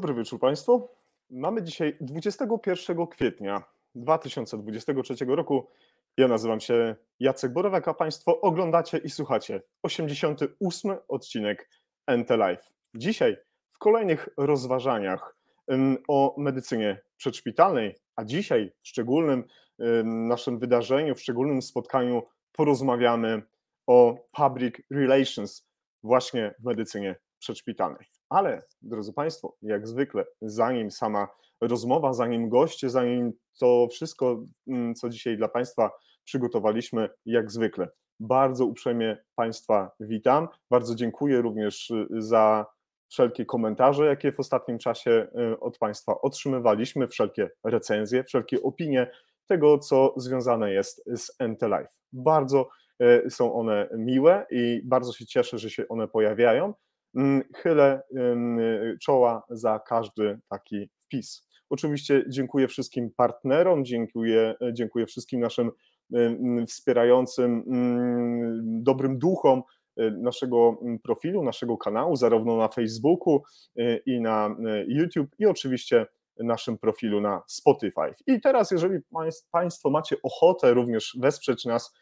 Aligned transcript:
Dobry 0.00 0.14
wieczór 0.14 0.40
Państwu. 0.40 0.88
Mamy 1.30 1.62
dzisiaj 1.62 1.96
21 2.00 3.06
kwietnia 3.06 3.62
2023 3.94 5.24
roku. 5.24 5.68
Ja 6.16 6.28
nazywam 6.28 6.60
się 6.60 6.96
Jacek 7.18 7.52
Borowak, 7.52 7.88
a 7.88 7.94
Państwo 7.94 8.40
oglądacie 8.40 8.98
i 8.98 9.10
słuchacie 9.10 9.60
88 9.82 10.96
odcinek 11.08 11.70
NT 12.06 12.30
Live. 12.30 12.72
Dzisiaj 12.94 13.36
w 13.70 13.78
kolejnych 13.78 14.28
rozważaniach 14.36 15.36
o 16.08 16.34
medycynie 16.38 17.00
przedszpitalnej, 17.16 17.96
a 18.16 18.24
dzisiaj 18.24 18.72
w 18.82 18.88
szczególnym 18.88 19.44
naszym 20.04 20.58
wydarzeniu, 20.58 21.14
w 21.14 21.20
szczególnym 21.20 21.62
spotkaniu 21.62 22.22
porozmawiamy 22.52 23.42
o 23.86 24.16
public 24.32 24.74
relations 24.90 25.68
właśnie 26.02 26.54
w 26.58 26.64
medycynie 26.64 27.16
przedszpitalnej. 27.38 28.09
Ale, 28.30 28.62
drodzy 28.82 29.12
Państwo, 29.12 29.56
jak 29.62 29.88
zwykle, 29.88 30.24
zanim 30.42 30.90
sama 30.90 31.28
rozmowa, 31.60 32.12
zanim 32.12 32.48
goście, 32.48 32.90
zanim 32.90 33.32
to 33.60 33.88
wszystko, 33.90 34.44
mm, 34.66 34.94
co 34.94 35.08
dzisiaj 35.08 35.36
dla 35.36 35.48
Państwa 35.48 35.90
przygotowaliśmy, 36.24 37.08
jak 37.26 37.50
zwykle, 37.50 37.88
bardzo 38.20 38.66
uprzejmie 38.66 39.16
Państwa 39.34 39.90
witam. 40.00 40.48
Bardzo 40.70 40.94
dziękuję 40.94 41.42
również 41.42 41.90
y, 41.90 42.06
za 42.10 42.66
wszelkie 43.08 43.44
komentarze, 43.44 44.06
jakie 44.06 44.32
w 44.32 44.40
ostatnim 44.40 44.78
czasie 44.78 45.26
y, 45.52 45.60
od 45.60 45.78
Państwa 45.78 46.20
otrzymywaliśmy, 46.20 47.08
wszelkie 47.08 47.50
recenzje, 47.64 48.24
wszelkie 48.24 48.62
opinie 48.62 49.10
tego, 49.46 49.78
co 49.78 50.14
związane 50.16 50.72
jest 50.72 51.02
z 51.06 51.30
NT 51.48 51.62
Life. 51.62 51.92
Bardzo 52.12 52.68
y, 53.02 53.30
są 53.30 53.54
one 53.54 53.88
miłe 53.96 54.46
i 54.50 54.82
bardzo 54.84 55.12
się 55.12 55.26
cieszę, 55.26 55.58
że 55.58 55.70
się 55.70 55.88
one 55.88 56.08
pojawiają. 56.08 56.74
Mm, 57.14 57.42
chylę 57.56 58.02
czoła 59.00 59.42
za 59.50 59.78
każdy 59.78 60.38
taki 60.48 60.90
wpis. 61.04 61.46
Oczywiście 61.70 62.24
dziękuję 62.28 62.68
wszystkim 62.68 63.10
partnerom, 63.16 63.84
dziękuję, 63.84 64.54
dziękuję 64.72 65.06
wszystkim 65.06 65.40
naszym 65.40 65.70
wspierającym 66.66 67.64
mm, 67.66 68.82
dobrym 68.82 69.18
duchom 69.18 69.62
y, 70.00 70.10
naszego 70.10 70.78
mm, 70.82 70.98
profilu, 70.98 71.42
naszego 71.42 71.78
kanału, 71.78 72.16
zarówno 72.16 72.56
na 72.56 72.68
Facebooku 72.68 73.42
y, 73.78 74.02
i 74.06 74.20
na 74.20 74.48
y, 74.48 74.84
YouTube, 74.88 75.30
i 75.38 75.46
oczywiście 75.46 76.06
naszym 76.40 76.78
profilu 76.78 77.20
na 77.20 77.42
Spotify. 77.46 78.14
I 78.26 78.40
teraz, 78.40 78.70
jeżeli 78.70 78.98
Państwo 79.50 79.90
macie 79.90 80.16
ochotę 80.22 80.74
również 80.74 81.16
wesprzeć 81.20 81.64
nas 81.64 81.94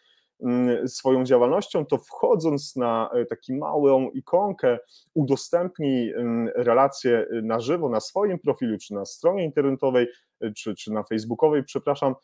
swoją 0.86 1.24
działalnością, 1.24 1.86
to 1.86 1.98
wchodząc 1.98 2.76
na 2.76 3.10
e, 3.14 3.24
taką 3.24 3.54
małą 3.54 4.10
ikonkę, 4.10 4.78
udostępnij 5.14 6.12
mm, 6.12 6.48
relację 6.56 7.26
y, 7.32 7.42
na 7.42 7.60
żywo 7.60 7.88
na 7.88 8.00
swoim 8.00 8.38
profilu, 8.38 8.78
czy 8.78 8.94
na 8.94 9.04
stronie 9.04 9.44
internetowej, 9.44 10.06
y, 10.44 10.52
czy, 10.52 10.74
czy 10.74 10.92
na 10.92 11.02
facebookowej, 11.02 11.64
przepraszam, 11.64 12.14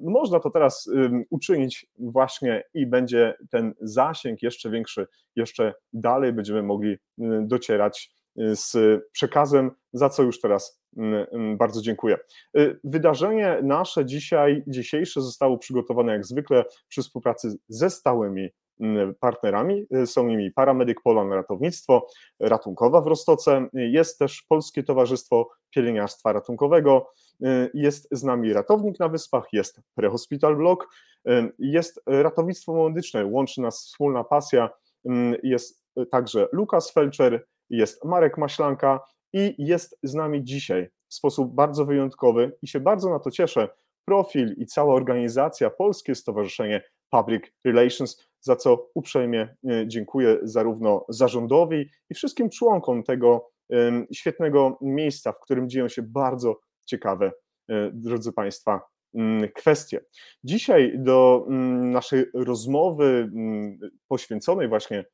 można 0.00 0.40
to 0.40 0.50
teraz 0.50 0.90
uczynić 1.30 1.86
właśnie 1.98 2.64
i 2.74 2.86
będzie 2.86 3.34
ten 3.50 3.74
zasięg 3.80 4.42
jeszcze 4.42 4.70
większy, 4.70 5.06
jeszcze 5.36 5.74
dalej 5.92 6.32
będziemy 6.32 6.62
mogli 6.62 6.92
y, 6.92 6.98
docierać 7.42 8.17
z 8.38 8.76
przekazem, 9.12 9.70
za 9.92 10.08
co 10.08 10.22
już 10.22 10.40
teraz 10.40 10.80
mm, 10.96 11.26
mm, 11.32 11.56
bardzo 11.56 11.82
dziękuję. 11.82 12.18
Y, 12.58 12.80
wydarzenie 12.84 13.58
nasze 13.62 14.06
dzisiaj, 14.06 14.62
dzisiejsze 14.66 15.22
zostało 15.22 15.58
przygotowane 15.58 16.12
jak 16.12 16.26
zwykle 16.26 16.64
przy 16.88 17.02
współpracy 17.02 17.58
ze 17.68 17.90
stałymi 17.90 18.48
mm, 18.80 19.14
partnerami. 19.20 19.86
Y, 19.96 20.06
są 20.06 20.26
nimi 20.26 20.50
Paramedyk 20.50 21.00
Polan 21.02 21.32
Ratownictwo 21.32 22.06
Ratunkowa 22.40 23.00
w 23.00 23.06
Rostoce, 23.06 23.68
jest 23.72 24.18
też 24.18 24.42
Polskie 24.48 24.82
Towarzystwo 24.82 25.48
Pielęgniarstwa 25.70 26.32
Ratunkowego, 26.32 27.10
y, 27.44 27.70
jest 27.74 28.08
z 28.10 28.24
nami 28.24 28.52
Ratownik 28.52 29.00
na 29.00 29.08
Wyspach, 29.08 29.46
jest 29.52 29.80
Prehospital 29.94 30.56
Blog, 30.56 30.88
jest 31.58 32.02
ratownictwo 32.06 32.88
medyczne, 32.88 33.26
łączy 33.26 33.60
nas 33.60 33.86
wspólna 33.86 34.24
pasja, 34.24 34.70
jest 35.42 35.86
także 36.10 36.48
Lukas 36.52 36.92
Felczer, 36.92 37.46
jest 37.70 38.04
Marek 38.04 38.38
Maślanka 38.38 39.00
i 39.32 39.54
jest 39.58 39.98
z 40.02 40.14
nami 40.14 40.44
dzisiaj 40.44 40.88
w 41.08 41.14
sposób 41.14 41.54
bardzo 41.54 41.84
wyjątkowy 41.84 42.52
i 42.62 42.68
się 42.68 42.80
bardzo 42.80 43.10
na 43.10 43.18
to 43.18 43.30
cieszę. 43.30 43.68
Profil 44.04 44.54
i 44.56 44.66
cała 44.66 44.94
organizacja, 44.94 45.70
Polskie 45.70 46.14
Stowarzyszenie 46.14 46.82
Public 47.10 47.42
Relations, 47.64 48.28
za 48.40 48.56
co 48.56 48.90
uprzejmie 48.94 49.40
e, 49.70 49.84
dziękuję 49.86 50.38
zarówno 50.42 51.04
zarządowi 51.08 51.90
i 52.10 52.14
wszystkim 52.14 52.50
członkom 52.50 53.02
tego 53.02 53.50
świetnego 54.12 54.78
miejsca, 54.80 55.32
w 55.32 55.40
którym 55.40 55.68
dzieją 55.68 55.88
się 55.88 56.02
bardzo 56.02 56.60
ciekawe, 56.84 57.32
e, 57.68 57.90
drodzy 57.92 58.32
Państwa, 58.32 58.80
mm, 59.14 59.48
kwestie. 59.52 60.00
Dzisiaj 60.44 60.92
do 60.98 61.46
mm, 61.48 61.90
naszej 61.92 62.24
rozmowy 62.34 63.04
mm, 63.04 63.78
poświęconej 64.08 64.68
właśnie 64.68 65.04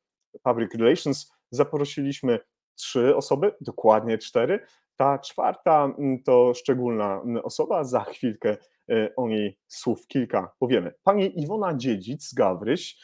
Public 0.43 0.75
Relations 0.75 1.31
zaprosiliśmy 1.55 2.39
trzy 2.75 3.15
osoby, 3.15 3.51
dokładnie 3.61 4.17
cztery. 4.17 4.59
Ta 4.97 5.19
czwarta 5.19 5.85
mm, 5.85 6.23
to 6.23 6.53
szczególna 6.53 7.21
mm, 7.21 7.45
osoba, 7.45 7.83
za 7.83 8.03
chwilkę 8.03 8.57
y, 8.91 9.15
o 9.15 9.27
niej 9.27 9.57
słów 9.67 10.07
kilka 10.07 10.51
powiemy. 10.59 10.93
Pani 11.03 11.41
Iwona 11.41 11.73
Dziedzic-Gawryś, 11.73 12.95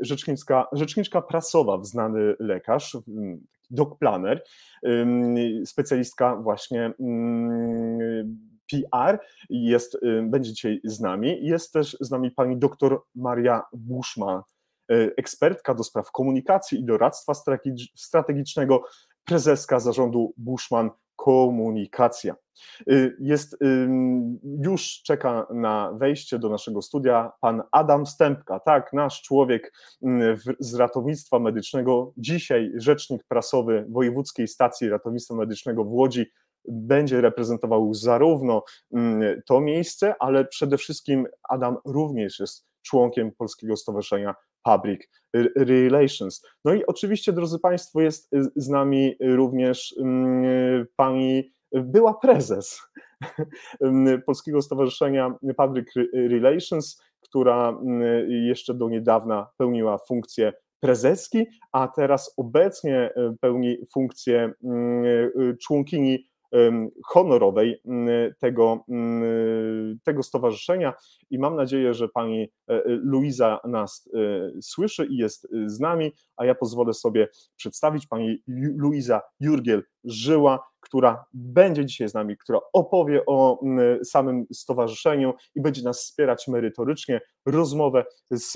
rzeczniczka, 0.00 0.66
rzeczniczka 0.72 1.22
prasowa, 1.22 1.78
znany 1.82 2.36
lekarz, 2.38 2.96
dog 3.70 3.98
planner, 3.98 4.44
specjalistka 5.64 6.36
właśnie 6.36 6.92
PR, 8.70 9.18
jest, 9.50 9.98
będzie 10.22 10.52
dzisiaj 10.52 10.80
z 10.84 11.00
nami. 11.00 11.46
Jest 11.46 11.72
też 11.72 11.96
z 12.00 12.10
nami 12.10 12.30
pani 12.30 12.58
doktor 12.58 13.02
Maria 13.14 13.62
Buszman, 13.72 14.42
E, 14.42 14.53
ekspertka 14.88 15.74
do 15.74 15.84
spraw 15.84 16.10
komunikacji 16.10 16.80
i 16.80 16.84
doradztwa 16.84 17.32
strategicznego, 17.94 18.82
prezeska 19.24 19.80
zarządu 19.80 20.34
Bushman 20.36 20.90
Komunikacja. 21.16 22.36
E, 22.90 22.94
jest, 23.20 23.56
już 24.62 25.02
czeka 25.04 25.46
na 25.50 25.92
wejście 25.92 26.38
do 26.38 26.48
naszego 26.48 26.82
studia 26.82 27.32
pan 27.40 27.62
Adam 27.72 28.06
Stępka, 28.06 28.60
tak, 28.60 28.92
nasz 28.92 29.22
człowiek 29.22 29.72
z 30.58 30.74
ratownictwa 30.74 31.38
medycznego, 31.38 32.12
dzisiaj 32.16 32.72
rzecznik 32.76 33.24
prasowy 33.28 33.86
Wojewódzkiej 33.88 34.48
Stacji 34.48 34.88
Ratownictwa 34.88 35.34
Medycznego 35.34 35.84
w 35.84 35.92
Łodzi, 35.92 36.26
będzie 36.68 37.20
reprezentował 37.20 37.94
zarówno 37.94 38.64
to 39.46 39.60
miejsce, 39.60 40.14
ale 40.18 40.44
przede 40.44 40.78
wszystkim 40.78 41.26
Adam 41.48 41.76
również 41.84 42.40
jest 42.40 42.66
członkiem 42.82 43.32
Polskiego 43.32 43.76
Stowarzyszenia 43.76 44.34
Public 44.64 45.10
Relations. 45.56 46.46
No 46.64 46.74
i 46.74 46.86
oczywiście, 46.86 47.32
drodzy 47.32 47.58
Państwo, 47.58 48.00
jest 48.00 48.30
z 48.56 48.68
nami 48.68 49.14
również 49.20 49.94
mm, 50.00 50.86
pani 50.96 51.52
była 51.72 52.14
prezes 52.14 52.80
Polskiego 54.26 54.62
Stowarzyszenia 54.62 55.34
Public 55.56 55.88
Relations, 56.14 57.02
która 57.20 57.68
mm, 57.68 58.30
jeszcze 58.30 58.74
do 58.74 58.88
niedawna 58.88 59.46
pełniła 59.56 59.98
funkcję 59.98 60.52
prezeski, 60.80 61.46
a 61.72 61.88
teraz 61.88 62.34
obecnie 62.36 63.10
pełni 63.40 63.76
funkcję 63.92 64.52
mm, 64.64 65.04
członkini 65.62 66.26
honorowej 67.04 67.80
tego, 68.40 68.84
tego 70.04 70.22
stowarzyszenia. 70.22 70.94
I 71.30 71.38
mam 71.38 71.56
nadzieję, 71.56 71.94
że 71.94 72.08
pani 72.08 72.42
e, 72.42 72.74
e, 72.74 72.82
Luiza 72.86 73.60
nas 73.64 74.10
e, 74.14 74.50
słyszy 74.62 75.06
i 75.06 75.16
jest 75.16 75.48
z 75.66 75.80
nami, 75.80 76.12
a 76.36 76.44
ja 76.44 76.54
pozwolę 76.54 76.94
sobie 76.94 77.28
przedstawić. 77.56 78.06
Pani 78.06 78.38
Luiza 78.76 79.20
Jurgiel 79.40 79.82
Żyła, 80.04 80.60
która 80.84 81.24
będzie 81.34 81.84
dzisiaj 81.84 82.08
z 82.08 82.14
nami, 82.14 82.36
która 82.36 82.60
opowie 82.72 83.26
o 83.26 83.60
samym 84.04 84.46
stowarzyszeniu 84.52 85.34
i 85.54 85.60
będzie 85.60 85.82
nas 85.82 86.00
wspierać 86.00 86.48
merytorycznie, 86.48 87.20
rozmowę 87.46 88.04
z, 88.30 88.52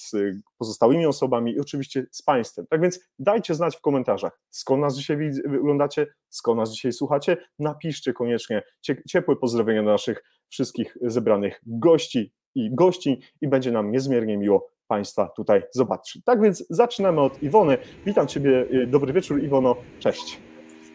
z 0.00 0.12
pozostałymi 0.58 1.06
osobami 1.06 1.52
i 1.52 1.60
oczywiście 1.60 2.06
z 2.10 2.22
Państwem. 2.22 2.66
Tak 2.66 2.80
więc 2.80 3.00
dajcie 3.18 3.54
znać 3.54 3.76
w 3.76 3.80
komentarzach, 3.80 4.40
skąd 4.50 4.82
nas 4.82 4.96
dzisiaj 4.96 5.30
oglądacie, 5.60 6.06
skąd 6.28 6.58
nas 6.58 6.72
dzisiaj 6.72 6.92
słuchacie. 6.92 7.36
Napiszcie 7.58 8.12
koniecznie 8.12 8.62
ciepłe 9.08 9.36
pozdrowienia 9.36 9.82
do 9.82 9.90
naszych 9.90 10.22
wszystkich 10.48 10.96
zebranych 11.02 11.60
gości 11.66 12.32
i 12.54 12.74
gości 12.74 13.20
i 13.40 13.48
będzie 13.48 13.72
nam 13.72 13.92
niezmiernie 13.92 14.38
miło 14.38 14.70
Państwa 14.86 15.28
tutaj 15.28 15.62
zobaczyć. 15.70 16.24
Tak 16.24 16.42
więc 16.42 16.66
zaczynamy 16.70 17.20
od 17.20 17.42
Iwony. 17.42 17.78
Witam 18.06 18.26
Ciebie, 18.26 18.66
y, 18.72 18.86
dobry 18.86 19.12
wieczór 19.12 19.42
Iwono, 19.42 19.76
cześć. 19.98 20.40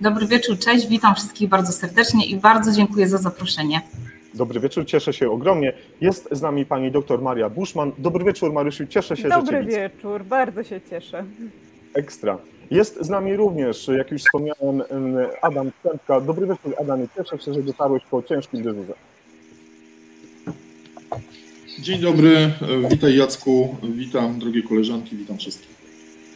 Dobry 0.02 0.28
wieczór, 0.28 0.60
cześć, 0.60 0.88
witam 0.88 1.16
wszystkich 1.16 1.50
bardzo 1.50 1.72
serdecznie 1.72 2.26
i 2.26 2.36
bardzo 2.36 2.72
dziękuję 2.72 3.08
za 3.08 3.18
zaproszenie. 3.18 3.82
Dobry 4.34 4.60
wieczór, 4.60 4.86
cieszę 4.86 5.14
się 5.14 5.32
ogromnie. 5.32 5.74
Jest 6.02 6.30
z 6.32 6.42
nami 6.42 6.66
pani 6.66 6.92
doktor 6.92 7.22
Maria 7.22 7.50
Buszman. 7.50 7.92
Dobry 7.98 8.26
wieczór 8.26 8.54
Marysiu, 8.54 8.88
cieszę 8.88 9.18
się, 9.18 9.30
Dobry 9.30 9.58
że 9.58 9.64
Dobry 9.64 9.78
wieczór, 9.78 10.24
bardzo 10.24 10.64
się 10.64 10.82
cieszę. 10.90 11.26
Ekstra. 11.94 12.38
Jest 12.72 12.98
z 13.02 13.10
nami 13.10 13.36
również, 13.36 13.88
jak 13.98 14.12
już 14.12 14.22
wspomniałem, 14.22 14.84
Adam 15.42 15.72
Kępka. 15.84 16.22
Dobry 16.22 16.48
wieczór, 16.48 16.76
Adamie. 16.82 17.08
Cieszę 17.18 17.46
się, 17.46 17.54
że 17.54 17.64
dotarłeś 17.64 18.04
po 18.12 18.24
ciężkim 18.24 18.64
dyżurze. 18.64 18.94
Dzień 21.80 22.00
dobry, 22.00 22.52
witaj 22.90 23.16
Jacku, 23.16 23.76
witam 23.84 24.40
drogie 24.40 24.64
koleżanki, 24.64 25.18
witam 25.18 25.38
wszystkich. 25.38 25.81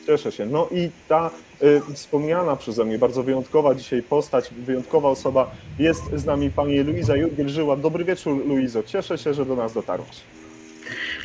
Cieszę 0.05 0.31
się. 0.31 0.45
No 0.45 0.67
i 0.71 0.89
ta 1.07 1.29
y, 1.63 1.81
wspomniana 1.93 2.55
przeze 2.55 2.85
mnie, 2.85 2.97
bardzo 2.99 3.23
wyjątkowa 3.23 3.75
dzisiaj 3.75 4.03
postać, 4.03 4.49
wyjątkowa 4.57 5.09
osoba 5.09 5.51
jest 5.79 6.03
z 6.13 6.25
nami 6.25 6.49
pani 6.49 6.79
Luiza 6.79 7.13
Jurgiel-Żyła. 7.13 7.81
Dobry 7.81 8.05
wieczór 8.05 8.45
Luizo, 8.45 8.83
cieszę 8.83 9.17
się, 9.17 9.33
że 9.33 9.45
do 9.45 9.55
nas 9.55 9.73
dotarłaś. 9.73 10.21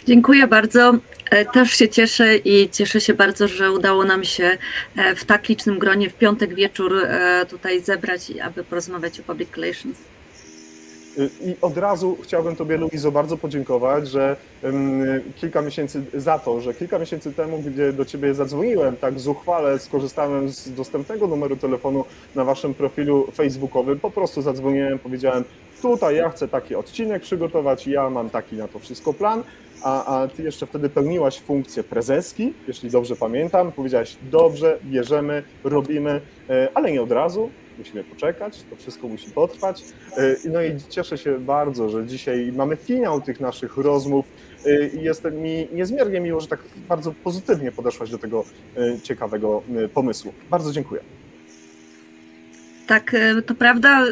Dziękuję 0.07 0.47
bardzo. 0.47 0.95
E, 1.31 1.45
też 1.45 1.71
się 1.71 1.89
cieszę 1.89 2.37
i 2.37 2.69
cieszę 2.71 3.01
się 3.01 3.15
bardzo, 3.15 3.49
że 3.49 3.73
udało 3.73 4.05
nam 4.05 4.25
się 4.25 4.59
e, 4.97 5.15
w 5.15 5.25
tak 5.25 5.49
licznym 5.49 5.79
gronie 5.79 6.11
w 6.11 6.15
piątek 6.15 6.55
wieczór 6.55 7.05
e, 7.05 7.47
tutaj 7.47 7.81
zebrać, 7.81 8.33
aby 8.43 8.65
porozmawiać 8.65 9.21
o 9.21 9.23
public 9.23 9.57
relations. 9.57 9.97
I 11.19 11.57
od 11.61 11.77
razu 11.77 12.17
chciałbym 12.23 12.57
Tobie, 12.57 12.77
Luizo, 12.77 13.13
bardzo 13.13 13.37
podziękować, 13.37 14.09
że 14.09 14.37
kilka 15.37 15.63
miesięcy 15.63 16.03
za 16.15 16.39
to, 16.39 16.61
że 16.61 16.75
kilka 16.75 16.99
miesięcy 16.99 17.33
temu, 17.33 17.59
gdzie 17.59 17.93
do 17.93 18.05
Ciebie 18.05 18.35
zadzwoniłem, 18.35 18.97
tak 18.97 19.21
zuchwale 19.21 19.79
skorzystałem 19.79 20.49
z 20.49 20.75
dostępnego 20.75 21.27
numeru 21.27 21.57
telefonu 21.57 22.05
na 22.35 22.45
Waszym 22.45 22.75
profilu 22.75 23.27
facebookowym, 23.35 24.01
po 24.01 24.11
prostu 24.11 24.43
zadzwoniłem, 24.43 24.99
powiedziałem, 24.99 25.45
tutaj 25.83 26.17
ja 26.17 26.31
chcę 26.31 26.49
taki 26.49 26.75
odcinek 26.75 27.23
przygotować, 27.23 27.87
ja 27.87 28.11
mam 28.11 28.31
taki 28.31 28.57
na 28.57 28.69
to 28.69 28.79
wszystko 28.79 29.13
plan, 29.15 29.43
a, 29.83 30.23
a 30.23 30.29
Ty 30.29 30.43
jeszcze 30.43 30.67
wtedy 30.67 30.89
pełniłaś 30.89 31.41
funkcję 31.41 31.83
prezeski, 31.85 32.53
jeśli 32.69 32.91
dobrze 32.91 33.17
pamiętam, 33.17 33.73
powiedziałaś, 33.73 34.17
dobrze, 34.31 34.79
bierzemy, 34.85 35.43
robimy, 35.65 36.21
e, 36.51 36.69
ale 36.75 36.93
nie 36.93 37.03
od 37.03 37.13
razu, 37.13 37.51
musimy 37.81 38.05
poczekać, 38.05 38.65
to 38.71 38.77
wszystko 38.77 39.09
musi 39.09 39.31
potrwać. 39.31 39.85
E, 40.17 40.37
no 40.49 40.63
i 40.63 40.77
cieszę 40.89 41.19
się 41.19 41.39
bardzo, 41.39 41.89
że 41.89 42.07
dzisiaj 42.07 42.53
mamy 42.57 42.77
finał 42.77 43.21
tych 43.21 43.41
naszych 43.41 43.77
rozmów 43.77 44.27
e, 44.67 44.89
i 44.89 45.03
jestem 45.03 45.43
mi 45.43 45.69
niezmiernie 45.73 46.21
miło, 46.21 46.41
że 46.41 46.49
tak 46.49 46.61
bardzo 46.89 47.15
pozytywnie 47.25 47.73
podeszłaś 47.73 48.11
do 48.11 48.19
tego 48.19 48.45
e, 48.77 49.01
ciekawego 49.01 49.63
pomysłu. 49.95 50.33
Bardzo 50.51 50.73
dziękuję. 50.73 51.01
Tak, 52.87 53.17
to 53.47 53.55
prawda. 53.55 54.05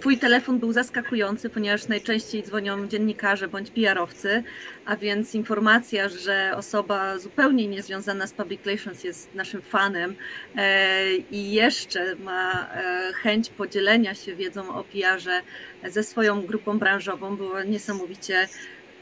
Twój 0.00 0.18
telefon 0.18 0.58
był 0.58 0.72
zaskakujący, 0.72 1.50
ponieważ 1.50 1.88
najczęściej 1.88 2.42
dzwonią 2.42 2.88
dziennikarze 2.88 3.48
bądź 3.48 3.70
PR-owcy, 3.70 4.42
a 4.84 4.96
więc 4.96 5.34
informacja, 5.34 6.08
że 6.08 6.52
osoba 6.56 7.18
zupełnie 7.18 7.68
niezwiązana 7.68 8.26
z 8.26 8.32
public 8.32 8.66
relations 8.66 9.04
jest 9.04 9.34
naszym 9.34 9.62
fanem 9.62 10.16
e, 10.56 11.14
i 11.14 11.52
jeszcze 11.52 12.16
ma 12.16 12.68
e, 12.74 13.12
chęć 13.12 13.50
podzielenia 13.50 14.14
się 14.14 14.34
wiedzą 14.34 14.74
o 14.74 14.84
PR-ze 14.84 15.42
ze 15.84 16.02
swoją 16.02 16.42
grupą 16.42 16.78
branżową, 16.78 17.36
była 17.36 17.64
niesamowicie 17.64 18.48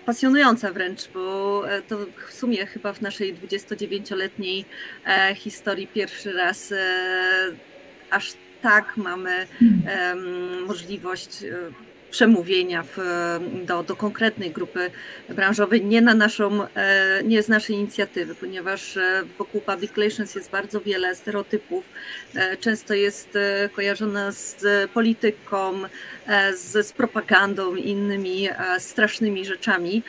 pasjonująca 0.07 0.73
wręcz, 0.73 1.09
bo 1.15 1.65
e, 1.71 1.83
to 1.83 1.99
w 2.29 2.33
sumie 2.33 2.67
chyba 2.67 2.93
w 2.93 3.01
naszej 3.01 3.35
29-letniej 3.35 4.65
historii 5.35 5.87
pierwszy 5.87 6.33
raz 6.33 6.75
aż 8.11 8.33
tak 8.63 8.97
mamy 8.97 9.47
możliwość 10.67 11.45
e, 11.45 11.86
przemówienia 12.17 12.85
w, 12.97 12.99
do, 13.67 13.83
do 13.83 13.97
konkretnej 13.97 14.51
grupy 14.51 14.91
branżowej, 15.29 15.85
nie 15.85 16.01
na 16.01 16.15
naszą, 16.15 16.65
e, 16.65 17.23
nie 17.25 17.43
z 17.43 17.49
naszej 17.49 17.77
inicjatywy, 17.77 18.35
ponieważ 18.35 18.97
e, 18.97 19.23
wokół 19.39 19.61
public 19.61 19.97
relations 19.97 20.35
jest 20.35 20.51
bardzo 20.51 20.81
wiele 20.81 21.15
stereotypów. 21.15 21.85
Często 22.61 22.95
jest 22.95 23.39
kojarzona 23.73 24.33
z 24.33 24.65
polityką, 24.95 25.73
z, 26.55 26.87
z 26.87 26.93
propagandą 26.93 27.75
i 27.75 27.89
innymi 27.89 28.49
strasznymi 28.79 29.45
rzeczami. 29.45 30.03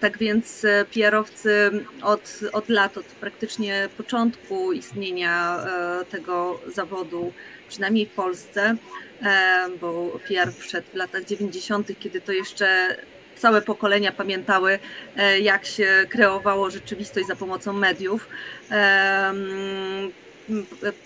Tak 0.00 0.18
więc 0.18 0.66
PR-owcy 0.94 1.70
od, 2.02 2.40
od 2.52 2.68
lat, 2.68 2.98
od 2.98 3.04
praktycznie 3.04 3.88
początku 3.96 4.72
istnienia 4.72 5.66
tego 6.10 6.60
zawodu, 6.66 7.32
przynajmniej 7.68 8.06
w 8.06 8.10
Polsce, 8.10 8.76
E, 9.22 9.68
bo 9.80 10.18
PR 10.28 10.52
wszedł 10.52 10.86
w 10.92 10.94
latach 10.94 11.24
90., 11.24 11.98
kiedy 11.98 12.20
to 12.20 12.32
jeszcze 12.32 12.96
całe 13.36 13.62
pokolenia 13.62 14.12
pamiętały, 14.12 14.78
e, 15.16 15.40
jak 15.40 15.66
się 15.66 16.06
kreowało 16.08 16.70
rzeczywistość 16.70 17.26
za 17.26 17.36
pomocą 17.36 17.72
mediów. 17.72 18.28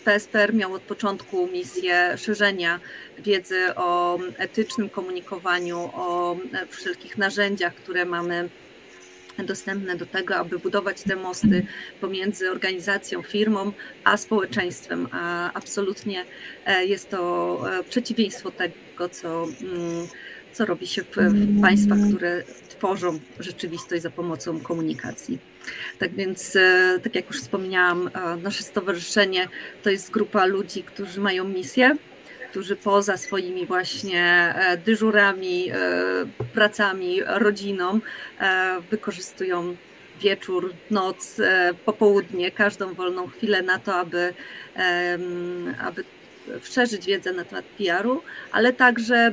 PSPR 0.04 0.54
miał 0.54 0.74
od 0.74 0.82
początku 0.82 1.46
misję 1.46 2.18
szerzenia 2.18 2.80
wiedzy 3.18 3.74
o 3.76 4.18
etycznym 4.38 4.90
komunikowaniu, 4.90 5.90
o 5.94 6.36
wszelkich 6.68 7.18
narzędziach, 7.18 7.74
które 7.74 8.04
mamy 8.04 8.48
dostępne 9.38 9.96
do 9.96 10.06
tego, 10.06 10.36
aby 10.36 10.58
budować 10.58 11.02
te 11.02 11.16
mosty 11.16 11.66
pomiędzy 12.00 12.50
organizacją, 12.50 13.22
firmą, 13.22 13.72
a 14.04 14.16
społeczeństwem. 14.16 15.08
A 15.12 15.52
absolutnie 15.52 16.24
e, 16.66 16.86
jest 16.86 17.10
to 17.10 17.60
e, 17.78 17.84
przeciwieństwo 17.84 18.50
tego, 18.50 19.08
co, 19.10 19.44
mm, 19.44 20.06
co 20.52 20.66
robi 20.66 20.86
się 20.86 21.02
w, 21.02 21.16
w 21.16 21.60
państwach, 21.60 21.98
które 22.08 22.42
tworzą 22.68 23.18
rzeczywistość 23.40 24.02
za 24.02 24.10
pomocą 24.10 24.60
komunikacji. 24.60 25.38
Tak 25.98 26.14
więc, 26.14 26.56
e, 26.56 26.98
tak 27.02 27.14
jak 27.14 27.26
już 27.26 27.40
wspomniałam, 27.40 28.10
nasze 28.42 28.62
stowarzyszenie 28.62 29.48
to 29.82 29.90
jest 29.90 30.10
grupa 30.10 30.46
ludzi, 30.46 30.82
którzy 30.82 31.20
mają 31.20 31.44
misję 31.44 31.96
którzy 32.52 32.76
poza 32.76 33.16
swoimi 33.16 33.66
właśnie 33.66 34.24
e, 34.56 34.76
dyżurami, 34.76 35.70
e, 35.70 35.74
pracami, 36.54 37.20
rodziną 37.26 38.00
e, 38.40 38.80
wykorzystują 38.90 39.76
wieczór, 40.20 40.74
noc, 40.90 41.40
popołudnie, 41.84 42.50
każdą 42.50 42.94
wolną 42.94 43.26
chwilę 43.26 43.62
na 43.62 43.78
to, 43.78 43.94
aby, 43.94 44.34
aby 45.80 46.04
szerzyć 46.62 47.06
wiedzę 47.06 47.32
na 47.32 47.44
temat 47.44 47.64
PR-u, 47.64 48.22
ale 48.52 48.72
także 48.72 49.32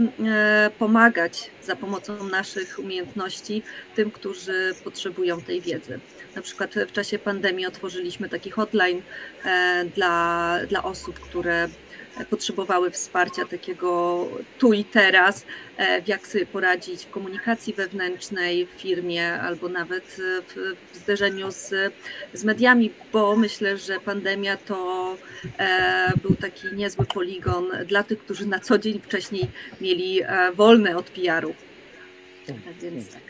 pomagać 0.79 1.51
za 1.63 1.75
pomocą 1.75 2.23
naszych 2.23 2.79
umiejętności 2.79 3.63
tym, 3.95 4.11
którzy 4.11 4.75
potrzebują 4.83 5.41
tej 5.41 5.61
wiedzy. 5.61 5.99
Na 6.35 6.41
przykład 6.41 6.75
w 6.87 6.91
czasie 6.91 7.19
pandemii 7.19 7.65
otworzyliśmy 7.65 8.29
taki 8.29 8.51
hotline 8.51 9.01
dla, 9.95 10.57
dla 10.69 10.83
osób, 10.83 11.19
które 11.19 11.69
potrzebowały 12.25 12.91
wsparcia 12.91 13.45
takiego 13.45 14.27
tu 14.59 14.73
i 14.73 14.83
teraz, 14.83 15.45
e, 15.77 16.01
jak 16.07 16.27
sobie 16.27 16.45
poradzić 16.45 17.05
w 17.05 17.09
komunikacji 17.09 17.73
wewnętrznej, 17.73 18.65
w 18.65 18.69
firmie 18.69 19.33
albo 19.33 19.69
nawet 19.69 20.17
w, 20.47 20.75
w 20.93 20.97
zderzeniu 20.97 21.51
z, 21.51 21.93
z 22.33 22.43
mediami, 22.43 22.91
bo 23.13 23.35
myślę, 23.35 23.77
że 23.77 23.99
pandemia 23.99 24.57
to 24.57 25.15
e, 25.59 26.11
był 26.21 26.35
taki 26.35 26.67
niezły 26.75 27.05
poligon 27.05 27.71
dla 27.85 28.03
tych, 28.03 28.19
którzy 28.19 28.45
na 28.45 28.59
co 28.59 28.77
dzień 28.77 29.01
wcześniej 29.01 29.47
mieli 29.81 30.21
e, 30.21 30.51
wolne 30.51 30.97
od 30.97 31.09
PR-u. 31.09 31.55
Tak 32.47 32.75
więc 32.81 33.09
tak. 33.09 33.28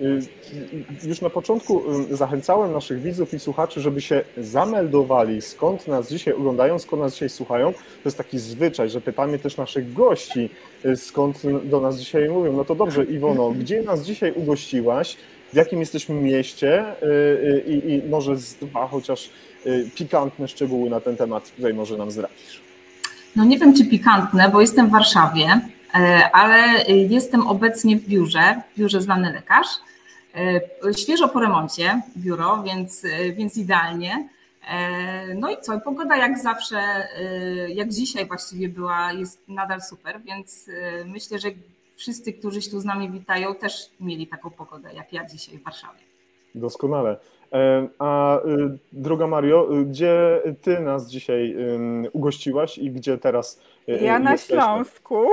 Y, 0.00 1.08
już 1.08 1.20
na 1.20 1.30
początku 1.30 1.82
y, 2.10 2.16
zachęcałem 2.16 2.72
naszych 2.72 3.02
widzów 3.02 3.34
i 3.34 3.38
słuchaczy, 3.38 3.80
żeby 3.80 4.00
się 4.00 4.24
zameldowali, 4.38 5.42
skąd 5.42 5.88
nas 5.88 6.08
dzisiaj 6.08 6.34
oglądają, 6.34 6.78
skąd 6.78 7.02
nas 7.02 7.12
dzisiaj 7.12 7.28
słuchają. 7.28 7.72
To 7.72 7.78
jest 8.04 8.18
taki 8.18 8.38
zwyczaj, 8.38 8.90
że 8.90 9.00
pytamy 9.00 9.38
też 9.38 9.56
naszych 9.56 9.92
gości, 9.92 10.50
y, 10.84 10.96
skąd 10.96 11.42
do 11.64 11.80
nas 11.80 11.98
dzisiaj 11.98 12.28
mówią. 12.28 12.52
No 12.52 12.64
to 12.64 12.74
dobrze, 12.74 13.04
Iwono, 13.04 13.50
gdzie 13.50 13.82
nas 13.82 14.02
dzisiaj 14.02 14.32
ugościłaś? 14.32 15.16
W 15.52 15.56
jakim 15.56 15.80
jesteśmy 15.80 16.14
mieście? 16.14 16.84
I, 17.66 17.72
i 17.92 18.08
może 18.08 18.36
z 18.36 18.54
dwa 18.54 18.86
chociaż 18.86 19.30
pikantne 19.94 20.48
szczegóły 20.48 20.90
na 20.90 21.00
ten 21.00 21.16
temat 21.16 21.56
tutaj 21.56 21.74
może 21.74 21.96
nam 21.96 22.10
zdradzisz. 22.10 22.60
No 23.36 23.44
nie 23.44 23.58
wiem, 23.58 23.74
czy 23.74 23.84
pikantne, 23.84 24.48
bo 24.48 24.60
jestem 24.60 24.88
w 24.88 24.90
Warszawie, 24.90 25.60
ale 26.32 26.84
jestem 26.88 27.46
obecnie 27.46 27.96
w 27.96 28.08
biurze, 28.08 28.62
w 28.74 28.78
biurze 28.78 29.00
Znany 29.00 29.32
Lekarz. 29.32 29.66
E, 30.34 30.94
świeżo 30.94 31.28
po 31.28 31.40
remoncie 31.40 32.02
biuro, 32.16 32.62
więc, 32.62 33.04
e, 33.04 33.32
więc 33.32 33.56
idealnie. 33.56 34.28
E, 34.70 35.34
no 35.34 35.50
i 35.50 35.56
co, 35.60 35.80
pogoda 35.80 36.16
jak 36.16 36.38
zawsze, 36.38 37.08
jak 37.68 37.88
dzisiaj 37.88 38.26
właściwie 38.26 38.68
była, 38.68 39.12
jest 39.12 39.48
nadal 39.48 39.80
super, 39.80 40.20
więc 40.24 40.70
myślę, 41.06 41.38
że 41.38 41.48
wszyscy, 41.96 42.32
którzy 42.32 42.62
się 42.62 42.70
tu 42.70 42.80
z 42.80 42.84
nami 42.84 43.10
witają, 43.10 43.54
też 43.54 43.90
mieli 44.00 44.26
taką 44.26 44.50
pogodę 44.50 44.88
jak 44.94 45.12
ja 45.12 45.24
dzisiaj 45.24 45.58
w 45.58 45.64
Warszawie. 45.64 45.98
Doskonale. 46.54 47.16
A 47.98 48.38
droga 48.92 49.26
Mario, 49.26 49.68
gdzie 49.86 50.42
ty 50.62 50.80
nas 50.80 51.10
dzisiaj 51.10 51.56
ugościłaś 52.12 52.78
i 52.78 52.90
gdzie 52.90 53.18
teraz? 53.18 53.60
Ja 53.86 54.18
na 54.18 54.36
Śląsku. 54.36 55.26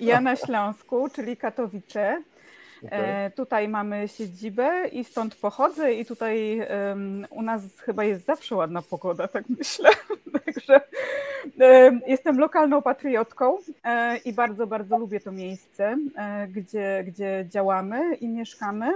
Ja 0.00 0.20
na 0.20 0.36
Śląsku, 0.36 1.08
czyli 1.14 1.36
Katowice. 1.36 2.22
E, 2.90 3.30
tutaj 3.30 3.68
mamy 3.68 4.08
siedzibę 4.08 4.88
i 4.92 5.04
stąd 5.04 5.34
pochodzę 5.34 5.92
i 5.94 6.04
tutaj 6.04 6.58
em, 6.60 7.26
u 7.30 7.42
nas 7.42 7.62
chyba 7.80 8.04
jest 8.04 8.24
zawsze 8.24 8.56
ładna 8.56 8.82
pogoda, 8.82 9.28
tak 9.28 9.44
myślę. 9.58 9.90
Także 10.44 10.80
em, 11.60 12.00
jestem 12.06 12.38
lokalną 12.38 12.82
patriotką 12.82 13.58
e, 13.84 14.16
i 14.16 14.32
bardzo, 14.32 14.66
bardzo 14.66 14.98
lubię 14.98 15.20
to 15.20 15.32
miejsce, 15.32 15.96
e, 16.16 16.48
gdzie, 16.48 17.04
gdzie 17.06 17.46
działamy 17.48 18.14
i 18.14 18.28
mieszkamy. 18.28 18.92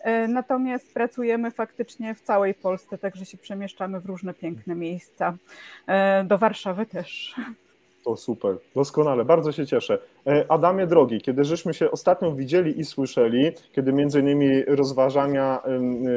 E, 0.00 0.28
Natomiast 0.28 0.94
pracujemy 0.94 1.50
faktycznie 1.50 2.14
w 2.14 2.20
całej 2.20 2.54
Polsce, 2.54 2.98
także 2.98 3.26
się 3.26 3.38
przemieszczamy 3.38 4.00
w 4.00 4.06
różne 4.06 4.34
piękne 4.34 4.74
miejsca. 4.74 5.36
E, 5.86 6.24
Do 6.24 6.38
Warszawy 6.38 6.86
też. 6.86 7.34
To 8.04 8.16
super, 8.16 8.56
doskonale, 8.74 9.24
bardzo 9.24 9.52
się 9.52 9.66
cieszę. 9.66 9.98
E, 10.26 10.44
Adamie 10.48 10.86
drogi, 10.86 11.20
kiedy 11.20 11.44
żeśmy 11.44 11.74
się 11.74 11.90
ostatnio 11.90 12.32
widzieli 12.32 12.80
i 12.80 12.84
słyszeli, 12.84 13.52
kiedy 13.72 13.92
między 13.92 14.20
innymi 14.20 14.64
rozważania 14.64 15.62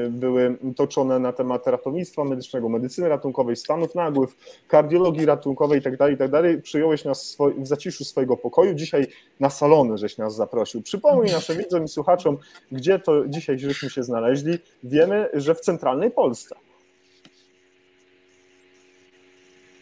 y, 0.05 0.09
były 0.09 0.57
toczone 0.75 1.19
na 1.19 1.33
temat 1.33 1.67
ratownictwa 1.67 2.23
medycznego, 2.23 2.69
medycyny 2.69 3.09
ratunkowej, 3.09 3.55
stanów 3.55 3.95
nagłych, 3.95 4.29
kardiologii 4.67 5.25
ratunkowej 5.25 5.77
itd., 5.77 6.11
itd., 6.11 6.57
przyjąłeś 6.61 7.05
nas 7.05 7.37
w 7.57 7.67
zaciszu 7.67 8.05
swojego 8.05 8.37
pokoju, 8.37 8.73
dzisiaj 8.73 9.07
na 9.39 9.49
salony 9.49 9.97
żeś 9.97 10.17
nas 10.17 10.35
zaprosił. 10.35 10.81
Przypomnij 10.81 11.31
naszym 11.33 11.57
widzom 11.57 11.83
i 11.83 11.87
słuchaczom, 11.87 12.37
gdzie 12.71 12.99
to 12.99 13.27
dzisiaj 13.27 13.59
żeśmy 13.59 13.89
się 13.89 14.03
znaleźli. 14.03 14.57
Wiemy, 14.83 15.29
że 15.33 15.55
w 15.55 15.59
centralnej 15.59 16.11
Polsce. 16.11 16.55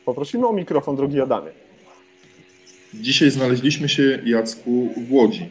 Poprosimy 0.06 0.48
o 0.48 0.54
mikrofon, 0.54 0.96
drogi 0.96 1.22
Adamie. 1.22 1.52
Dzisiaj 2.94 3.32
znaleźliśmy 3.32 3.90
się, 3.90 4.20
Jacku, 4.26 4.94
w 5.08 5.14
Łodzi. 5.14 5.50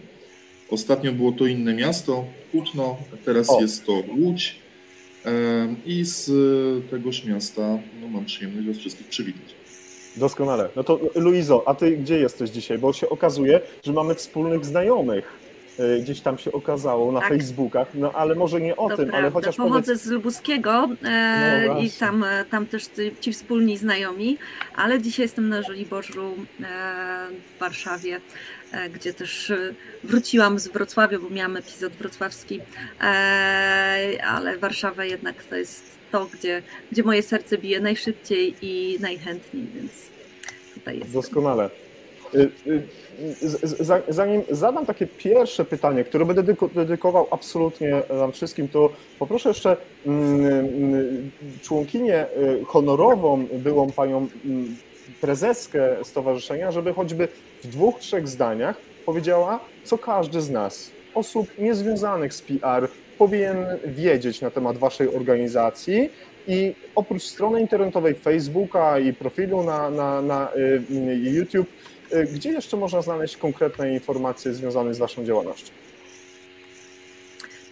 Ostatnio 0.70 1.12
było 1.12 1.32
to 1.32 1.46
inne 1.46 1.74
miasto, 1.74 2.24
Kutno, 2.52 2.96
teraz 3.24 3.50
O. 3.50 3.60
jest 3.60 3.86
to 3.86 4.02
Łódź. 4.18 4.56
I 5.86 6.04
z 6.04 6.30
tegoż 6.90 7.24
miasta 7.24 7.78
no, 8.00 8.08
mam 8.08 8.24
przyjemność 8.24 8.68
Was 8.68 8.78
wszystkich 8.78 9.06
przywitać. 9.08 9.54
Doskonale. 10.16 10.68
No 10.76 10.84
to 10.84 11.00
Luizo, 11.14 11.68
a 11.68 11.74
ty 11.74 11.96
gdzie 11.96 12.18
jesteś 12.18 12.50
dzisiaj? 12.50 12.78
Bo 12.78 12.92
się 12.92 13.08
okazuje, 13.08 13.60
że 13.84 13.92
mamy 13.92 14.14
wspólnych 14.14 14.64
znajomych. 14.64 15.41
E, 15.78 15.98
Gdzieś 15.98 16.20
tam 16.20 16.38
się 16.38 16.52
okazało 16.52 17.12
na 17.12 17.20
Tak. 17.20 17.28
Facebookach, 17.28 17.88
no 17.94 18.12
ale 18.12 18.34
może 18.34 18.60
nie 18.60 18.76
o 18.76 18.88
To 18.90 18.96
tym, 18.96 19.04
ale 19.04 19.10
prawda. 19.20 19.30
chociaż 19.30 19.56
Pochodzę 19.56 19.82
powiedz, 19.86 20.02
z 20.02 20.10
Lubuskiego 20.10 20.88
e, 21.04 21.64
No 21.68 21.80
i 21.80 21.90
tam, 21.90 22.24
e, 22.24 22.44
tam 22.44 22.66
też 22.66 22.84
ci- 22.86 23.12
ci 23.20 23.32
wspólni 23.32 23.76
znajomi, 23.78 24.38
ale 24.76 25.00
dzisiaj 25.00 25.24
jestem 25.24 25.48
na 25.48 25.62
Żoliborzu 25.62 26.34
e, 26.60 26.64
w 27.56 27.60
Warszawie, 27.60 28.20
e, 28.72 28.90
gdzie 28.90 29.14
też 29.14 29.50
e, 29.50 29.74
wróciłam 30.04 30.58
z 30.58 30.68
Wrocławia, 30.68 31.18
bo 31.18 31.30
miałam 31.30 31.56
epizod 31.56 31.92
wrocławski, 31.92 32.60
ale 34.24 34.58
Warszawa 34.58 35.04
jednak 35.04 35.44
to 35.44 35.56
jest 35.56 35.84
to, 36.12 36.26
gdzie, 36.26 36.62
gdzie 36.92 37.02
moje 37.02 37.22
serce 37.22 37.58
bije 37.58 37.80
najszybciej 37.80 38.54
i 38.62 38.98
najchętniej, 39.00 39.66
więc 39.74 39.92
tutaj 40.74 40.98
jest. 40.98 41.12
doskonale. 41.12 41.70
Y, 42.34 42.50
y, 42.66 42.82
Zanim 44.08 44.42
zadam 44.50 44.86
takie 44.86 45.06
pierwsze 45.06 45.64
pytanie, 45.64 46.04
które 46.04 46.24
będę 46.24 46.42
dedyko- 46.42 46.74
dedykował 46.74 47.26
absolutnie 47.30 48.02
nam 48.10 48.32
wszystkim, 48.32 48.68
to 48.68 48.90
poproszę 49.18 49.48
jeszcze 49.48 49.76
mm, 50.06 50.44
mm, 50.44 51.30
członkinię 51.62 52.26
y, 52.26 52.64
honorową, 52.64 53.46
byłą 53.52 53.90
panią 53.90 54.28
mm, 54.44 54.76
prezeskę 55.20 55.96
stowarzyszenia, 56.02 56.70
żeby 56.70 56.92
choćby 56.92 57.28
w 57.64 57.66
dwóch, 57.66 57.98
trzech 57.98 58.28
zdaniach 58.28 58.76
powiedziała, 59.06 59.60
co 59.84 59.98
każdy 59.98 60.40
z 60.40 60.50
nas, 60.50 60.90
osób 61.14 61.58
niezwiązanych 61.58 62.34
z 62.34 62.42
PR, 62.42 62.88
powinien 63.18 63.66
wiedzieć 63.84 64.40
na 64.40 64.50
temat 64.50 64.78
waszej 64.78 65.14
organizacji 65.14 66.10
i 66.48 66.74
oprócz 66.94 67.22
strony 67.22 67.60
internetowej 67.60 68.14
Facebooka 68.14 68.98
i 68.98 69.12
profilu 69.12 69.62
na, 69.62 69.90
na, 69.90 70.22
na 70.22 70.48
y, 70.56 70.82
YouTube, 71.22 71.68
gdzie 72.34 72.50
jeszcze 72.50 72.76
można 72.76 73.02
znaleźć 73.02 73.36
konkretne 73.36 73.92
informacje 73.92 74.54
związane 74.54 74.94
z 74.94 74.98
waszą 74.98 75.24
działalnością? 75.24 75.72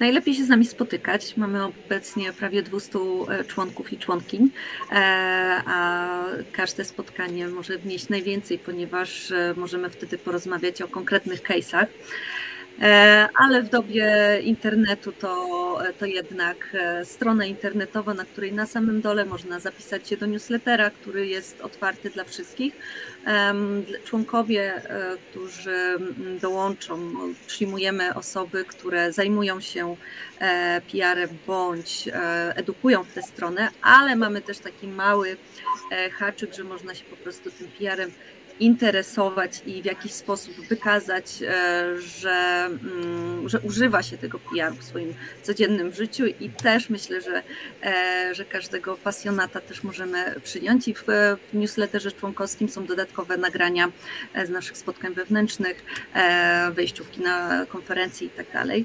Najlepiej 0.01 0.35
się 0.35 0.45
z 0.45 0.49
nami 0.49 0.67
spotykać. 0.67 1.37
Mamy 1.37 1.65
obecnie 1.65 2.33
prawie 2.33 2.63
200 2.63 2.99
członków 3.47 3.93
i 3.93 3.99
członkiń, 3.99 4.51
e, 4.93 4.97
a 5.67 6.25
każde 6.53 6.85
spotkanie 6.85 7.49
może 7.49 7.79
wnieść 7.79 8.09
najwięcej, 8.09 8.59
ponieważ 8.59 9.31
e, 9.33 9.55
możemy 9.57 9.91
wtedy 9.91 10.19
porozmawiać 10.19 10.83
o 10.83 10.89
konkretnych 10.89 11.43
case'ach. 11.43 11.87
E, 12.81 13.29
Ale 13.35 13.63
w 13.63 13.69
dobie 13.69 14.39
internetu 14.43 15.13
to, 15.13 15.49
to 15.99 16.07
jednak 16.07 16.57
e, 16.75 17.05
strona 17.05 17.47
internetowa, 17.47 18.15
na 18.15 18.25
której 18.25 18.53
na 18.53 18.67
samym 18.67 19.01
dole 19.01 19.25
można 19.25 19.61
zapisać 19.61 20.09
się 20.09 20.17
do 20.17 20.27
newslettera, 20.27 20.91
który 20.91 21.27
jest 21.27 21.61
otwarty 21.61 22.11
dla 22.11 22.25
wszystkich. 22.25 22.75
Członkowie, 24.05 24.75
e, 24.75 25.17
którzy 25.31 25.97
dołączą, 26.41 27.13
przyjmujemy 27.47 28.15
osoby, 28.15 28.65
które 28.65 29.13
zajmują 29.13 29.61
się 29.61 29.97
PR-em 30.93 31.31
bądź 31.47 32.09
edukują 32.55 33.05
w 33.05 33.13
tę 33.13 33.23
stronę, 33.23 33.69
ale 33.83 34.17
mamy 34.17 34.41
też 34.41 34.59
taki 34.59 34.89
mały 34.89 35.37
haczyk, 36.13 36.55
że 36.55 36.65
można 36.65 36.95
się 36.95 37.05
po 37.05 37.17
prostu 37.17 37.51
tym 37.51 37.69
PR-em 37.79 38.11
interesować 38.61 39.63
i 39.67 39.83
w 39.83 39.85
jakiś 39.85 40.13
sposób 40.13 40.55
wykazać, 40.69 41.25
e, 41.43 41.99
że, 41.99 42.65
mm, 42.65 43.49
że 43.49 43.61
używa 43.61 44.03
się 44.03 44.19
tego 44.19 44.39
PR 44.39 44.73
w 44.75 44.85
swoim 44.85 45.15
codziennym 45.43 45.93
życiu 45.93 46.27
i 46.27 46.51
też 46.51 46.91
myślę, 46.91 47.21
że, 47.21 47.43
e, 47.83 48.35
że 48.35 48.45
każdego 48.45 48.97
pasjonata 48.97 49.61
też 49.61 49.83
możemy 49.83 50.35
przyjąć 50.45 50.89
i 50.89 50.95
w, 50.95 51.07
newsletterze 51.53 52.13
członkowskim 52.13 52.69
są 52.69 52.87
dodatkowe 52.87 53.37
nagrania 53.37 53.93
e, 54.35 54.47
z 54.47 54.51
naszych 54.51 54.77
spotkań 54.77 55.15
wewnętrznych, 55.15 55.85
wejściówki 56.73 57.21
na 57.21 57.67
konferencje 57.69 58.27
i 58.27 58.31
tak 58.31 58.53
dalej. 58.53 58.85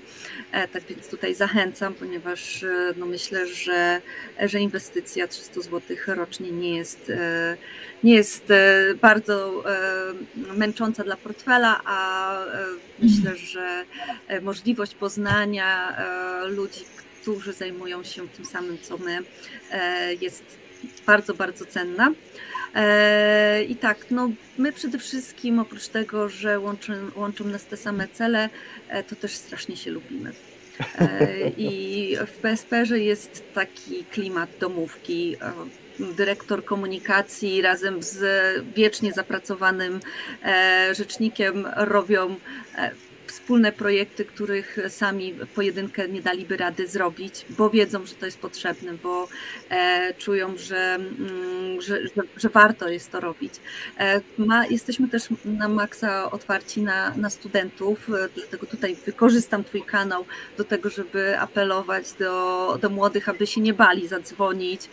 Tak 0.71 0.83
więc 0.83 1.09
tutaj 1.09 1.35
zachęcam, 1.35 1.93
ponieważ 1.93 2.65
no 2.97 3.05
myślę, 3.05 3.47
że, 3.47 4.01
że 4.39 4.59
inwestycja 4.59 5.27
300 5.27 5.61
zł 5.61 5.81
rocznie 6.07 6.51
nie 6.51 6.77
jest, 6.77 7.11
nie 8.03 8.15
jest 8.15 8.53
bardzo 9.01 9.63
męcząca 10.35 11.03
dla 11.03 11.17
portfela, 11.17 11.81
a 11.85 12.31
e, 12.45 12.65
myślę, 12.99 13.35
że 13.35 13.85
e, 14.27 14.41
możliwość 14.41 14.95
poznania 14.95 15.97
e, 15.97 16.47
ludzi, 16.47 16.81
którzy 17.21 17.53
zajmują 17.53 18.03
się 18.03 18.27
tym 18.27 18.45
samym 18.45 18.77
co 18.81 18.97
my, 18.97 19.19
e, 19.71 20.13
jest 20.13 20.43
bardzo, 21.05 21.33
bardzo 21.33 21.65
cenna. 21.65 22.11
E, 22.75 23.63
I 23.63 23.75
tak, 23.75 24.11
no 24.11 24.29
my 24.57 24.71
przede 24.71 24.97
wszystkim 24.97 25.59
oprócz 25.59 25.87
tego, 25.87 26.29
że 26.29 26.59
łączą, 26.59 26.93
łączą 27.15 27.43
nas 27.43 27.65
te 27.65 27.77
same 27.77 28.07
cele, 28.07 28.49
e, 28.89 29.03
to 29.03 29.15
też 29.15 29.35
strasznie 29.35 29.77
się 29.77 29.91
lubimy. 29.91 30.31
E, 30.99 31.49
I 31.57 32.17
w 32.27 32.31
PSP-że 32.31 32.99
jest 32.99 33.43
taki 33.53 34.03
klimat 34.03 34.49
domówki. 34.59 35.35
Dyrektor 35.99 36.65
komunikacji 36.65 37.61
razem 37.61 38.03
z 38.03 38.19
wiecznie 38.75 39.13
zapracowanym 39.13 39.99
e, 40.43 40.89
rzecznikiem 40.95 41.67
robią 41.75 42.35
e, 42.77 42.91
wspólne 43.35 43.71
projekty, 43.71 44.25
których 44.25 44.77
sami 44.89 45.33
pojedynkę 45.55 46.07
nie 46.07 46.21
daliby 46.21 46.57
rady 46.57 46.87
zrobić, 46.87 47.45
bo 47.49 47.69
wiedzą, 47.69 48.05
że 48.05 48.15
to 48.15 48.25
jest 48.25 48.39
potrzebne, 48.39 48.93
bo 48.93 49.27
e, 49.69 50.13
czują, 50.13 50.57
że, 50.57 50.95
mm, 50.95 51.81
że, 51.81 52.07
że, 52.07 52.23
że 52.37 52.49
warto 52.49 52.89
jest 52.89 53.11
to 53.11 53.19
robić. 53.19 53.53
E, 53.99 54.21
ma, 54.37 54.65
jesteśmy 54.65 55.07
też 55.07 55.23
na 55.45 55.67
maksa 55.67 56.31
otwarci 56.31 56.81
na, 56.81 57.13
na 57.17 57.29
studentów, 57.29 58.09
e, 58.09 58.29
dlatego 58.35 58.65
tutaj 58.65 58.95
wykorzystam 59.05 59.63
Twój 59.63 59.81
kanał 59.81 60.25
do 60.57 60.63
tego, 60.63 60.89
żeby 60.89 61.39
apelować 61.39 62.13
do, 62.13 62.77
do 62.81 62.89
młodych, 62.89 63.29
aby 63.29 63.47
się 63.47 63.61
nie 63.61 63.73
bali 63.73 64.07
zadzwonić, 64.07 64.89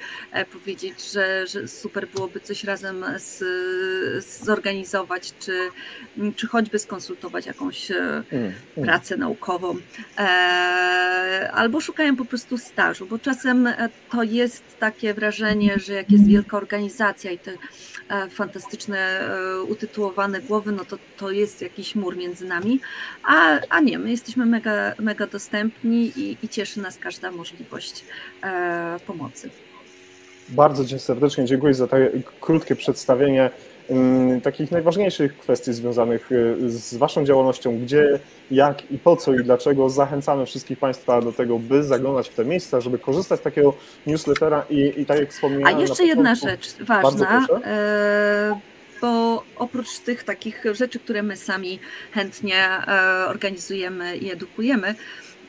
powiedzieć, 0.52 1.12
że, 1.12 1.46
że 1.46 1.68
super 1.68 2.08
byłoby 2.08 2.40
coś 2.40 2.64
razem 2.64 3.04
z, 3.16 3.44
zorganizować, 4.24 5.32
czy, 5.38 5.70
czy 6.36 6.46
choćby 6.46 6.78
skonsultować 6.78 7.46
jakąś. 7.46 7.92
Pracę 8.82 9.16
naukową, 9.16 9.76
e, 10.18 10.22
albo 11.52 11.80
szukają 11.80 12.16
po 12.16 12.24
prostu 12.24 12.58
stażu, 12.58 13.06
bo 13.06 13.18
czasem 13.18 13.66
e, 13.66 13.88
to 14.10 14.22
jest 14.22 14.64
takie 14.78 15.14
wrażenie, 15.14 15.78
że 15.78 15.92
jak 15.92 16.10
jest 16.10 16.26
wielka 16.26 16.56
organizacja 16.56 17.30
i 17.30 17.38
te 17.38 17.52
e, 18.08 18.28
fantastyczne, 18.28 19.30
utytułowane 19.68 20.40
głowy, 20.40 20.72
no 20.72 20.84
to, 20.84 20.98
to 21.16 21.30
jest 21.30 21.62
jakiś 21.62 21.94
mur 21.94 22.16
między 22.16 22.44
nami, 22.44 22.80
a, 23.24 23.58
a 23.68 23.80
nie, 23.80 23.98
my 23.98 24.10
jesteśmy 24.10 24.46
mega, 24.46 24.92
mega 24.98 25.26
dostępni 25.26 26.12
i, 26.16 26.36
i 26.42 26.48
cieszy 26.48 26.80
nas 26.80 26.98
każda 26.98 27.30
możliwość 27.30 28.04
pomocy. 29.06 29.50
Bardzo 30.48 30.84
Ci 30.84 30.98
serdecznie. 30.98 31.44
Dziękuję 31.44 31.74
za 31.74 31.86
takie 31.86 32.10
krótkie 32.40 32.76
przedstawienie. 32.76 33.42
mm, 33.42 33.71
takich 34.42 34.70
najważniejszych 34.70 35.38
kwestii 35.38 35.72
związanych 35.72 36.32
y, 36.32 36.70
z 36.70 36.94
Waszą 36.94 37.24
działalnością, 37.24 37.78
gdzie, 37.78 38.18
jak 38.50 38.90
i 38.90 38.98
po 38.98 39.16
co 39.16 39.34
i 39.34 39.44
dlaczego 39.44 39.90
zachęcamy 39.90 40.46
wszystkich 40.46 40.78
Państwa 40.78 41.20
do 41.20 41.32
tego, 41.32 41.58
by 41.58 41.82
zaglądać 41.82 42.28
w 42.28 42.34
te 42.34 42.44
miejsca, 42.44 42.80
żeby 42.80 42.98
korzystać 42.98 43.40
z 43.40 43.42
takiego 43.42 43.74
newslettera 44.06 44.64
i, 44.70 44.92
i 44.96 45.06
tak 45.06 45.18
jak 45.18 45.28
A 45.28 45.32
wspomniałem. 45.32 45.80
jeszcze 45.80 46.02
na 46.02 46.08
jedna 46.08 46.34
rzecz 46.34 46.76
ważna, 46.80 47.46
e, 47.64 48.60
bo 49.00 49.42
oprócz 49.56 49.98
tych 49.98 50.24
takich 50.24 50.64
rzeczy, 50.72 50.98
które 50.98 51.22
my 51.22 51.36
sami 51.36 51.78
chętnie 52.12 52.68
e, 52.68 53.26
organizujemy 53.26 54.16
i 54.16 54.32
edukujemy, 54.32 54.94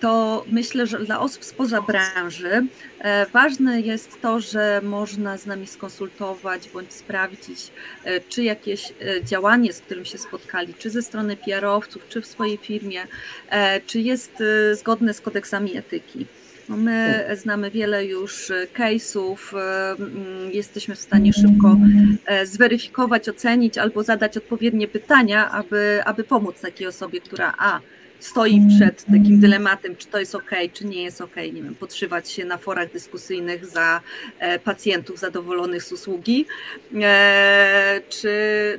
to 0.04 0.46
myślę, 0.52 0.88
że 0.88 1.00
dla 1.00 1.20
osób 1.20 1.44
spoza 1.44 1.82
branży 1.82 2.66
e, 3.00 3.26
ważne 3.26 3.82
jest 3.82 4.22
to, 4.22 4.40
że 4.40 4.82
można 4.84 5.38
z 5.38 5.46
nami 5.46 5.68
skonsultować 5.68 6.70
bądź 6.70 6.94
sprawdzić, 6.94 7.72
e, 8.04 8.20
czy 8.20 8.44
jakieś 8.44 8.92
e, 8.92 9.24
działanie, 9.24 9.74
z 9.74 9.80
którym 9.80 10.06
się 10.06 10.18
spotkali, 10.18 10.74
czy 10.74 10.90
ze 10.90 11.02
strony 11.02 11.38
PR-owców, 11.38 12.08
czy 12.10 12.22
w 12.22 12.26
swojej 12.26 12.58
firmie, 12.58 13.02
czy 13.88 14.00
jest 14.00 14.44
zgodne 14.74 15.14
z 15.14 15.22
kodeksami 15.22 15.78
etyki. 15.78 16.26
No 16.70 16.78
my 16.78 17.26
znamy 17.36 17.72
wiele 17.72 18.06
już 18.06 18.52
case'ów, 18.74 19.38
mm, 20.00 20.52
jesteśmy 20.52 20.96
w 20.96 21.00
stanie 21.00 21.34
szybko 21.34 21.78
zweryfikować, 22.44 23.30
ocenić 23.30 23.78
albo 23.78 24.04
zadać 24.04 24.38
odpowiednie 24.38 24.88
pytania, 24.88 25.52
aby, 25.52 26.02
aby 26.06 26.24
pomóc 26.24 26.62
takiej 26.62 26.88
osobie, 26.88 27.22
która 27.22 27.54
a 27.58 27.80
stoi 28.24 28.62
przed 28.78 29.06
takim 29.06 29.40
dylematem, 29.40 29.96
czy 29.96 30.08
to 30.08 30.20
jest 30.20 30.36
ok, 30.36 30.52
czy 30.74 30.86
nie 30.86 31.04
jest 31.04 31.22
ok, 31.22 31.36
nie 31.36 31.64
wiem, 31.64 31.76
podszywać 31.76 32.32
się 32.32 32.46
na 32.46 32.58
forach 32.58 32.92
dyskusyjnych 32.92 33.66
za 33.66 34.02
e, 34.40 34.60
pacjentów 34.60 35.20
zadowolonych 35.20 35.84
z 35.84 35.92
usługi, 35.92 36.46
e, 37.02 38.02
czy 38.10 38.30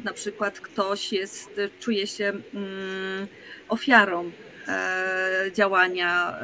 na 0.05 0.13
przykład 0.13 0.61
ktoś 0.61 1.13
jest, 1.13 1.61
czuje 1.81 2.07
się 2.07 2.25
mm, 2.25 3.27
ofiarą 3.69 4.31
e, 4.69 5.51
działania 5.55 6.37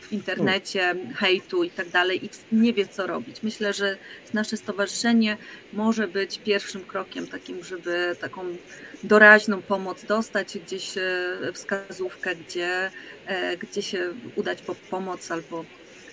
w 0.00 0.12
internecie, 0.12 0.94
hejtu 1.16 1.64
i 1.64 1.70
tak 1.70 1.88
dalej 1.88 2.24
i 2.24 2.28
nie 2.52 2.72
wie 2.72 2.88
co 2.88 3.06
robić. 3.06 3.42
Myślę, 3.42 3.72
że 3.72 3.96
nasze 4.34 4.56
stowarzyszenie 4.56 5.36
może 5.72 6.08
być 6.08 6.38
pierwszym 6.38 6.84
krokiem 6.84 7.26
takim, 7.26 7.64
żeby 7.64 8.16
taką 8.20 8.56
doraźną 9.04 9.62
pomoc 9.62 10.04
dostać, 10.04 10.58
gdzieś 10.58 10.98
e, 10.98 11.52
wskazówkę, 11.52 12.36
gdzie, 12.36 12.90
e, 13.26 13.56
gdzie 13.56 13.82
się 13.82 14.00
udać 14.36 14.62
po 14.62 14.74
pomoc 14.74 15.30
albo 15.30 15.64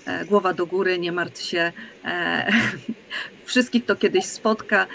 e, 0.05 0.25
głowa 0.25 0.53
do 0.53 0.65
góry, 0.65 0.99
nie 0.99 1.11
martw 1.11 1.41
się. 1.41 1.71
Wszystkich 3.45 3.85
to 3.85 3.95
kiedyś 3.95 4.25
spotka. 4.25 4.87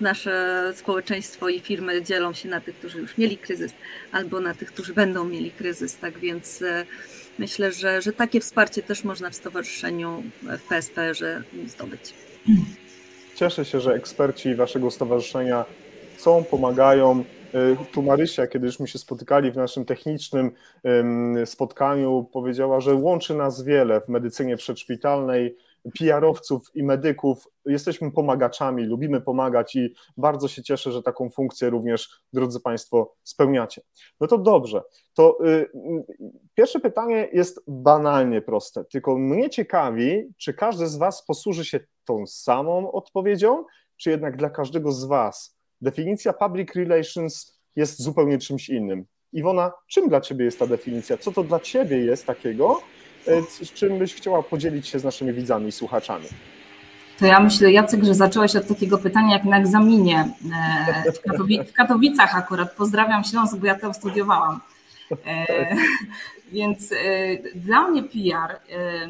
Nasze 0.00 0.72
społeczeństwo 0.74 1.48
i 1.48 1.60
firmy 1.60 2.02
dzielą 2.02 2.32
się 2.32 2.48
na 2.48 2.60
tych, 2.60 2.78
którzy 2.78 2.98
już 2.98 3.18
mieli 3.18 3.38
kryzys, 3.38 3.72
albo 4.12 4.40
na 4.40 4.54
tych, 4.54 4.72
którzy 4.72 4.94
będą 4.94 5.24
mieli 5.24 5.50
kryzys. 5.50 5.96
Tak 5.96 6.18
więc 6.18 6.64
myślę, 7.38 7.72
że, 7.72 8.02
że 8.02 8.12
takie 8.12 8.40
wsparcie 8.40 8.82
też 8.82 9.04
można 9.04 9.30
w 9.30 9.34
stowarzyszeniu 9.34 10.22
w 10.42 10.62
PSP-że 10.68 11.42
zdobyć. 11.66 12.14
Cieszę 13.34 13.64
się, 13.64 13.80
że 13.80 13.94
eksperci 13.94 14.54
Waszego 14.54 14.90
stowarzyszenia 14.90 15.64
są, 16.18 16.44
pomagają. 16.44 17.24
Y, 17.54 17.76
Tu 17.92 18.02
Marysia, 18.02 18.46
kiedyśmy 18.46 18.88
się 18.88 18.98
spotykali 18.98 19.50
w 19.50 19.56
naszym 19.56 19.84
technicznym 19.84 20.50
ym, 20.86 21.46
spotkaniu, 21.46 22.28
powiedziała, 22.32 22.80
że 22.80 22.94
łączy 22.94 23.34
nas 23.34 23.62
wiele 23.62 24.00
w 24.00 24.08
medycynie 24.08 24.56
przedszpitalnej, 24.56 25.56
PR-owców 25.98 26.70
i 26.74 26.82
medyków. 26.82 27.48
Jesteśmy 27.66 28.12
pomagaczami, 28.12 28.84
lubimy 28.84 29.20
pomagać 29.20 29.76
i 29.76 29.94
bardzo 30.16 30.48
się 30.48 30.62
cieszę, 30.62 30.92
że 30.92 31.02
taką 31.02 31.30
funkcję 31.30 31.70
również, 31.70 32.10
drodzy 32.32 32.60
Państwo, 32.60 33.14
spełniacie. 33.22 33.82
No 34.20 34.26
to 34.26 34.38
dobrze. 34.38 34.82
To 35.14 35.38
y, 35.44 35.48
y, 35.48 35.68
pierwsze 36.54 36.80
pytanie 36.80 37.28
jest 37.32 37.60
banalnie 37.68 38.42
proste, 38.42 38.84
tylko 38.84 39.18
mnie 39.18 39.50
ciekawi, 39.50 40.32
czy 40.36 40.54
każdy 40.54 40.86
z 40.86 40.96
Was 40.96 41.24
posłuży 41.24 41.64
się 41.64 41.80
tą 42.04 42.26
samą 42.26 42.92
odpowiedzią, 42.92 43.64
czy 43.96 44.10
jednak 44.10 44.36
dla 44.36 44.50
każdego 44.50 44.92
z 44.92 45.04
Was 45.04 45.57
definicja 45.80 46.32
public 46.32 46.74
relations 46.74 47.60
jest 47.76 48.02
zupełnie 48.02 48.38
czymś 48.38 48.68
innym. 48.68 49.04
Iwona, 49.32 49.72
czym 49.86 50.08
dla 50.08 50.20
Ciebie 50.20 50.44
jest 50.44 50.58
ta 50.58 50.66
definicja? 50.66 51.16
Co 51.16 51.32
to 51.32 51.44
dla 51.44 51.60
Ciebie 51.60 51.96
jest 51.96 52.26
takiego, 52.26 52.82
e, 53.26 53.42
z 53.42 53.72
czym 53.72 53.98
byś 53.98 54.14
chciała 54.14 54.42
podzielić 54.42 54.88
się 54.88 54.98
z 54.98 55.04
naszymi 55.04 55.32
widzami 55.32 55.68
i 55.68 55.72
słuchaczami? 55.72 56.26
To 57.18 57.26
ja 57.26 57.40
myślę, 57.40 57.72
Jacek, 57.72 58.04
że 58.04 58.14
zaczęłaś 58.14 58.56
od 58.56 58.66
takiego 58.66 58.98
pytania 58.98 59.32
jak 59.32 59.44
na 59.44 59.58
egzaminie 59.58 60.32
e, 61.06 61.12
w, 61.12 61.68
w 61.68 61.72
Katowicach 61.72 62.36
akurat. 62.36 62.74
Pozdrawiam 62.76 63.24
Śląsk, 63.24 63.56
bo 63.56 63.66
ja 63.66 63.78
tam 63.78 63.94
studiowałam. 63.94 64.60
E, 65.26 65.76
Więc 66.52 66.92
e, 66.92 66.96
dla 67.54 67.88
mnie 67.88 68.02
PR, 68.02 68.60
e, 68.68 69.08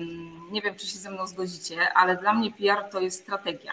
nie 0.51 0.63
wiem 0.63 0.75
czy 0.75 0.87
się 0.87 0.99
ze 0.99 1.11
mną 1.11 1.27
zgodzicie, 1.27 1.93
ale 1.95 2.17
dla 2.17 2.33
mnie 2.35 2.53
PR 2.53 2.85
to 2.91 3.01
jest 3.01 3.21
strategia. 3.21 3.73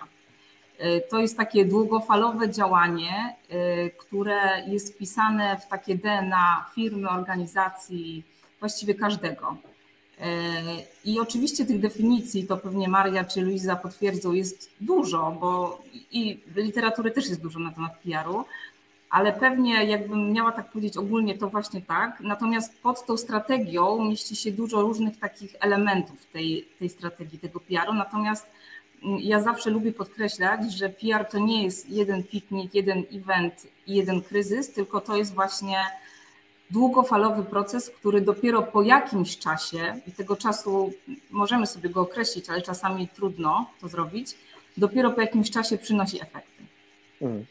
E, 0.79 1.01
To 1.01 1.19
jest 1.19 1.37
takie 1.37 1.65
długofalowe 1.65 2.49
działanie, 2.49 3.35
e, 3.49 3.89
które 3.89 4.63
jest 4.67 4.93
wpisane 4.93 5.57
w 5.57 5.67
takie 5.67 5.95
DNA 5.95 6.65
firmy, 6.75 7.09
organizacji, 7.09 8.23
właściwie 8.59 8.95
każdego. 8.95 9.57
E, 10.21 10.27
I 11.05 11.19
oczywiście 11.19 11.65
tych 11.65 11.79
definicji, 11.79 12.47
to 12.47 12.57
pewnie 12.57 12.87
Maria 12.87 13.23
czy 13.23 13.41
Luiza 13.41 13.75
potwierdzą, 13.75 14.31
jest 14.33 14.69
dużo, 14.81 15.37
bo 15.39 15.81
i 16.11 16.39
literatury 16.55 17.11
też 17.11 17.29
jest 17.29 17.41
dużo 17.41 17.59
na 17.59 17.71
temat 17.71 17.99
PR-u, 18.03 18.45
ale 19.09 19.33
pewnie 19.33 19.83
jakbym 19.83 20.31
miała 20.33 20.51
tak 20.51 20.71
powiedzieć 20.71 20.97
ogólnie, 20.97 21.37
to 21.37 21.49
właśnie 21.49 21.81
tak. 21.81 22.19
Natomiast 22.19 22.81
pod 22.81 23.05
tą 23.05 23.17
strategią 23.17 24.05
mieści 24.05 24.35
się 24.35 24.51
dużo 24.51 24.81
różnych 24.81 25.19
takich 25.19 25.55
elementów 25.59 26.25
tej, 26.25 26.67
tej 26.79 26.89
strategii, 26.89 27.39
tego 27.39 27.59
PR-u. 27.59 27.93
Natomiast 27.93 28.47
ja 29.19 29.41
zawsze 29.41 29.69
lubię 29.69 29.91
podkreślać, 29.91 30.73
że 30.73 30.89
PR 30.89 31.25
to 31.25 31.39
nie 31.39 31.63
jest 31.63 31.89
jeden 31.89 32.23
piknik, 32.23 32.73
jeden 32.73 33.03
event 33.13 33.67
i 33.87 33.95
jeden 33.95 34.21
kryzys, 34.21 34.73
tylko 34.73 35.01
to 35.01 35.17
jest 35.17 35.33
właśnie 35.33 35.77
długofalowy 36.69 37.43
proces, 37.43 37.89
który 37.89 38.21
dopiero 38.21 38.61
po 38.63 38.81
jakimś 38.81 39.37
czasie, 39.37 39.99
i 40.07 40.11
tego 40.11 40.35
czasu 40.35 40.93
możemy 41.31 41.67
sobie 41.67 41.89
go 41.89 42.01
określić, 42.01 42.49
ale 42.49 42.61
czasami 42.61 43.07
trudno 43.07 43.69
to 43.81 43.87
zrobić, 43.87 44.37
dopiero 44.77 45.11
po 45.11 45.21
jakimś 45.21 45.51
czasie 45.51 45.77
przynosi 45.77 46.21
efekty. 46.21 46.63
Mm. 47.21 47.45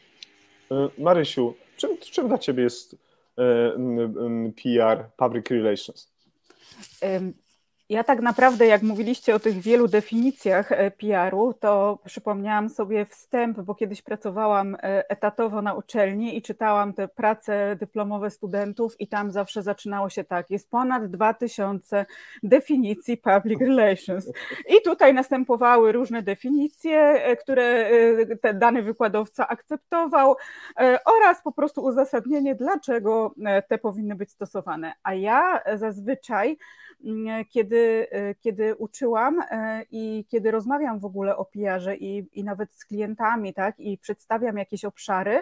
E, 0.71 0.89
Marysiu, 0.97 1.53
czym, 1.77 1.97
czym 1.97 2.27
dla 2.27 2.37
Ciebie 2.37 2.63
jest 2.63 2.95
e, 3.37 4.51
PR, 4.63 5.05
public 5.17 5.49
relations? 5.49 6.11
Ja 7.89 8.03
tak 8.03 8.21
naprawdę, 8.21 8.67
jak 8.67 8.81
mówiliście 8.81 9.35
o 9.35 9.39
tych 9.39 9.61
wielu 9.61 9.87
definicjach 9.87 10.71
e, 10.71 10.91
PR-u, 10.91 11.53
to 11.53 11.99
przypomniałam 12.05 12.69
sobie 12.69 13.05
wstęp, 13.05 13.59
bo 13.59 13.75
kiedyś 13.75 14.01
pracowałam 14.01 14.75
e, 14.75 15.09
etatowo 15.09 15.61
na 15.61 15.73
uczelni 15.73 16.37
i 16.37 16.41
czytałam 16.41 16.93
te 16.93 17.07
prace 17.07 17.75
dyplomowe 17.79 18.29
studentów 18.29 18.95
i 18.99 19.07
tam 19.07 19.31
zawsze 19.31 19.63
zaczynało 19.63 20.09
się 20.09 20.23
tak, 20.23 20.49
jest 20.49 20.69
ponad 20.69 21.05
2000 21.05 22.05
definicji 22.43 23.17
public 23.17 23.59
relations. 23.61 24.31
I 24.69 24.81
tutaj 24.83 25.13
następowały 25.13 25.91
różne 25.91 26.21
definicje, 26.21 26.99
e, 26.99 27.35
które 27.35 27.89
ten 28.41 28.59
dany 28.59 28.83
wykładowca 28.83 29.47
akceptował 29.47 30.35
oraz 31.05 31.41
po 31.43 31.51
prostu 31.51 31.83
uzasadnienie, 31.83 32.55
dlaczego 32.55 33.35
te 33.67 33.77
powinny 33.77 34.15
być 34.15 34.31
stosowane. 34.31 34.93
A 35.03 35.13
ja 35.13 35.61
zazwyczaj 35.75 36.57
kiedy, 37.49 38.07
e, 38.11 38.35
kiedy 38.35 38.75
uczyłam 38.75 39.41
e, 39.41 39.83
i 39.91 40.25
kiedy 40.29 40.51
rozmawiam 40.51 40.99
w 40.99 41.05
ogóle 41.05 41.37
o 41.37 41.45
PR-ze 41.45 41.95
i, 41.95 42.27
i 42.33 42.43
nawet 42.43 42.73
z 42.73 42.85
klientami, 42.85 43.53
tak, 43.53 43.79
i 43.79 43.97
przedstawiam 43.97 44.57
jakieś 44.57 44.85
obszary, 44.85 45.41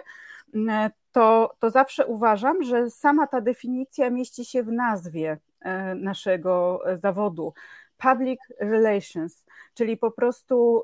to, 1.12 1.54
to 1.58 1.70
zawsze 1.70 2.06
uważam, 2.06 2.62
że 2.62 2.90
sama 2.90 3.26
ta 3.26 3.40
definicja 3.40 4.10
mieści 4.10 4.44
się 4.44 4.62
w 4.62 4.72
nazwie 4.72 5.38
e, 5.60 5.94
naszego 5.94 6.80
zawodu. 6.94 7.54
Public 7.98 8.40
relations, 8.60 9.44
czyli 9.74 9.96
po 9.96 10.10
prostu 10.10 10.82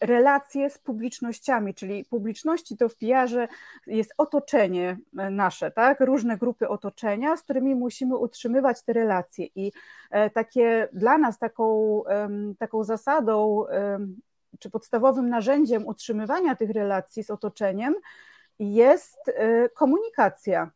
relacje 0.00 0.70
z 0.70 0.78
publicznościami, 0.78 1.74
czyli 1.74 2.04
publiczności 2.04 2.76
to 2.76 2.88
w 2.88 2.96
PR-ze 2.96 3.48
jest 3.86 4.14
otoczenie 4.18 4.98
e, 5.18 5.30
nasze, 5.30 5.70
tak? 5.70 6.00
Różne 6.00 6.36
grupy 6.36 6.68
otoczenia, 6.68 7.36
z 7.36 7.42
którymi 7.42 7.74
musimy 7.74 8.16
utrzymywać 8.16 8.82
te 8.82 8.92
relacje. 8.92 9.46
I 9.54 9.72
e, 10.10 10.30
takie 10.30 10.88
dla 10.92 11.18
nas 11.18 11.38
taką, 11.38 12.02
taką 12.58 12.84
zasadą 12.84 13.64
czy 14.58 14.70
podstawowym 14.70 15.28
narzędziem 15.28 15.86
utrzymywania 15.86 16.56
tych 16.56 16.70
relacji 16.70 17.24
z 17.24 17.30
otoczeniem 17.30 17.94
jest 18.58 19.28
e, 19.28 19.68
komunikacja. 19.68 20.70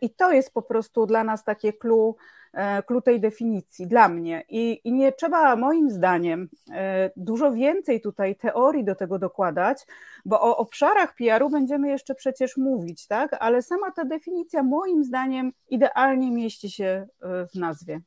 I 0.00 0.10
to 0.10 0.32
jest 0.32 0.54
po 0.54 0.62
prostu 0.62 1.06
dla 1.06 1.24
nas 1.24 1.44
takie 1.44 1.72
clue, 1.72 2.16
e, 2.52 2.82
clue 2.82 3.02
tej 3.02 3.20
definicji, 3.20 3.86
dla 3.86 4.08
mnie. 4.08 4.44
I, 4.48 4.80
I 4.84 4.92
nie 4.92 5.12
trzeba 5.12 5.56
moim 5.56 5.90
zdaniem 5.90 6.48
e, 6.72 7.10
dużo 7.16 7.52
więcej 7.52 8.00
tutaj 8.00 8.36
teorii 8.36 8.84
do 8.84 8.94
tego 8.94 9.18
dokładać, 9.18 9.86
bo 10.24 10.40
o 10.40 10.56
obszarach 10.56 11.14
PR-u 11.14 11.50
będziemy 11.50 11.88
jeszcze 11.88 12.14
przecież 12.14 12.56
mówić, 12.56 13.06
tak? 13.06 13.36
Ale 13.40 13.62
sama 13.62 13.90
ta 13.90 14.04
definicja 14.04 14.62
moim 14.62 15.04
zdaniem 15.04 15.52
idealnie 15.70 16.30
mieści 16.30 16.70
się 16.70 17.06
w 17.22 17.58
nazwie. 17.58 18.00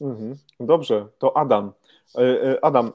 Mhm. 0.00 0.36
Dobrze, 0.60 1.06
to 1.18 1.36
Adam. 1.36 1.72
Adam, 2.62 2.92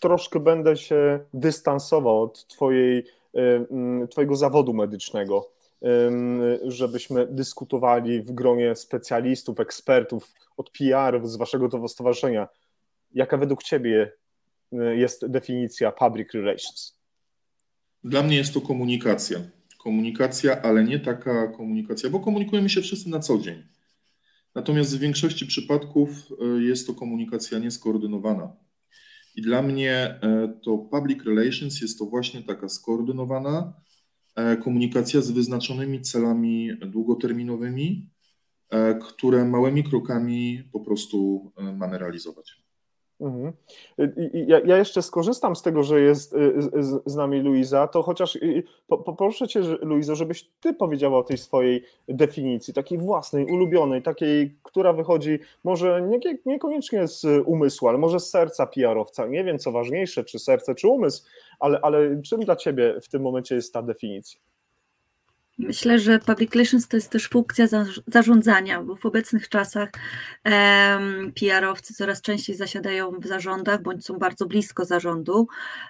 troszkę 0.00 0.40
będę 0.40 0.76
się 0.76 1.20
dystansował 1.34 2.22
od 2.22 2.46
twojej, 2.46 3.04
Twojego 4.10 4.36
zawodu 4.36 4.74
medycznego 4.74 5.51
żebyśmy 6.66 7.26
dyskutowali 7.30 8.22
w 8.22 8.32
gronie 8.32 8.76
specjalistów, 8.76 9.60
ekspertów 9.60 10.32
od 10.56 10.70
PR-ów 10.70 11.30
z 11.30 11.36
waszego 11.36 11.68
to 11.68 11.88
stowarzyszenia. 11.88 12.48
Jaka 13.14 13.36
według 13.36 13.62
ciebie 13.62 14.12
jest 14.72 15.26
definicja 15.26 15.92
public 15.92 16.34
relations? 16.34 16.98
Dla 18.04 18.22
mnie 18.22 18.36
jest 18.36 18.54
to 18.54 18.60
komunikacja. 18.60 19.40
Komunikacja, 19.78 20.62
ale 20.62 20.84
nie 20.84 21.00
taka 21.00 21.48
komunikacja, 21.48 22.10
bo 22.10 22.20
komunikujemy 22.20 22.68
się 22.68 22.82
wszyscy 22.82 23.10
na 23.10 23.20
co 23.20 23.38
dzień. 23.38 23.62
Natomiast 24.54 24.96
w 24.96 25.00
większości 25.00 25.46
przypadków 25.46 26.10
y, 26.58 26.62
jest 26.62 26.86
to 26.86 26.94
komunikacja 26.94 27.58
nieskoordynowana. 27.58 28.56
I 29.36 29.42
dla 29.42 29.62
mnie 29.62 30.20
y, 30.54 30.60
to 30.64 30.78
public 30.78 31.24
relations 31.24 31.80
jest 31.80 31.98
to 31.98 32.04
właśnie 32.04 32.42
taka 32.42 32.68
skoordynowana, 32.68 33.72
E, 33.72 33.91
komunikacja 34.64 35.20
z 35.20 35.30
wyznaczonymi 35.30 36.00
celami 36.00 36.70
długoterminowymi, 36.86 38.10
e, 38.70 38.94
które 38.94 39.44
małymi 39.44 39.84
krokami 39.84 40.62
po 40.72 40.80
prostu 40.80 41.52
e, 41.56 41.62
mamy 41.72 41.98
realizować. 41.98 42.61
Mhm. 43.22 43.52
Ja, 44.32 44.60
ja, 44.64 44.76
jeszcze 44.76 45.02
skorzystam 45.02 45.56
z 45.56 45.62
tego, 45.62 45.82
że 45.82 46.00
jest 46.00 46.34
z 47.06 47.16
nami 47.16 47.40
Luiza, 47.40 47.88
to 47.88 48.02
chociaż 48.02 48.38
poproszę 48.88 49.48
Cię, 49.48 49.60
Luizo, 49.60 50.14
żebyś 50.14 50.50
Ty 50.60 50.74
powiedziała 50.74 51.18
o 51.18 51.22
tej 51.22 51.38
swojej 51.38 51.84
definicji, 52.08 52.74
takiej 52.74 52.98
własnej, 52.98 53.44
ulubionej, 53.44 54.02
takiej, 54.02 54.56
która 54.62 54.92
wychodzi 54.92 55.38
może 55.64 56.02
nie, 56.02 56.18
niekoniecznie 56.46 57.08
z 57.08 57.26
umysłu, 57.46 57.88
ale 57.88 57.98
może 57.98 58.20
z 58.20 58.30
serca 58.30 58.66
PR-owca. 58.66 59.26
Nie 59.26 59.44
wiem, 59.44 59.58
co 59.58 59.72
ważniejsze, 59.72 60.24
czy 60.24 60.38
serce, 60.38 60.74
czy 60.74 60.88
umysł, 60.88 61.24
ale, 61.60 61.80
ale 61.82 62.22
czym 62.22 62.40
dla 62.40 62.56
Ciebie 62.56 63.00
w 63.02 63.08
tym 63.08 63.22
momencie 63.22 63.54
jest 63.54 63.72
ta 63.72 63.82
definicja? 63.82 64.40
Myślę, 65.58 65.98
że 65.98 66.18
public 66.18 66.54
relations 66.54 66.88
to 66.88 66.96
jest 66.96 67.10
też 67.10 67.28
funkcja 67.28 67.66
zarządzania, 68.06 68.82
bo 68.82 68.96
w 68.96 69.06
obecnych 69.06 69.48
czasach 69.48 69.90
um, 70.44 71.32
PR-owcy 71.40 71.94
coraz 71.94 72.22
częściej 72.22 72.56
zasiadają 72.56 73.10
w 73.10 73.26
zarządach 73.26 73.82
bądź 73.82 74.04
są 74.04 74.18
bardzo 74.18 74.46
blisko 74.46 74.84
zarządu 74.84 75.48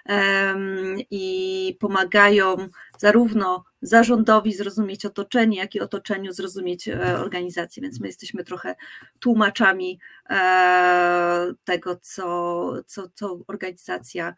um, 0.09 0.95
i 1.11 1.77
pomagają 1.79 2.55
zarówno 2.97 3.63
zarządowi 3.81 4.53
zrozumieć 4.53 5.05
otoczenie, 5.05 5.57
jak 5.57 5.75
i 5.75 5.79
otoczeniu 5.79 6.31
zrozumieć 6.31 6.87
e, 6.87 7.19
organizację. 7.19 7.83
Więc 7.83 7.99
my 7.99 8.07
jesteśmy 8.07 8.43
trochę 8.43 8.75
tłumaczami 9.19 9.99
e, 10.29 11.53
tego, 11.63 11.95
co, 12.01 12.73
co, 12.87 13.03
co 13.13 13.39
organizacja 13.47 14.35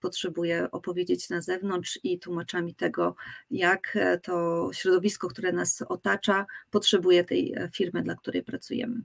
potrzebuję 0.00 0.68
opowiedzieć 0.72 1.30
na 1.30 1.40
zewnątrz 1.40 2.00
i 2.02 2.18
tłumaczami 2.18 2.74
tego, 2.74 3.14
jak 3.50 3.96
e, 3.96 4.18
to 4.18 4.68
środowisko, 4.72 5.28
które 5.28 5.52
nas 5.52 5.84
otacza, 5.88 6.46
potrzebuje 6.70 7.24
tej 7.24 7.52
e, 7.52 7.68
firmy, 7.74 8.02
dla 8.02 8.14
której 8.14 8.42
pracujemy. 8.42 9.00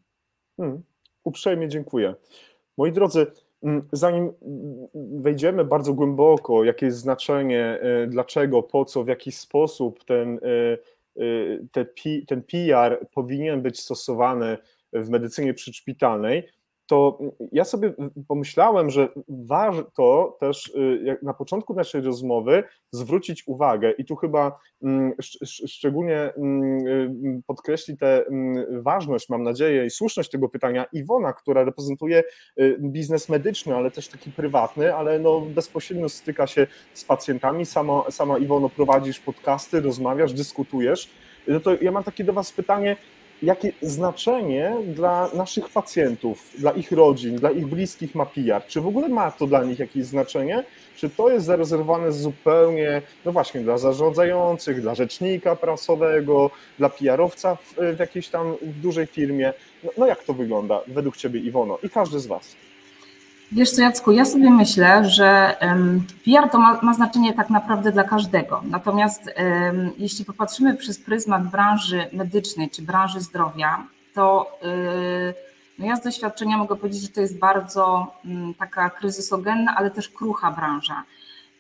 Hmm, 0.58 0.84
uprzejmie 1.24 1.68
dziękuję. 1.68 2.16
Moi 2.78 2.92
drodzy, 2.92 3.28
mm, 3.64 3.88
zanim 3.92 4.32
wejdziemy 4.94 5.66
bardzo 5.66 5.94
głęboko, 5.94 6.64
jakie 6.64 6.86
jest 6.86 6.98
znaczenie, 6.98 7.80
e, 7.82 8.08
dlaczego, 8.08 8.64
po 8.64 8.86
co, 8.86 9.04
w 9.04 9.08
jaki 9.08 9.32
sposób 9.32 10.04
ten, 10.04 10.40
ten 12.28 12.44
PR 12.44 13.08
powinien 13.14 13.62
być 13.62 13.80
stosowany 13.80 14.58
w 14.94 15.10
medycynie 15.10 15.54
przyszpitalnej, 15.54 16.50
to 16.90 17.20
ja 17.52 17.66
sobie 17.66 17.94
pomyślałem, 18.28 18.90
że 18.90 19.10
warto 19.28 20.38
też 20.40 20.68
y, 20.68 21.18
na 21.24 21.34
początku 21.34 21.74
naszej 21.74 22.02
rozmowy 22.02 22.64
zwrócić 22.92 23.48
uwagę 23.48 23.92
i 23.92 24.06
tu 24.06 24.16
chyba 24.16 24.60
mm, 24.84 25.14
szczególnie 25.44 26.34
mm, 26.34 26.88
y, 26.88 27.42
podkreśli 27.48 27.98
tę 27.98 28.26
mm, 28.28 28.84
ważność, 28.84 29.30
mam 29.30 29.44
nadzieję, 29.44 29.86
i 29.86 29.90
słuszność 29.90 30.30
tego 30.30 30.50
pytania 30.50 30.86
Iwona, 30.94 31.34
która 31.34 31.64
reprezentuje 31.64 32.24
y, 32.60 32.78
biznes 32.80 33.30
medyczny, 33.30 33.76
ale 33.76 33.92
też 33.92 34.08
taki 34.08 34.32
prywatny, 34.32 34.96
ale 34.96 35.20
no 35.20 35.42
bezpośrednio 35.42 36.10
styka 36.10 36.48
się 36.48 36.68
z 36.94 37.06
pacjentami. 37.06 37.66
Sama, 37.66 38.12
sama 38.12 38.38
Iwono 38.38 38.70
prowadzisz 38.70 39.20
podcasty, 39.20 39.82
rozmawiasz, 39.82 40.34
dyskutujesz. 40.34 41.10
No 41.48 41.60
to 41.60 41.76
ja 41.82 41.92
mam 41.92 42.04
takie 42.04 42.24
do 42.24 42.34
Was 42.34 42.52
pytanie, 42.52 42.98
jakie 43.44 43.72
znaczenie 43.82 44.76
dla 44.88 45.30
naszych 45.34 45.70
pacjentów, 45.70 46.52
dla 46.58 46.72
ich 46.72 46.92
rodzin, 46.92 47.36
dla 47.36 47.52
ich 47.52 47.68
bliskich 47.68 48.16
ma 48.16 48.26
PR? 48.26 48.66
Czy 48.68 48.82
w 48.82 48.88
ogóle 48.88 49.10
ma 49.10 49.32
to 49.32 49.48
dla 49.48 49.64
nich 49.64 49.80
jakieś 49.80 50.06
znaczenie? 50.06 50.64
Czy 50.96 51.10
to 51.10 51.30
jest 51.30 51.46
zarezerwowane 51.46 52.12
zupełnie, 52.12 53.02
no 53.26 53.32
właśnie, 53.32 53.62
dla 53.62 53.78
zarządzających, 53.78 54.82
dla 54.82 54.96
rzecznika 54.96 55.56
prasowego, 55.56 56.52
dla 56.78 56.90
PR-owca 56.90 57.56
w, 57.56 57.76
w 57.96 58.00
jakiejś 58.00 58.30
tam 58.30 58.56
w 58.62 58.80
dużej 58.80 59.06
firmie? 59.06 59.54
No, 59.84 59.90
no 59.98 60.08
jak 60.08 60.24
to 60.24 60.34
wygląda 60.34 60.82
według 60.88 61.18
Ciebie, 61.18 61.40
Iwono, 61.40 61.78
i 61.84 61.90
każdy 61.90 62.20
z 62.20 62.28
Was? 62.28 62.56
Wiesz 63.52 63.72
co, 63.72 63.82
Jacku, 63.82 64.12
ja 64.12 64.26
sobie 64.26 64.50
myślę, 64.50 65.10
że 65.10 65.56
PR 66.26 66.50
to 66.50 66.60
ma, 66.60 66.80
ma 66.82 66.94
znaczenie 66.94 67.34
tak 67.34 67.50
naprawdę 67.50 67.92
dla 67.92 68.04
każdego. 68.04 68.62
Natomiast 68.66 69.34
jeśli 69.98 70.26
popatrzymy 70.26 70.76
przez 70.76 71.00
pryzmat 71.00 71.48
branży 71.48 72.06
medycznej 72.14 72.70
czy 72.70 72.82
branży 72.82 73.20
zdrowia, 73.20 73.88
to 74.14 74.52
y, 75.30 75.34
no 75.80 75.86
ja 75.86 75.96
z 75.96 76.02
doświadczenia 76.02 76.58
mogę 76.58 76.76
powiedzieć, 76.76 77.02
że 77.02 77.08
to 77.08 77.22
jest 77.22 77.40
bardzo 77.40 78.14
mm, 78.26 78.54
taka 78.54 78.90
kryzysogenna, 78.90 79.76
ale 79.76 79.92
też 79.92 80.10
krucha 80.10 80.52
branża. 80.52 81.04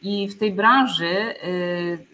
I 0.01 0.27
w 0.27 0.37
tej 0.37 0.53
branży, 0.53 1.35
y, 1.43 2.05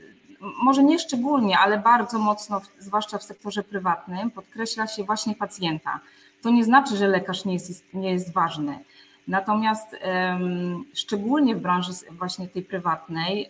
może 0.64 0.84
nie 0.84 1.00
szczególnie, 1.00 1.60
ale 1.60 1.78
bardzo 1.78 2.20
mocno, 2.20 2.62
zwłaszcza 2.80 3.18
w 3.18 3.24
sektorze 3.24 3.64
prywatnym, 3.64 4.32
podkreśla 4.32 4.88
się 4.88 5.04
właśnie 5.04 5.36
pacjenta. 5.36 6.00
To 6.42 6.50
nie 6.50 6.64
znaczy, 6.64 6.98
że 6.98 7.08
lekarz 7.08 7.46
nie 7.46 7.54
jest, 7.54 7.94
nie 7.94 8.12
jest 8.12 8.34
ważny 8.34 8.80
Natomiast 9.28 9.96
szczególnie 10.94 11.56
w 11.56 11.60
branży 11.60 11.92
właśnie 12.12 12.48
tej 12.48 12.64
prywatnej, 12.64 13.50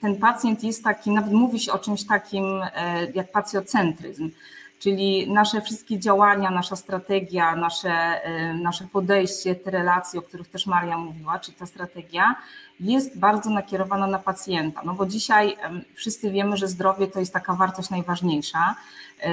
ten 0.00 0.16
pacjent 0.16 0.64
jest 0.64 0.84
taki, 0.84 1.10
nawet 1.10 1.32
mówi 1.32 1.60
się 1.60 1.72
o 1.72 1.78
czymś 1.78 2.04
takim 2.04 2.62
e, 2.74 3.06
jak 3.14 3.32
pacjocentryzm, 3.32 4.30
czyli 4.78 5.32
nasze 5.32 5.60
wszystkie 5.60 5.98
działania, 5.98 6.50
nasza 6.50 6.76
strategia, 6.76 7.56
nasze, 7.56 8.24
e, 8.24 8.54
nasze 8.54 8.84
podejście, 8.92 9.54
te 9.54 9.70
relacje, 9.70 10.20
o 10.20 10.22
których 10.22 10.48
też 10.48 10.66
Maria 10.66 10.98
mówiła, 10.98 11.38
czy 11.38 11.52
ta 11.52 11.66
strategia 11.66 12.34
jest 12.80 13.18
bardzo 13.18 13.50
nakierowana 13.50 14.06
na 14.06 14.18
pacjenta, 14.18 14.80
no 14.84 14.94
bo 14.94 15.06
dzisiaj 15.06 15.56
wszyscy 15.94 16.30
wiemy, 16.30 16.56
że 16.56 16.68
zdrowie 16.68 17.06
to 17.06 17.20
jest 17.20 17.32
taka 17.32 17.54
wartość 17.54 17.90
najważniejsza 17.90 18.74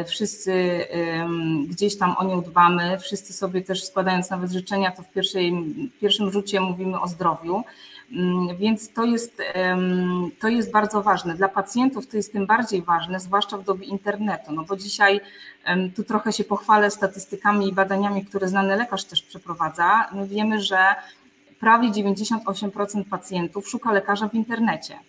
wszyscy 0.08 0.86
gdzieś 1.67 1.98
tam 1.98 2.15
o 2.17 2.24
nią 2.24 2.41
dbamy, 2.41 3.00
wszyscy 3.00 3.34
sobie 3.34 3.62
też 3.62 3.84
składając 3.84 4.30
nawet 4.30 4.52
życzenia, 4.52 4.91
to 4.91 5.04
w 5.04 5.12
pierwszej, 5.12 5.54
pierwszym 6.02 6.32
rzucie 6.32 6.62
mówimy 6.62 7.02
o 7.02 7.08
zdrowiu. 7.08 7.63
Mm, 8.12 8.58
więc 8.58 8.93
to 8.93 9.06
jest, 9.06 9.41
to 10.39 10.48
jest 10.48 10.72
bardzo 10.72 11.04
ważne. 11.04 11.36
Dla 11.36 11.48
pacjentów 11.48 12.08
to 12.08 12.17
jest 12.17 12.34
tym 12.34 12.46
bardziej 12.46 12.82
ważne, 12.82 13.19
zwłaszcza 13.19 13.58
w 13.58 13.63
dobie 13.63 13.86
internetu, 13.86 14.52
no 14.52 14.63
bo 14.63 14.76
dzisiaj 14.76 15.22
tu 15.96 16.04
trochę 16.04 16.34
się 16.34 16.43
pochwalę 16.43 16.91
statystykami 16.91 17.67
i 17.67 17.74
badaniami, 17.74 18.26
które 18.26 18.48
znany 18.48 18.76
lekarz 18.76 19.06
też 19.06 19.22
przeprowadza. 19.22 20.10
My 20.12 20.28
wiemy, 20.28 20.62
że 20.62 20.96
prawie 21.60 21.89
98% 21.89 23.04
pacjentów 23.10 23.69
szuka 23.69 23.91
lekarza 23.91 24.28
w 24.30 24.34
internecie. 24.34 25.00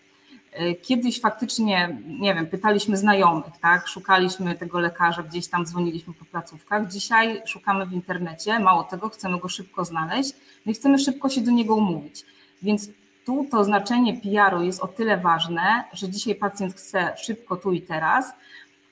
Kiedyś 0.82 1.20
faktycznie, 1.20 1.98
nie 2.20 2.34
wiem, 2.34 2.46
pytaliśmy 2.46 2.96
znajomych, 2.96 3.58
tak, 3.60 3.88
szukaliśmy 3.88 4.54
tego 4.54 4.80
lekarza, 4.80 5.22
gdzieś 5.22 5.48
tam 5.48 5.66
dzwoniliśmy 5.66 6.14
po 6.14 6.24
placówkach. 6.24 6.88
Dzisiaj 6.88 7.42
szukamy 7.46 7.86
w 7.86 7.92
internecie, 7.92 8.58
mało 8.58 8.84
tego, 8.84 9.08
chcemy 9.08 9.38
go 9.38 9.48
szybko 9.48 9.84
znaleźć, 9.84 10.32
no 10.66 10.72
i 10.72 10.74
chcemy 10.74 10.98
szybko 10.98 11.28
się 11.28 11.40
do 11.40 11.50
niego 11.50 11.74
umówić. 11.74 12.24
Więc 12.62 12.88
tu 13.26 13.46
to 13.50 13.64
znaczenie 13.64 14.20
PR-u 14.20 14.62
jest 14.62 14.80
o 14.80 14.88
tyle 14.88 15.16
ważne, 15.16 15.84
że 15.92 16.08
dzisiaj 16.08 16.34
pacjent 16.34 16.74
chce 16.74 17.16
szybko 17.16 17.56
tu 17.56 17.72
i 17.72 17.82
teraz 17.82 18.32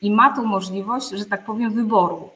i 0.02 0.10
ma 0.10 0.36
tą 0.36 0.44
możliwość, 0.44 1.10
że 1.10 1.24
tak 1.24 1.44
powiem, 1.44 1.72
wyboru. 1.72 2.30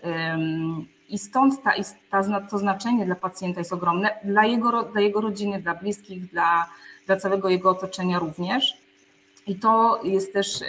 I 1.09 1.19
stąd 1.19 1.62
ta, 1.62 1.73
ta, 2.11 2.41
to 2.41 2.59
znaczenie 2.59 3.07
dla 3.07 3.15
pacjenta 3.15 3.61
jest 3.61 3.73
ogromne, 3.73 4.11
dla 4.25 4.45
jego, 4.45 4.83
dla 4.83 5.01
jego 5.01 5.21
rodziny, 5.21 5.62
dla 5.62 5.75
bliskich, 5.75 6.31
dla, 6.31 6.67
dla 7.07 7.17
całego 7.17 7.49
jego 7.49 7.71
otoczenia 7.71 8.19
również. 8.19 8.86
I 9.47 9.57
to 9.57 10.01
jest 10.05 10.33
też 10.33 10.61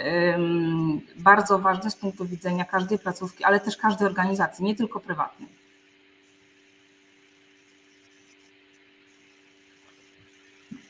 bardzo 1.16 1.58
ważne 1.58 1.90
z 1.90 1.96
punktu 1.96 2.26
widzenia 2.26 2.64
każdej 2.64 2.98
placówki, 2.98 3.44
ale 3.44 3.60
też 3.60 3.76
każdej 3.76 4.06
organizacji, 4.06 4.64
nie 4.64 4.74
tylko 4.74 5.00
prywatnej. 5.00 5.48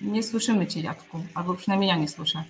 Nie 0.00 0.22
słyszymy 0.22 0.66
Cię, 0.66 0.80
Jacku, 0.80 1.20
albo 1.34 1.54
przynajmniej 1.54 1.88
ja 1.88 1.96
nie 1.96 2.08
słyszę. 2.08 2.44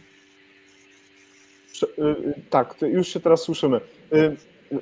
Y, 1.83 2.03
y, 2.03 2.43
tak, 2.51 2.75
już 2.83 3.09
się 3.09 3.21
teraz 3.21 3.43
słyszymy. 3.43 3.81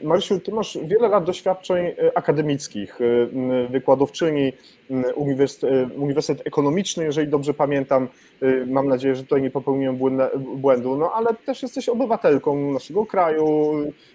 Marysiu, 0.02 0.40
ty 0.40 0.52
masz 0.52 0.78
wiele 0.84 1.08
lat 1.08 1.24
doświadczeń 1.24 1.86
akademickich, 2.14 2.98
wykładowczyni, 3.70 4.52
Uniwersytet, 5.14 5.96
Uniwersytet 5.96 6.46
Ekonomiczny, 6.46 7.04
jeżeli 7.04 7.28
dobrze 7.28 7.54
pamiętam. 7.54 8.08
Mam 8.66 8.88
nadzieję, 8.88 9.14
że 9.14 9.22
tutaj 9.22 9.42
nie 9.42 9.50
popełniłem 9.50 9.98
błędu, 10.56 10.96
no 10.96 11.12
ale 11.12 11.34
też 11.46 11.62
jesteś 11.62 11.88
obywatelką 11.88 12.72
naszego 12.72 13.06
kraju, 13.06 13.74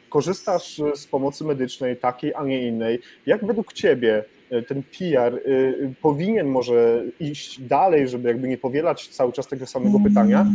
korzystasz 0.09 0.81
z 0.95 1.07
pomocy 1.07 1.43
medycznej 1.43 1.97
takiej, 1.97 2.33
a 2.33 2.43
nie 2.43 2.67
innej. 2.67 2.99
Jak 3.25 3.45
według 3.45 3.73
ciebie 3.73 4.23
E, 4.51 4.61
ten 4.61 4.83
PR 4.83 5.35
e, 5.35 5.39
powinien 6.01 6.47
może 6.47 7.03
iść 7.19 7.61
dalej, 7.61 8.07
żeby 8.07 8.29
jakby 8.29 8.47
nie 8.47 8.57
powielać 8.57 9.07
cały 9.07 9.31
czas 9.31 9.47
tego 9.47 9.65
samego 9.65 9.99
pytania, 9.99 10.45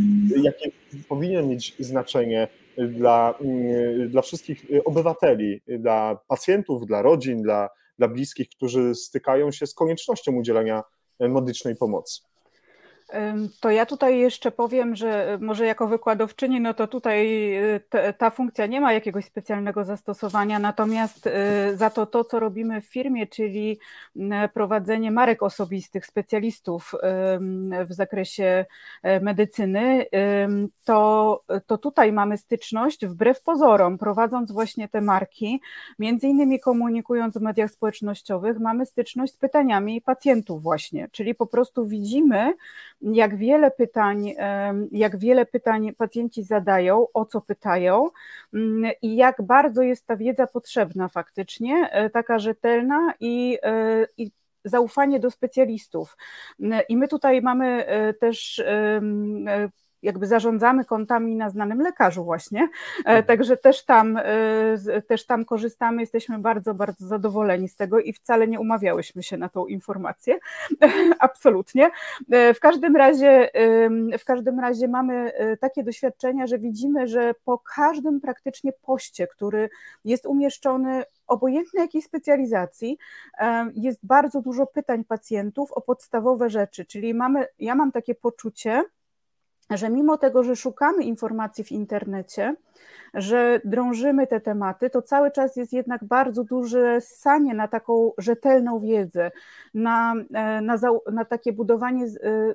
jakie 0.43 0.71
powinien 1.09 1.49
mieć 1.49 1.75
znaczenie 1.79 2.47
dla, 2.77 3.33
mm, 3.41 4.09
dla 4.09 4.21
wszystkich 4.21 4.65
obywateli, 4.85 5.61
dla 5.79 6.19
pacjentów, 6.27 6.85
dla 6.85 7.01
rodzin, 7.01 7.41
dla, 7.41 7.69
dla 7.97 8.07
bliskich, 8.07 8.49
którzy 8.49 8.95
stykają 8.95 9.51
się 9.51 9.67
z 9.67 9.73
koniecznością 9.73 10.35
udzielenia 10.35 10.83
medycznej 11.19 11.75
pomocy. 11.75 12.21
To 13.59 13.69
ja 13.69 13.85
tutaj 13.85 14.19
jeszcze 14.19 14.51
powiem, 14.51 14.95
że 14.95 15.33
e, 15.33 15.37
może 15.37 15.65
jako 15.65 15.87
wykładowczyni, 15.87 16.61
no 16.61 16.73
to 16.73 16.87
tutaj 16.87 17.53
e, 17.91 18.13
ta 18.13 18.29
funkcja 18.29 18.65
nie 18.65 18.81
ma 18.81 18.93
jakiegoś 18.93 19.25
specjalnego 19.25 19.85
zastosowania, 19.85 20.59
natomiast 20.59 21.27
e, 21.27 21.77
za 21.77 21.89
to 21.89 22.05
to, 22.05 22.23
co 22.23 22.39
robimy 22.39 22.81
w 22.81 22.85
firmie, 22.85 23.27
czyli 23.27 23.79
prowadzenie 24.53 25.11
marek 25.11 25.43
osobistych 25.43 26.05
specjalistów 26.05 26.95
w 27.89 27.93
zakresie 27.93 28.65
medycyny, 29.21 30.05
to, 30.85 31.43
to 31.67 31.77
tutaj 31.77 32.11
mamy 32.11 32.37
styczność 32.37 33.05
wbrew 33.05 33.41
pozorom, 33.41 33.97
prowadząc 33.97 34.51
właśnie 34.51 34.89
te 34.89 35.01
marki, 35.01 35.61
między 35.99 36.27
innymi 36.27 36.59
komunikując 36.59 37.37
w 37.37 37.41
mediach 37.41 37.71
społecznościowych, 37.71 38.59
mamy 38.59 38.85
styczność 38.85 39.33
z 39.33 39.37
pytaniami 39.37 40.01
pacjentów 40.01 40.63
właśnie, 40.63 41.07
czyli 41.11 41.35
po 41.35 41.45
prostu 41.45 41.85
widzimy, 41.85 42.53
jak 43.01 43.35
wiele 43.35 43.71
pytań, 43.71 44.33
jak 44.91 45.17
wiele 45.17 45.45
pytań 45.45 45.93
pacjenci 45.97 46.43
zadają, 46.43 47.07
o 47.13 47.25
co 47.25 47.41
pytają 47.41 48.09
mm, 48.53 48.91
i 49.01 49.15
jak 49.15 49.41
bardzo 49.41 49.81
jest 49.81 50.05
ta 50.05 50.15
wiedza 50.15 50.47
potrzebna 50.47 51.07
faktycznie, 51.07 51.89
e, 51.91 52.09
taka 52.09 52.39
rzetelna 52.39 53.13
i, 53.19 53.57
e, 53.63 54.05
i 54.17 54.31
zaufanie 54.65 55.19
do 55.19 55.31
specjalistów. 55.31 56.17
I 56.89 56.97
my 56.97 57.07
tutaj 57.07 57.41
mamy 57.41 57.85
e, 57.85 58.13
też 58.13 58.63
jakby 60.01 60.27
zarządzamy 60.27 60.85
kontami 60.85 61.35
na 61.35 61.49
znanym 61.49 61.81
lekarzu 61.81 62.23
właśnie, 62.23 62.61
e, 62.61 62.97
mhm. 62.97 63.25
także 63.25 63.57
też 63.57 63.85
tam, 63.85 64.17
e, 64.17 65.01
też 65.07 65.25
tam 65.25 65.45
korzystamy, 65.45 66.01
jesteśmy 66.01 66.39
bardzo, 66.39 66.73
bardzo 66.73 67.07
zadowoleni 67.07 67.69
z 67.69 67.75
tego 67.75 67.99
i 67.99 68.13
wcale 68.13 68.47
nie 68.47 68.59
umawiałyśmy 68.59 69.23
się 69.23 69.37
na 69.37 69.49
tą 69.49 69.65
informację, 69.65 70.39
absolutnie. 71.19 71.89
E, 72.31 72.53
w 72.53 72.59
każdym 72.59 72.95
razie, 72.95 73.49
w 74.19 74.25
każdym 74.25 74.59
razie 74.59 74.87
mamy 74.87 75.31
takie 75.59 75.83
doświadczenia, 75.83 76.47
że 76.47 76.59
widzimy, 76.59 77.07
że 77.07 77.33
po 77.45 77.61
każdym 77.75 78.21
praktycznie 78.21 78.73
poście, 78.73 79.27
który 79.27 79.69
jest 80.05 80.25
umieszczony 80.25 81.03
obojętnie 81.27 81.81
jakiej 81.81 82.01
specjalizacji, 82.01 82.97
jest 83.73 83.99
bardzo 84.03 84.41
dużo 84.41 84.65
pytań 84.65 85.03
pacjentów 85.03 85.71
o 85.71 85.81
podstawowe 85.81 86.49
rzeczy, 86.49 86.85
czyli 86.85 87.13
mamy, 87.13 87.47
ja 87.59 87.75
mam 87.75 87.91
takie 87.91 88.15
poczucie, 88.15 88.83
że 89.69 89.89
mimo 89.89 90.17
tego, 90.17 90.43
że 90.43 90.55
szukamy 90.55 91.03
informacji 91.03 91.63
w 91.63 91.71
internecie, 91.71 92.55
że 93.13 93.61
drążymy 93.65 94.27
te 94.27 94.39
tematy, 94.41 94.89
to 94.89 95.01
cały 95.01 95.31
czas 95.31 95.55
jest 95.55 95.73
jednak 95.73 96.03
bardzo 96.03 96.43
duże 96.43 97.01
sanie 97.01 97.53
na 97.53 97.67
taką 97.67 98.11
rzetelną 98.17 98.79
wiedzę, 98.79 99.31
na, 99.73 100.13
e, 100.33 100.61
na, 100.61 100.77
na 101.11 101.25
takie 101.25 101.53
budowanie 101.53 102.05
e, 102.05 102.53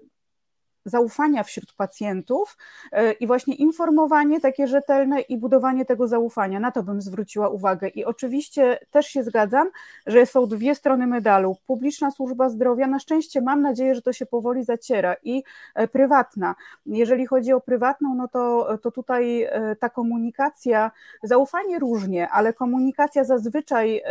zaufania 0.84 1.42
wśród 1.42 1.72
pacjentów 1.72 2.56
e, 2.92 3.12
i 3.12 3.26
właśnie 3.26 3.54
informowanie 3.54 4.40
takie 4.40 4.66
rzetelne 4.66 5.20
i 5.20 5.38
budowanie 5.38 5.84
tego 5.84 6.08
zaufania. 6.08 6.60
Na 6.60 6.70
to 6.70 6.82
bym 6.82 7.02
zwróciła 7.02 7.48
uwagę. 7.48 7.88
I 7.88 8.04
oczywiście 8.04 8.78
też 8.90 9.06
się 9.06 9.22
zgadzam, 9.22 9.70
że 10.06 10.26
są 10.26 10.46
dwie 10.46 10.74
strony 10.74 11.06
medalu. 11.06 11.56
Publiczna 11.66 12.10
służba 12.10 12.48
zdrowia, 12.48 12.86
na 12.86 12.98
szczęście 12.98 13.40
mam 13.40 13.62
nadzieję, 13.62 13.94
że 13.94 14.02
to 14.02 14.12
się 14.12 14.26
powoli 14.26 14.64
zaciera 14.64 15.16
i 15.22 15.42
e, 15.74 15.88
prywatna. 15.88 16.54
Jeżeli 16.86 17.26
chodzi 17.26 17.52
o 17.52 17.60
prywatną, 17.60 18.14
no 18.14 18.28
to, 18.28 18.68
to 18.82 18.90
tutaj 18.90 19.42
e, 19.42 19.76
ta 19.76 19.88
komunikacja, 19.88 20.90
zaufanie 21.22 21.78
różnie, 21.78 22.28
ale 22.28 22.52
komunikacja 22.52 23.24
zazwyczaj, 23.24 24.02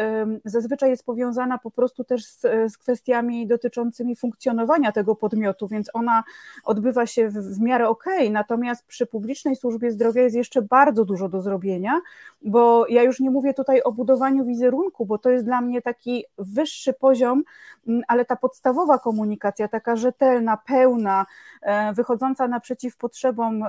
zazwyczaj 0.46 0.90
jest 0.90 1.06
powiązana 1.06 1.58
po 1.58 1.72
prostu 1.72 2.04
też 2.04 2.26
z, 2.26 2.42
z 2.42 2.78
kwestiami 2.78 3.48
dotyczącymi 3.48 4.16
funkcjonowania 4.16 4.92
tego 4.92 5.16
podmiotu, 5.16 5.68
więc 5.68 5.90
ona 5.94 6.24
odbywa 6.63 7.06
się 7.06 7.30
w, 7.30 7.34
w 7.34 7.60
miarę 7.62 7.89
okej, 7.89 8.19
okay, 8.19 8.30
natomiast 8.30 8.86
przy 8.86 9.06
publicznej 9.06 9.56
służbie 9.56 9.91
zdrowia 9.91 10.21
jest 10.21 10.36
jeszcze 10.36 10.62
bardzo 10.62 11.06
dużo 11.06 11.30
do 11.30 11.41
zrobienia, 11.41 12.02
bo 12.41 12.88
ja 12.88 13.04
już 13.04 13.19
nie 13.19 13.30
mówię 13.32 13.54
tutaj 13.54 13.82
o 13.82 13.91
budowaniu 13.91 14.45
wizerunku, 14.45 15.06
bo 15.06 15.17
to 15.17 15.30
jest 15.30 15.45
dla 15.45 15.62
mnie 15.62 15.82
taki 15.82 16.26
wyższy 16.38 16.93
poziom, 16.93 17.43
mm, 17.88 18.02
ale 18.08 18.26
ta 18.26 18.36
podstawowa 18.36 19.00
komunikacja, 19.00 19.67
taka 19.67 19.95
rzetelna, 19.95 20.58
pełna, 20.58 21.26
e, 21.62 21.93
wychodząca 21.93 22.47
naprzeciw 22.47 22.97
potrzebom 22.97 23.63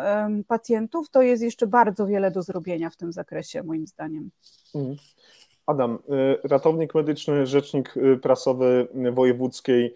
pacjentów, 0.48 1.11
to 1.11 1.22
jest 1.22 1.42
jeszcze 1.42 1.66
bardzo 1.66 2.07
wiele 2.07 2.31
do 2.31 2.42
zrobienia 2.42 2.90
w 2.90 2.96
tym 2.96 3.12
zakresie, 3.12 3.62
moim 3.62 3.87
zdaniem. 3.87 4.31
Mhm. 4.74 4.96
Adam, 5.66 5.98
y, 6.44 6.48
ratownik 6.48 6.94
medyczny, 6.94 7.46
rzecznik 7.46 7.94
prasowy 8.22 8.88
wojewódzkiej 9.12 9.94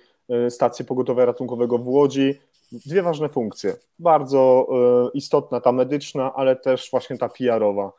stacji 0.51 0.85
pogotowia 0.85 1.25
ratunkowego 1.25 1.79
w 1.79 1.89
Łodzi 1.89 2.39
dwie 2.73 3.03
ważne 3.03 3.29
funkcje. 3.29 3.77
Bardzo 3.99 4.67
e, 4.71 5.11
istotna 5.15 5.61
ta 5.61 5.73
medyczna, 5.73 6.35
ale 6.35 6.57
też 6.57 6.91
właśnie 6.91 7.19
ta 7.19 7.29
PR-owa. 7.29 7.93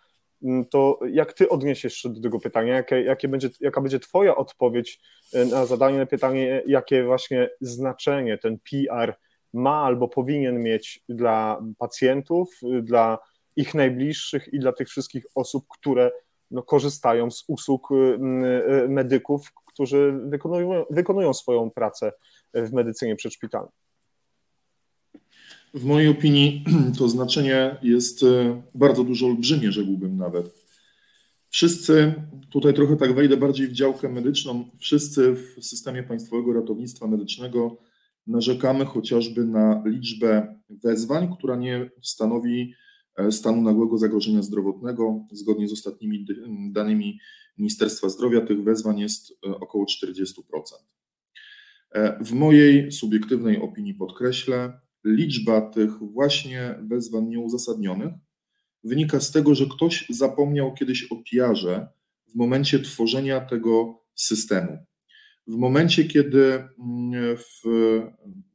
Mm, 0.43 0.65
to 0.65 0.99
jak 1.11 1.33
ty 1.33 1.49
odniesiesz 1.49 1.93
się 1.93 2.09
do 2.09 2.21
tego 2.21 2.39
pytania? 2.39 2.73
Jakie, 2.73 3.01
jakie 3.01 3.27
będzie, 3.27 3.49
jaka 3.59 3.81
będzie 3.81 3.99
twoja 3.99 4.35
odpowiedź 4.35 4.99
e, 5.33 5.45
na 5.45 5.65
zadanie 5.65 6.05
pytanie, 6.05 6.63
jakie 6.67 7.03
właśnie 7.03 7.49
znaczenie 7.61 8.37
ten 8.37 8.59
PR 8.59 9.15
ma 9.53 9.83
albo 9.83 10.07
powinien 10.07 10.63
mieć 10.63 11.03
dla 11.09 11.61
pacjentów, 11.77 12.59
dla 12.81 13.19
ich 13.55 13.73
najbliższych 13.73 14.53
i 14.53 14.59
dla 14.59 14.71
tych 14.73 14.87
wszystkich 14.87 15.25
osób, 15.35 15.65
które 15.69 16.11
no, 16.51 16.63
korzystają 16.63 17.31
z 17.31 17.43
usług 17.47 17.89
e, 17.91 18.17
medyków, 18.87 19.51
którzy 19.67 20.19
wykonują, 20.25 20.85
wykonują 20.89 21.33
swoją 21.33 21.71
pracę 21.71 22.11
w 22.53 22.73
medycynie 22.73 23.15
przedszpitalnej. 23.15 23.86
W 25.73 25.85
mojej 25.85 26.09
opinii 26.09 26.63
to 26.97 27.09
znaczenie 27.09 27.77
jest 27.81 28.23
e, 28.23 28.61
bardzo 28.75 29.03
dużo 29.03 29.25
olbrzymie, 29.25 29.71
rzekłbym 29.71 30.17
nawet. 30.17 30.67
Wszyscy, 31.49 32.13
tutaj 32.51 32.73
trochę 32.73 32.95
tak 32.95 33.15
wejdę 33.15 33.37
bardziej 33.37 33.67
w 33.67 33.73
działkę 33.73 34.09
medyczną, 34.09 34.69
wszyscy 34.79 35.33
w 35.33 35.65
systemie 35.65 36.03
Państwowego 36.03 36.53
Ratownictwa 36.53 37.07
Medycznego 37.07 37.77
narzekamy 38.27 38.85
chociażby 38.85 39.45
na 39.45 39.83
liczbę 39.85 40.55
wezwań, 40.69 41.35
która 41.37 41.55
nie 41.55 41.89
stanowi 42.01 42.73
e, 43.15 43.31
stanu 43.31 43.61
nagłego 43.61 43.97
zagrożenia 43.97 44.41
zdrowotnego. 44.41 45.25
Zgodnie 45.31 45.67
z 45.67 45.73
ostatnimi 45.73 46.25
danymi 46.71 47.19
Ministerstwa 47.57 48.09
Zdrowia 48.09 48.41
tych 48.41 48.63
wezwań 48.63 48.99
jest 48.99 49.31
e, 49.31 49.55
około 49.55 49.85
40%. 49.85 50.25
W 52.21 52.31
mojej 52.31 52.91
subiektywnej 52.91 53.61
opinii 53.61 53.93
podkreślę, 53.93 54.79
liczba 55.07 55.61
tych 55.61 55.99
właśnie 55.99 56.75
wezwań 56.81 57.27
nieuzasadnionych 57.27 58.13
wynika 58.83 59.19
z 59.19 59.31
tego, 59.31 59.55
że 59.55 59.65
ktoś 59.65 60.05
zapomniał 60.09 60.73
kiedyś 60.73 61.11
o 61.11 61.15
PR-ze 61.15 61.87
w 62.27 62.35
momencie 62.35 62.79
tworzenia 62.79 63.41
tego 63.41 64.03
systemu. 64.15 64.77
W 65.47 65.55
momencie, 65.55 66.03
kiedy 66.03 66.53
mm, 66.79 67.37
w 67.37 67.63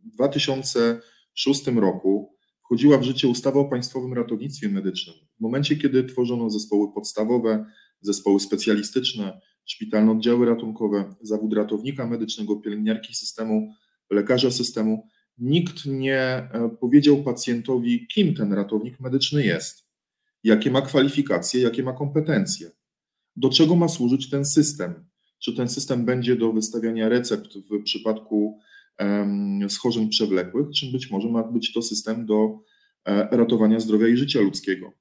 2006 0.01 1.67
roku 1.67 2.37
wchodziła 2.65 2.99
w 2.99 3.03
życie 3.03 3.29
ustawa 3.29 3.61
o 3.61 3.65
Państwowym 3.65 4.13
Ratownictwie 4.13 4.69
Medycznym, 4.69 5.17
w 5.39 5.41
momencie, 5.41 5.77
kiedy 5.77 6.05
tworzono 6.05 6.51
zespoły 6.51 6.93
podstawowe, 6.95 7.67
zespoły 8.01 8.41
specjalistyczne, 8.41 9.41
szpitalne 9.65 10.13
oddziały 10.13 10.47
ratunkowe, 10.47 11.15
zawód 11.21 11.55
ratownika 11.55 12.07
medycznego, 12.07 12.57
pielęgniarki 12.57 13.15
systemu, 13.15 13.75
lekarza 14.11 14.51
systemu, 14.51 15.09
nikt 15.39 15.87
nie 15.87 16.19
e, 16.19 16.77
powiedział 16.81 17.23
pacjentowi, 17.23 18.07
kim 18.07 18.35
ten 18.35 18.53
ratownik 18.53 19.01
medyczny 19.01 19.45
jest, 19.45 19.85
jakie 20.45 20.71
ma 20.71 20.83
kwalifikacje, 20.83 21.63
jakie 21.63 21.83
ma 21.83 21.93
kompetencje, 21.93 22.71
do 23.37 23.51
czego 23.51 23.77
ma 23.77 23.89
służyć 23.89 24.31
ten 24.31 24.45
system. 24.45 25.13
Czy 25.39 25.57
ten 25.57 25.69
system 25.69 26.05
będzie 26.05 26.37
do 26.37 26.53
wystawiania 26.53 27.09
recept 27.09 27.59
w 27.71 27.83
przypadku 27.83 28.61
schorzeń 29.69 30.09
przewlekłych, 30.09 30.67
czy 30.75 30.93
być 30.93 31.11
może 31.11 31.29
ma 31.29 31.43
być 31.43 31.73
to 31.73 31.83
system 31.83 32.27
do 32.27 32.59
e, 33.05 33.37
ratowania 33.37 33.81
zdrowia 33.81 34.09
i 34.09 34.17
życia 34.17 34.41
ludzkiego. 34.41 34.93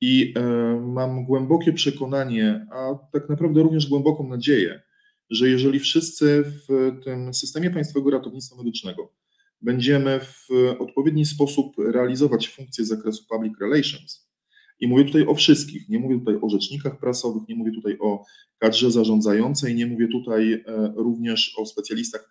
I 0.00 0.34
e, 0.36 0.42
mam 0.80 1.24
głębokie 1.24 1.72
przekonanie, 1.72 2.66
a 2.70 2.94
tak 3.12 3.28
naprawdę 3.28 3.62
również 3.62 3.86
głęboką 3.86 4.28
nadzieję, 4.28 4.82
że 5.30 5.48
jeżeli 5.48 5.80
wszyscy 5.80 6.44
w 6.44 6.92
tym 7.04 7.34
systemie 7.34 7.70
państwowego 7.70 8.10
ratownictwa 8.10 8.56
medycznego 8.56 9.12
będziemy 9.64 10.20
w 10.20 10.48
odpowiedni 10.78 11.26
sposób 11.26 11.76
realizować 11.78 12.48
funkcje 12.48 12.84
z 12.84 12.88
zakresu 12.88 13.24
public 13.28 13.52
relations, 13.60 14.24
i 14.80 14.88
mówię 14.88 15.04
tutaj 15.04 15.26
o 15.26 15.34
wszystkich, 15.34 15.88
nie 15.88 15.98
mówię 15.98 16.18
tutaj 16.18 16.38
o 16.42 16.48
rzecznikach 16.48 16.98
prasowych, 16.98 17.48
nie 17.48 17.54
mówię 17.54 17.72
tutaj 17.72 17.98
o 18.00 18.24
kadrze 18.58 18.90
zarządzającej, 18.90 19.74
nie 19.74 19.86
mówię 19.86 20.08
tutaj 20.08 20.52
e, 20.52 20.62
również 20.96 21.54
o 21.58 21.66
specjalistach 21.66 22.30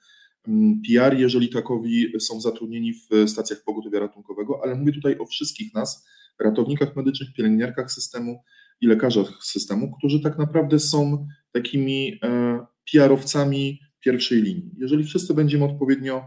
PR, 0.88 1.20
jeżeli 1.20 1.50
takowi 1.50 2.20
są 2.20 2.42
zatrudnieni 2.42 2.94
w 2.94 3.30
stacjach 3.30 3.64
pogotowia 3.64 4.00
ratunkowego, 4.00 4.60
ale 4.64 4.76
mówię 4.76 4.92
tutaj 4.92 5.18
o 5.18 5.26
wszystkich 5.26 5.74
nas, 5.74 6.08
ratownikach 6.40 6.96
medycznych, 6.96 7.34
pielęgniarkach 7.34 7.92
systemu 7.92 8.44
i 8.82 8.88
lekarzach 8.88 9.44
systemu, 9.44 9.98
którzy 9.98 10.20
tak 10.20 10.38
naprawdę 10.38 10.80
są 10.80 11.28
takimi 11.52 12.20
e, 12.24 12.66
PR-owcami 12.92 13.80
pierwszej 14.00 14.42
linii. 14.42 14.72
Jeżeli 14.78 15.04
wszyscy 15.04 15.34
będziemy 15.34 15.66
odpowiednio 15.66 16.26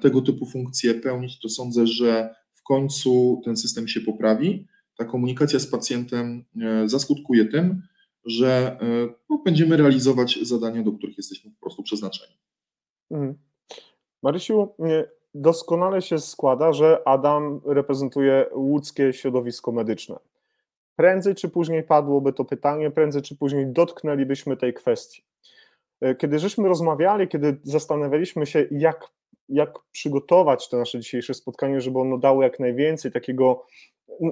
tego 0.00 0.22
typu 0.22 0.46
funkcje 0.46 0.94
pełnić, 0.94 1.40
to 1.40 1.48
sądzę, 1.48 1.86
że 1.86 2.34
w 2.54 2.62
końcu 2.62 3.40
ten 3.44 3.56
system 3.56 3.88
się 3.88 4.00
poprawi. 4.00 4.66
Ta 4.96 5.04
komunikacja 5.04 5.58
z 5.58 5.66
pacjentem 5.66 6.44
e, 6.60 6.88
zaskutkuje 6.88 7.44
tym, 7.44 7.82
że 8.24 8.78
no, 9.30 9.42
będziemy 9.44 9.76
realizować 9.76 10.38
zadania, 10.42 10.82
do 10.82 10.92
których 10.92 11.16
jesteśmy 11.16 11.50
po 11.50 11.60
prostu 11.60 11.82
przeznaczeni. 11.82 12.32
Mhm. 13.10 13.38
Marysiu, 14.22 14.68
doskonale 15.34 16.02
się 16.02 16.18
składa, 16.18 16.72
że 16.72 17.08
Adam 17.08 17.60
reprezentuje 17.64 18.46
łódzkie 18.54 19.12
środowisko 19.12 19.72
medyczne. 19.72 20.16
Prędzej 20.96 21.34
czy 21.34 21.48
później 21.48 21.82
padłoby 21.82 22.32
to 22.32 22.44
pytanie, 22.44 22.90
prędzej 22.90 23.22
czy 23.22 23.36
później 23.36 23.66
dotknęlibyśmy 23.66 24.56
tej 24.56 24.74
kwestii. 24.74 25.22
E, 26.00 26.14
kiedy 26.14 26.38
żeśmy 26.38 26.68
rozmawiali, 26.68 27.28
kiedy 27.28 27.60
zastanawialiśmy 27.62 28.46
się, 28.46 28.66
jak, 28.70 29.08
jak 29.48 29.78
przygotować 29.92 30.68
to 30.68 30.78
nasze 30.78 31.00
dzisiejsze 31.00 31.34
spotkanie, 31.34 31.80
żeby 31.80 31.98
ono 31.98 32.18
dało 32.18 32.42
jak 32.42 32.60
najwięcej 32.60 33.12
takiego 33.12 33.66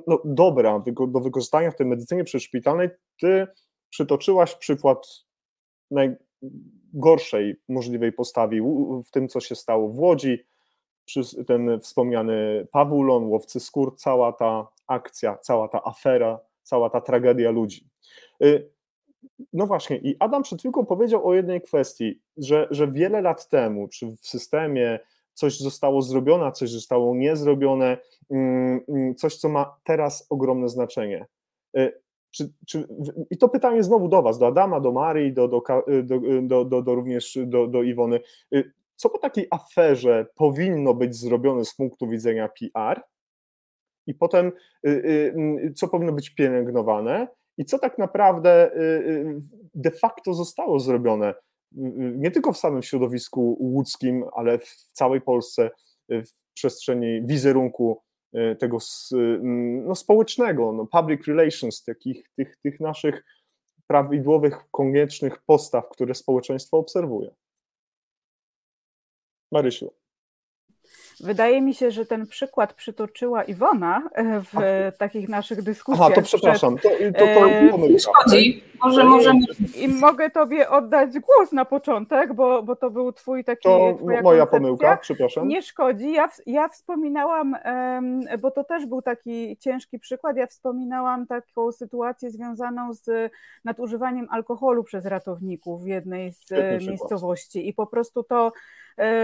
no, 0.07 0.21
dobra 0.25 0.83
do 1.09 1.21
wykorzystania 1.21 1.71
w 1.71 1.77
tej 1.77 1.87
medycynie 1.87 2.25
przyszpitalnej, 2.25 2.89
ty 3.21 3.47
przytoczyłaś 3.91 4.55
przykład 4.55 5.07
najgorszej 5.91 7.57
możliwej 7.69 8.13
postawi 8.13 8.61
w 9.07 9.11
tym, 9.11 9.29
co 9.29 9.41
się 9.41 9.55
stało 9.55 9.89
w 9.89 9.99
Łodzi, 9.99 10.47
ten 11.47 11.81
wspomniany 11.81 12.67
Pawulon, 12.73 13.25
łowcy 13.25 13.61
skór, 13.61 13.97
cała 13.97 14.33
ta 14.33 14.69
akcja, 14.87 15.39
cała 15.39 15.69
ta 15.69 15.85
afera, 15.85 16.41
cała 16.63 16.91
ta 16.91 17.01
tragedia 17.01 17.51
ludzi. 17.51 17.89
Y, 19.41 19.45
no 19.53 19.67
właśnie, 19.67 19.97
i 19.97 20.17
Adam 20.19 20.43
przed 20.43 20.59
chwilką 20.59 20.87
powiedział 20.87 21.29
o 21.29 21.35
jednej 21.35 21.63
kwestii, 21.63 22.21
że, 22.37 22.69
że 22.71 22.93
wiele 22.93 23.21
lat 23.21 23.49
temu, 23.49 23.89
czy 23.89 24.07
w 24.07 24.27
systemie 24.27 24.99
coś 25.33 25.59
zostało 25.59 26.03
zrobione, 26.03 26.53
coś 26.53 26.71
zostało 26.71 27.15
niezrobione, 27.15 27.99
mm, 28.31 28.81
mm, 28.89 29.15
coś, 29.15 29.37
co 29.37 29.49
ma 29.49 29.77
teraz 29.85 30.27
ogromne 30.31 30.69
znaczenie. 30.69 31.27
Y, 31.77 32.01
czy, 32.31 32.53
czy, 32.67 32.89
I 33.31 33.39
to 33.39 33.49
pytanie 33.49 33.83
znowu 33.83 34.09
do 34.09 34.23
Was, 34.23 34.39
do 34.39 34.47
Adama, 34.47 34.81
do 34.81 34.93
Marii, 34.93 35.33
do, 35.33 35.49
do, 35.49 35.63
do, 36.43 36.65
do, 36.65 36.83
do 36.83 36.95
również 36.95 37.39
do, 37.47 37.67
do 37.67 37.83
Iwony. 37.83 38.21
Y, 38.55 38.73
co 38.97 39.11
po 39.11 39.19
takiej 39.19 39.47
aferze 39.51 40.27
powinno 40.35 40.95
być 40.95 41.17
zrobione 41.17 41.65
z 41.65 41.75
punktu 41.75 42.09
widzenia 42.09 42.49
PR? 42.49 43.03
I 44.07 44.15
potem, 44.15 44.53
co 45.75 45.89
powinno 45.89 46.13
być 46.13 46.31
pielęgnowane? 46.31 47.29
I 47.59 47.65
co 47.65 47.79
tak 47.79 47.99
naprawdę 47.99 48.73
y, 48.77 48.81
y, 48.81 49.41
de 49.75 49.91
facto 49.91 50.35
zostało 50.35 50.81
zrobione 50.81 51.31
y, 51.31 51.35
nie 52.17 52.31
tylko 52.31 52.53
w 52.53 52.59
samym 52.59 52.83
środowisku 52.83 53.57
łódzkim, 53.61 54.25
ale 54.35 54.59
w 54.59 54.91
całej 54.93 55.21
Polsce 55.21 55.71
w 56.09 56.55
przestrzeni 56.55 57.23
wizerunku 57.27 58.03
tego 58.59 58.79
no, 59.85 59.95
społecznego, 59.95 60.73
no, 60.73 60.87
public 60.87 61.27
relations, 61.27 61.85
takich 61.85 62.29
tych, 62.37 62.57
tych 62.57 62.81
naszych 62.81 63.25
prawidłowych, 63.87 64.59
koniecznych 64.71 65.39
postaw, 65.47 65.89
które 65.89 66.15
społeczeństwo 66.15 66.79
obserwuje. 66.79 67.31
Marysiu. 69.53 69.91
Wydaje 71.21 71.63
mi 71.63 71.75
się, 71.75 71.91
że 71.91 72.07
ten 72.07 72.27
przykład 72.27 72.75
przytoczyła 72.75 73.45
Iwona 73.45 74.03
e, 74.13 74.41
w 74.41 74.57
Ach. 74.57 74.97
takich 74.97 75.29
naszych 75.29 75.63
dyskusjach. 75.63 76.07
Aha, 76.07 76.15
to 76.15 76.23
przepraszam, 76.23 76.79
to, 76.79 76.89
to, 77.19 77.19
to 77.19 77.49
e, 77.49 77.89
Nie 77.89 77.99
szkodzi, 77.99 78.65
może 78.85 79.05
możemy... 79.05 79.41
I, 79.75 79.83
I 79.83 79.89
mogę 79.89 80.31
Tobie 80.31 80.71
oddać 80.71 81.11
głos 81.19 81.53
na 81.53 81.65
początek, 81.65 82.35
bo, 82.35 82.63
bo 82.63 82.77
to 82.77 82.91
był 82.91 83.13
Twój 83.13 83.45
taki... 83.45 83.63
To 83.63 83.99
moja 84.03 84.23
koncepcja. 84.23 84.47
pomyłka, 84.47 84.97
przepraszam. 84.97 85.49
Nie 85.49 85.63
szkodzi, 85.63 86.13
ja, 86.13 86.29
ja 86.47 86.69
wspominałam, 86.69 87.57
bo 88.41 88.51
to 88.51 88.65
też 88.65 88.87
był 88.87 89.03
taki 89.03 89.57
ciężki 89.57 89.99
przykład, 89.99 90.37
ja 90.37 90.47
wspominałam 90.47 91.27
taką 91.27 91.73
sytuację 91.73 92.31
związaną 92.31 92.95
z 92.95 93.33
nadużywaniem 93.65 94.27
alkoholu 94.31 94.85
przez 94.85 95.07
ratowników 95.07 95.83
w 95.83 95.87
jednej 95.87 96.33
z 96.33 96.51
miejscowości 96.87 97.69
i 97.69 97.73
po 97.73 97.87
prostu 97.87 98.23
to 98.23 98.47
E, 98.47 98.53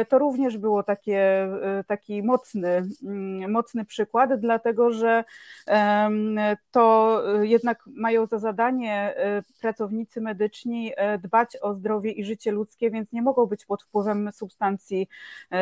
to 0.09 0.19
również 0.19 0.59
było 0.59 0.83
takie, 0.83 1.19
e, 1.19 1.85
taki 1.87 2.23
mocny, 2.23 2.87
mm, 3.03 3.51
mocny 3.53 3.85
przykład, 3.85 4.41
dlatego 4.41 4.93
że 4.93 5.25
to 6.71 7.23
jednak 7.41 7.85
mają 7.87 8.27
za 8.27 8.39
zadanie 8.39 9.15
e, 9.17 9.43
pracownicy 9.61 10.21
medyczni 10.21 10.93
dbać 11.23 11.57
o 11.57 11.75
zdrowie 11.75 12.11
i 12.11 12.25
życie 12.25 12.53
ludzkie, 12.53 12.91
więc 12.91 13.13
nie 13.13 13.23
mogą 13.23 13.47
być 13.47 13.65
pod 13.65 13.83
wpływem 13.83 14.33
substancji 14.33 15.09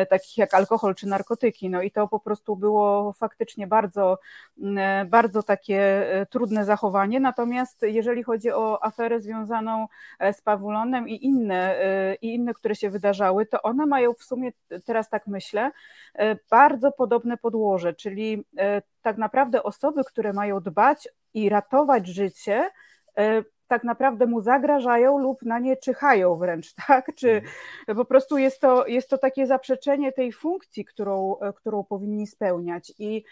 takich 0.09 0.37
jak 0.37 0.53
alkohol 0.53 0.95
czy 0.95 1.07
narkotyki. 1.07 1.69
No 1.69 1.81
i 1.81 1.91
to 1.91 2.07
po 2.07 2.19
prostu 2.19 2.55
było 2.55 3.13
faktycznie 3.13 3.67
bardzo, 3.67 4.19
mm, 4.61 5.09
bardzo 5.09 5.43
takie 5.43 6.05
trudne 6.29 6.65
zachowanie. 6.65 7.19
Natomiast 7.19 7.81
jeżeli 7.81 8.23
chodzi 8.23 8.51
o 8.51 8.83
aferę 8.83 9.21
związaną 9.21 9.87
z 10.33 10.41
Pawulonem 10.41 11.09
i 11.09 11.25
inne, 11.25 11.75
i 12.21 12.35
inne, 12.35 12.53
które 12.53 12.75
się 12.75 12.89
wydarzały, 12.89 13.45
to 13.45 13.61
one 13.61 13.85
mają 13.85 14.00
mają 14.01 14.13
w 14.13 14.23
sumie, 14.23 14.51
teraz 14.85 15.09
tak 15.09 15.27
myślę, 15.27 15.71
e, 16.15 16.35
bardzo 16.49 16.91
podobne 16.91 17.37
podłoże, 17.37 17.93
czyli 17.93 18.45
e, 18.57 18.81
tak 19.01 19.17
naprawdę 19.17 19.63
osoby, 19.63 20.03
które 20.03 20.33
mają 20.33 20.59
dbać 20.59 21.09
i 21.33 21.49
ratować 21.49 22.07
życie, 22.07 22.69
e, 23.17 23.43
tak 23.71 23.83
naprawdę 23.83 24.25
mu 24.25 24.41
zagrażają 24.41 25.17
lub 25.17 25.41
na 25.41 25.59
nie 25.59 25.77
czyhają 25.77 26.35
wręcz, 26.35 26.73
tak? 26.87 27.15
Czy 27.15 27.31
mhm. 27.31 27.97
po 27.97 28.05
prostu 28.05 28.37
jest 28.37 28.61
to, 28.61 28.87
jest 28.87 29.09
to 29.09 29.17
takie 29.17 29.47
zaprzeczenie 29.47 30.11
tej 30.11 30.31
funkcji, 30.31 30.85
którą, 30.85 31.35
którą 31.55 31.83
powinni 31.83 32.27
spełniać. 32.27 32.93
I, 32.99 33.23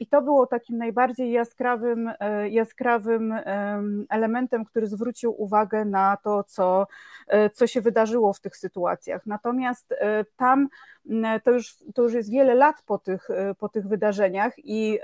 I 0.00 0.06
to 0.06 0.22
było 0.22 0.46
takim 0.46 0.78
najbardziej 0.78 1.32
jaskrawym, 1.32 2.10
jaskrawym 2.50 3.34
elementem, 4.08 4.64
który 4.64 4.86
zwrócił 4.86 5.42
uwagę 5.42 5.84
na 5.84 6.16
to, 6.16 6.44
co, 6.44 6.86
co 7.54 7.66
się 7.66 7.80
wydarzyło 7.80 8.32
w 8.32 8.40
tych 8.40 8.56
sytuacjach. 8.56 9.26
Natomiast 9.26 9.94
tam 10.36 10.68
to 11.44 11.50
już, 11.50 11.76
to 11.94 12.02
już 12.02 12.12
jest 12.12 12.30
wiele 12.30 12.54
lat 12.54 12.82
po 12.86 12.98
tych, 12.98 13.28
po 13.58 13.68
tych 13.68 13.88
wydarzeniach 13.88 14.52
i 14.56 14.98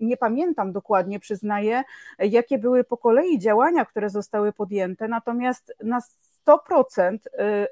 nie 0.00 0.16
pamiętam 0.16 0.72
dokładnie, 0.72 1.20
przyznaję, 1.20 1.82
jakie 2.18 2.58
były 2.58 2.84
po 2.84 2.96
kolei 2.96 3.38
działania, 3.38 3.84
które 3.84 4.10
zostały 4.10 4.52
podjęte, 4.52 5.08
natomiast 5.08 5.72
na 5.82 6.00
100% 6.46 7.14
y, 7.14 7.20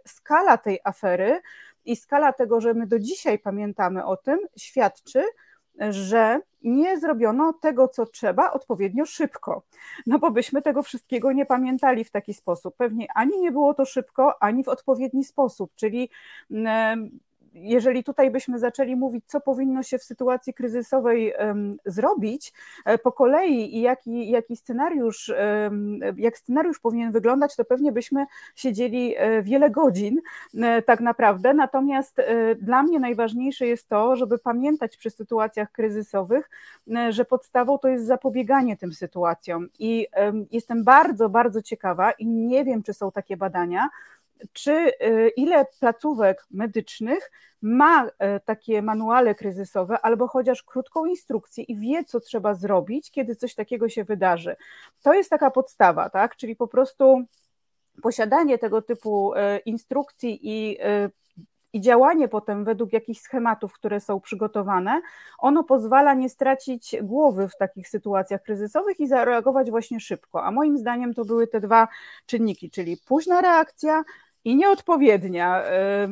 skala 0.07 0.59
tej 0.59 0.81
afery 0.85 1.41
i 1.85 1.97
skala 1.97 2.33
tego, 2.33 2.61
że 2.61 2.75
my 2.75 2.87
do 2.87 2.99
dzisiaj 2.99 3.39
pamiętamy 3.39 4.05
o 4.05 4.17
tym, 4.17 4.39
świadczy, 4.57 5.23
że 5.91 6.41
nie 6.63 7.01
zrobiono 7.01 7.53
tego, 7.53 7.89
co 7.89 8.07
trzeba, 8.07 8.53
odpowiednio 8.53 9.07
szybko. 9.07 9.63
No 10.07 10.19
bo 10.19 10.31
byśmy 10.31 10.63
tego 10.63 10.83
wszystkiego 10.83 11.33
nie 11.33 11.47
pamiętali 11.47 12.05
w 12.05 12.11
taki 12.11 12.35
sposób. 12.35 12.77
Pewnie 12.77 13.07
ani 13.15 13.41
nie 13.41 13.53
było 13.53 13.75
to 13.75 13.85
szybko, 13.85 14.43
ani 14.43 14.65
w 14.65 14.69
odpowiedni 14.69 15.25
sposób, 15.25 15.73
czyli 15.75 16.11
jeżeli 17.55 18.05
tutaj 18.05 18.31
byśmy 18.31 18.59
zaczęli 18.59 18.97
mówić, 18.97 19.25
co 19.27 19.41
powinno 19.41 19.83
się 19.83 19.99
w 19.99 20.05
sytuacji 20.05 20.55
kryzysowej 20.55 21.35
zrobić 21.87 22.53
po 23.03 23.13
kolei 23.13 23.77
i 23.77 23.81
jaki, 23.81 24.31
jaki 24.31 24.57
scenariusz, 24.57 25.33
jak 26.17 26.39
scenariusz 26.39 26.81
powinien 26.81 27.13
wyglądać, 27.13 27.57
to 27.57 27.65
pewnie 27.65 27.93
byśmy 27.93 28.27
siedzieli 28.55 29.15
wiele 29.43 29.71
godzin 29.71 30.21
tak 30.87 31.01
naprawdę. 31.01 31.55
Natomiast 31.55 32.21
dla 32.59 32.83
mnie 32.83 33.01
najważniejsze 33.01 33.67
jest 33.67 33.89
to, 33.89 34.17
żeby 34.17 34.39
pamiętać 34.39 34.97
przy 34.97 35.11
sytuacjach 35.11 35.73
kryzysowych, 35.73 36.51
że 37.09 37.25
podstawą 37.25 37.79
to 37.79 37.89
jest 37.89 38.07
zapobieganie 38.07 38.77
tym 38.77 38.93
sytuacjom. 38.93 39.69
I 39.79 40.07
jestem 40.51 40.85
bardzo, 40.85 41.29
bardzo 41.29 41.63
ciekawa 41.63 42.11
i 42.13 42.27
nie 42.27 42.65
wiem, 42.65 42.83
czy 42.83 42.95
są 42.95 43.13
takie 43.13 43.37
badania, 43.37 43.89
czy 44.53 44.73
y, 44.73 45.33
ile 45.37 45.67
placówek 45.81 46.47
medycznych 46.51 47.31
ma 47.63 48.11
e, 48.19 48.41
takie 48.41 48.83
manuale 48.83 49.35
kryzysowe 49.35 50.01
albo 50.01 50.29
chociaż 50.29 50.63
krótką 50.63 51.05
instrukcję 51.05 51.65
i 51.65 51.77
wie, 51.77 52.05
co 52.05 52.21
trzeba 52.21 52.55
zrobić, 52.55 53.11
kiedy 53.11 53.37
coś 53.37 53.55
takiego 53.55 53.89
się 53.89 54.05
wydarzy. 54.05 54.57
To 55.03 55.15
jest 55.15 55.31
taka 55.31 55.51
podstawa, 55.51 56.11
tak? 56.11 56.37
Czyli 56.37 56.57
po 56.57 56.69
prostu 56.69 57.25
posiadanie 58.03 58.59
tego 58.59 58.83
typu 58.83 59.35
e, 59.35 59.59
instrukcji 59.59 60.39
i 60.43 60.79
i 61.75 61.81
działanie 61.81 62.29
potem 62.29 62.65
według 62.65 62.93
jakichś 62.93 63.21
schematów, 63.21 63.73
które 63.73 64.01
są 64.01 64.21
przygotowane, 64.21 65.03
ono 65.39 65.65
pozwala 65.65 66.15
nie 66.15 66.29
stracić 66.29 66.97
głowy 67.03 67.49
w 67.49 67.57
takich 67.57 67.89
sytuacjach 67.89 68.43
kryzysowych 68.43 69.01
i 69.01 69.07
zareagować 69.07 69.71
właśnie 69.71 70.01
szybko. 70.01 70.45
A 70.45 70.51
moim 70.51 70.79
zdaniem 70.79 71.15
to 71.15 71.25
były 71.25 71.47
te 71.47 71.61
dwa 71.61 71.89
czynniki, 72.27 72.71
czyli 72.71 72.97
późna 72.97 73.41
reakcja, 73.41 74.03
i 74.45 74.57
nieodpowiednia. 74.57 75.63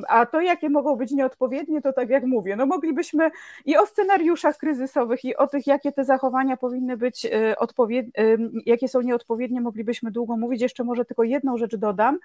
A 0.09 0.27
to, 0.27 0.41
jakie 0.41 0.71
mogą 0.71 0.97
być 0.97 1.11
nieodpowiednie, 1.11 1.83
to 1.83 1.93
tak 1.93 2.09
jak 2.09 2.25
mówię, 2.25 2.57
no 2.57 2.67
moglibyśmy 2.67 3.31
i 3.65 3.77
o 3.77 3.87
scenariuszach 3.87 4.57
kryzysowych, 4.57 5.25
i 5.25 5.37
o 5.37 5.47
tych, 5.47 5.67
jakie 5.67 5.93
te 5.93 6.05
zachowania 6.05 6.57
powinny 6.57 6.97
być 6.97 7.27
e, 7.27 7.59
odpowiednie, 7.59 8.13
jakie 8.67 8.89
są 8.89 9.01
nieodpowiednie, 9.01 9.61
moglibyśmy 9.61 10.11
długo 10.11 10.37
mówić. 10.37 10.63
Jeszcze 10.63 10.85
może 10.85 11.05
tylko 11.05 11.23
jedną 11.23 11.59
rzecz 11.59 11.77
dodam, 11.77 12.19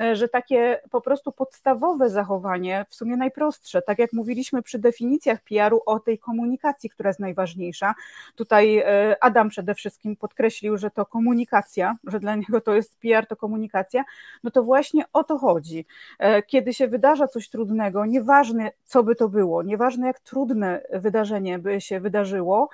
e, 0.00 0.16
że 0.16 0.28
takie 0.28 0.80
po 0.90 1.00
prostu 1.00 1.32
podstawowe 1.32 2.10
zachowanie, 2.10 2.86
w 2.88 2.94
sumie 2.94 3.16
najprostsze, 3.16 3.82
tak 3.82 3.98
jak 3.98 4.12
mówiliśmy 4.12 4.62
przy 4.62 4.78
definicjach 4.78 5.40
PR-u 5.40 5.80
o 5.86 6.00
tej 6.00 6.18
komunikacji, 6.18 6.90
która 6.90 7.10
jest 7.10 7.20
najważniejsza. 7.20 7.94
Tutaj 8.36 8.78
e, 8.78 9.16
Adam 9.20 9.48
przede 9.48 9.74
wszystkim 9.74 10.16
podkreślił, 10.16 10.76
że 10.76 10.90
to 10.90 11.06
komunikacja, 11.06 11.96
że 12.06 12.20
dla 12.20 12.36
niego 12.36 12.60
to 12.60 12.74
jest 12.74 12.98
PR, 12.98 13.26
to 13.26 13.36
komunikacja, 13.36 14.04
no 14.44 14.50
to 14.50 14.62
właśnie 14.62 15.04
o 15.12 15.24
to 15.24 15.38
chodzi 15.38 15.47
chodzi. 15.48 15.86
E, 16.18 16.42
kiedy 16.42 16.74
się 16.74 16.88
wydarza 16.88 17.28
coś 17.28 17.48
trudnego, 17.48 18.06
nieważne 18.06 18.72
co 18.84 19.02
by 19.02 19.14
to 19.14 19.28
było, 19.28 19.62
nieważne 19.62 20.06
jak 20.06 20.20
trudne 20.20 20.82
wydarzenie 20.92 21.58
by 21.58 21.80
się 21.80 22.00
wydarzyło, 22.00 22.68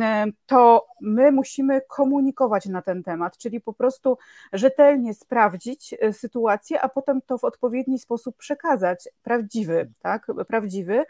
e, 0.00 0.26
to 0.46 0.86
my 1.00 1.32
musimy 1.32 1.80
komunikować 1.88 2.66
na 2.66 2.82
ten 2.82 3.02
temat, 3.02 3.38
czyli 3.38 3.60
po 3.60 3.72
prostu 3.72 4.18
rzetelnie 4.52 5.14
sprawdzić 5.14 5.94
e, 6.00 6.12
sytuację, 6.12 6.80
a 6.80 6.88
potem 6.88 7.20
to 7.26 7.38
w 7.38 7.44
odpowiedni 7.44 7.98
sposób 7.98 8.36
przekazać, 8.36 9.08
prawdziwy, 9.22 9.90
tak, 10.02 10.26
prawdziwy. 10.48 11.04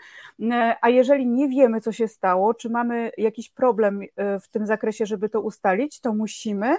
A 0.81 0.89
jeżeli 0.89 1.27
nie 1.27 1.49
wiemy, 1.49 1.81
co 1.81 1.93
się 1.93 2.09
stało, 2.09 2.55
czy 2.55 2.71
mamy 2.71 3.11
jakiś 3.19 3.51
problem 3.51 4.01
w 4.17 4.49
tym 4.49 4.67
zakresie, 4.67 5.07
żeby 5.07 5.29
to 5.29 5.41
ustalić, 5.41 6.01
to 6.01 6.15
musimy 6.15 6.77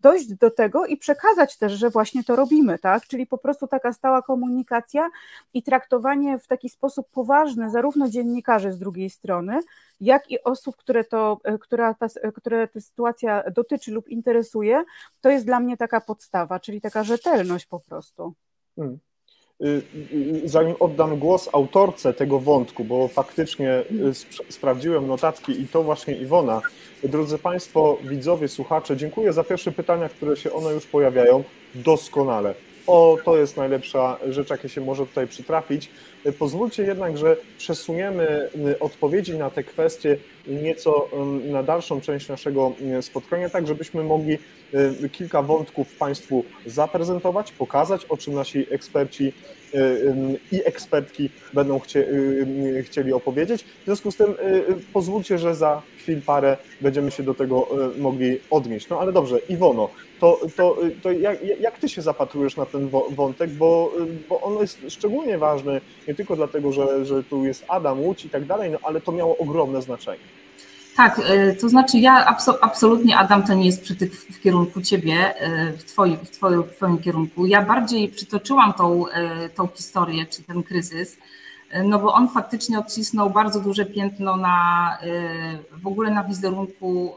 dojść 0.00 0.34
do 0.34 0.50
tego 0.50 0.86
i 0.86 0.96
przekazać 0.96 1.58
też, 1.58 1.72
że 1.72 1.90
właśnie 1.90 2.24
to 2.24 2.36
robimy, 2.36 2.78
tak? 2.78 3.06
Czyli 3.06 3.26
po 3.26 3.38
prostu 3.38 3.66
taka 3.66 3.92
stała 3.92 4.22
komunikacja 4.22 5.08
i 5.54 5.62
traktowanie 5.62 6.38
w 6.38 6.46
taki 6.46 6.68
sposób 6.68 7.10
poważny 7.10 7.70
zarówno 7.70 8.08
dziennikarzy 8.08 8.72
z 8.72 8.78
drugiej 8.78 9.10
strony, 9.10 9.60
jak 10.00 10.30
i 10.30 10.42
osób, 10.44 10.76
które, 10.76 11.04
to, 11.04 11.40
e, 11.44 11.58
która 11.58 11.94
ta, 11.94 12.06
e, 12.22 12.32
które 12.32 12.68
ta 12.68 12.80
sytuacja 12.80 13.42
dotyczy 13.50 13.92
lub 13.92 14.08
interesuje, 14.08 14.84
to 15.20 15.30
jest 15.30 15.46
dla 15.46 15.60
mnie 15.60 15.76
taka 15.76 16.00
podstawa, 16.00 16.60
czyli 16.60 16.80
taka 16.80 17.04
rzetelność 17.04 17.66
po 17.66 17.80
prostu. 17.80 18.34
Hmm. 18.76 18.98
Y, 19.60 19.82
y, 20.44 20.48
zanim 20.48 20.74
oddam 20.80 21.18
głos 21.18 21.48
autorce 21.52 22.14
tego 22.14 22.40
wątku, 22.40 22.84
bo 22.84 23.08
faktycznie 23.08 23.82
y, 23.90 24.08
sp 24.20 24.30
sprawdziłem 24.48 25.06
notatki 25.06 25.60
i 25.60 25.68
to 25.68 25.82
właśnie 25.82 26.14
Iwona. 26.14 26.60
Drodzy 27.04 27.38
Państwo, 27.38 27.98
widzowie, 28.04 28.48
słuchacze, 28.48 28.96
dziękuję 28.96 29.32
za 29.32 29.44
pierwsze 29.44 29.72
pytania, 29.72 30.08
które 30.08 30.36
się 30.36 30.52
one 30.52 30.70
już 30.72 30.86
pojawiają. 30.86 31.44
Doskonale. 31.74 32.54
O, 32.88 33.18
to 33.24 33.36
jest 33.36 33.56
najlepsza 33.56 34.18
rzecz, 34.28 34.50
jakie 34.50 34.68
się 34.68 34.80
może 34.80 35.06
tutaj 35.06 35.26
przytrafić. 35.26 35.90
Pozwólcie 36.38 36.82
jednak, 36.82 37.18
że 37.18 37.36
przesuniemy 37.58 38.50
odpowiedzi 38.80 39.38
na 39.38 39.50
te 39.50 39.64
kwestie 39.64 40.16
nieco 40.46 41.08
na 41.44 41.62
dalszą 41.62 42.00
część 42.00 42.28
naszego 42.28 42.72
spotkania, 43.00 43.50
tak 43.50 43.66
żebyśmy 43.66 44.04
mogli 44.04 44.38
kilka 45.12 45.42
wątków 45.42 45.94
Państwu 45.94 46.44
zaprezentować, 46.66 47.52
pokazać, 47.52 48.04
o 48.04 48.16
czym 48.16 48.34
nasi 48.34 48.66
eksperci 48.70 49.32
i 50.52 50.60
ekspertki 50.64 51.30
będą 51.52 51.78
chcie, 51.78 52.08
chcieli 52.82 53.12
opowiedzieć. 53.12 53.62
W 53.62 53.84
związku 53.84 54.10
z 54.10 54.16
tym 54.16 54.34
pozwólcie, 54.92 55.38
że 55.38 55.54
za 55.54 55.82
chwil 55.98 56.22
parę 56.22 56.56
będziemy 56.80 57.10
się 57.10 57.22
do 57.22 57.34
tego 57.34 57.68
mogli 57.98 58.40
odnieść. 58.50 58.88
No 58.88 59.00
ale 59.00 59.12
dobrze, 59.12 59.38
Iwono, 59.38 59.90
to, 60.20 60.40
to, 60.56 60.76
to 61.02 61.12
jak, 61.12 61.38
jak 61.60 61.78
ty 61.78 61.88
się 61.88 62.02
zapatrujesz 62.02 62.56
na 62.56 62.66
ten 62.66 62.88
wątek, 63.10 63.50
bo, 63.50 63.92
bo 64.28 64.40
on 64.40 64.58
jest 64.58 64.78
szczególnie 64.88 65.38
ważny 65.38 65.80
nie 66.08 66.14
tylko 66.14 66.36
dlatego, 66.36 66.72
że, 66.72 67.04
że 67.04 67.22
tu 67.24 67.44
jest 67.44 67.64
Adam, 67.68 68.00
Łódź 68.00 68.24
i 68.24 68.30
tak 68.30 68.44
dalej, 68.44 68.70
no 68.70 68.78
ale 68.82 69.00
to 69.00 69.12
miało 69.12 69.38
ogromne 69.38 69.82
znaczenie. 69.82 70.18
Tak, 70.98 71.18
e, 71.18 71.54
to 71.54 71.68
znaczy 71.68 71.98
ja 71.98 72.36
absolutnie, 72.60 73.18
Adam, 73.18 73.42
to 73.42 73.54
nie 73.54 73.66
jest 73.66 73.82
przytyk 73.82 74.12
w 74.14 74.40
kierunku 74.40 74.82
ciebie, 74.82 75.40
e, 75.40 75.72
w 75.72 75.84
twoim, 75.84 76.16
w 76.16 76.30
twoim, 76.30 76.62
w 76.62 76.76
twoim 76.76 76.98
kierunku. 76.98 77.46
Ja 77.46 77.62
bardziej 77.62 78.08
przytoczyłam 78.08 78.72
tą, 78.72 79.08
e, 79.08 79.48
tą 79.48 79.68
historię, 79.74 80.26
czy 80.26 80.42
ten 80.42 80.62
kryzys, 80.62 81.16
no 81.84 81.98
bo 81.98 82.14
on 82.14 82.28
faktycznie 82.28 82.78
odcisnął 82.78 83.30
bardzo 83.30 83.60
duże 83.60 83.86
piętno 83.86 84.36
na 84.36 84.98
w 85.82 85.86
ogóle 85.86 86.10
na 86.10 86.24
wizerunku, 86.24 87.14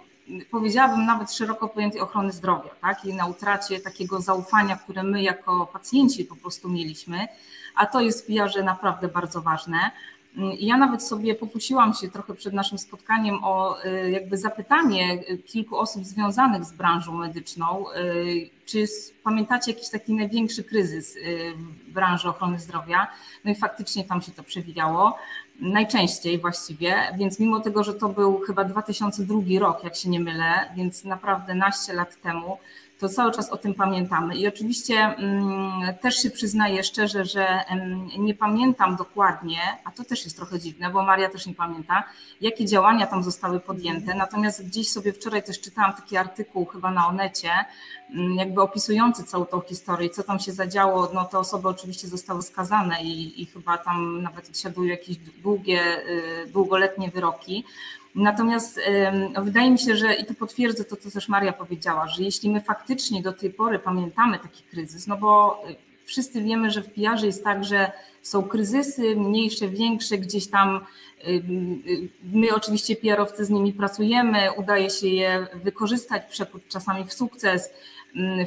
powiedziałabym 0.51 1.05
nawet 1.05 1.31
szeroko 1.31 1.67
pojętej 1.67 2.01
ochrony 2.01 2.31
zdrowia, 2.31 2.69
tak? 2.81 3.05
I 3.05 3.13
na 3.13 3.25
utracie 3.25 3.79
takiego 3.79 4.21
zaufania, 4.21 4.75
które 4.75 5.03
my 5.03 5.21
jako 5.21 5.65
pacjenci 5.65 6.25
po 6.25 6.35
prostu 6.35 6.69
mieliśmy, 6.69 7.27
a 7.75 7.85
to 7.85 8.01
jest 8.01 8.23
w 8.23 8.27
PR 8.27 8.63
naprawdę 8.63 9.07
bardzo 9.07 9.41
ważne. 9.41 9.77
Ja 10.59 10.77
nawet 10.77 11.03
sobie 11.03 11.35
pokusiłam 11.35 11.93
się 11.93 12.09
trochę 12.09 12.33
przed 12.33 12.53
naszym 12.53 12.77
spotkaniem 12.77 13.43
o 13.43 13.85
y, 13.85 14.11
jakby 14.11 14.37
zapytanie 14.37 15.23
kilku 15.45 15.77
osób 15.77 16.05
związanych 16.05 16.65
z 16.65 16.71
branżą 16.71 17.13
medyczną, 17.13 17.85
y, 17.91 18.49
czy 18.65 18.85
pamiętacie 19.23 19.71
jakiś 19.71 19.89
taki 19.89 20.13
największy 20.13 20.63
kryzys 20.63 21.15
y, 21.15 21.53
w 21.87 21.91
branży 21.93 22.29
ochrony 22.29 22.59
zdrowia? 22.59 23.07
No 23.45 23.51
i 23.51 23.55
faktycznie 23.55 24.03
tam 24.03 24.21
się 24.21 24.31
to 24.31 24.43
przewijało, 24.43 25.17
najczęściej 25.61 26.39
właściwie, 26.39 26.95
więc 27.17 27.39
mimo 27.39 27.59
tego, 27.59 27.83
że 27.83 27.93
to 27.93 28.09
był 28.09 28.39
chyba 28.39 28.63
2002 28.63 29.59
rok, 29.59 29.83
jak 29.83 29.95
się 29.95 30.09
nie 30.09 30.19
mylę, 30.19 30.69
więc 30.75 31.03
naprawdę 31.03 31.55
naście 31.55 31.93
lat 31.93 32.21
temu, 32.21 32.57
to 33.01 33.09
cały 33.09 33.31
czas 33.31 33.49
o 33.49 33.57
tym 33.57 33.73
pamiętamy. 33.73 34.35
I 34.35 34.47
oczywiście 34.47 34.95
mm, 34.95 35.97
też 36.01 36.15
się 36.15 36.29
przyznaję 36.29 36.83
szczerze, 36.83 37.25
że 37.25 37.63
nie 38.17 38.33
pamiętam 38.33 38.95
dokładnie, 38.95 39.59
a 39.83 39.91
to 39.91 40.03
też 40.03 40.23
jest 40.23 40.37
trochę 40.37 40.59
dziwne, 40.59 40.89
bo 40.89 41.03
Maria 41.03 41.29
też 41.29 41.45
nie 41.45 41.55
pamięta, 41.55 42.03
jakie 42.41 42.65
działania 42.65 43.07
tam 43.07 43.23
zostały 43.23 43.59
podjęte. 43.59 44.13
Natomiast 44.15 44.67
gdzieś 44.67 44.91
sobie 44.91 45.13
wczoraj 45.13 45.43
też 45.43 45.61
czytałam 45.61 45.93
taki 45.93 46.17
artykuł 46.17 46.65
chyba 46.65 46.91
na 46.91 47.07
Onecie, 47.07 47.51
mm, 48.09 48.35
jakby 48.35 48.61
opisujący 48.61 49.23
całą 49.23 49.45
tą 49.45 49.61
historię, 49.61 50.09
co 50.09 50.23
tam 50.23 50.39
się 50.39 50.51
zadziało. 50.51 51.09
No 51.13 51.25
te 51.25 51.39
osoby 51.39 51.67
oczywiście 51.67 52.07
zostały 52.07 52.41
skazane 52.41 53.03
i, 53.03 53.41
i 53.41 53.45
chyba 53.45 53.77
tam 53.77 54.21
nawet 54.21 54.49
odsiadują 54.49 54.89
jakieś 54.89 55.17
długie, 55.17 56.07
y, 56.07 56.51
długoletnie 56.51 57.11
wyroki. 57.11 57.63
Natomiast 58.15 58.79
wydaje 59.43 59.71
mi 59.71 59.79
się, 59.79 59.95
że 59.95 60.13
i 60.13 60.25
tu 60.25 60.33
potwierdzę 60.33 60.85
to, 60.85 60.95
co 60.95 61.11
też 61.11 61.29
Maria 61.29 61.53
powiedziała, 61.53 62.07
że 62.07 62.23
jeśli 62.23 62.49
my 62.49 62.61
faktycznie 62.61 63.21
do 63.21 63.33
tej 63.33 63.49
pory 63.49 63.79
pamiętamy 63.79 64.39
taki 64.39 64.63
kryzys, 64.63 65.07
no 65.07 65.17
bo 65.17 65.63
y, 65.69 65.75
wszyscy 66.05 66.41
wiemy, 66.41 66.71
że 66.71 66.81
w 66.81 66.93
PR 66.93 67.23
jest 67.23 67.43
tak, 67.43 67.63
że 67.63 67.91
są 68.21 68.43
kryzysy 68.43 69.15
mniejsze, 69.15 69.67
większe, 69.67 70.17
gdzieś 70.17 70.47
tam 70.47 70.79
y, 71.27 71.43
my 72.23 72.55
oczywiście 72.55 72.95
PR-owcy 72.95 73.45
z 73.45 73.49
nimi 73.49 73.73
pracujemy, 73.73 74.51
udaje 74.57 74.89
się 74.89 75.07
je 75.07 75.47
wykorzystać, 75.63 76.25
przekuć 76.25 76.63
czasami 76.69 77.05
w 77.05 77.13
sukces, 77.13 77.69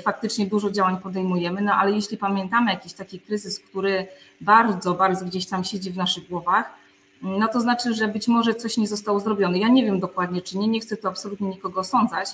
faktycznie 0.02 0.46
dużo 0.46 0.70
działań 0.70 0.96
podejmujemy, 1.02 1.60
no 1.62 1.74
ale 1.74 1.92
jeśli 1.92 2.16
pamiętamy 2.16 2.70
jakiś 2.70 2.92
taki 2.92 3.20
kryzys, 3.20 3.60
który 3.60 4.06
bardzo, 4.40 4.94
bardzo 4.94 5.24
gdzieś 5.24 5.46
tam 5.46 5.64
siedzi 5.64 5.90
w 5.90 5.96
naszych 5.96 6.28
głowach, 6.28 6.83
no 7.24 7.48
to 7.48 7.60
znaczy, 7.60 7.94
że 7.94 8.08
być 8.08 8.28
może 8.28 8.54
coś 8.54 8.76
nie 8.76 8.86
zostało 8.86 9.20
zrobione. 9.20 9.58
Ja 9.58 9.68
nie 9.68 9.84
wiem 9.84 10.00
dokładnie, 10.00 10.42
czy 10.42 10.58
nie, 10.58 10.68
nie 10.68 10.80
chcę 10.80 10.96
tu 10.96 11.08
absolutnie 11.08 11.48
nikogo 11.48 11.80
osądzać, 11.80 12.28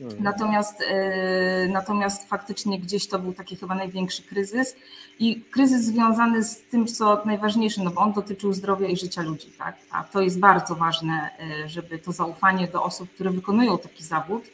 Mhm. 0.00 0.22
Natomiast, 0.22 0.80
yy, 0.80 1.68
natomiast 1.68 2.28
faktycznie 2.28 2.78
gdzieś 2.78 3.08
to 3.08 3.18
był 3.18 3.32
taki 3.32 3.56
chyba 3.56 3.74
największy 3.74 4.22
kryzys 4.22 4.76
i 5.18 5.40
kryzys 5.40 5.84
związany 5.84 6.44
z 6.44 6.62
tym, 6.62 6.86
co 6.86 7.22
najważniejsze, 7.24 7.82
no 7.84 7.90
bo 7.90 8.00
on 8.00 8.12
dotyczył 8.12 8.52
zdrowia 8.52 8.88
i 8.88 8.96
życia 8.96 9.22
ludzi, 9.22 9.46
tak? 9.58 9.76
A 9.90 10.04
to 10.04 10.20
jest 10.20 10.40
bardzo 10.40 10.74
ważne, 10.74 11.30
yy, 11.60 11.68
żeby 11.68 11.98
to 11.98 12.12
zaufanie 12.12 12.68
do 12.68 12.82
osób, 12.82 13.10
które 13.10 13.30
wykonują 13.30 13.78
taki 13.78 14.04
zawód, 14.04 14.44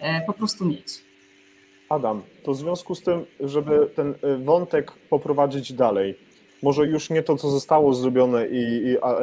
yy, 0.00 0.08
po 0.26 0.32
prostu 0.32 0.64
mieć. 0.64 1.04
Adam, 1.88 2.22
to 2.42 2.52
w 2.52 2.56
związku 2.56 2.94
z 2.94 3.02
tym, 3.02 3.24
żeby 3.40 3.90
ten 3.96 4.14
wątek 4.38 4.92
poprowadzić 4.92 5.72
dalej, 5.72 6.18
może 6.64 6.86
już 6.86 7.10
nie 7.10 7.22
to, 7.22 7.36
co 7.36 7.50
zostało 7.50 7.94
zrobione 7.94 8.46
i, 8.46 8.86
i 8.86 8.98
a, 9.02 9.16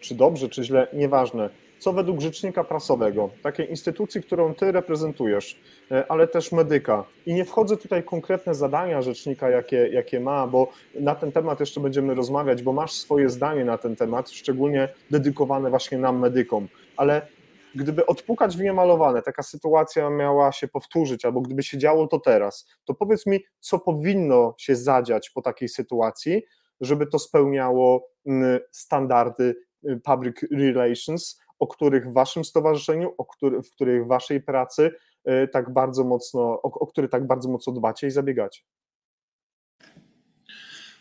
czy 0.00 0.14
dobrze, 0.14 0.48
czy 0.48 0.64
źle, 0.64 0.86
nieważne 0.92 1.50
co 1.78 1.92
według 1.92 2.20
rzecznika 2.20 2.64
prasowego, 2.64 3.30
takiej 3.42 3.70
instytucji, 3.70 4.22
którą 4.22 4.54
ty 4.54 4.72
reprezentujesz, 4.72 5.60
e, 5.90 6.04
ale 6.08 6.28
też 6.28 6.52
medyka. 6.52 7.04
I 7.26 7.34
nie 7.34 7.44
wchodzę 7.44 7.76
tutaj 7.76 8.04
konkretne 8.04 8.54
zadania 8.54 9.02
rzecznika, 9.02 9.50
jakie, 9.50 9.88
jakie 9.88 10.20
ma, 10.20 10.46
bo 10.46 10.68
na 11.00 11.14
ten 11.14 11.32
temat 11.32 11.60
jeszcze 11.60 11.80
będziemy 11.80 12.14
rozmawiać, 12.14 12.62
bo 12.62 12.72
masz 12.72 12.92
swoje 12.92 13.28
zdanie 13.28 13.64
na 13.64 13.78
ten 13.78 13.96
temat, 13.96 14.30
szczególnie 14.30 14.88
dedykowane 15.10 15.70
właśnie 15.70 15.98
nam, 15.98 16.18
medykom. 16.18 16.68
Ale 16.96 17.26
gdyby 17.74 18.06
odpukać 18.06 18.56
w 18.56 18.60
niemalowane, 18.60 19.22
taka 19.22 19.42
sytuacja 19.42 20.10
miała 20.10 20.52
się 20.52 20.68
powtórzyć, 20.68 21.24
albo 21.24 21.40
gdyby 21.40 21.62
się 21.62 21.78
działo 21.78 22.06
to 22.06 22.18
teraz, 22.18 22.66
to 22.84 22.94
powiedz 22.94 23.26
mi, 23.26 23.40
co 23.60 23.78
powinno 23.78 24.54
się 24.58 24.76
zadziać 24.76 25.30
po 25.30 25.42
takiej 25.42 25.68
sytuacji, 25.68 26.42
żeby 26.80 27.06
to 27.06 27.18
spełniało 27.18 28.08
mm, 28.26 28.60
standardy 28.70 29.56
y, 29.88 30.00
public 30.04 30.36
relations, 30.50 31.40
o 31.58 31.66
których 31.66 32.06
w 32.06 32.12
waszym 32.12 32.44
stowarzyszeniu, 32.44 33.14
o 33.18 33.24
który, 33.24 33.62
w 33.62 33.70
których 33.70 34.06
waszej 34.06 34.42
pracy 34.42 34.90
e, 35.24 35.48
tak 35.48 35.72
bardzo 35.72 36.04
mocno, 36.04 36.40
o, 36.40 36.62
o 36.62 36.86
które 36.86 37.08
tak 37.08 37.26
bardzo 37.26 37.48
mocno 37.48 37.72
dbacie 37.72 38.06
i 38.06 38.10
zabiegacie? 38.10 38.62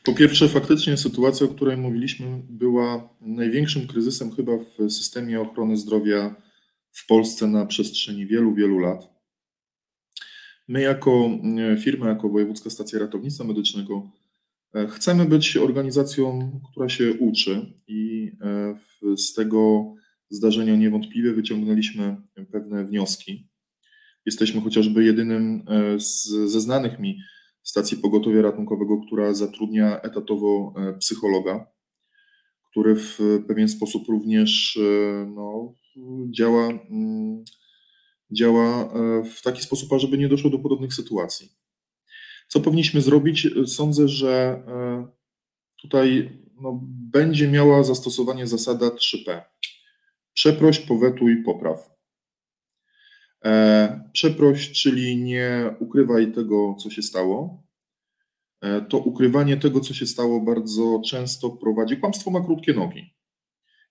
Po 0.04 0.14
pierwsze, 0.14 0.48
faktycznie 0.48 0.98
sytuacja, 0.98 1.46
o 1.46 1.50
której 1.50 1.78
mówiliśmy, 1.78 2.42
była 2.50 3.10
największym 3.22 3.88
kryzysem 3.88 4.32
chyba 4.32 4.52
w 4.58 4.92
systemie 4.92 5.42
ochrony 5.42 5.78
zdrowia 5.78 6.36
w 6.92 7.08
Polsce 7.08 7.48
na 7.48 7.66
przestrzeni 7.66 8.26
wielu, 8.26 8.54
wielu 8.54 8.80
lat. 8.80 9.10
My, 10.68 10.82
jako 10.82 11.30
e, 11.74 11.78
firma, 11.78 12.10
jako 12.10 12.30
Wojewódzka 12.30 12.70
Stacja 12.70 13.00
Ratownictwa 13.00 13.44
Medycznego, 13.44 14.10
chcemy 14.90 15.26
być 15.26 15.58
organizacją, 15.58 16.52
która 16.72 16.90
się 16.90 17.14
uczy 17.14 17.74
i 17.88 18.32
z 19.18 19.34
tego 19.34 19.94
zdarzenia 20.30 20.76
niewątpliwie 20.76 21.34
wyciągnęliśmy 21.34 22.18
pewne 22.52 22.86
wnioski. 22.86 23.48
Jesteśmy 24.28 24.62
chociażby 24.62 25.04
jedynym 25.04 25.64
e, 25.68 26.00
z, 26.00 26.24
ze 26.26 26.62
znanych 26.62 27.00
mi 27.00 27.20
stacji 27.64 27.98
pogotowia 27.98 28.42
ratunkowego, 28.42 29.02
która 29.08 29.34
zatrudnia 29.34 30.02
etatowo 30.02 30.74
e, 30.78 30.94
psychologa, 30.94 31.72
który 32.72 32.96
w 32.96 33.20
pewien 33.48 33.70
sposób 33.70 34.08
również 34.08 34.78
e, 34.78 35.26
no, 35.36 35.74
działa, 36.32 36.68
mm, 36.68 37.44
działa 38.32 38.94
w 39.24 39.42
taki 39.42 39.62
sposób, 39.62 39.94
ażeby 39.94 40.18
nie 40.18 40.30
doszło 40.30 40.50
do 40.50 40.60
podobnych 40.60 40.94
sytuacji. 40.94 41.50
Co 42.48 42.60
powinniśmy 42.60 43.02
zrobić? 43.02 43.48
Sądzę, 43.66 44.08
że 44.08 44.64
tutaj 45.82 46.40
no, 46.62 46.80
będzie 47.12 47.48
miała 47.48 47.84
zastosowanie 47.84 48.48
zasada 48.48 48.88
3P. 48.88 49.42
Przeproś, 50.34 50.80
powetuj, 50.80 51.44
popraw. 51.44 51.90
E, 53.46 54.10
przeproś, 54.14 54.72
czyli 54.72 55.18
nie 55.18 55.76
ukrywaj 55.80 56.32
tego, 56.32 56.76
co 56.80 56.90
się 56.90 57.02
stało. 57.02 57.64
E, 58.62 58.82
to 58.82 58.98
ukrywanie 58.98 59.58
tego, 59.58 59.80
co 59.80 59.94
się 59.94 60.06
stało, 60.06 60.42
bardzo 60.42 61.02
często 61.06 61.50
prowadzi. 61.50 61.98
Kłamstwo 61.98 62.32
ma 62.32 62.46
krótkie 62.46 62.74
nogi. 62.74 63.14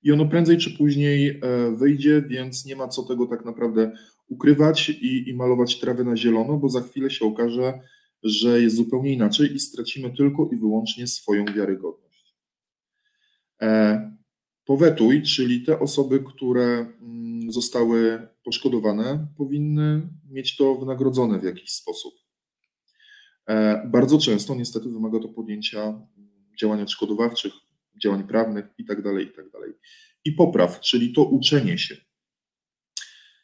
I 0.03 0.13
ono 0.13 0.29
prędzej 0.29 0.59
czy 0.59 0.77
później 0.79 1.29
e, 1.29 1.71
wyjdzie, 1.77 2.23
więc 2.23 2.65
nie 2.65 2.77
ma 2.77 2.89
co 2.89 3.03
tego 3.03 3.27
tak 3.27 3.45
naprawdę 3.45 3.93
ukrywać 4.29 4.89
i, 4.89 5.29
i 5.29 5.35
malować 5.35 5.81
trawy 5.81 6.05
na 6.05 6.17
zielono, 6.17 6.57
bo 6.57 6.69
za 6.69 6.81
chwilę 6.81 7.11
się 7.11 7.25
okaże, 7.25 7.81
że 8.29 8.61
jest 8.61 8.77
zupełnie 8.77 9.13
inaczej 9.13 9.55
i 9.55 9.59
stracimy 9.59 10.17
tylko 10.17 10.49
i 10.53 10.57
wyłącznie 10.57 11.07
swoją 11.07 11.45
wiarygodność. 11.45 12.37
Powetuj, 14.67 15.23
czyli 15.23 15.63
te 15.63 15.81
osoby, 15.81 16.25
które 16.27 16.65
mm, 17.01 17.53
zostały 17.53 18.29
poszkodowane, 18.45 19.27
powinny 19.37 20.09
mieć 20.31 20.57
to 20.57 20.75
wynagrodzone 20.75 21.39
w 21.39 21.45
jakiś 21.45 21.71
sposób. 21.71 22.15
E, 23.49 23.87
bardzo 23.89 24.19
często 24.19 24.55
niestety 24.55 24.89
wymaga 24.89 25.21
to 25.21 25.29
podjęcia 25.29 26.01
działań 26.61 26.83
odszkodowawczych, 26.83 27.53
działań 28.03 28.27
prawnych 28.27 28.65
itd. 28.79 29.03
Tak 29.03 29.21
itd. 29.21 29.51
Tak 29.53 29.71
I 30.25 30.33
popraw, 30.33 30.81
czyli 30.81 31.13
to 31.13 31.25
uczenie 31.25 31.79
się. 31.79 31.97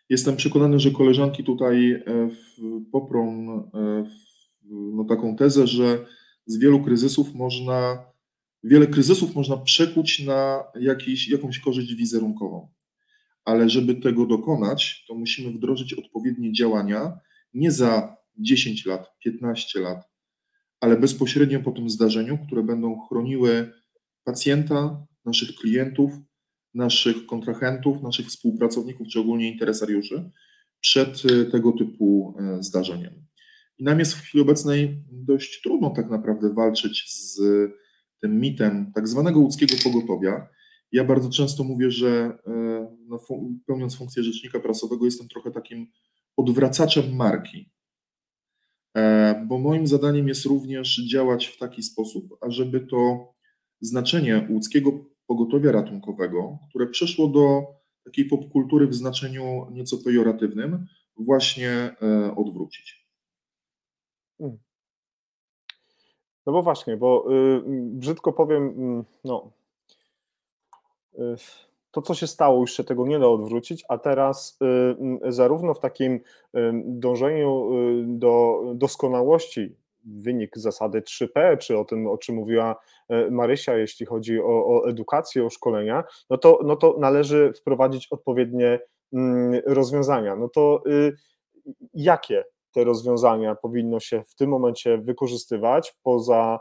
Jestem 0.08 0.36
przekonany, 0.36 0.80
że 0.80 0.90
koleżanki 0.90 1.44
tutaj 1.44 1.92
e, 1.92 2.02
poprą 2.92 3.48
e, 3.74 4.04
no, 4.64 5.04
taką 5.04 5.36
tezę, 5.36 5.66
że 5.66 6.06
z 6.46 6.58
wielu 6.58 6.84
kryzysów 6.84 7.34
można 7.34 8.04
wiele 8.64 8.86
kryzysów 8.86 9.34
można 9.34 9.56
przekuć 9.56 10.20
na 10.20 10.64
jakiś, 10.80 11.28
jakąś 11.28 11.58
korzyść 11.58 11.94
wizerunkową. 11.94 12.68
Ale 13.44 13.70
żeby 13.70 13.94
tego 13.94 14.26
dokonać, 14.26 15.04
to 15.08 15.14
musimy 15.14 15.52
wdrożyć 15.52 15.94
odpowiednie 15.94 16.52
działania 16.52 17.18
nie 17.54 17.70
za 17.70 18.16
10 18.36 18.86
lat, 18.86 19.18
15 19.18 19.80
lat, 19.80 20.10
ale 20.80 20.96
bezpośrednio 20.96 21.60
po 21.60 21.70
tym 21.70 21.90
zdarzeniu, 21.90 22.38
które 22.46 22.62
będą 22.62 23.00
chroniły 23.00 23.72
pacjenta, 24.24 25.06
naszych 25.24 25.56
klientów, 25.56 26.12
naszych 26.74 27.26
kontrahentów, 27.26 28.02
naszych 28.02 28.26
współpracowników, 28.26 29.08
czy 29.08 29.20
ogólnie 29.20 29.52
interesariuszy 29.52 30.30
przed 30.80 31.22
e, 31.24 31.44
tego 31.44 31.72
typu 31.72 32.34
e, 32.38 32.62
zdarzeniem. 32.62 33.26
I 33.82 33.84
nam 33.84 33.98
jest 33.98 34.14
w 34.14 34.20
chwili 34.20 34.42
obecnej 34.42 35.02
dość 35.12 35.60
trudno 35.62 35.90
tak 35.90 36.10
naprawdę 36.10 36.54
walczyć 36.54 37.04
z 37.08 37.40
tym 38.20 38.40
mitem 38.40 38.92
tak 38.94 39.08
zwanego 39.08 39.40
łódzkiego 39.40 39.74
pogotowia. 39.84 40.48
Ja 40.92 41.04
bardzo 41.04 41.30
często 41.30 41.64
mówię, 41.64 41.90
że 41.90 42.38
e, 42.46 42.96
no, 43.08 43.18
pełniąc 43.66 43.96
funkcję 43.96 44.22
rzecznika 44.22 44.60
prasowego, 44.60 45.04
jestem 45.04 45.28
trochę 45.28 45.50
takim 45.50 45.86
odwracaczem 46.36 47.16
marki. 47.16 47.70
E, 48.96 49.44
bo 49.48 49.58
moim 49.58 49.86
zadaniem 49.86 50.28
jest 50.28 50.44
również 50.44 50.96
działać 51.10 51.46
w 51.46 51.58
taki 51.58 51.82
sposób, 51.82 52.24
ażeby 52.40 52.80
to 52.80 53.32
znaczenie 53.80 54.48
łódzkiego 54.50 54.90
pogotowia 55.26 55.72
ratunkowego, 55.72 56.58
które 56.68 56.86
przeszło 56.86 57.28
do 57.28 57.62
takiej 58.04 58.24
popkultury 58.24 58.86
w 58.86 58.94
znaczeniu 58.94 59.66
nieco 59.70 59.98
pejoratywnym, 60.04 60.86
właśnie 61.16 61.70
e, 61.70 62.34
odwrócić. 62.36 63.01
Hmm. 64.42 64.58
No 66.46 66.52
bo 66.52 66.62
właśnie, 66.62 66.96
bo 66.96 67.24
y, 67.32 67.62
brzydko 67.82 68.32
powiem, 68.32 68.62
mm, 68.62 69.04
no, 69.24 69.50
y, 71.14 71.36
to 71.90 72.02
co 72.02 72.14
się 72.14 72.26
stało, 72.26 72.60
już 72.60 72.72
się 72.72 72.84
tego 72.84 73.06
nie 73.06 73.18
da 73.18 73.28
odwrócić, 73.28 73.84
a 73.88 73.98
teraz 73.98 74.58
y, 74.62 74.64
mm, 75.00 75.32
zarówno 75.32 75.74
w 75.74 75.80
takim 75.80 76.20
dążeniu 76.84 77.70
do 78.04 78.62
doskonałości, 78.74 79.76
wynik 80.04 80.58
zasady 80.58 81.02
3P, 81.02 81.58
czy 81.58 81.78
o 81.78 81.84
tym, 81.84 82.06
o 82.06 82.18
czym 82.18 82.34
mówiła 82.34 82.76
e, 83.08 83.30
Marysia, 83.30 83.76
jeśli 83.76 84.06
chodzi 84.06 84.40
o, 84.40 84.66
o 84.66 84.88
edukację, 84.88 85.44
o 85.44 85.50
szkolenia, 85.50 86.04
no 86.30 86.38
to, 86.38 86.58
no 86.64 86.76
to 86.76 86.96
należy 86.98 87.52
wprowadzić 87.52 88.08
odpowiednie 88.10 88.80
mm, 89.12 89.62
rozwiązania. 89.66 90.36
No 90.36 90.48
to 90.48 90.82
jakie 91.94 92.44
te 92.72 92.84
rozwiązania 92.84 93.54
powinno 93.54 94.00
się 94.00 94.22
w 94.28 94.34
tym 94.34 94.50
momencie 94.50 94.98
wykorzystywać 94.98 95.94
poza 96.02 96.58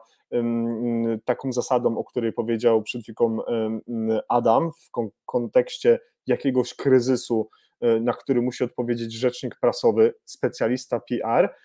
taką 1.25 1.51
zasadą, 1.51 1.97
o 1.97 2.03
której 2.03 2.33
powiedział 2.33 2.83
przed 2.83 3.01
chwilą 3.01 3.37
Adam, 4.29 4.71
w 4.71 4.89
kontekście 5.25 5.99
jakiegoś 6.27 6.73
kryzysu, 6.73 7.49
e, 7.81 7.99
na 7.99 8.13
który 8.13 8.41
musi 8.41 8.63
odpowiedzieć 8.63 9.13
rzecznik 9.13 9.55
prasowy, 9.61 10.13
specjalista 10.25 10.99
PR, 10.99 11.55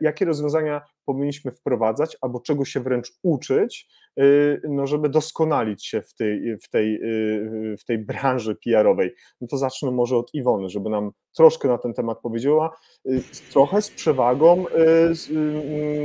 jakie 0.00 0.24
rozwiązania 0.24 0.82
powinniśmy 1.04 1.50
wprowadzać, 1.50 2.16
albo 2.20 2.40
czego 2.40 2.64
się 2.64 2.80
wręcz 2.80 3.12
uczyć, 3.22 3.88
y, 4.20 4.60
no 4.68 4.86
żeby 4.86 5.08
doskonalić 5.08 5.86
się 5.86 6.02
w 6.02 6.14
tej, 6.14 6.58
w 6.58 6.68
tej, 6.68 6.94
y, 6.94 7.76
w 7.80 7.84
tej 7.84 7.98
branży 7.98 8.56
PR-owej. 8.64 9.14
No 9.40 9.46
to 9.46 9.56
zacznę 9.56 9.90
może 9.90 10.16
od 10.16 10.34
Iwony, 10.34 10.68
żeby 10.68 10.90
nam 10.90 11.10
troszkę 11.36 11.68
na 11.68 11.78
ten 11.78 11.94
temat 11.94 12.18
powiedziała, 12.20 12.76
y, 13.06 13.22
trochę 13.52 13.82
z 13.82 13.90
przewagą 13.90 14.64
z, 15.12 15.28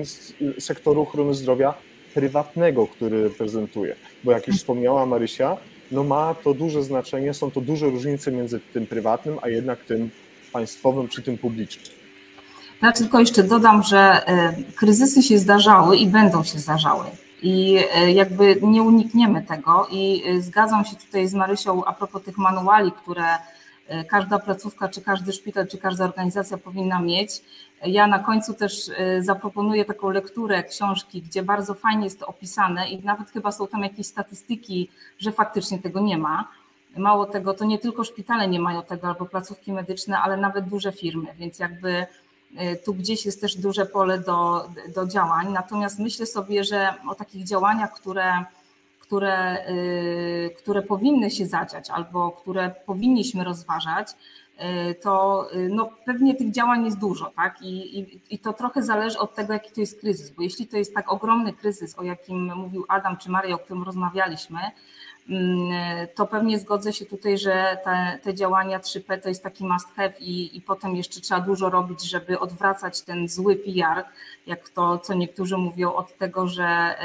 z 0.10 0.34
sektoru 0.64 1.02
ochrony 1.02 1.34
zdrowia 1.34 1.74
prywatnego, 2.14 2.88
który 2.88 3.24
reprezentuje, 3.24 3.96
bo 4.24 4.32
jak 4.32 4.48
już 4.48 4.58
wspomniała 4.58 5.06
Marysia, 5.06 5.58
no 5.92 6.04
ma 6.04 6.36
to 6.44 6.54
duże 6.54 6.84
znaczenie, 6.84 7.34
są 7.34 7.52
to 7.52 7.62
duże 7.62 7.90
różnice 7.90 8.32
między 8.32 8.60
tym 8.74 8.88
prywatnym, 8.88 9.38
a 9.42 9.50
jednak 9.50 9.84
tym 9.84 10.10
państwowym 10.54 11.08
czy 11.08 11.22
tym 11.22 11.38
publicznym? 11.38 11.99
Ja 12.82 12.92
tylko 12.92 13.20
jeszcze 13.20 13.44
dodam, 13.44 13.84
że 13.84 14.22
kryzysy 14.76 15.24
się 15.24 15.38
zdarzały 15.38 15.98
i 15.98 16.08
będą 16.08 16.44
się 16.44 16.60
zdarzały. 16.60 17.06
I 17.42 17.80
jakby 18.14 18.60
nie 18.62 18.84
unikniemy 18.84 19.42
tego. 19.42 19.88
I 19.92 20.24
zgadzam 20.40 20.86
się 20.86 20.96
tutaj 20.96 21.28
z 21.28 21.34
Marysią 21.34 21.86
a 21.86 21.94
propos 21.94 22.24
tych 22.24 22.38
manuali, 22.38 22.92
które 22.92 23.26
każda 24.10 24.40
placówka, 24.40 24.90
czy 24.90 25.02
każdy 25.02 25.34
szpital, 25.34 25.68
czy 25.68 25.78
każda 25.78 26.06
organizacja 26.06 26.58
powinna 26.58 27.00
mieć. 27.02 27.42
Ja 27.86 28.08
na 28.08 28.20
końcu 28.20 28.54
też 28.54 28.92
zaproponuję 29.20 29.86
taką 29.86 30.10
lekturę 30.10 30.64
książki, 30.64 31.22
gdzie 31.22 31.44
bardzo 31.44 31.74
fajnie 31.74 32.04
jest 32.04 32.20
to 32.20 32.28
opisane 32.28 32.90
i 32.90 33.04
nawet 33.04 33.32
chyba 33.32 33.52
są 33.52 33.68
tam 33.68 33.84
jakieś 33.84 34.08
statystyki, 34.08 34.90
że 35.20 35.32
faktycznie 35.32 35.80
tego 35.80 36.00
nie 36.00 36.18
ma. 36.18 36.48
Mało 36.98 37.26
tego, 37.26 37.54
to 37.54 37.66
nie 37.66 37.80
tylko 37.80 38.04
szpitale 38.04 38.48
nie 38.48 38.60
mają 38.60 38.84
tego 38.84 39.08
albo 39.08 39.26
placówki 39.26 39.74
medyczne, 39.74 40.20
ale 40.20 40.38
nawet 40.38 40.66
duże 40.66 40.92
firmy, 40.92 41.28
więc 41.40 41.60
jakby 41.60 42.06
tu 42.86 42.94
gdzieś 42.94 43.26
jest 43.26 43.42
też 43.42 43.56
duże 43.56 43.86
pole 43.86 44.20
do, 44.20 44.70
do 44.96 45.08
działań. 45.08 45.52
Natomiast 45.54 46.00
myślę 46.00 46.26
sobie, 46.26 46.64
że 46.64 46.94
o 47.10 47.16
takich 47.16 47.44
działaniach, 47.44 47.94
które 47.94 48.46
które, 49.10 49.70
y, 49.70 50.56
które 50.58 50.82
powinny 50.82 51.32
się 51.32 51.46
zadziać 51.46 51.90
albo 51.90 52.32
które 52.32 52.76
powinniśmy 52.86 53.44
rozważać, 53.44 54.08
y, 54.12 54.96
to 54.96 55.48
no, 55.70 55.90
pewnie 56.06 56.36
tych 56.36 56.52
działań 56.52 56.86
jest 56.86 56.98
dużo, 56.98 57.32
tak? 57.36 57.62
I, 57.62 58.00
i, 58.00 58.22
I 58.30 58.40
to 58.40 58.54
trochę 58.54 58.84
zależy 58.84 59.20
od 59.20 59.36
tego, 59.36 59.54
jaki 59.54 59.72
to 59.72 59.82
jest 59.82 60.00
kryzys, 60.00 60.30
bo 60.30 60.42
jeśli 60.42 60.68
to 60.68 60.78
jest 60.78 60.94
tak 60.94 61.12
ogromny 61.12 61.54
kryzys, 61.54 62.00
o 62.00 62.04
jakim 62.04 62.56
mówił 62.56 62.86
Adam 62.88 63.18
czy 63.18 63.32
Maria, 63.32 63.56
o 63.56 63.60
którym 63.60 63.84
rozmawialiśmy, 63.84 64.60
to 66.16 66.28
pewnie 66.28 66.60
zgodzę 66.60 66.94
się 66.94 67.06
tutaj, 67.06 67.38
że 67.38 67.78
te, 67.84 68.20
te 68.24 68.34
działania 68.34 68.80
3P 68.80 69.22
to 69.22 69.30
jest 69.30 69.44
taki 69.44 69.66
must 69.66 69.88
have 69.96 70.14
i, 70.20 70.58
i 70.58 70.62
potem 70.62 70.96
jeszcze 70.96 71.22
trzeba 71.22 71.42
dużo 71.42 71.70
robić, 71.70 72.04
żeby 72.04 72.40
odwracać 72.40 73.02
ten 73.02 73.28
zły 73.28 73.56
PR, 73.56 74.04
jak 74.48 74.70
to, 74.70 74.98
co 74.98 75.14
niektórzy 75.14 75.58
mówią, 75.58 75.94
od 75.94 76.18
tego, 76.18 76.48
że, 76.48 76.96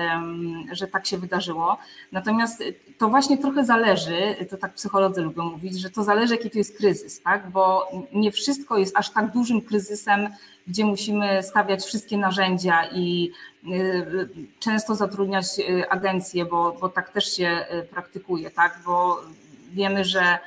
że 0.73 0.87
tak 0.87 1.07
się 1.07 1.19
wydarzyło. 1.19 1.79
Natomiast 2.13 2.63
to 2.99 3.09
właśnie 3.09 3.39
trochę 3.39 3.65
zależy, 3.65 4.37
to 4.51 4.57
tak 4.57 4.75
psycholodzy 4.75 5.23
lubią 5.23 5.45
mówić, 5.45 5.81
że 5.81 5.91
to 5.91 6.03
zależy, 6.03 6.35
jaki 6.35 6.51
to 6.51 6.59
jest 6.59 6.77
kryzys, 6.77 7.23
tak? 7.23 7.51
bo 7.51 7.89
nie 8.13 8.33
wszystko 8.33 8.79
jest 8.79 8.97
aż 8.97 9.11
tak 9.11 9.33
dużym 9.33 9.63
kryzysem, 9.63 10.29
gdzie 10.67 10.85
musimy 10.85 11.43
stawiać 11.43 11.85
wszystkie 11.85 12.19
narzędzia 12.19 12.85
i 12.93 13.31
y, 13.73 14.29
często 14.61 14.95
zatrudniać 14.95 15.47
y, 15.59 15.91
agencje, 15.91 16.45
bo, 16.45 16.77
bo 16.81 16.89
tak 16.89 17.11
też 17.11 17.37
się 17.37 17.67
y, 17.73 17.83
praktykuje, 17.83 18.51
tak? 18.51 18.81
bo 18.87 19.21
wiemy, 19.73 20.05
że 20.05 20.39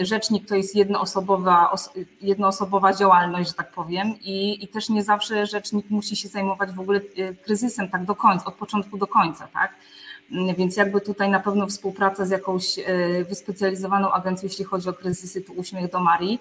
rzecznik 0.00 0.48
to 0.48 0.54
jest 0.54 0.76
jednoosobowa, 0.76 1.74
jednoosobowa 2.20 2.94
działalność, 2.94 3.48
że 3.48 3.54
tak 3.54 3.72
powiem, 3.72 4.14
i, 4.20 4.64
i 4.64 4.68
też 4.68 4.88
nie 4.88 5.02
zawsze 5.02 5.46
rzecznik 5.46 5.90
musi 5.90 6.16
się 6.16 6.28
zajmować 6.28 6.72
w 6.72 6.80
ogóle 6.80 7.00
kryzysem 7.44 7.88
tak 7.88 8.04
do 8.04 8.14
końca, 8.14 8.44
od 8.44 8.54
początku 8.54 8.98
do 8.98 9.06
końca, 9.06 9.48
tak? 9.52 9.74
Więc 10.30 10.76
jakby 10.76 11.00
tutaj 11.00 11.30
na 11.30 11.40
pewno 11.40 11.66
współpraca 11.66 12.26
z 12.26 12.30
jakąś 12.30 12.78
e, 12.78 13.24
wyspecjalizowaną 13.24 14.12
agencją, 14.12 14.48
jeśli 14.48 14.64
chodzi 14.64 14.88
o 14.88 14.92
kryzysy, 14.92 15.42
tu 15.42 15.52
uśmiech 15.52 15.90
do 15.90 16.00
Marii, 16.00 16.40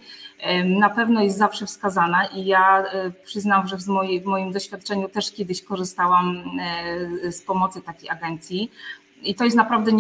na 0.66 0.90
pewno 0.90 1.24
jest 1.24 1.38
zawsze 1.38 1.66
wskazana 1.66 2.26
i 2.26 2.46
ja 2.46 2.84
e, 2.84 3.12
przyznam, 3.12 3.68
że 3.68 3.78
w, 3.78 3.82
w 4.24 4.26
moim 4.26 4.52
doświadczeniu 4.52 5.10
też 5.10 5.32
kiedyś 5.32 5.64
korzystałam 5.64 6.44
e, 7.26 7.32
z 7.32 7.42
pomocy 7.42 7.82
takiej 7.82 8.10
agencji. 8.10 8.72
I 9.22 9.36
to 9.36 9.44
jest 9.44 9.58
naprawdę 9.58 9.92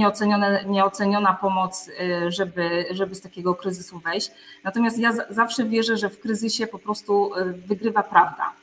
nieoceniona 0.65 1.33
pomoc, 1.33 1.89
żeby, 2.27 2.85
żeby 2.91 3.15
z 3.15 3.21
takiego 3.21 3.55
kryzysu 3.55 3.99
wejść. 3.99 4.31
Natomiast 4.63 4.99
ja 4.99 5.13
zawsze 5.29 5.65
wierzę, 5.65 5.97
że 5.97 6.09
w 6.09 6.19
kryzysie 6.19 6.67
po 6.67 6.79
prostu 6.79 7.31
wygrywa 7.67 8.03
prawda 8.03 8.53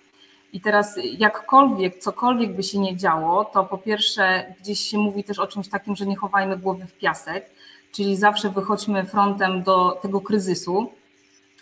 i 0.53 0.61
teraz 0.61 0.99
jakkolwiek, 1.19 1.99
cokolwiek 1.99 2.57
by 2.57 2.63
się 2.63 2.79
nie 2.79 2.97
działo, 2.97 3.45
to 3.45 3.65
po 3.65 3.79
pierwsze 3.79 4.55
gdzieś 4.61 4.81
się 4.81 4.99
mówi 4.99 5.25
też 5.25 5.39
o 5.39 5.47
czymś 5.47 5.69
takim, 5.69 5.97
że 5.97 6.07
nie 6.07 6.17
chowajmy 6.17 6.57
głowy 6.57 6.87
w 6.87 6.99
piasek, 6.99 7.51
czyli 7.93 8.17
zawsze 8.17 8.51
wychodźmy 8.51 9.05
frontem 9.05 9.63
do 9.63 9.99
tego 10.03 10.21
kryzysu. 10.21 10.93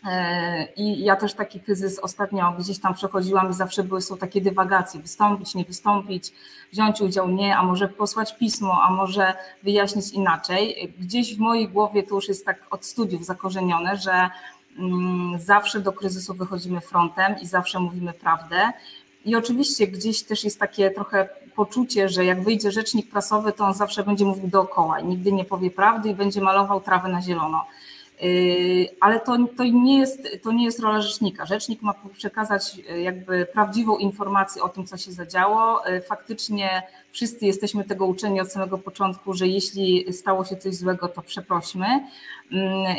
E, 0.05 0.69
I 0.77 1.05
ja 1.05 1.17
też 1.17 1.35
taki 1.35 1.61
kryzys 1.61 1.99
ostatnio 1.99 2.55
gdzieś 2.59 2.81
tam 2.81 2.95
przechodziłam 2.95 3.51
i 3.51 3.55
zawsze 3.55 3.85
były 3.85 4.03
są 4.03 4.17
takie 4.17 4.41
dywagacje, 4.41 5.01
wystąpić, 5.01 5.55
nie 5.55 5.65
wystąpić, 5.65 6.33
wziąć 6.73 7.01
udział, 7.01 7.29
nie, 7.29 7.57
a 7.57 7.63
może 7.63 7.89
posłać 7.89 8.37
pismo, 8.37 8.83
a 8.83 8.91
może 8.91 9.35
wyjaśnić 9.63 10.11
inaczej. 10.11 10.93
Gdzieś 10.99 11.37
w 11.37 11.39
mojej 11.39 11.69
głowie 11.69 12.03
to 12.03 12.15
już 12.15 12.29
jest 12.29 12.47
tak 12.47 12.67
od 12.71 12.85
studiów 12.85 13.25
zakorzenione, 13.25 13.97
że 13.97 14.31
zawsze 15.39 15.81
do 15.81 15.93
kryzysu 15.93 16.35
wychodzimy 16.35 16.81
frontem 16.81 17.35
i 17.43 17.47
zawsze 17.47 17.81
mówimy 17.81 18.13
prawdę. 18.13 18.73
I 19.25 19.37
oczywiście 19.37 19.87
gdzieś 19.87 20.23
też 20.23 20.45
jest 20.45 20.61
takie 20.61 20.91
trochę 20.91 21.29
poczucie, 21.55 22.09
że 22.09 22.25
jak 22.25 22.43
wyjdzie 22.43 22.71
rzecznik 22.71 23.11
prasowy, 23.11 23.53
to 23.53 23.65
on 23.65 23.75
zawsze 23.75 24.05
będzie 24.05 24.25
mówił 24.25 24.49
dookoła 24.49 25.01
i 25.01 25.07
nigdy 25.07 25.33
nie 25.33 25.45
powie 25.45 25.71
prawdy 25.71 26.09
i 26.09 26.15
będzie 26.15 26.41
malował 26.41 26.81
trawę 26.81 27.09
na 27.09 27.23
zielono. 27.23 27.65
Yy, 28.21 28.89
ale 29.01 29.21
to, 29.21 29.37
to, 29.57 29.65
nie 29.65 29.99
jest, 29.99 30.29
to 30.43 30.53
nie 30.53 30.65
jest 30.65 30.81
rola 30.81 31.01
rzecznika. 31.01 31.47
Rzecznik 31.47 31.83
ma 31.83 31.95
przekazać 32.13 32.77
yy, 32.77 33.03
jakby 33.03 33.47
prawdziwą 33.53 33.97
informację 33.97 34.63
o 34.63 34.69
tym, 34.69 34.87
co 34.87 34.97
się 34.97 35.13
zadziało. 35.13 35.83
Yy, 35.87 36.01
faktycznie 36.01 36.83
wszyscy 37.13 37.47
jesteśmy 37.47 37.85
tego 37.85 38.07
uczeni 38.07 38.41
od 38.41 38.53
samego 38.53 38.79
początku, 38.79 39.35
że 39.35 39.47
jeśli 39.47 40.13
stało 40.13 40.45
się 40.45 40.57
coś 40.57 40.75
złego, 40.75 41.09
to 41.09 41.23
przeprośmy 41.23 41.87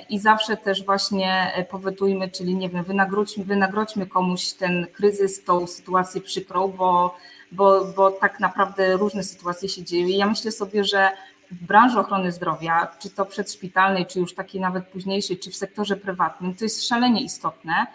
i 0.09 0.19
zawsze 0.19 0.57
też 0.57 0.85
właśnie 0.85 1.51
powetujmy, 1.69 2.29
czyli 2.29 2.55
nie 2.55 2.69
wiem, 2.69 2.83
wynagrodźmy, 2.83 3.43
wynagrodźmy 3.43 4.07
komuś 4.07 4.53
ten 4.53 4.87
kryzys, 4.93 5.43
tą 5.43 5.67
sytuację 5.67 6.21
przykrą, 6.21 6.67
bo, 6.67 7.15
bo, 7.51 7.85
bo 7.85 8.11
tak 8.11 8.39
naprawdę 8.39 8.97
różne 8.97 9.23
sytuacje 9.23 9.69
się 9.69 9.83
dzieją. 9.83 10.07
I 10.07 10.17
ja 10.17 10.27
myślę 10.27 10.51
sobie, 10.51 10.83
że 10.83 11.09
w 11.51 11.65
branży 11.65 11.99
ochrony 11.99 12.31
zdrowia, 12.31 12.87
czy 12.99 13.09
to 13.09 13.25
przedszpitalnej, 13.25 14.05
czy 14.05 14.19
już 14.19 14.33
takiej 14.33 14.61
nawet 14.61 14.87
późniejszej, 14.87 15.37
czy 15.37 15.51
w 15.51 15.55
sektorze 15.55 15.97
prywatnym, 15.97 16.55
to 16.55 16.65
jest 16.65 16.87
szalenie 16.87 17.21
istotne, 17.21 17.87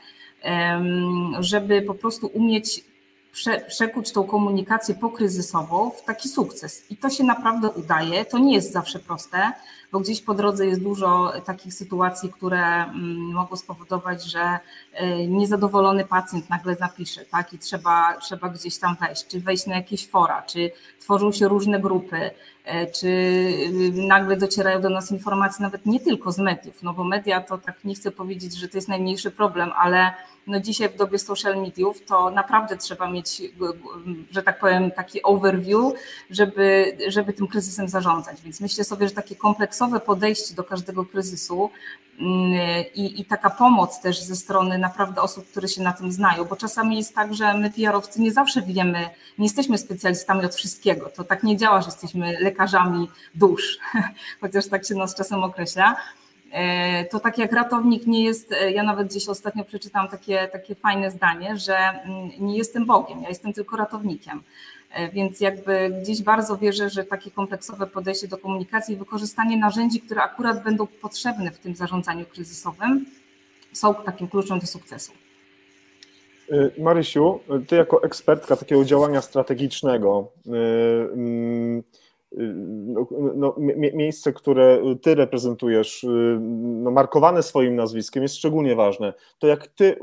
żeby 1.40 1.82
po 1.82 1.94
prostu 1.94 2.26
umieć 2.26 2.84
prze, 3.34 3.60
przekuć 3.60 4.12
tą 4.12 4.24
komunikację 4.24 4.94
pokryzysową 4.94 5.90
w 5.90 6.02
taki 6.02 6.28
sukces. 6.28 6.90
I 6.90 6.96
to 6.96 7.10
się 7.10 7.24
naprawdę 7.24 7.70
udaje. 7.70 8.24
To 8.24 8.38
nie 8.38 8.54
jest 8.54 8.72
zawsze 8.72 8.98
proste, 8.98 9.52
bo 9.92 10.00
gdzieś 10.00 10.20
po 10.22 10.34
drodze 10.34 10.66
jest 10.66 10.82
dużo 10.82 11.32
takich 11.44 11.74
sytuacji, 11.74 12.32
które 12.32 12.62
mm, 12.64 13.32
mogą 13.32 13.56
spowodować, 13.56 14.24
że 14.24 14.58
e, 14.92 15.26
niezadowolony 15.26 16.04
pacjent 16.04 16.50
nagle 16.50 16.76
zapisze, 16.76 17.24
tak? 17.24 17.52
I 17.52 17.58
trzeba, 17.58 18.16
trzeba 18.20 18.48
gdzieś 18.48 18.78
tam 18.78 18.96
wejść, 19.00 19.26
czy 19.26 19.40
wejść 19.40 19.66
na 19.66 19.76
jakieś 19.76 20.08
fora, 20.08 20.42
czy 20.42 20.70
tworzą 21.00 21.32
się 21.32 21.48
różne 21.48 21.80
grupy, 21.80 22.30
e, 22.64 22.86
czy 22.86 23.08
y, 23.08 23.92
nagle 23.94 24.36
docierają 24.36 24.80
do 24.80 24.90
nas 24.90 25.12
informacje 25.12 25.62
nawet 25.62 25.86
nie 25.86 26.00
tylko 26.00 26.32
z 26.32 26.38
mediów, 26.38 26.82
no 26.82 26.94
bo 26.94 27.04
media 27.04 27.40
to 27.40 27.58
tak 27.58 27.84
nie 27.84 27.94
chcę 27.94 28.10
powiedzieć, 28.10 28.54
że 28.54 28.68
to 28.68 28.78
jest 28.78 28.88
najmniejszy 28.88 29.30
problem, 29.30 29.70
ale 29.76 30.12
no 30.46 30.60
dzisiaj 30.60 30.88
w 30.88 30.96
dobie 30.96 31.18
social 31.18 31.62
mediów 31.62 32.04
to 32.04 32.30
naprawdę 32.30 32.76
trzeba 32.76 33.10
mieć, 33.10 33.42
że 34.30 34.42
tak 34.42 34.58
powiem, 34.58 34.90
taki 34.90 35.22
overview, 35.22 35.92
żeby, 36.30 36.96
żeby 37.08 37.32
tym 37.32 37.48
kryzysem 37.48 37.88
zarządzać. 37.88 38.42
Więc 38.42 38.60
myślę 38.60 38.84
sobie, 38.84 39.08
że 39.08 39.14
takie 39.14 39.36
kompleksowe 39.36 40.00
podejście 40.00 40.54
do 40.54 40.64
każdego 40.64 41.04
kryzysu 41.04 41.70
mm, 42.20 42.52
i, 42.94 43.20
i 43.20 43.24
taka 43.24 43.50
pomoc 43.50 44.00
też 44.00 44.22
ze 44.22 44.36
strony 44.36 44.78
naprawdę 44.78 45.22
osób, 45.22 45.46
które 45.50 45.68
się 45.68 45.82
na 45.82 45.92
tym 45.92 46.12
znają, 46.12 46.44
bo 46.44 46.56
czasami 46.56 46.96
jest 46.96 47.14
tak, 47.14 47.34
że 47.34 47.54
my 47.54 47.70
PR-owcy 47.70 48.20
nie 48.20 48.32
zawsze 48.32 48.62
wiemy, 48.62 49.08
nie 49.38 49.44
jesteśmy 49.44 49.78
specjalistami 49.78 50.44
od 50.44 50.54
wszystkiego. 50.54 51.10
To 51.16 51.24
tak 51.24 51.42
nie 51.42 51.56
działa, 51.56 51.80
że 51.80 51.86
jesteśmy 51.86 52.40
lekarzami 52.40 53.10
dusz, 53.34 53.78
chociaż 54.40 54.68
tak 54.68 54.86
się 54.86 54.94
nas 54.94 55.14
czasem 55.14 55.44
określa 55.44 55.96
to 57.10 57.20
tak 57.20 57.38
jak 57.38 57.52
ratownik 57.52 58.06
nie 58.06 58.24
jest, 58.24 58.52
e, 58.52 58.72
ja 58.72 58.82
nawet 58.82 59.08
gdzieś 59.08 59.28
ostatnio 59.28 59.64
przeczytałam 59.64 60.08
takie, 60.08 60.48
takie 60.52 60.74
fajne 60.74 61.10
zdanie, 61.10 61.56
że 61.56 61.76
mm, 61.76 62.30
nie 62.40 62.56
jestem 62.56 62.86
Bogiem, 62.86 63.22
ja 63.22 63.28
jestem 63.28 63.52
tylko 63.52 63.76
ratownikiem. 63.76 64.42
E, 64.90 65.08
więc 65.08 65.40
jakby 65.40 65.90
gdzieś 66.02 66.22
bardzo 66.22 66.56
wierzę, 66.56 66.90
że 66.90 67.04
takie 67.04 67.30
kompleksowe 67.30 67.86
podejście 67.86 68.28
do 68.28 68.38
komunikacji 68.38 68.94
i 68.94 68.98
wykorzystanie 68.98 69.56
narzędzi, 69.56 70.00
które 70.00 70.22
akurat 70.22 70.64
będą 70.64 70.86
potrzebne 70.86 71.50
w 71.50 71.58
tym 71.58 71.76
zarządzaniu 71.76 72.24
kryzysowym, 72.24 73.06
są 73.72 73.94
takim 73.94 74.28
kluczem 74.28 74.58
do 74.58 74.66
sukcesu. 74.66 75.12
Marysiu, 76.78 77.40
ty 77.68 77.76
jako 77.76 78.02
ekspertka 78.02 78.56
takiego 78.56 78.84
działania 78.84 79.20
strategicznego, 79.20 80.28
mm, 80.46 81.82
no, 82.36 83.06
no, 83.36 83.54
miejsce, 83.94 84.32
które 84.32 84.82
ty 85.02 85.14
reprezentujesz, 85.14 86.06
no, 86.40 86.90
markowane 86.90 87.42
swoim 87.42 87.76
nazwiskiem, 87.76 88.22
jest 88.22 88.36
szczególnie 88.36 88.76
ważne. 88.76 89.12
To 89.38 89.46
jak 89.46 89.66
ty 89.66 89.96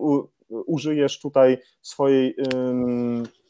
użyjesz 0.49 1.19
tutaj 1.19 1.57
swojej 1.82 2.36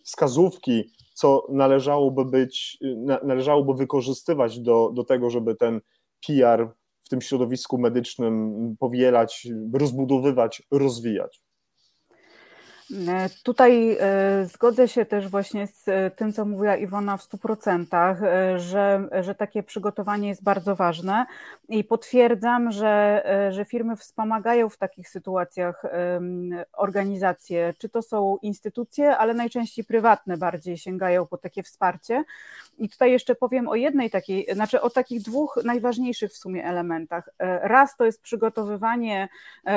wskazówki, 0.03 0.91
co 1.13 1.47
należałoby 1.49 2.25
być, 2.25 2.77
należałoby 3.23 3.73
wykorzystywać 3.73 4.59
do, 4.59 4.91
do 4.93 5.03
tego, 5.03 5.29
żeby 5.29 5.55
ten 5.55 5.81
PR 6.27 6.69
w 7.01 7.09
tym 7.09 7.21
środowisku 7.21 7.77
medycznym 7.77 8.75
powielać, 8.79 9.47
rozbudowywać, 9.73 10.61
rozwijać? 10.71 11.40
E, 13.07 13.29
tutaj 13.43 13.97
e, 13.99 14.45
zgodzę 14.45 14.87
się 14.87 15.05
też 15.05 15.27
właśnie 15.27 15.67
z 15.67 15.87
e, 15.87 16.11
tym, 16.11 16.33
co 16.33 16.45
mówiła 16.45 16.75
Iwona 16.75 17.17
w 17.17 17.21
100%, 17.21 18.15
że, 18.57 19.07
że 19.21 19.35
takie 19.35 19.63
przygotowanie 19.63 20.29
jest 20.29 20.43
bardzo 20.43 20.75
ważne 20.75 21.25
i 21.69 21.83
potwierdzam, 21.83 22.71
że, 22.71 23.23
że 23.51 23.65
firmy 23.65 23.95
wspomagają 23.95 24.69
w 24.69 24.77
takich 24.77 25.09
sytuacjach 25.09 25.83
organizacje, 26.73 27.73
czy 27.77 27.89
to 27.89 28.01
są 28.01 28.37
instytucje, 28.41 29.17
ale 29.17 29.33
najczęściej 29.33 29.85
prywatne 29.85 30.37
bardziej 30.37 30.77
sięgają 30.77 31.27
po 31.27 31.37
takie 31.37 31.63
wsparcie. 31.63 32.23
I 32.77 32.89
tutaj 32.89 33.11
jeszcze 33.11 33.35
powiem 33.35 33.67
o 33.67 33.75
jednej 33.75 34.09
takiej, 34.09 34.47
znaczy 34.53 34.81
o 34.81 34.89
takich 34.89 35.21
dwóch 35.21 35.59
najważniejszych 35.63 36.31
w 36.31 36.37
sumie 36.37 36.65
elementach. 36.65 37.29
Raz 37.61 37.95
to 37.95 38.05
jest 38.05 38.21
przygotowywanie 38.21 39.29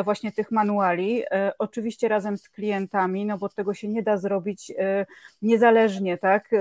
właśnie 0.05 0.33
tych 0.33 0.51
manuali, 0.51 1.23
oczywiście 1.59 2.09
razem 2.09 2.39
z 2.39 2.49
klientami, 2.49 3.04
no 3.09 3.39
bo 3.39 3.49
tego 3.49 3.75
się 3.75 3.89
nie 3.89 4.03
da 4.03 4.17
zrobić 4.17 4.73
e, 4.79 5.07
niezależnie, 5.43 6.19
tak, 6.19 6.53
e, 6.53 6.57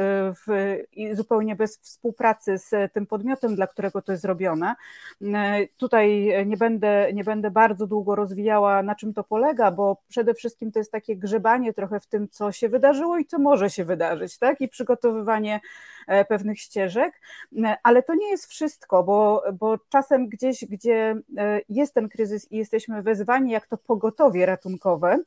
w, 0.48 0.78
zupełnie 1.14 1.56
bez 1.56 1.78
współpracy 1.78 2.58
z 2.58 2.94
tym 2.94 3.06
podmiotem, 3.06 3.56
dla 3.56 3.68
którego 3.68 4.02
to 4.02 4.12
jest 4.12 4.22
zrobione. 4.22 4.76
E, 5.22 5.68
tutaj 5.78 6.34
nie 6.46 6.58
będę, 6.58 7.14
nie 7.14 7.24
będę 7.24 7.52
bardzo 7.52 7.88
długo 7.88 8.16
rozwijała, 8.16 8.84
na 8.84 8.96
czym 8.96 9.14
to 9.14 9.24
polega, 9.24 9.72
bo 9.72 9.98
przede 10.10 10.34
wszystkim 10.34 10.72
to 10.72 10.80
jest 10.80 10.92
takie 10.92 11.16
grzebanie 11.16 11.74
trochę 11.74 12.00
w 12.00 12.08
tym, 12.08 12.30
co 12.30 12.52
się 12.52 12.70
wydarzyło 12.70 13.18
i 13.18 13.26
co 13.26 13.40
może 13.40 13.70
się 13.70 13.86
wydarzyć, 13.86 14.38
tak, 14.38 14.62
i 14.62 14.68
przygotowywanie 14.68 15.60
pewnych 16.30 16.60
ścieżek, 16.60 17.22
ale 17.84 18.04
to 18.04 18.16
nie 18.16 18.30
jest 18.30 18.46
wszystko, 18.46 19.04
bo, 19.04 19.44
bo 19.60 19.78
czasem 19.90 20.28
gdzieś, 20.28 20.66
gdzie 20.66 21.16
jest 21.70 21.94
ten 21.94 22.10
kryzys 22.10 22.52
i 22.52 22.58
jesteśmy 22.58 23.02
wezwani 23.02 23.52
jak 23.52 23.68
to 23.68 23.78
pogotowie 23.78 24.46
ratunkowe 24.46 25.18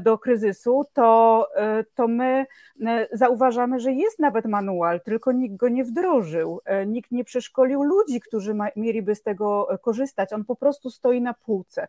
do 0.00 0.18
kryzysu, 0.18 0.84
to, 0.92 1.48
e, 1.56 1.84
to 1.94 2.08
my 2.08 2.46
e, 2.86 3.08
zauważamy, 3.12 3.80
że 3.80 3.92
jest 3.92 4.18
nawet 4.18 4.46
manual, 4.46 5.00
tylko 5.00 5.32
nikt 5.32 5.56
go 5.56 5.68
nie 5.68 5.84
wdrożył, 5.84 6.60
e, 6.64 6.86
nikt 6.86 7.10
nie 7.10 7.24
przeszkolił 7.24 7.82
ludzi, 7.82 8.20
którzy 8.20 8.54
ma, 8.54 8.68
mieliby 8.76 9.14
z 9.14 9.22
tego 9.22 9.68
korzystać. 9.82 10.32
On 10.32 10.44
po 10.44 10.56
prostu 10.56 10.90
stoi 10.90 11.20
na 11.20 11.34
półce. 11.34 11.88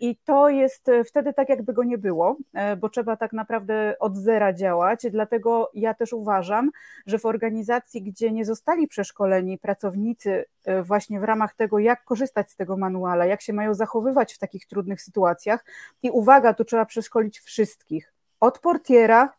I 0.00 0.16
to 0.24 0.48
jest 0.48 0.90
wtedy 1.06 1.32
tak, 1.32 1.48
jakby 1.48 1.72
go 1.72 1.84
nie 1.84 1.98
było, 1.98 2.36
bo 2.80 2.88
trzeba 2.88 3.16
tak 3.16 3.32
naprawdę 3.32 3.96
od 4.00 4.16
zera 4.16 4.52
działać. 4.52 5.06
Dlatego 5.10 5.70
ja 5.74 5.94
też 5.94 6.12
uważam, 6.12 6.70
że 7.06 7.17
w 7.18 7.26
organizacji, 7.26 8.02
gdzie 8.02 8.32
nie 8.32 8.44
zostali 8.44 8.88
przeszkoleni 8.88 9.58
pracownicy 9.58 10.44
właśnie 10.82 11.20
w 11.20 11.24
ramach 11.24 11.54
tego, 11.54 11.78
jak 11.78 12.04
korzystać 12.04 12.50
z 12.50 12.56
tego 12.56 12.76
manuala, 12.76 13.26
jak 13.26 13.42
się 13.42 13.52
mają 13.52 13.74
zachowywać 13.74 14.34
w 14.34 14.38
takich 14.38 14.66
trudnych 14.66 15.02
sytuacjach, 15.02 15.64
i 16.02 16.10
uwaga, 16.10 16.54
tu 16.54 16.64
trzeba 16.64 16.84
przeszkolić 16.84 17.40
wszystkich. 17.40 18.12
Od 18.40 18.58
portiera 18.58 19.32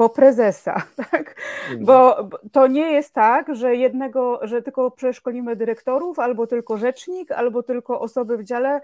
po 0.00 0.08
prezesa, 0.08 0.82
tak? 1.10 1.36
Bo 1.80 2.28
to 2.52 2.66
nie 2.66 2.92
jest 2.92 3.14
tak, 3.14 3.54
że 3.54 3.76
jednego, 3.76 4.40
że 4.42 4.62
tylko 4.62 4.90
przeszkolimy 4.90 5.56
dyrektorów, 5.56 6.18
albo 6.18 6.46
tylko 6.46 6.76
rzecznik, 6.76 7.32
albo 7.32 7.62
tylko 7.62 8.00
osoby 8.00 8.36
w 8.38 8.44
dziale, 8.44 8.80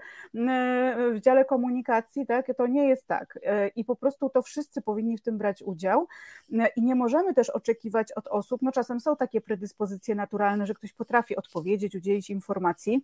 w 1.13 1.19
dziale 1.19 1.45
komunikacji, 1.45 2.25
tak? 2.25 2.45
To 2.57 2.67
nie 2.67 2.87
jest 2.87 3.07
tak. 3.07 3.39
E, 3.43 3.67
I 3.67 3.85
po 3.85 3.95
prostu 3.95 4.29
to 4.29 4.41
wszyscy 4.41 4.81
powinni 4.81 5.17
w 5.17 5.21
tym 5.21 5.37
brać 5.37 5.63
udział 5.63 6.07
i 6.75 6.81
nie 6.81 6.95
możemy 6.95 7.33
też 7.33 7.49
oczekiwać 7.49 8.11
od 8.11 8.27
osób, 8.27 8.61
no 8.61 8.71
czasem 8.71 8.99
są 8.99 9.15
takie 9.15 9.41
predyspozycje 9.41 10.15
naturalne, 10.15 10.65
że 10.65 10.73
ktoś 10.73 10.93
potrafi 10.93 11.35
odpowiedzieć, 11.35 11.95
udzielić 11.95 12.29
informacji, 12.29 13.01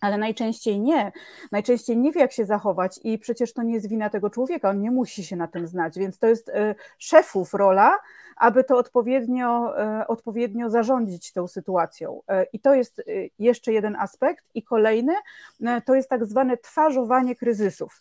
ale 0.00 0.18
najczęściej 0.18 0.80
nie. 0.80 1.12
Najczęściej 1.52 1.96
nie 1.96 2.12
wie, 2.12 2.20
jak 2.20 2.32
się 2.32 2.44
zachować, 2.44 3.00
i 3.04 3.18
przecież 3.18 3.52
to 3.52 3.62
nie 3.62 3.74
jest 3.74 3.88
wina 3.88 4.10
tego 4.10 4.30
człowieka, 4.30 4.70
on 4.70 4.80
nie 4.80 4.90
musi 4.90 5.24
się 5.24 5.36
na 5.36 5.48
tym 5.48 5.66
znać, 5.66 5.98
więc 5.98 6.18
to 6.18 6.26
jest 6.26 6.48
y, 6.48 6.74
szefów 6.98 7.54
rola, 7.54 7.98
aby 8.36 8.64
to 8.64 8.76
odpowiednio, 8.76 9.74
y, 10.02 10.06
odpowiednio 10.06 10.70
zarządzić 10.70 11.32
tą 11.32 11.48
sytuacją. 11.48 12.20
Y, 12.20 12.46
I 12.52 12.60
to 12.60 12.74
jest 12.74 13.02
jeszcze 13.38 13.72
jeden 13.72 13.96
aspekt. 13.96 14.44
I 14.54 14.62
kolejny 14.62 15.14
to 15.84 15.94
jest 15.94 16.08
tak 16.08 16.26
zwane 16.26 16.56
twarzowanie 16.56 17.36
kryzysów. 17.36 18.00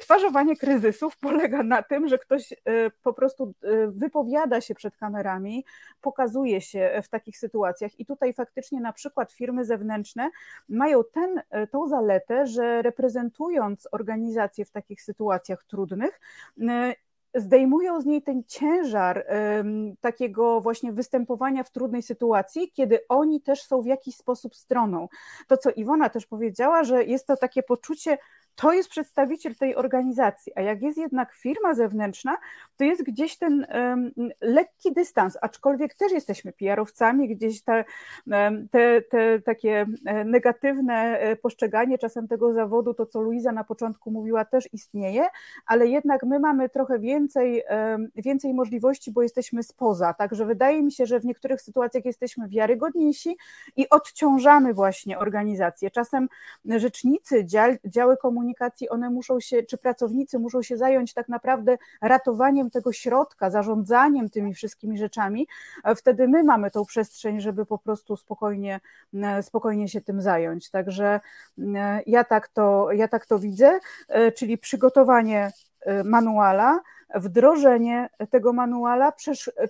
Twarzowanie 0.00 0.56
kryzysów 0.56 1.16
polega 1.16 1.62
na 1.62 1.82
tym, 1.82 2.08
że 2.08 2.18
ktoś 2.18 2.54
po 3.02 3.12
prostu 3.12 3.54
wypowiada 3.88 4.60
się 4.60 4.74
przed 4.74 4.96
kamerami, 4.96 5.64
pokazuje 6.00 6.60
się 6.60 7.02
w 7.04 7.08
takich 7.08 7.38
sytuacjach, 7.38 8.00
i 8.00 8.06
tutaj 8.06 8.32
faktycznie 8.32 8.80
na 8.80 8.92
przykład 8.92 9.32
firmy 9.32 9.64
zewnętrzne 9.64 10.30
mają 10.68 11.02
ten 11.12 11.27
ten, 11.28 11.42
e, 11.50 11.66
tą 11.66 11.88
zaletę, 11.88 12.46
że 12.46 12.82
reprezentując 12.82 13.88
organizację 13.92 14.64
w 14.64 14.70
takich 14.70 15.02
sytuacjach 15.02 15.64
trudnych, 15.64 16.20
e, 16.60 16.94
zdejmują 17.34 18.00
z 18.00 18.06
niej 18.06 18.22
ten 18.22 18.42
ciężar 18.44 19.26
takiego 20.00 20.60
właśnie 20.60 20.92
występowania 20.92 21.64
w 21.64 21.70
trudnej 21.70 22.02
sytuacji, 22.02 22.72
kiedy 22.72 23.00
oni 23.08 23.40
też 23.40 23.62
są 23.62 23.82
w 23.82 23.86
jakiś 23.86 24.16
sposób 24.16 24.54
stroną. 24.54 25.08
To, 25.48 25.56
co 25.56 25.70
Iwona 25.70 26.08
też 26.08 26.26
powiedziała, 26.26 26.84
że 26.84 27.04
jest 27.04 27.26
to 27.26 27.36
takie 27.36 27.62
poczucie 27.62 28.18
to 28.60 28.72
jest 28.72 28.88
przedstawiciel 28.88 29.54
tej 29.54 29.76
organizacji, 29.76 30.52
a 30.56 30.60
jak 30.60 30.82
jest 30.82 30.98
jednak 30.98 31.34
firma 31.34 31.74
zewnętrzna, 31.74 32.36
to 32.76 32.84
jest 32.84 33.02
gdzieś 33.02 33.36
ten 33.36 33.66
um, 33.74 34.10
lekki 34.40 34.92
dystans, 34.92 35.38
aczkolwiek 35.40 35.94
też 35.94 36.12
jesteśmy 36.12 36.52
PR-owcami, 36.52 37.36
gdzieś 37.36 37.62
te, 37.62 37.84
te, 38.70 39.02
te 39.02 39.40
takie 39.40 39.86
e, 40.06 40.24
negatywne 40.24 40.94
e, 40.94 41.36
postrzeganie 41.36 41.98
czasem 41.98 42.28
tego 42.28 42.52
zawodu, 42.52 42.94
to 42.94 43.06
co 43.06 43.20
Luiza 43.20 43.52
na 43.52 43.64
początku 43.64 44.10
mówiła, 44.10 44.44
też 44.44 44.68
istnieje, 44.72 45.26
ale 45.66 45.86
jednak 45.86 46.22
my 46.22 46.38
mamy 46.38 46.68
trochę 46.68 46.98
więcej, 46.98 47.62
więcej 48.16 48.54
możliwości, 48.54 49.12
bo 49.12 49.22
jesteśmy 49.22 49.62
spoza, 49.62 50.14
także 50.14 50.46
wydaje 50.46 50.82
mi 50.82 50.92
się, 50.92 51.06
że 51.06 51.20
w 51.20 51.24
niektórych 51.24 51.62
sytuacjach 51.62 52.04
jesteśmy 52.04 52.48
wiarygodniejsi 52.48 53.36
i 53.76 53.88
odciążamy 53.88 54.74
właśnie 54.74 55.18
organizację. 55.18 55.90
Czasem 55.90 56.28
rzecznicy, 56.64 57.46
działy 57.84 58.16
komunikacyjne, 58.16 58.47
komunikacji, 58.48 58.88
one 58.88 59.10
muszą 59.10 59.40
się, 59.40 59.62
czy 59.62 59.78
pracownicy 59.78 60.38
muszą 60.38 60.62
się 60.62 60.76
zająć 60.76 61.14
tak 61.14 61.28
naprawdę 61.28 61.78
ratowaniem 62.00 62.70
tego 62.70 62.92
środka, 62.92 63.50
zarządzaniem 63.50 64.30
tymi 64.30 64.54
wszystkimi 64.54 64.98
rzeczami. 64.98 65.48
Wtedy 65.96 66.28
my 66.28 66.44
mamy 66.44 66.70
tą 66.70 66.84
przestrzeń, 66.84 67.40
żeby 67.40 67.66
po 67.66 67.78
prostu 67.78 68.16
spokojnie, 68.16 68.80
e, 69.14 69.42
spokojnie 69.42 69.88
się 69.88 70.00
tym 70.00 70.22
zająć. 70.22 70.70
Także 70.70 71.20
e, 71.58 72.02
ja 72.06 72.24
tak 72.24 72.48
to, 72.48 72.92
ja 72.92 73.08
tak 73.08 73.26
to 73.26 73.38
widzę, 73.38 73.80
e, 74.08 74.32
czyli 74.32 74.58
przygotowanie 74.58 75.50
manuala, 76.04 76.80
wdrożenie 77.14 78.08
tego 78.30 78.52
manuala, 78.52 79.12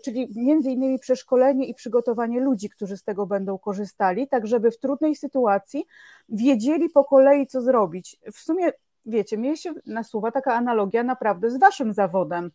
czyli 0.04 0.28
między 0.36 0.70
innymi 0.70 0.98
przeszkolenie 0.98 1.66
i 1.66 1.74
przygotowanie 1.74 2.40
ludzi, 2.40 2.70
którzy 2.70 2.96
z 2.96 3.04
tego 3.04 3.26
będą 3.26 3.58
korzystali, 3.58 4.28
tak 4.28 4.46
żeby 4.46 4.70
w 4.70 4.78
trudnej 4.78 5.16
sytuacji 5.16 5.84
wiedzieli 6.28 6.90
po 6.90 7.04
kolei, 7.04 7.46
co 7.46 7.62
zrobić. 7.62 8.16
W 8.32 8.38
sumie, 8.38 8.72
wiecie, 9.06 9.36
mnie 9.36 9.56
się 9.56 9.74
nasuwa 9.86 10.30
taka 10.30 10.54
analogia 10.54 11.02
naprawdę 11.02 11.50
z 11.50 11.58
waszym 11.58 11.92
zawodem. 11.92 12.50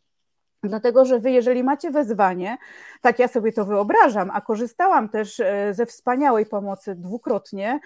Dlatego, 0.63 1.05
że 1.05 1.19
wy, 1.19 1.31
jeżeli 1.31 1.63
macie 1.63 1.91
wezwanie, 1.91 2.57
tak 3.01 3.19
ja 3.19 3.27
sobie 3.27 3.51
to 3.51 3.65
wyobrażam, 3.65 4.31
a 4.33 4.41
korzystałam 4.41 5.09
też 5.09 5.39
e, 5.39 5.73
ze 5.73 5.85
wspaniałej 5.85 6.45
pomocy 6.45 6.95
dwukrotnie 6.95 7.79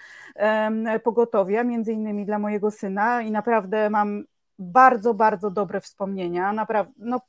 pogotowia, 1.04 1.64
między 1.64 1.92
innymi 1.92 2.26
dla 2.26 2.38
mojego 2.38 2.70
syna, 2.70 3.22
i 3.22 3.30
naprawdę 3.30 3.90
mam 3.90 4.24
bardzo, 4.58 5.14
bardzo 5.14 5.50
dobre 5.50 5.80
wspomnienia, 5.80 6.52
naprawdę, 6.52 6.92
no, 6.98 7.20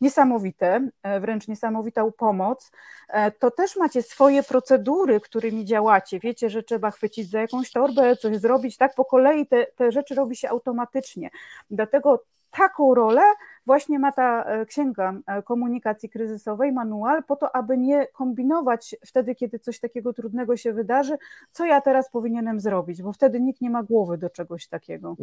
niesamowite, 0.00 0.88
e, 1.02 1.20
wręcz 1.20 1.48
niesamowitą 1.48 2.12
pomoc, 2.12 2.70
e, 3.08 3.30
to 3.30 3.50
też 3.50 3.76
macie 3.76 4.02
swoje 4.02 4.42
procedury, 4.42 5.20
którymi 5.20 5.64
działacie. 5.64 6.20
Wiecie, 6.20 6.50
że 6.50 6.62
trzeba 6.62 6.90
chwycić 6.90 7.30
za 7.30 7.40
jakąś 7.40 7.72
torbę, 7.72 8.16
coś 8.16 8.36
zrobić, 8.36 8.76
tak 8.76 8.94
po 8.94 9.04
kolei 9.04 9.46
te, 9.46 9.66
te 9.76 9.92
rzeczy 9.92 10.14
robi 10.14 10.36
się 10.36 10.48
automatycznie. 10.48 11.30
Dlatego 11.70 12.24
taką 12.50 12.94
rolę 12.94 13.22
właśnie 13.66 13.98
ma 13.98 14.12
ta 14.12 14.44
e, 14.44 14.66
księga 14.66 15.14
komunikacji 15.44 16.08
kryzysowej, 16.08 16.72
manual, 16.72 17.24
po 17.24 17.36
to, 17.36 17.56
aby 17.56 17.78
nie 17.78 18.06
kombinować 18.06 18.96
wtedy, 19.06 19.34
kiedy 19.34 19.58
coś 19.58 19.80
takiego 19.80 20.12
trudnego 20.12 20.56
się 20.56 20.72
wydarzy, 20.72 21.18
co 21.50 21.64
ja 21.64 21.80
teraz 21.80 22.10
powinienem 22.10 22.60
zrobić, 22.60 23.02
bo 23.02 23.12
wtedy 23.12 23.40
nikt 23.40 23.60
nie 23.60 23.70
ma 23.70 23.82
głowy 23.82 24.18
do 24.18 24.30
czegoś 24.30 24.68
takiego. 24.68 25.16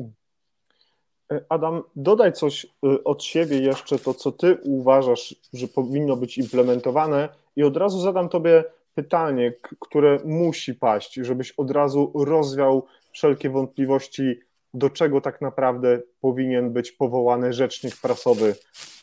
E, 1.31 1.45
Adam, 1.49 1.83
dodaj 1.95 2.33
coś 2.33 2.65
e, 2.65 3.03
od 3.03 3.23
siebie 3.23 3.59
jeszcze, 3.59 3.99
to 3.99 4.13
co 4.13 4.31
ty 4.31 4.57
uważasz, 4.63 5.35
że 5.53 5.67
powinno 5.67 6.15
być 6.15 6.37
implementowane, 6.37 7.29
i 7.55 7.63
od 7.63 7.77
razu 7.77 7.99
zadam 7.99 8.29
tobie 8.29 8.63
pytanie, 8.95 9.53
które 9.79 10.19
musi 10.25 10.73
paść, 10.73 11.13
żebyś 11.13 11.51
od 11.51 11.71
razu 11.71 12.11
rozwiał 12.15 12.85
wszelkie 13.11 13.49
wątpliwości 13.49 14.39
do 14.73 14.89
czego 14.89 15.21
tak 15.21 15.41
naprawdę 15.41 15.99
powinien 16.21 16.73
być 16.73 16.91
powołany 16.91 17.53
rzecznik 17.53 17.95
prasowy, 18.01 18.55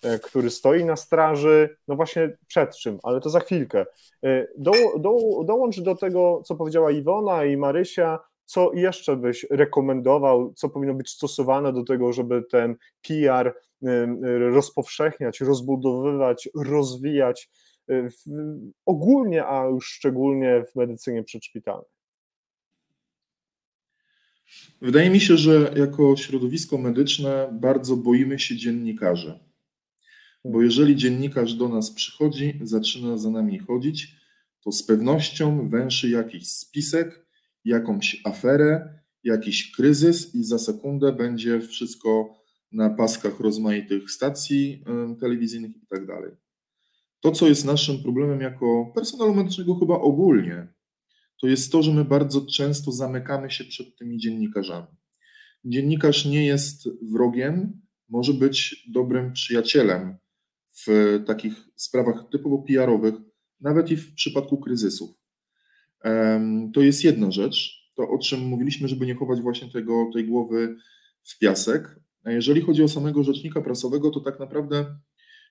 e, 0.02 0.18
który 0.18 0.50
stoi 0.50 0.84
na 0.84 0.96
straży, 0.96 1.76
no 1.88 1.96
właśnie 1.96 2.36
przed 2.46 2.76
czym, 2.76 2.98
ale 3.02 3.20
to 3.20 3.30
za 3.30 3.40
chwilkę. 3.40 3.86
Do, 4.58 4.72
do, 4.98 5.12
dołącz 5.44 5.80
do 5.80 5.94
tego, 5.94 6.42
co 6.44 6.54
powiedziała 6.54 6.90
Iwona 6.90 7.44
i 7.44 7.56
Marysia, 7.56 8.18
co 8.50 8.72
jeszcze 8.74 9.16
byś 9.16 9.46
rekomendował, 9.50 10.52
co 10.54 10.68
powinno 10.68 10.94
być 10.94 11.10
stosowane 11.10 11.72
do 11.72 11.84
tego, 11.84 12.12
żeby 12.12 12.42
ten 12.50 12.76
PR 13.02 13.54
e, 13.82 14.06
rozpowszechniać, 14.38 15.40
rozbudowywać, 15.40 16.48
rozwijać 16.54 17.50
w, 17.88 18.16
ogólnie, 18.86 19.46
a 19.46 19.66
już 19.66 19.86
szczególnie 19.86 20.64
w 20.72 20.76
medycynie 20.76 21.24
przedszpitalnej? 21.24 21.90
Wydaje 24.82 25.10
mi 25.10 25.20
się, 25.20 25.36
że 25.36 25.72
jako 25.76 26.16
środowisko 26.16 26.78
medyczne 26.78 27.48
bardzo 27.52 27.96
boimy 27.96 28.38
się 28.38 28.56
dziennikarzy. 28.56 29.38
Bo 30.44 30.62
jeżeli 30.62 30.96
dziennikarz 30.96 31.54
do 31.54 31.68
nas 31.68 31.90
przychodzi, 31.90 32.60
zaczyna 32.62 33.16
za 33.16 33.30
nami 33.30 33.58
chodzić, 33.58 34.16
to 34.60 34.72
z 34.72 34.82
pewnością 34.82 35.68
węszy 35.68 36.10
jakiś 36.10 36.48
spisek, 36.48 37.29
jakąś 37.64 38.20
aferę, 38.24 39.00
jakiś 39.24 39.72
kryzys 39.72 40.34
i 40.34 40.44
za 40.44 40.58
sekundę 40.58 41.12
będzie 41.12 41.60
wszystko 41.60 42.40
na 42.72 42.90
paskach 42.90 43.40
rozmaitych 43.40 44.10
stacji 44.10 44.84
telewizyjnych 45.20 45.76
i 45.76 45.86
tak 45.86 46.06
dalej. 46.06 46.30
To, 47.20 47.32
co 47.32 47.48
jest 47.48 47.64
naszym 47.64 48.02
problemem 48.02 48.40
jako 48.40 48.92
personelu 48.94 49.34
medycznego 49.34 49.74
chyba 49.74 49.94
ogólnie, 49.94 50.68
to 51.40 51.46
jest 51.46 51.72
to, 51.72 51.82
że 51.82 51.92
my 51.92 52.04
bardzo 52.04 52.46
często 52.46 52.92
zamykamy 52.92 53.50
się 53.50 53.64
przed 53.64 53.96
tymi 53.96 54.18
dziennikarzami. 54.18 54.86
Dziennikarz 55.64 56.24
nie 56.24 56.46
jest 56.46 56.88
wrogiem, 57.12 57.80
może 58.08 58.34
być 58.34 58.86
dobrym 58.92 59.32
przyjacielem 59.32 60.16
w 60.86 61.18
takich 61.26 61.54
sprawach 61.76 62.24
typowo 62.32 62.58
PR-owych, 62.58 63.14
nawet 63.60 63.90
i 63.90 63.96
w 63.96 64.14
przypadku 64.14 64.58
kryzysów. 64.58 65.19
To 66.74 66.80
jest 66.80 67.04
jedna 67.04 67.30
rzecz, 67.30 67.88
to 67.96 68.08
o 68.08 68.18
czym 68.18 68.40
mówiliśmy, 68.40 68.88
żeby 68.88 69.06
nie 69.06 69.14
chować 69.14 69.40
właśnie 69.40 69.70
tego, 69.70 70.10
tej 70.12 70.24
głowy 70.24 70.76
w 71.22 71.38
piasek. 71.38 72.00
A 72.24 72.30
jeżeli 72.30 72.60
chodzi 72.60 72.82
o 72.82 72.88
samego 72.88 73.22
rzecznika 73.22 73.60
prasowego, 73.60 74.10
to 74.10 74.20
tak 74.20 74.40
naprawdę, 74.40 74.96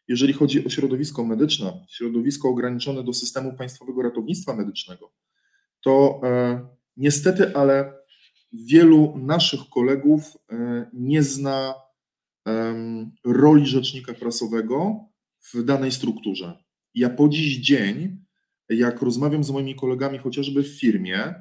jeżeli 0.08 0.34
chodzi 0.34 0.66
o 0.66 0.70
środowisko 0.70 1.26
medyczne, 1.26 1.86
środowisko 1.90 2.50
ograniczone 2.50 3.04
do 3.04 3.14
systemu 3.14 3.54
państwowego 3.54 4.02
ratownictwa 4.02 4.56
medycznego, 4.56 5.12
to 5.84 6.22
e, 6.24 6.68
niestety, 6.98 7.56
ale 7.56 7.94
wielu 8.54 9.18
naszych 9.18 9.60
kolegów 9.70 10.38
e, 10.52 10.90
nie 10.94 11.24
zna 11.24 11.74
roli 13.26 13.66
rzecznika 13.66 14.14
prasowego 14.14 15.00
w 15.54 15.64
danej 15.64 15.92
strukturze. 15.92 16.64
Ja 16.94 17.10
po 17.10 17.30
dziś 17.30 17.58
dzień, 17.58 18.26
jak 18.70 19.02
rozmawiam 19.02 19.44
z 19.44 19.52
moimi 19.52 19.76
kolegami 19.76 20.18
chociażby 20.18 20.64
w 20.64 20.80
firmie, 20.80 21.34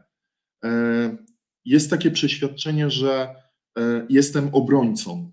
e, 0.64 1.16
jest 1.64 1.90
takie 1.90 2.10
przeświadczenie, 2.10 2.90
że 2.90 3.34
jestem 4.08 4.48
obrońcą, 4.52 5.32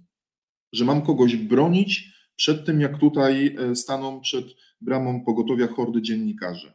że 0.73 0.85
mam 0.85 1.01
kogoś 1.01 1.35
bronić 1.35 2.13
przed 2.35 2.65
tym, 2.65 2.81
jak 2.81 2.99
tutaj 2.99 3.57
staną 3.75 4.21
przed 4.21 4.45
bramą 4.81 5.25
pogotowia 5.25 5.67
hordy 5.67 6.01
dziennikarzy. 6.01 6.73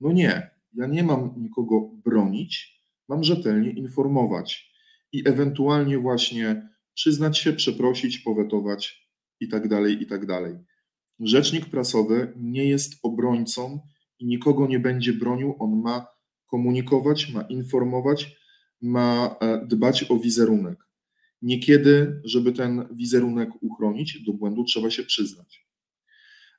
No 0.00 0.12
nie, 0.12 0.50
ja 0.74 0.86
nie 0.86 1.02
mam 1.02 1.34
nikogo 1.36 1.80
bronić, 2.04 2.80
mam 3.08 3.24
rzetelnie 3.24 3.70
informować 3.70 4.72
i 5.12 5.28
ewentualnie 5.28 5.98
właśnie 5.98 6.68
przyznać 6.94 7.38
się, 7.38 7.52
przeprosić, 7.52 8.18
powetować 8.18 9.10
i 9.40 9.48
tak 9.48 9.68
dalej, 9.68 10.02
i 10.02 10.06
tak 10.06 10.26
dalej. 10.26 10.58
Rzecznik 11.20 11.66
prasowy 11.66 12.32
nie 12.36 12.64
jest 12.64 12.94
obrońcą 13.02 13.80
i 14.20 14.26
nikogo 14.26 14.66
nie 14.66 14.80
będzie 14.80 15.12
bronił, 15.12 15.54
on 15.58 15.80
ma 15.82 16.06
komunikować, 16.46 17.32
ma 17.32 17.42
informować, 17.42 18.36
ma 18.80 19.36
e, 19.40 19.66
dbać 19.66 20.10
o 20.10 20.18
wizerunek. 20.18 20.78
Niekiedy, 21.42 22.20
żeby 22.24 22.52
ten 22.52 22.88
wizerunek 22.92 23.50
uchronić, 23.60 24.22
do 24.22 24.32
błędu 24.32 24.64
trzeba 24.64 24.90
się 24.90 25.02
przyznać. 25.02 25.66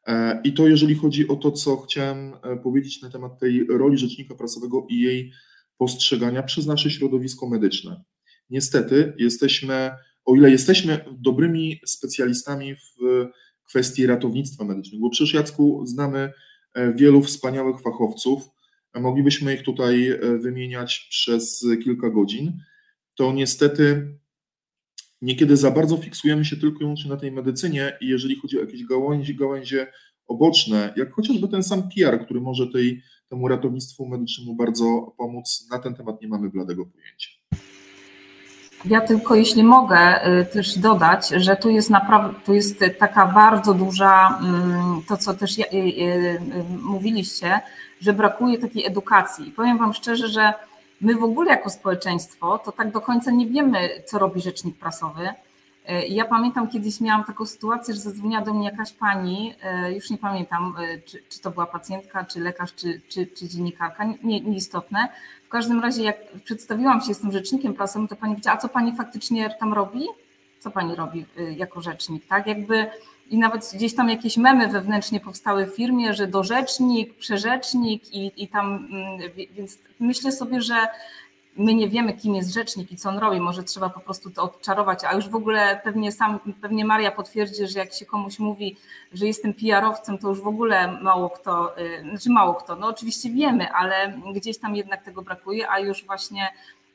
E, 0.08 0.42
I 0.44 0.54
to 0.54 0.68
jeżeli 0.68 0.96
chodzi 0.96 1.28
o 1.28 1.36
to, 1.36 1.52
co 1.52 1.78
chciałem 1.78 2.34
e, 2.44 2.58
powiedzieć 2.58 3.02
na 3.02 3.10
temat 3.10 3.40
tej 3.40 3.68
roli 3.68 3.98
rzecznika 3.98 4.36
prasowego 4.36 4.88
i 4.90 5.00
jej 5.00 5.32
postrzegania 5.78 6.44
przez 6.44 6.66
nasze 6.66 6.92
środowisko 6.92 7.50
medyczne. 7.50 8.04
Niestety 8.50 9.14
jesteśmy, 9.18 9.92
o 10.26 10.36
ile 10.36 10.52
jesteśmy 10.52 11.06
dobrymi 11.20 11.80
specjalistami 11.86 12.76
w 12.76 13.28
kwestii 13.68 14.06
ratownictwa 14.06 14.66
medycznego, 14.66 15.02
bo 15.02 15.10
przecież 15.10 15.34
Jacku 15.34 15.86
znamy 15.86 16.34
wielu 16.96 17.22
wspaniałych 17.22 17.82
fachowców, 17.82 18.50
moglibyśmy 18.96 19.54
ich 19.54 19.64
tutaj 19.64 20.20
wymieniać 20.40 21.08
przez 21.10 21.66
kilka 21.84 22.10
godzin, 22.10 22.58
to 23.16 23.34
niestety 23.34 24.16
niekiedy 25.22 25.58
za 25.58 25.72
bardzo 25.72 25.98
fiksujemy 25.98 26.46
się 26.46 26.58
tylko 26.58 26.78
i 26.78 26.80
wyłącznie 26.80 27.10
na 27.10 27.18
tej 27.18 27.32
medycynie 27.32 27.98
i 28.02 28.08
jeżeli 28.08 28.36
chodzi 28.36 28.58
o 28.58 28.62
jakieś 28.62 28.84
gałęzie, 28.84 29.34
gałęzie 29.34 29.88
oboczne, 30.28 30.94
jak 30.98 31.14
chociażby 31.14 31.48
ten 31.48 31.64
sam 31.64 31.90
PR, 31.96 32.26
który 32.26 32.42
może 32.42 32.68
tej, 32.68 33.02
temu 33.30 33.48
ratownictwu 33.48 34.08
medycznemu 34.08 34.56
bardzo 34.56 35.16
pomóc, 35.18 35.68
na 35.72 35.80
ten 35.80 35.96
temat 35.96 36.22
nie 36.22 36.28
mamy 36.28 36.50
bladego 36.50 36.86
pojęcia. 36.86 37.41
Ja 38.86 39.02
tylko, 39.02 39.36
jeśli 39.36 39.64
mogę, 39.64 40.28
y, 40.42 40.46
też 40.46 40.78
dodać, 40.80 41.28
że 41.30 41.56
tu 41.56 41.70
jest 41.70 41.90
naprawdę, 41.90 42.40
tu 42.46 42.54
jest 42.54 42.84
taka 43.00 43.26
bardzo 43.26 43.74
duża, 43.74 44.40
mm, 44.42 45.02
to 45.08 45.18
co 45.18 45.34
też 45.34 45.58
y, 45.58 45.64
y, 45.74 46.40
mówiliście, 46.82 47.62
że 48.02 48.14
brakuje 48.14 48.58
takiej 48.58 48.86
edukacji. 48.86 49.48
I 49.48 49.52
powiem 49.52 49.78
Wam 49.78 49.94
szczerze, 49.94 50.28
że 50.28 50.54
my 51.02 51.16
w 51.16 51.24
ogóle 51.24 51.52
jako 51.52 51.70
społeczeństwo 51.70 52.58
to 52.58 52.72
tak 52.72 52.92
do 52.92 53.02
końca 53.02 53.32
nie 53.32 53.48
wiemy, 53.48 53.90
co 54.06 54.20
robi 54.20 54.42
rzecznik 54.42 54.78
prasowy. 54.78 55.30
Ja 56.10 56.26
pamiętam 56.26 56.68
kiedyś 56.68 57.02
miałam 57.02 57.24
taką 57.24 57.46
sytuację, 57.46 57.94
że 57.94 58.00
zadzwoniła 58.00 58.42
do 58.42 58.54
mnie 58.54 58.66
jakaś 58.66 58.92
pani, 58.94 59.56
już 59.96 60.10
nie 60.10 60.18
pamiętam, 60.18 60.76
czy, 61.06 61.24
czy 61.30 61.40
to 61.40 61.52
była 61.52 61.66
pacjentka, 61.66 62.24
czy 62.24 62.40
lekarz, 62.40 62.76
czy, 62.76 63.02
czy, 63.10 63.28
czy 63.28 63.48
dziennikarka, 63.48 64.06
nie, 64.24 64.42
nieistotne. 64.42 65.08
Każdym 65.52 65.80
razie, 65.80 66.04
jak 66.04 66.18
przedstawiłam 66.44 67.02
się, 67.02 67.10
jestem 67.10 67.32
rzecznikiem 67.32 67.74
prasowym, 67.74 68.08
to 68.08 68.16
pani 68.16 68.34
powiedziała, 68.34 68.58
a 68.58 68.62
co 68.62 68.70
pani 68.70 68.96
faktycznie 68.96 69.56
tam 69.60 69.74
robi? 69.74 70.06
Co 70.60 70.72
pani 70.72 70.96
robi 70.96 71.26
jako 71.58 71.82
rzecznik? 71.82 72.28
Tak, 72.28 72.48
jakby 72.48 72.88
i 73.30 73.38
nawet 73.38 73.72
gdzieś 73.74 73.96
tam 73.96 74.10
jakieś 74.10 74.38
memy 74.38 74.68
wewnętrznie 74.68 75.20
powstały 75.20 75.66
w 75.66 75.76
firmie, 75.76 76.14
że 76.14 76.28
dorzecznik, 76.28 77.14
przerzecznik 77.16 78.14
i, 78.14 78.32
i 78.44 78.48
tam, 78.48 78.88
mm, 78.92 79.20
więc 79.52 79.78
myślę 80.00 80.32
sobie, 80.32 80.62
że 80.62 80.76
my 81.58 81.74
nie 81.74 81.90
wiemy, 81.90 82.14
kim 82.14 82.36
jest 82.36 82.54
rzecznik 82.54 82.92
i 82.92 82.98
co 82.98 83.10
on 83.10 83.18
robi, 83.18 83.40
może 83.40 83.64
trzeba 83.64 83.90
po 83.90 84.00
prostu 84.00 84.30
to 84.30 84.44
odczarować, 84.44 85.00
a 85.04 85.16
już 85.16 85.30
w 85.30 85.36
ogóle 85.36 85.82
pewnie 85.84 86.12
sam, 86.12 86.40
pewnie 86.62 86.86
Maria 86.86 87.12
potwierdzi, 87.12 87.68
że 87.68 87.80
jak 87.80 87.94
się 87.94 88.06
komuś 88.06 88.40
mówi, 88.40 88.78
że 89.14 89.28
jestem 89.28 89.54
PR-owcem, 89.54 90.18
to 90.18 90.30
już 90.30 90.42
w 90.42 90.48
ogóle 90.48 91.02
mało 91.02 91.30
kto, 91.30 91.80
y, 91.80 92.02
znaczy 92.10 92.30
mało 92.30 92.54
kto, 92.54 92.76
no 92.76 92.88
oczywiście 92.88 93.30
wiemy, 93.30 93.72
ale 93.72 94.14
gdzieś 94.36 94.58
tam 94.58 94.76
jednak 94.76 95.04
tego 95.04 95.22
brakuje, 95.22 95.70
a 95.70 95.80
już 95.80 96.06
właśnie 96.06 96.50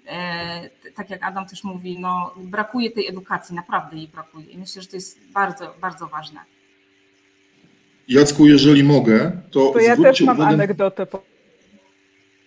E, 0.07 0.71
tak 0.95 1.11
jak 1.11 1.23
Adam 1.23 1.47
też 1.47 1.65
mówi, 1.65 1.99
no, 1.99 2.35
brakuje 2.37 2.91
tej 2.91 3.09
edukacji, 3.09 3.55
naprawdę 3.55 3.97
jej 3.97 4.09
brakuje. 4.09 4.47
I 4.47 4.59
myślę, 4.59 4.83
że 4.83 4.89
to 4.89 4.97
jest 4.97 5.19
bardzo, 5.35 5.75
bardzo 5.81 6.07
ważne. 6.07 6.41
Jacku, 8.09 8.47
jeżeli 8.47 8.85
mogę, 8.85 9.33
to. 9.51 9.71
To 9.71 9.79
ja 9.79 9.97
też 9.97 10.21
mam 10.21 10.37
uwagę, 10.37 10.55
anegdotę. 10.55 11.07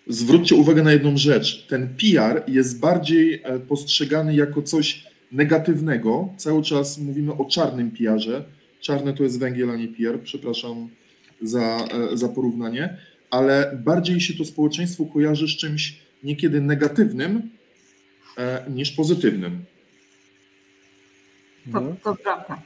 Zwróćcie 0.09 0.55
uwagę 0.55 0.83
na 0.83 0.91
jedną 0.91 1.17
rzecz. 1.17 1.67
Ten 1.67 1.87
PR 1.87 2.43
jest 2.47 2.79
bardziej 2.79 3.41
e, 3.43 3.59
postrzegany 3.59 4.35
jako 4.35 4.61
coś 4.61 5.03
negatywnego. 5.31 6.29
Cały 6.37 6.63
czas 6.63 6.97
mówimy 6.97 7.33
o 7.33 7.45
czarnym 7.45 7.91
PR-ze. 7.91 8.43
Czarny 8.81 9.13
to 9.13 9.23
jest 9.23 9.39
węgiel, 9.39 9.71
a 9.71 9.75
nie 9.75 9.87
PR. 9.87 10.21
Przepraszam 10.23 10.89
za, 11.41 11.87
e, 12.13 12.17
za 12.17 12.29
porównanie, 12.29 12.97
ale 13.29 13.81
bardziej 13.85 14.21
się 14.21 14.33
to 14.33 14.45
społeczeństwo 14.45 15.05
kojarzy 15.05 15.47
z 15.47 15.57
czymś 15.57 15.99
niekiedy 16.23 16.61
negatywnym 16.61 17.49
e, 18.37 18.65
niż 18.69 18.91
pozytywnym. 18.91 19.65
To, 21.71 21.95
to 22.03 22.15
prawda. 22.15 22.61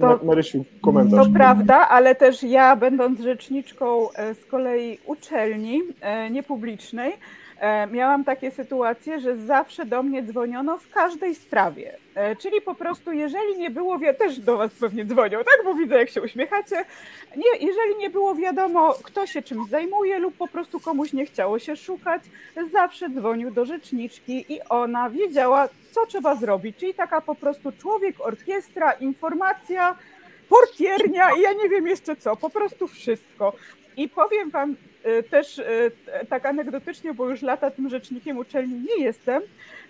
To, 0.00 0.20
Marysiu, 0.24 0.64
komentarz. 0.80 1.26
To 1.26 1.32
prawda, 1.32 1.88
ale 1.88 2.14
też 2.14 2.42
ja, 2.42 2.76
będąc 2.76 3.20
rzeczniczką 3.20 4.12
e, 4.12 4.34
z 4.34 4.44
kolei 4.44 4.98
uczelni 5.06 5.80
niepublicznej, 6.30 7.12
E, 7.12 7.41
miałam 7.90 8.24
takie 8.24 8.50
sytuacje, 8.50 9.20
że 9.20 9.36
zawsze 9.36 9.86
do 9.86 10.02
mnie 10.02 10.22
dzwoniono 10.22 10.78
w 10.78 10.90
każdej 10.90 11.34
sprawie. 11.34 11.94
E, 12.14 12.36
czyli 12.36 12.60
po 12.60 12.74
prostu, 12.74 13.12
jeżeli 13.12 13.58
nie 13.58 13.70
było, 13.70 13.98
wi- 13.98 14.14
też 14.18 14.38
do 14.40 14.56
Was 14.56 14.70
pewnie 14.80 15.04
dzwonią, 15.04 15.38
tak? 15.38 15.64
Bo 15.64 15.74
widzę, 15.74 15.96
jak 15.98 16.10
się 16.10 16.22
uśmiechacie. 16.22 16.84
Nie, 17.36 17.66
jeżeli 17.66 17.96
nie 17.98 18.10
było 18.10 18.34
wiadomo, 18.34 18.94
kto 19.02 19.26
się 19.26 19.42
czymś 19.42 19.68
zajmuje, 19.70 20.18
lub 20.18 20.36
po 20.36 20.48
prostu 20.48 20.80
komuś 20.80 21.12
nie 21.12 21.26
chciało 21.26 21.58
się 21.58 21.76
szukać, 21.76 22.22
zawsze 22.72 23.10
dzwonił 23.10 23.50
do 23.50 23.64
rzeczniczki 23.64 24.44
i 24.48 24.60
ona 24.68 25.10
wiedziała, 25.10 25.68
co 25.90 26.06
trzeba 26.06 26.34
zrobić. 26.36 26.76
Czyli 26.76 26.94
taka 26.94 27.20
po 27.20 27.34
prostu 27.34 27.72
człowiek, 27.72 28.16
orkiestra, 28.20 28.92
informacja, 28.92 29.96
portiernia 30.48 31.30
i 31.38 31.40
ja 31.40 31.52
nie 31.52 31.68
wiem 31.68 31.86
jeszcze 31.86 32.16
co, 32.16 32.36
po 32.36 32.50
prostu 32.50 32.88
wszystko. 32.88 33.52
I 33.96 34.08
powiem 34.08 34.50
Wam 34.50 34.76
też 35.30 35.58
y, 35.58 35.92
tak 36.28 36.46
anegdotycznie, 36.46 37.14
bo 37.14 37.28
już 37.28 37.42
lata 37.42 37.70
tym 37.70 37.88
rzecznikiem 37.88 38.38
uczelni 38.38 38.74
nie 38.74 39.04
jestem, 39.04 39.42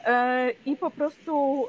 e, 0.05 0.51
i 0.67 0.77
po 0.77 0.91
prostu, 0.91 1.67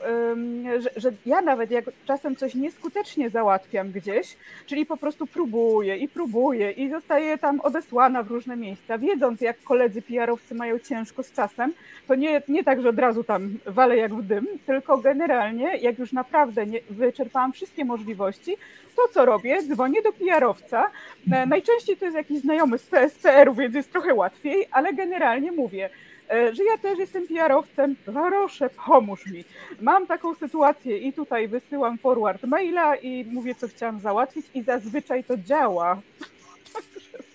że, 0.80 0.89
że 0.96 1.12
ja 1.26 1.41
nawet 1.41 1.72
jak 1.72 1.86
czasem 2.06 2.36
coś 2.36 2.56
nieskutecznie 2.56 3.30
załatwiam 3.30 3.91
gdzieś, 3.91 4.38
czyli 4.66 4.86
po 4.86 4.98
prostu 4.98 5.28
próbuję 5.28 5.98
i 5.98 6.08
próbuję 6.08 6.72
i 6.72 6.89
zostaję 6.89 7.38
tam 7.38 7.60
odesłana 7.60 8.24
w 8.24 8.32
różne 8.32 8.56
miejsca, 8.58 8.98
wiedząc 8.98 9.41
jak 9.41 9.64
koledzy 9.64 10.02
PR-owcy 10.02 10.56
mają 10.56 10.80
ciężko 10.80 11.24
z 11.24 11.32
czasem, 11.32 11.74
to 12.08 12.16
nie, 12.16 12.41
nie 12.48 12.64
tak, 12.64 12.82
że 12.82 12.89
od 12.89 13.00
razu 13.00 13.24
tam 13.24 13.60
walę 13.66 13.98
jak 13.98 14.16
w 14.16 14.22
dym, 14.22 14.48
tylko 14.66 14.98
generalnie 14.98 15.78
jak 15.78 16.00
już 16.00 16.14
naprawdę 16.14 16.66
nie, 16.66 16.80
wyczerpałam 16.89 17.54
wszystkie 17.54 17.86
możliwości, 17.86 18.58
to 18.96 19.02
co 19.14 19.26
robię? 19.26 19.62
Dzwonię 19.64 20.02
do 20.02 20.14
PR-owca. 20.14 20.91
E, 21.32 21.46
Najczęściej 21.46 21.98
to 21.98 22.06
jest 22.06 22.18
jakiś 22.18 22.39
znajomy 22.39 22.78
z 22.78 22.88
PSPR-u, 23.34 23.54
więc 23.56 23.76
jest 23.76 23.92
trochę 23.92 24.14
łatwiej, 24.14 24.68
ale 24.72 24.94
generalnie 24.94 25.52
mówię, 25.52 25.90
e, 26.32 26.56
że 26.56 26.64
ja 26.64 26.78
też 26.78 27.00
jestem 27.00 27.28
PR-owcem, 27.28 27.96
proszę 28.06 28.70
pomóż 28.86 29.26
mi. 29.26 29.44
Mam 29.82 30.08
taką 30.08 30.36
sytuację 30.36 30.98
i 30.98 31.14
tutaj 31.14 31.48
wysyłam 31.48 31.98
forward 31.98 32.44
maila 32.44 32.96
i 32.96 33.26
mówię, 33.26 33.56
co 33.56 33.68
chciałam 33.68 34.00
załatwić 34.00 34.46
i 34.54 34.64
zazwyczaj 34.64 35.24
to 35.24 35.38
działa. 35.38 36.02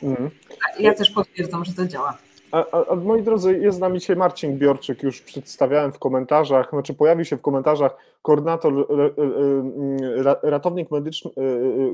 Mhm. 0.02 0.30
Ja 0.78 0.94
też 0.94 1.10
potwierdzam, 1.10 1.64
że 1.64 1.72
to 1.72 1.86
działa. 1.86 2.18
A, 2.52 2.90
a, 2.90 2.94
moi 2.94 3.22
drodzy, 3.22 3.58
jest 3.58 3.78
z 3.78 3.80
nami 3.80 3.98
dzisiaj 3.98 4.16
Marcin 4.16 4.58
Biorczyk, 4.58 5.02
już 5.02 5.20
przedstawiałem 5.20 5.92
w 5.92 5.98
komentarzach, 5.98 6.70
znaczy 6.70 6.94
pojawił 6.94 7.24
się 7.24 7.36
w 7.36 7.42
komentarzach 7.42 7.96
koordynator, 8.22 8.72
e, 8.72 8.82
e, 8.82 10.18
e, 10.18 10.22
ra- 10.22 10.40
ratownik 10.42 10.90
medyczny, 10.90 11.30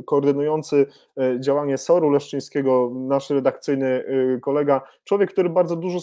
koordynujący 0.07 0.87
działanie 1.41 1.79
SOR-u 1.79 2.11
Leszczyńskiego, 2.11 2.91
nasz 2.95 3.31
redakcyjny 3.31 4.05
kolega, 4.43 4.83
człowiek, 5.05 5.33
który 5.33 5.49
bardzo 5.51 5.77
dużo 5.77 5.99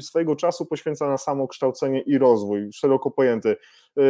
swojego 0.00 0.36
czasu 0.36 0.66
poświęca 0.66 1.08
na 1.08 1.18
samokształcenie 1.18 2.00
i 2.00 2.18
rozwój, 2.18 2.72
szeroko 2.72 3.10
pojęty. 3.10 3.56
E, 3.98 4.02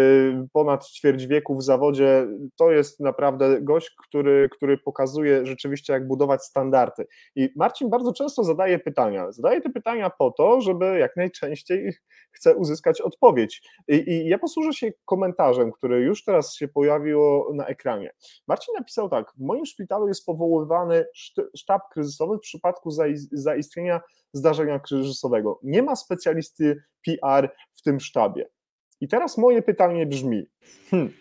Ponad 0.53 0.87
ćwierć 0.89 1.27
wieku 1.27 1.57
w 1.57 1.63
zawodzie, 1.65 2.27
to 2.57 2.71
jest 2.71 3.01
naprawdę 3.01 3.61
gość, 3.63 3.95
który, 4.09 4.49
który 4.53 4.79
pokazuje 4.79 5.47
rzeczywiście, 5.47 5.93
jak 5.93 6.07
budować 6.07 6.43
standardy. 6.45 7.07
I 7.37 7.49
Marcin 7.57 7.91
bardzo 7.91 8.13
często 8.13 8.45
zadaje 8.45 8.79
pytania. 8.79 9.33
Zadaje 9.33 9.61
te 9.61 9.71
pytania 9.71 10.11
po 10.11 10.31
to, 10.31 10.61
żeby 10.61 10.99
jak 10.99 11.17
najczęściej 11.17 11.93
chce 12.33 12.55
uzyskać 12.57 13.01
odpowiedź. 13.01 13.63
I, 13.89 13.95
I 13.95 14.29
ja 14.29 14.39
posłużę 14.39 14.73
się 14.73 14.91
komentarzem, 15.05 15.73
który 15.73 16.01
już 16.01 16.25
teraz 16.25 16.55
się 16.55 16.69
pojawiło 16.69 17.53
na 17.55 17.67
ekranie. 17.67 18.11
Marcin 18.49 18.75
napisał 18.79 19.09
tak: 19.09 19.33
W 19.37 19.41
moim 19.41 19.67
szpitalu 19.67 20.09
jest 20.09 20.27
powoływany 20.27 21.05
szt- 21.17 21.47
sztab 21.57 21.83
kryzysowy 21.93 22.37
w 22.37 22.41
przypadku 22.41 22.91
zai- 22.91 23.29
zaistnienia 23.33 24.01
zdarzenia 24.33 24.79
kryzysowego. 24.79 25.61
Nie 25.63 25.83
ma 25.83 25.97
specjalisty 25.97 26.83
PR 27.07 27.51
w 27.75 27.83
tym 27.83 28.01
sztabie. 28.01 28.49
I 29.01 29.09
teraz 29.09 29.39
moje 29.39 29.63
pytanie 29.63 30.07
brzmi: 30.07 30.47
hmm, 30.91 31.13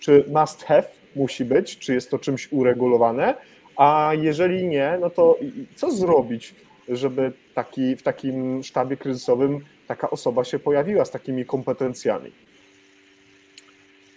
czy 0.00 0.24
must 0.28 0.62
have 0.62 0.84
musi 1.16 1.44
być, 1.44 1.78
czy 1.78 1.94
jest 1.94 2.10
to 2.10 2.18
czymś 2.18 2.52
uregulowane? 2.52 3.34
A 3.76 4.12
jeżeli 4.14 4.68
nie, 4.68 4.98
no 5.00 5.10
to 5.10 5.38
co 5.76 5.90
zrobić, 5.90 6.54
żeby 6.88 7.32
taki, 7.54 7.96
w 7.96 8.02
takim 8.02 8.62
sztabie 8.62 8.96
kryzysowym 8.96 9.64
taka 9.86 10.10
osoba 10.10 10.44
się 10.44 10.58
pojawiła 10.58 11.04
z 11.04 11.10
takimi 11.10 11.46
kompetencjami? 11.46 12.32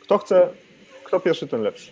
Kto 0.01 0.17
chce, 0.17 0.49
kto 1.03 1.19
pierwszy, 1.19 1.47
ten 1.47 1.61
lepszy. 1.61 1.91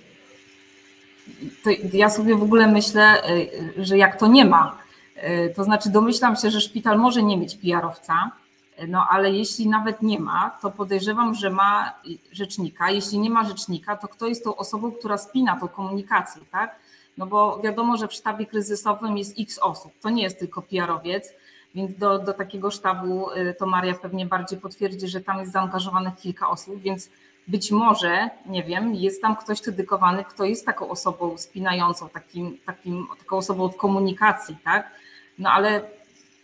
To 1.63 1.69
ja 1.93 2.09
sobie 2.09 2.35
w 2.35 2.43
ogóle 2.43 2.67
myślę, 2.67 3.29
y, 3.77 3.85
że 3.85 3.97
jak 3.97 4.19
to 4.19 4.27
nie 4.27 4.45
ma, 4.45 4.77
y, 5.17 5.53
to 5.55 5.63
znaczy 5.63 5.89
domyślam 5.89 6.35
się, 6.35 6.49
że 6.49 6.61
szpital 6.61 6.99
może 6.99 7.23
nie 7.23 7.37
mieć 7.37 7.55
PR-owca, 7.55 8.13
y, 8.13 8.50
no 8.87 9.07
ale 9.09 9.31
jeśli 9.31 9.67
nawet 9.67 10.01
nie 10.01 10.19
ma, 10.19 10.57
to 10.61 10.71
podejrzewam, 10.71 11.35
że 11.35 11.49
ma 11.49 11.93
rzecznika. 12.31 12.91
Jeśli 12.91 13.19
nie 13.19 13.29
ma 13.29 13.43
rzecznika, 13.43 13.97
to 13.97 14.07
kto 14.07 14.27
jest 14.27 14.43
tą 14.43 14.55
osobą, 14.55 14.91
która 14.91 15.17
spina 15.17 15.59
tą 15.59 15.67
komunikację, 15.67 16.41
tak? 16.51 16.75
No 17.17 17.25
bo 17.25 17.59
wiadomo, 17.63 17.97
że 17.97 18.07
w 18.07 18.13
sztabie 18.13 18.45
kryzysowym 18.45 19.17
jest 19.17 19.39
x 19.39 19.59
osób, 19.59 19.91
to 20.01 20.09
nie 20.09 20.23
jest 20.23 20.39
tylko 20.39 20.61
PR-owiec, 20.61 21.33
więc 21.75 21.97
do, 21.97 22.19
do 22.19 22.33
takiego 22.33 22.71
sztabu 22.71 23.31
y, 23.31 23.55
to 23.59 23.65
Maria 23.65 23.93
pewnie 23.93 24.25
bardziej 24.25 24.59
potwierdzi, 24.59 25.07
że 25.07 25.21
tam 25.21 25.39
jest 25.39 25.51
zaangażowanych 25.51 26.15
kilka 26.15 26.49
osób, 26.49 26.81
więc 26.81 27.09
być 27.47 27.71
może, 27.71 28.29
nie 28.45 28.63
wiem, 28.63 28.95
jest 28.95 29.21
tam 29.21 29.35
ktoś 29.35 29.61
dedykowany, 29.61 30.23
kto 30.23 30.45
jest 30.45 30.65
taką 30.65 30.89
osobą 30.89 31.37
spinającą, 31.37 32.09
takim, 32.09 32.57
takim, 32.65 33.07
taką 33.19 33.37
osobą 33.37 33.63
od 33.63 33.75
komunikacji, 33.75 34.57
tak? 34.63 34.91
No 35.39 35.51
ale 35.51 35.81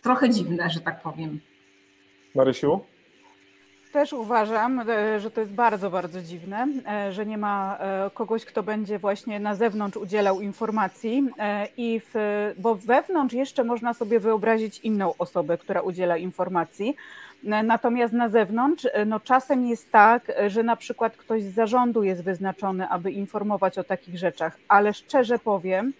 trochę 0.02 0.30
dziwne, 0.30 0.70
że 0.70 0.80
tak 0.80 1.02
powiem. 1.02 1.40
Marysiu? 2.38 2.80
Też 3.92 4.12
uważam, 4.12 4.80
e, 4.80 5.20
że 5.20 5.30
to 5.30 5.40
jest 5.40 5.52
bardzo, 5.52 5.90
bardzo 5.90 6.22
dziwne, 6.22 6.66
e, 6.86 7.12
że 7.12 7.26
nie 7.26 7.38
ma 7.38 7.78
e, 7.80 8.10
kogoś, 8.14 8.44
kto 8.44 8.62
będzie 8.62 8.98
właśnie 8.98 9.40
na 9.40 9.54
zewnątrz 9.54 9.96
udzielał 9.96 10.40
informacji 10.40 11.28
i 11.76 12.00
w, 12.14 12.14
bo 12.58 12.74
wewnątrz 12.74 13.34
jeszcze 13.34 13.64
można 13.64 13.94
sobie 13.94 14.20
wyobrazić 14.20 14.78
inną 14.78 15.14
osobę, 15.18 15.58
która 15.58 15.80
udziela 15.80 16.16
informacji. 16.16 16.96
Natomiast 17.42 18.12
na 18.12 18.28
zewnątrz, 18.28 18.86
no 19.06 19.20
czasem 19.20 19.66
jest 19.66 19.92
tak, 19.92 20.32
że 20.46 20.62
na 20.62 20.76
przykład 20.76 21.16
ktoś 21.16 21.42
z 21.42 21.54
zarządu 21.54 22.02
jest 22.02 22.24
wyznaczony, 22.24 22.88
aby 22.88 23.12
informować 23.12 23.78
o 23.78 23.84
takich 23.84 24.18
rzeczach, 24.18 24.58
ale 24.68 24.94
szczerze 24.94 25.38
powiem, 25.38 25.92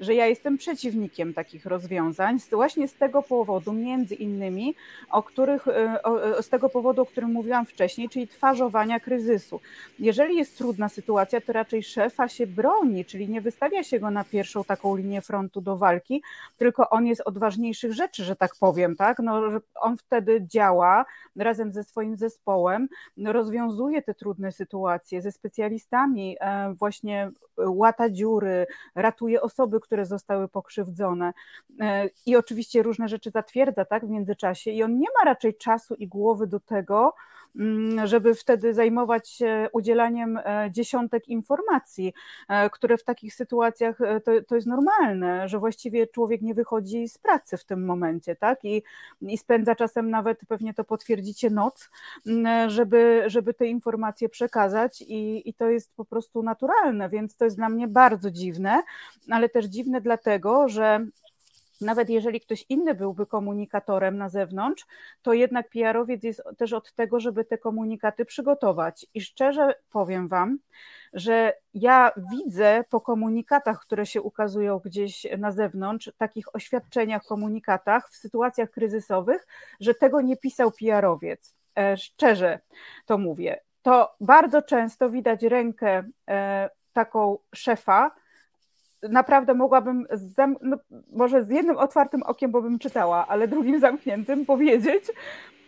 że 0.00 0.14
ja 0.14 0.26
jestem 0.26 0.58
przeciwnikiem 0.58 1.34
takich 1.34 1.66
rozwiązań, 1.66 2.38
właśnie 2.52 2.88
z 2.88 2.94
tego 2.94 3.22
powodu, 3.22 3.72
między 3.72 4.14
innymi, 4.14 4.74
o 5.10 5.22
których, 5.22 5.68
e, 5.68 6.02
o, 6.02 6.38
e, 6.38 6.42
z 6.42 6.48
tego 6.48 6.68
powodu, 6.68 7.02
o 7.02 7.06
którym 7.06 7.30
mówiłam 7.30 7.66
wcześniej, 7.66 8.08
czyli 8.08 8.28
twarzowania 8.28 9.00
kryzysu. 9.00 9.60
Jeżeli 9.98 10.36
jest 10.36 10.58
trudna 10.58 10.88
sytuacja, 10.88 11.40
to 11.40 11.52
raczej 11.52 11.82
szefa 11.82 12.28
się 12.28 12.46
broni, 12.46 13.04
czyli 13.04 13.28
nie 13.28 13.40
wystawia 13.40 13.82
się 13.82 14.00
go 14.00 14.10
na 14.10 14.24
pierwszą 14.24 14.64
taką 14.64 14.96
linię 14.96 15.22
frontu 15.22 15.60
do 15.60 15.76
walki, 15.76 16.22
tylko 16.58 16.90
on 16.90 17.06
jest 17.06 17.22
od 17.24 17.38
ważniejszych 17.38 17.92
rzeczy, 17.92 18.24
że 18.24 18.36
tak 18.36 18.56
powiem, 18.60 18.96
tak? 18.96 19.18
No, 19.18 19.40
on 19.74 19.96
wtedy 19.96 20.46
działa 20.46 21.04
razem 21.36 21.72
ze 21.72 21.84
swoim 21.84 22.16
zespołem, 22.16 22.88
rozwiązuje 23.24 24.02
te 24.02 24.14
trudne 24.14 24.52
sytuacje 24.52 25.22
ze 25.22 25.32
specjalistami, 25.32 26.36
e, 26.40 26.74
właśnie 26.74 27.30
łata 27.58 28.10
dziury, 28.10 28.66
ratuje 28.94 29.42
osoby, 29.42 29.80
które 29.84 30.06
zostały 30.06 30.48
pokrzywdzone. 30.48 31.32
E, 31.80 32.08
i 32.26 32.36
oczywiście 32.36 32.82
różne 32.82 33.08
rzeczy 33.08 33.30
zatwierdza 33.30 33.84
tak, 33.84 34.06
w 34.06 34.10
międzyczasie. 34.10 34.70
I 34.70 34.82
on 34.82 34.98
nie 34.98 35.08
ma 35.18 35.24
raczej 35.24 35.56
czasu 35.56 35.94
i 35.94 36.08
głowy 36.08 36.46
do 36.46 36.60
tego, 36.60 37.14
żeby 38.04 38.34
wtedy 38.34 38.74
zajmować 38.74 39.30
się 39.30 39.68
udzielaniem 39.72 40.36
e, 40.36 40.68
dziesiątek 40.70 41.28
informacji, 41.28 42.12
e, 42.48 42.70
które 42.70 42.98
w 42.98 43.04
takich 43.04 43.34
sytuacjach 43.34 44.00
e, 44.00 44.20
to, 44.20 44.32
to 44.48 44.54
jest 44.54 44.66
normalne, 44.66 45.48
że 45.48 45.58
właściwie 45.58 46.06
człowiek 46.06 46.42
nie 46.42 46.54
wychodzi 46.54 47.08
z 47.08 47.18
pracy 47.18 47.56
w 47.56 47.64
tym 47.64 47.84
momencie, 47.84 48.36
tak? 48.36 48.64
I, 48.64 48.82
i 49.22 49.38
spędza 49.38 49.74
czasem 49.74 50.10
nawet, 50.10 50.40
pewnie 50.48 50.74
to 50.74 50.84
potwierdzicie, 50.84 51.50
noc, 51.50 51.90
mm, 52.26 52.70
żeby, 52.70 53.22
żeby 53.26 53.54
te 53.54 53.66
informacje 53.66 54.28
przekazać 54.28 55.02
i, 55.02 55.48
i 55.48 55.54
to 55.54 55.70
jest 55.70 55.94
po 55.96 56.04
prostu 56.04 56.42
naturalne, 56.42 57.08
więc 57.08 57.36
to 57.36 57.44
jest 57.44 57.56
dla 57.56 57.68
mnie 57.68 57.88
bardzo 57.88 58.30
dziwne, 58.30 58.82
ale 59.30 59.48
też 59.48 59.64
dziwne 59.64 60.00
dlatego, 60.00 60.68
że 60.68 61.06
nawet 61.80 62.10
jeżeli 62.10 62.40
ktoś 62.40 62.64
inny 62.68 62.94
byłby 62.94 63.26
komunikatorem 63.26 64.16
na 64.16 64.28
zewnątrz, 64.28 64.86
to 65.22 65.32
jednak 65.32 65.68
PR-owiec 65.70 66.24
jest 66.24 66.42
też 66.58 66.72
od 66.72 66.92
tego, 66.92 67.20
żeby 67.20 67.44
te 67.44 67.58
komunikaty 67.58 68.24
przygotować. 68.24 69.06
I 69.14 69.20
szczerze 69.20 69.74
powiem 69.90 70.28
Wam, 70.28 70.58
że 71.12 71.52
ja 71.74 72.12
widzę 72.30 72.84
po 72.90 73.00
komunikatach, 73.00 73.80
które 73.80 74.06
się 74.06 74.22
ukazują 74.22 74.78
gdzieś 74.84 75.26
na 75.38 75.52
zewnątrz, 75.52 76.12
takich 76.18 76.54
oświadczeniach, 76.54 77.22
komunikatach 77.22 78.10
w 78.10 78.16
sytuacjach 78.16 78.70
kryzysowych, 78.70 79.46
że 79.80 79.94
tego 79.94 80.20
nie 80.20 80.36
pisał 80.36 80.72
PR-owiec. 80.72 81.54
E, 81.78 81.96
Szczerze 81.96 82.60
to 83.06 83.18
mówię. 83.18 83.60
To 83.82 84.14
bardzo 84.20 84.62
często 84.62 85.10
widać 85.10 85.42
rękę 85.42 86.04
e, 86.28 86.70
taką 86.92 87.38
szefa, 87.54 88.10
naprawdę 89.08 89.54
mogłabym, 89.54 90.06
z, 90.12 90.36
no, 90.62 90.76
może 91.12 91.44
z 91.44 91.50
jednym 91.50 91.78
otwartym 91.78 92.22
okiem, 92.22 92.50
bo 92.50 92.62
bym 92.62 92.78
czytała, 92.78 93.26
ale 93.28 93.48
drugim 93.48 93.80
zamkniętym 93.80 94.46
powiedzieć, 94.46 95.04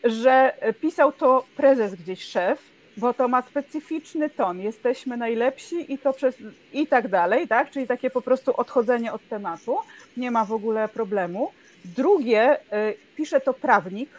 że 0.04 0.54
pisał 0.80 1.12
to 1.12 1.44
prezes 1.56 1.94
gdzieś 1.94 2.24
szef, 2.24 2.76
bo 2.96 3.14
to 3.14 3.28
ma 3.28 3.42
specyficzny 3.42 4.30
ton. 4.30 4.60
Jesteśmy 4.60 5.16
najlepsi 5.16 5.92
i 5.92 5.98
to 5.98 6.12
przez 6.12 6.36
i 6.72 6.86
tak 6.86 7.08
dalej, 7.08 7.48
tak? 7.48 7.70
Czyli 7.70 7.86
takie 7.86 8.10
po 8.10 8.22
prostu 8.22 8.52
odchodzenie 8.56 9.12
od 9.12 9.28
tematu. 9.28 9.76
Nie 10.16 10.30
ma 10.30 10.44
w 10.44 10.52
ogóle 10.52 10.88
problemu. 10.88 11.52
Drugie, 11.84 12.56
y, 12.56 12.60
pisze 13.16 13.40
to 13.40 13.54
prawnik, 13.54 14.10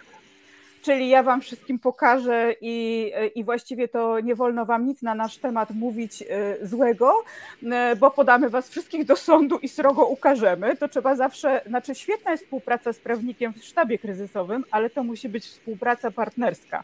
czyli 0.87 1.09
ja 1.09 1.23
wam 1.23 1.41
wszystkim 1.41 1.79
pokażę 1.79 2.55
i, 2.61 3.11
i 3.35 3.43
właściwie 3.43 3.87
to 3.87 4.19
nie 4.19 4.35
wolno 4.35 4.65
wam 4.65 4.87
nic 4.87 5.01
na 5.01 5.15
nasz 5.15 5.37
temat 5.37 5.71
mówić 5.71 6.21
y, 6.21 6.67
złego, 6.67 7.23
y, 7.63 7.95
bo 7.95 8.11
podamy 8.11 8.49
was 8.49 8.69
wszystkich 8.69 9.05
do 9.05 9.15
sądu 9.15 9.57
i 9.57 9.67
srogo 9.67 10.05
ukażemy. 10.05 10.75
To 10.75 10.87
trzeba 10.87 11.15
zawsze, 11.15 11.61
znaczy 11.67 11.95
świetna 11.95 12.31
jest 12.31 12.43
współpraca 12.43 12.93
z 12.93 12.99
prawnikiem 12.99 13.53
w 13.53 13.63
sztabie 13.63 13.99
kryzysowym, 13.99 14.63
ale 14.71 14.89
to 14.89 15.03
musi 15.03 15.29
być 15.29 15.45
współpraca 15.45 16.11
partnerska. 16.11 16.83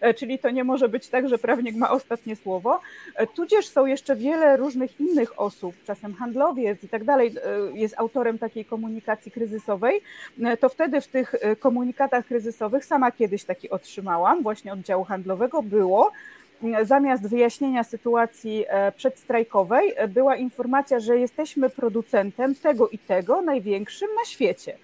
E, 0.00 0.14
czyli 0.14 0.38
to 0.38 0.50
nie 0.50 0.64
może 0.64 0.88
być 0.88 1.08
tak, 1.08 1.28
że 1.28 1.38
prawnik 1.38 1.76
ma 1.76 1.90
ostatnie 1.90 2.36
słowo. 2.36 2.80
E, 3.14 3.26
tudzież 3.26 3.68
są 3.68 3.86
jeszcze 3.86 4.16
wiele 4.16 4.56
różnych 4.56 5.00
innych 5.00 5.40
osób, 5.40 5.74
czasem 5.86 6.14
handlowiec 6.14 6.84
i 6.84 6.88
tak 6.88 7.04
dalej, 7.04 7.28
e, 7.28 7.78
jest 7.78 7.94
autorem 7.98 8.38
takiej 8.38 8.64
komunikacji 8.64 9.32
kryzysowej, 9.32 10.00
to 10.60 10.68
wtedy 10.68 11.00
w 11.00 11.06
tych 11.06 11.34
komunikatach 11.58 12.26
kryzysowych, 12.26 12.84
sama 12.84 13.12
kiedyś 13.12 13.37
taki 13.44 13.70
otrzymałam, 13.70 14.42
właśnie 14.42 14.72
oddziału 14.72 15.04
handlowego, 15.04 15.62
było, 15.62 16.12
zamiast 16.82 17.28
wyjaśnienia 17.28 17.84
sytuacji 17.84 18.64
przedstrajkowej 18.96 19.94
była 20.08 20.36
informacja, 20.36 21.00
że 21.00 21.18
jesteśmy 21.18 21.70
producentem 21.70 22.54
tego 22.54 22.88
i 22.88 22.98
tego, 22.98 23.42
największym 23.42 24.08
na 24.20 24.24
świecie. 24.24 24.78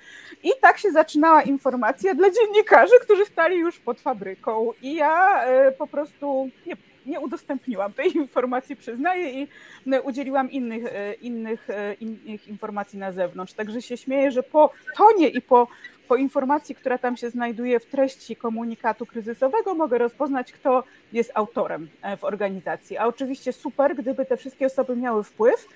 I 0.44 0.50
tak 0.60 0.78
się 0.78 0.90
zaczynała 0.90 1.42
informacja 1.42 2.14
dla 2.14 2.28
dziennikarzy, 2.30 2.92
którzy 3.02 3.24
stali 3.24 3.56
już 3.56 3.78
pod 3.78 4.00
fabryką. 4.00 4.72
I 4.82 4.94
ja 4.94 5.44
e, 5.44 5.72
po 5.72 5.86
prostu 5.86 6.48
nie, 6.66 6.76
nie 7.06 7.20
udostępniłam 7.20 7.92
tej 7.92 8.16
informacji, 8.16 8.76
przyznaję, 8.76 9.42
i 9.42 9.48
e, 9.92 10.02
udzieliłam 10.02 10.50
innych, 10.50 10.86
e, 10.86 11.14
innych, 11.14 11.68
innych 12.00 12.48
informacji 12.48 12.98
na 12.98 13.12
zewnątrz. 13.12 13.52
Także 13.52 13.82
się 13.82 13.96
śmieję, 13.96 14.30
że 14.30 14.42
po 14.42 14.70
tonie 14.96 15.28
i 15.28 15.40
po, 15.40 15.68
po 16.08 16.16
informacji, 16.16 16.74
która 16.74 16.98
tam 16.98 17.16
się 17.16 17.30
znajduje 17.30 17.80
w 17.80 17.86
treści 17.86 18.36
komunikatu 18.36 19.06
kryzysowego, 19.06 19.74
mogę 19.74 19.98
rozpoznać, 19.98 20.52
kto 20.52 20.84
jest 21.12 21.30
autorem 21.34 21.88
w 22.18 22.24
organizacji. 22.24 22.96
A 22.96 23.06
oczywiście 23.06 23.52
super, 23.52 23.96
gdyby 23.96 24.26
te 24.26 24.36
wszystkie 24.36 24.66
osoby 24.66 24.96
miały 24.96 25.24
wpływ, 25.24 25.68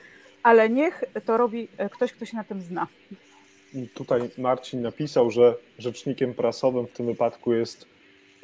ale 0.43 0.71
niech 0.71 1.05
to 1.27 1.37
robi 1.37 1.69
ktoś, 1.91 2.13
kto 2.13 2.25
się 2.25 2.37
na 2.37 2.45
tym 2.45 2.63
zna. 2.63 2.87
Tutaj 3.95 4.21
Marcin 4.39 4.83
napisał, 4.83 5.31
że 5.31 5.55
rzecznikiem 5.79 6.35
prasowym 6.35 6.87
w 6.87 6.93
tym 6.93 7.07
wypadku 7.07 7.55
jest 7.55 7.87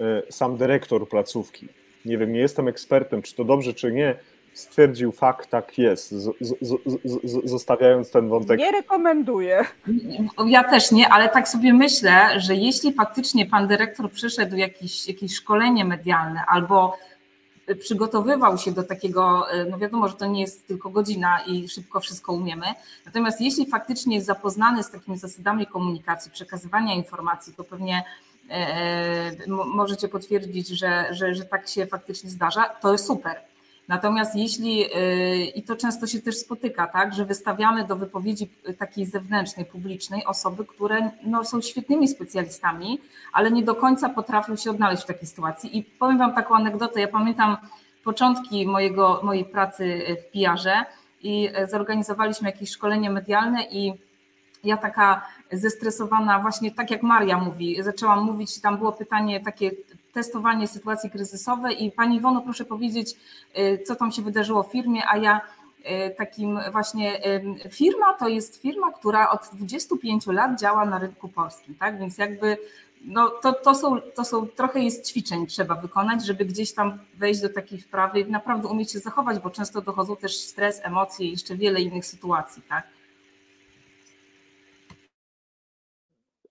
e, 0.00 0.22
sam 0.32 0.56
dyrektor 0.56 1.08
placówki. 1.08 1.68
Nie 2.04 2.18
wiem, 2.18 2.32
nie 2.32 2.40
jestem 2.40 2.68
ekspertem, 2.68 3.22
czy 3.22 3.34
to 3.34 3.44
dobrze, 3.44 3.74
czy 3.74 3.92
nie. 3.92 4.16
Stwierdził 4.54 5.12
fakt, 5.12 5.50
tak 5.50 5.78
jest, 5.78 6.10
z, 6.10 6.30
z, 6.40 6.54
z, 7.04 7.50
zostawiając 7.50 8.10
ten 8.10 8.28
wątek. 8.28 8.58
Nie 8.58 8.72
rekomenduję. 8.72 9.64
Ja 10.46 10.64
też 10.64 10.92
nie, 10.92 11.08
ale 11.08 11.28
tak 11.28 11.48
sobie 11.48 11.72
myślę, 11.72 12.40
że 12.40 12.54
jeśli 12.54 12.92
faktycznie 12.92 13.46
pan 13.46 13.68
dyrektor 13.68 14.10
przyszedł 14.10 14.56
jakieś, 14.56 15.08
jakieś 15.08 15.34
szkolenie 15.34 15.84
medialne 15.84 16.40
albo 16.48 16.96
przygotowywał 17.80 18.58
się 18.58 18.72
do 18.72 18.82
takiego, 18.82 19.46
no 19.70 19.78
wiadomo, 19.78 20.08
że 20.08 20.14
to 20.14 20.26
nie 20.26 20.40
jest 20.40 20.66
tylko 20.66 20.90
godzina 20.90 21.40
i 21.46 21.68
szybko 21.68 22.00
wszystko 22.00 22.32
umiemy. 22.32 22.66
Natomiast 23.06 23.40
jeśli 23.40 23.66
faktycznie 23.66 24.14
jest 24.14 24.26
zapoznany 24.26 24.82
z 24.82 24.90
takimi 24.90 25.18
zasadami 25.18 25.66
komunikacji, 25.66 26.30
przekazywania 26.30 26.94
informacji, 26.94 27.54
to 27.54 27.64
pewnie 27.64 28.04
e, 28.50 28.52
e, 28.52 29.32
możecie 29.48 30.08
potwierdzić, 30.08 30.68
że, 30.68 31.06
że, 31.10 31.34
że 31.34 31.44
tak 31.44 31.68
się 31.68 31.86
faktycznie 31.86 32.30
zdarza, 32.30 32.64
to 32.64 32.92
jest 32.92 33.06
super. 33.06 33.40
Natomiast 33.88 34.36
jeśli, 34.36 34.84
y, 34.84 35.44
i 35.44 35.62
to 35.62 35.76
często 35.76 36.06
się 36.06 36.20
też 36.20 36.36
spotyka, 36.36 36.86
tak, 36.86 37.14
że 37.14 37.24
wystawiamy 37.24 37.84
do 37.84 37.96
wypowiedzi 37.96 38.50
takiej 38.78 39.06
zewnętrznej, 39.06 39.66
publicznej 39.66 40.24
osoby, 40.24 40.64
które 40.64 41.10
no, 41.22 41.44
są 41.44 41.60
świetnymi 41.60 42.08
specjalistami, 42.08 43.00
ale 43.32 43.50
nie 43.50 43.62
do 43.62 43.74
końca 43.74 44.08
potrafią 44.08 44.56
się 44.56 44.70
odnaleźć 44.70 45.02
w 45.02 45.06
takiej 45.06 45.28
sytuacji. 45.28 45.78
I 45.78 45.82
powiem 45.82 46.18
Wam 46.18 46.34
taką 46.34 46.54
anegdotę. 46.54 47.00
Ja 47.00 47.08
pamiętam 47.08 47.56
początki 48.04 48.66
mojego, 48.66 49.20
mojej 49.22 49.44
pracy 49.44 50.02
w 50.20 50.32
PR-ze 50.32 50.84
i 51.22 51.50
zorganizowaliśmy 51.70 52.48
jakieś 52.48 52.70
szkolenie 52.70 53.10
medialne 53.10 53.64
i 53.64 53.92
ja 54.64 54.76
taka 54.76 55.26
zestresowana, 55.52 56.38
właśnie 56.38 56.70
tak 56.70 56.90
jak 56.90 57.02
Maria 57.02 57.38
mówi, 57.38 57.82
zaczęłam 57.82 58.24
mówić, 58.24 58.60
tam 58.60 58.78
było 58.78 58.92
pytanie 58.92 59.40
takie 59.40 59.70
testowanie 60.14 60.68
sytuacji 60.68 61.10
kryzysowej 61.10 61.84
i 61.84 61.92
Pani 61.92 62.16
Iwono 62.16 62.42
proszę 62.42 62.64
powiedzieć, 62.64 63.14
y, 63.58 63.82
co 63.86 63.96
tam 63.96 64.12
się 64.12 64.22
wydarzyło 64.22 64.62
w 64.62 64.72
firmie, 64.72 65.02
a 65.08 65.16
ja 65.16 65.40
y, 65.80 66.14
takim 66.16 66.58
właśnie 66.72 67.20
firma 67.70 68.12
to 68.18 68.28
jest 68.28 68.62
firma, 68.62 68.92
która 68.92 69.30
od 69.30 69.40
25 69.52 70.26
lat 70.26 70.60
działa 70.60 70.84
na 70.84 70.98
rynku 70.98 71.28
polskim, 71.28 71.74
tak? 71.74 71.98
Więc 71.98 72.18
jakby 72.18 72.56
no 73.04 73.28
to, 73.28 73.52
to, 73.52 73.74
są, 73.74 74.00
to 74.00 74.24
są 74.24 74.46
trochę 74.46 74.80
jest 74.80 75.10
ćwiczeń 75.10 75.46
trzeba 75.46 75.74
wykonać, 75.74 76.26
żeby 76.26 76.44
gdzieś 76.44 76.74
tam 76.74 76.98
wejść 77.14 77.40
do 77.40 77.48
takiej 77.48 77.80
wprawy 77.80 78.20
i 78.20 78.30
naprawdę 78.30 78.68
umieć 78.68 78.92
się 78.92 78.98
zachować, 78.98 79.38
bo 79.38 79.50
często 79.50 79.80
dochodzą 79.80 80.16
też 80.16 80.36
stres, 80.36 80.80
emocje 80.84 81.26
i 81.26 81.30
jeszcze 81.30 81.56
wiele 81.56 81.80
innych 81.80 82.06
sytuacji, 82.06 82.62
tak? 82.68 82.84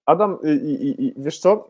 Adam, 0.06 0.38
i, 0.44 0.50
i, 0.50 1.06
i 1.06 1.14
wiesz 1.18 1.40
co? 1.40 1.68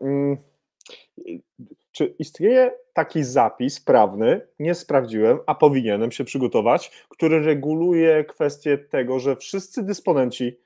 Czy 1.96 2.14
istnieje 2.18 2.70
taki 2.92 3.24
zapis 3.24 3.80
prawny, 3.80 4.40
nie 4.58 4.74
sprawdziłem, 4.74 5.38
a 5.46 5.54
powinienem 5.54 6.12
się 6.12 6.24
przygotować, 6.24 7.04
który 7.08 7.42
reguluje 7.42 8.24
kwestię 8.24 8.78
tego, 8.78 9.18
że 9.18 9.36
wszyscy 9.36 9.82
dysponenci 9.82 10.60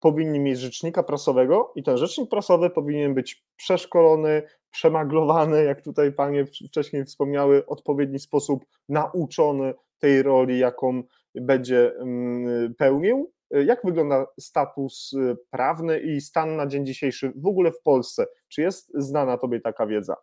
powinni 0.00 0.40
mieć 0.40 0.58
rzecznika 0.58 1.02
prasowego 1.02 1.72
i 1.76 1.82
ten 1.82 1.96
rzecznik 1.96 2.30
prasowy 2.30 2.70
powinien 2.70 3.14
być 3.14 3.44
przeszkolony, 3.56 4.42
przemaglowany, 4.70 5.64
jak 5.64 5.82
tutaj 5.82 6.12
panie 6.12 6.46
wcześniej 6.68 7.04
wspomniały, 7.04 7.62
w 7.62 7.68
odpowiedni 7.68 8.18
sposób 8.18 8.64
nauczony 8.88 9.74
tej 9.98 10.22
roli, 10.22 10.58
jaką 10.58 11.02
będzie 11.34 11.96
mm, 11.96 12.74
pełnił 12.74 13.32
jak 13.50 13.80
wygląda 13.84 14.26
status 14.40 15.12
y, 15.12 15.36
prawny 15.50 16.00
i 16.00 16.20
stan 16.20 16.56
na 16.56 16.66
dzień 16.66 16.86
dzisiejszy 16.86 17.32
w 17.36 17.46
ogóle 17.46 17.72
w 17.72 17.82
Polsce? 17.82 18.26
Czy 18.48 18.62
jest 18.62 18.92
znana 18.94 19.38
Tobie 19.38 19.60
taka 19.60 19.86
wiedza? 19.86 20.16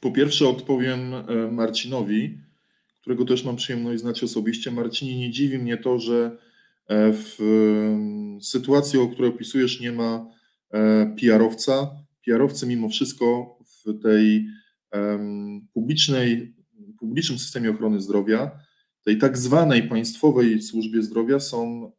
Po 0.00 0.10
pierwsze 0.10 0.48
odpowiem 0.48 1.14
e, 1.14 1.52
Marcinowi, 1.52 2.38
którego 3.00 3.24
też 3.24 3.44
mam 3.44 3.56
przyjemność 3.56 4.00
znać 4.00 4.22
osobiście. 4.22 4.70
Marcinie, 4.70 5.18
nie 5.18 5.30
dziwi 5.30 5.58
mnie 5.58 5.76
to, 5.76 5.98
że 5.98 6.38
e, 6.86 7.12
w 7.12 7.38
sytuacji, 8.42 8.98
o 8.98 9.08
której 9.08 9.30
opisujesz, 9.30 9.80
nie 9.80 9.92
ma 9.92 10.26
e, 10.70 11.14
PR-owca. 11.20 11.90
PR-owcy 12.26 12.66
mimo 12.66 12.88
wszystko 12.88 13.58
w 13.84 14.02
tej 14.02 14.46
publicznej, 15.74 16.54
publicznym 16.98 17.38
systemie 17.38 17.70
ochrony 17.70 18.00
zdrowia 18.00 18.50
tej 19.04 19.18
tak 19.18 19.38
zwanej 19.38 19.88
państwowej 19.88 20.62
służbie 20.62 21.02
zdrowia 21.02 21.40
są 21.40 21.92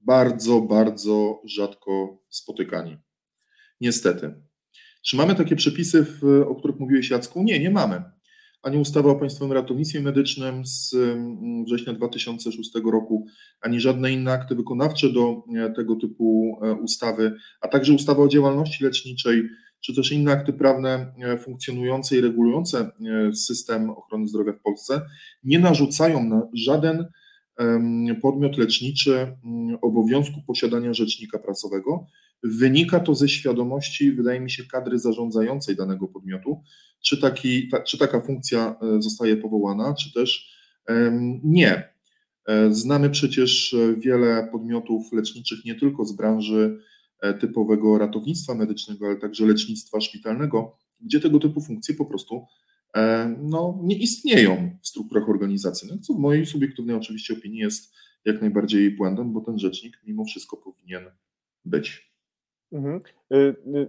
bardzo, 0.00 0.60
bardzo 0.60 1.42
rzadko 1.44 2.22
spotykani. 2.28 2.96
Niestety. 3.80 4.47
Czy 5.02 5.16
mamy 5.16 5.34
takie 5.34 5.56
przepisy, 5.56 6.06
o 6.48 6.54
których 6.54 6.80
mówiłeś 6.80 7.10
Jacku? 7.10 7.42
Nie, 7.42 7.60
nie 7.60 7.70
mamy. 7.70 8.02
Ani 8.62 8.78
ustawa 8.78 9.10
o 9.10 9.16
Państwowym 9.16 9.52
Ratownictwie 9.52 10.00
Medycznym 10.00 10.66
z 10.66 10.94
mm, 10.94 11.64
września 11.64 11.92
2006 11.92 12.70
roku, 12.92 13.26
ani 13.60 13.80
żadne 13.80 14.12
inne 14.12 14.32
akty 14.32 14.54
wykonawcze 14.54 15.12
do 15.12 15.42
e, 15.56 15.70
tego 15.70 15.96
typu 15.96 16.58
e, 16.62 16.74
ustawy, 16.74 17.34
a 17.60 17.68
także 17.68 17.92
ustawa 17.92 18.22
o 18.22 18.28
działalności 18.28 18.84
leczniczej, 18.84 19.42
czy 19.80 19.94
też 19.94 20.12
inne 20.12 20.32
akty 20.32 20.52
prawne 20.52 21.12
e, 21.18 21.38
funkcjonujące 21.38 22.16
i 22.16 22.20
regulujące 22.20 22.90
system 23.34 23.90
ochrony 23.90 24.28
zdrowia 24.28 24.52
w 24.52 24.60
Polsce 24.60 25.00
nie 25.44 25.58
narzucają 25.58 26.24
na 26.24 26.48
żaden 26.54 27.06
podmiot 28.22 28.56
leczniczy 28.56 29.36
mm, 29.44 29.78
obowiązku 29.82 30.42
posiadania 30.46 30.94
rzecznika 30.94 31.38
prasowego. 31.38 32.06
Wynika 32.42 33.00
to 33.00 33.14
ze 33.14 33.28
świadomości, 33.28 34.12
wydaje 34.12 34.40
mi 34.40 34.50
się, 34.50 34.64
kadry 34.64 34.98
zarządzającej 34.98 35.76
danego 35.76 36.08
podmiotu, 36.08 36.62
czy, 37.00 37.20
taki, 37.20 37.68
ta, 37.68 37.82
czy 37.82 37.98
taka 37.98 38.20
funkcja 38.20 38.76
e, 38.82 39.02
zostaje 39.02 39.36
powołana, 39.36 39.94
czy 39.94 40.12
też 40.12 40.58
nie. 41.44 41.92
Znamy 42.70 43.10
przecież 43.10 43.76
wiele 43.98 44.48
podmiotów 44.52 45.12
leczniczych 45.12 45.64
nie 45.64 45.74
tylko 45.74 46.04
z 46.04 46.12
branży 46.12 46.78
E, 47.20 47.34
typowego 47.34 47.98
ratownictwa 47.98 48.54
medycznego, 48.54 49.06
ale 49.06 49.16
także 49.16 49.46
lecznictwa 49.46 50.00
szpitalnego, 50.00 50.76
gdzie 51.00 51.20
tego 51.20 51.38
typu 51.38 51.60
funkcje 51.60 51.94
po 51.94 52.06
prostu 52.06 52.46
e, 52.96 53.36
no, 53.42 53.80
nie 53.82 53.98
istnieją 53.98 54.78
w 54.82 54.88
strukturach 54.88 55.28
organizacyjnych, 55.28 56.00
co 56.00 56.14
w 56.14 56.18
mojej 56.18 56.46
subiektywnej 56.46 56.96
oczywiście 56.96 57.34
opinii 57.34 57.58
jest 57.58 57.94
jak 58.24 58.40
najbardziej 58.40 58.96
błędem, 58.96 59.32
bo 59.32 59.40
ten 59.40 59.58
rzecznik 59.58 60.00
mimo 60.06 60.24
wszystko 60.24 60.56
powinien 60.56 61.02
być. 61.64 62.07
Mhm. 62.72 63.00
Y, 63.32 63.36
y, 63.36 63.78
y, 63.78 63.88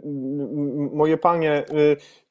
moje 0.93 1.17
panie, 1.17 1.65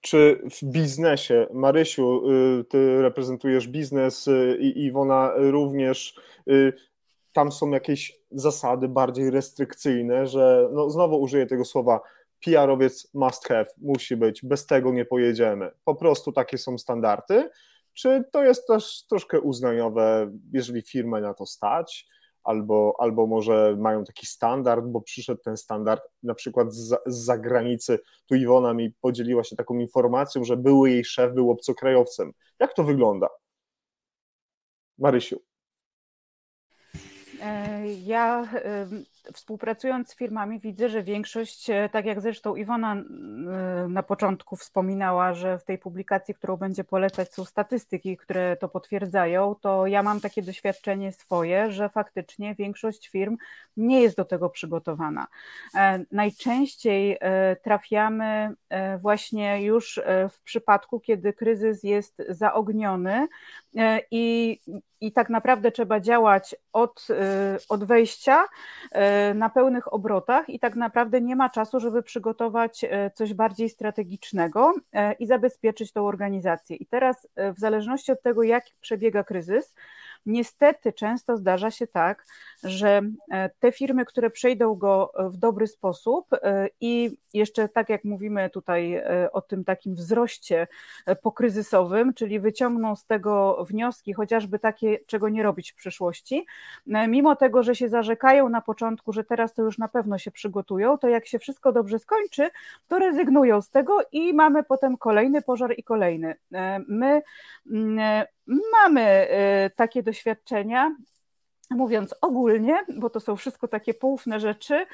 czy 0.00 0.42
w 0.50 0.64
biznesie, 0.64 1.46
Marysiu, 1.52 2.22
ty 2.68 3.02
reprezentujesz 3.02 3.68
biznes 3.68 4.28
i 4.58 4.84
Iwona 4.84 5.32
również, 5.36 6.14
tam 7.32 7.52
są 7.52 7.70
jakieś 7.70 8.20
zasady 8.30 8.88
bardziej 8.88 9.30
restrykcyjne, 9.30 10.26
że 10.26 10.68
no 10.72 10.90
znowu 10.90 11.20
użyję 11.20 11.46
tego 11.46 11.64
słowa, 11.64 12.00
PR-owiec 12.46 13.10
must 13.14 13.48
have, 13.48 13.66
musi 13.78 14.16
być, 14.16 14.44
bez 14.44 14.66
tego 14.66 14.92
nie 14.92 15.04
pojedziemy. 15.04 15.70
Po 15.84 15.94
prostu 15.94 16.32
takie 16.32 16.58
są 16.58 16.78
standardy. 16.78 17.50
Czy 17.94 18.24
to 18.32 18.44
jest 18.44 18.66
też 18.66 19.06
troszkę 19.08 19.40
uznaniowe, 19.40 20.30
jeżeli 20.52 20.82
firmę 20.82 21.20
na 21.20 21.34
to 21.34 21.46
stać? 21.46 22.06
Albo, 22.48 22.96
albo 22.98 23.26
może 23.26 23.76
mają 23.78 24.04
taki 24.04 24.26
standard, 24.26 24.84
bo 24.86 25.00
przyszedł 25.00 25.40
ten 25.42 25.56
standard 25.56 26.02
na 26.22 26.34
przykład 26.34 26.74
z, 26.74 26.96
z 27.06 27.24
zagranicy. 27.24 27.98
Tu 28.26 28.34
Iwona 28.34 28.74
mi 28.74 28.92
podzieliła 29.00 29.44
się 29.44 29.56
taką 29.56 29.78
informacją, 29.78 30.44
że 30.44 30.56
były 30.56 30.90
jej 30.90 31.04
szef 31.04 31.34
był 31.34 31.50
obcokrajowcem. 31.50 32.32
Jak 32.60 32.74
to 32.74 32.84
wygląda? 32.84 33.28
Marysiu. 34.98 35.40
E, 37.40 37.86
ja 37.88 38.48
współpracując 39.34 40.08
z 40.08 40.16
firmami 40.16 40.60
widzę, 40.60 40.88
że 40.88 41.02
większość, 41.02 41.70
e, 41.70 41.88
tak 41.88 42.06
jak 42.06 42.20
zresztą 42.20 42.56
Iwona 42.56 42.94
e, 42.94 43.04
na 43.88 44.02
początku 44.02 44.56
wspominała, 44.56 45.34
że 45.34 45.58
w 45.58 45.64
tej 45.64 45.78
publikacji, 45.78 46.34
którą 46.34 46.56
będzie 46.56 46.84
polecać, 46.84 47.34
są 47.34 47.44
statystyki, 47.44 48.16
które 48.16 48.56
to 48.56 48.68
potwierdzają, 48.68 49.54
to 49.60 49.86
ja 49.86 50.02
mam 50.02 50.20
takie 50.20 50.42
doświadczenie 50.42 51.12
swoje, 51.12 51.72
że 51.72 51.88
faktycznie 51.88 52.54
większość 52.54 53.08
firm 53.08 53.36
nie 53.76 54.02
jest 54.02 54.16
do 54.16 54.24
tego 54.24 54.50
przygotowana. 54.50 55.26
Najczęściej 56.12 57.18
trafiamy 57.62 58.54
właśnie 58.98 59.62
już 59.62 60.00
w 60.30 60.40
przypadku, 60.42 61.00
kiedy 61.00 61.32
kryzys 61.32 61.84
jest 61.84 62.22
zaogniony 62.28 63.28
i, 64.10 64.58
i 65.00 65.12
tak 65.12 65.30
naprawdę 65.30 65.72
trzeba 65.72 66.00
działać 66.00 66.56
od, 66.72 67.06
od 67.68 67.84
wejścia 67.84 68.44
E, 68.92 69.17
na 69.34 69.50
pełnych 69.50 69.92
obrotach 69.92 70.48
i 70.48 70.58
tak 70.58 70.76
naprawdę 70.76 71.20
nie 71.20 71.36
ma 71.36 71.50
czasu, 71.50 71.80
żeby 71.80 72.02
przygotować 72.02 72.84
e, 72.84 73.10
coś 73.10 73.34
bardziej 73.34 73.68
strategicznego 73.68 74.74
e, 74.92 75.12
i 75.12 75.26
zabezpieczyć 75.26 75.92
tą 75.92 76.06
organizację. 76.06 76.76
I 76.76 76.86
teraz, 76.86 77.28
w 77.36 77.58
zależności 77.58 78.12
od 78.12 78.22
tego, 78.22 78.42
jak 78.42 78.64
przebiega 78.80 79.24
kryzys, 79.24 79.74
Niestety 80.26 80.92
często 80.92 81.36
zdarza 81.36 81.70
się 81.70 81.86
tak, 81.86 82.24
że 82.62 83.02
e, 83.30 83.50
te 83.60 83.72
firmy, 83.72 84.04
które 84.04 84.30
przejdą 84.30 84.74
go 84.74 85.12
w 85.18 85.36
dobry 85.36 85.66
sposób 85.66 86.26
e, 86.32 86.68
i 86.80 87.16
jeszcze 87.34 87.68
tak 87.68 87.88
jak 87.88 88.04
mówimy 88.04 88.50
tutaj 88.50 88.94
e, 88.94 89.32
o 89.32 89.42
tym 89.42 89.64
takim 89.64 89.94
wzroście 89.94 90.66
pokryzysowym, 91.22 92.14
czyli 92.14 92.40
wyciągną 92.40 92.96
z 92.96 93.04
tego 93.04 93.64
wnioski, 93.64 94.12
chociażby 94.12 94.58
takie, 94.58 94.98
czego 95.06 95.28
nie 95.28 95.42
robić 95.42 95.72
w 95.72 95.76
przyszłości, 95.76 96.46
mimo 96.86 97.36
tego, 97.36 97.62
że 97.62 97.74
się 97.74 97.88
zarzekają 97.88 98.48
na 98.48 98.60
początku, 98.60 99.12
że 99.12 99.24
teraz 99.24 99.54
to 99.54 99.62
już 99.62 99.78
na 99.78 99.88
pewno 99.88 100.18
się 100.18 100.30
przygotują, 100.30 100.98
to 100.98 101.08
jak 101.08 101.26
się 101.26 101.38
wszystko 101.38 101.72
dobrze 101.72 101.98
skończy, 101.98 102.50
to 102.88 102.98
rezygnują 102.98 103.62
z 103.62 103.70
tego 103.70 103.98
i 104.12 104.34
mamy 104.34 104.62
potem 104.62 104.96
kolejny 104.96 105.42
pożar 105.42 105.74
i 105.76 105.82
kolejny. 105.82 106.34
My 106.88 107.22
mm, 107.70 108.26
mamy 108.72 109.28
takie 109.76 110.02
doświadczenia 110.02 110.96
mówiąc 111.70 112.14
ogólnie, 112.20 112.78
bo 112.96 113.10
to 113.10 113.20
są 113.20 113.36
wszystko 113.36 113.68
takie 113.68 113.94
poufne 113.94 114.40
rzeczy, 114.40 114.86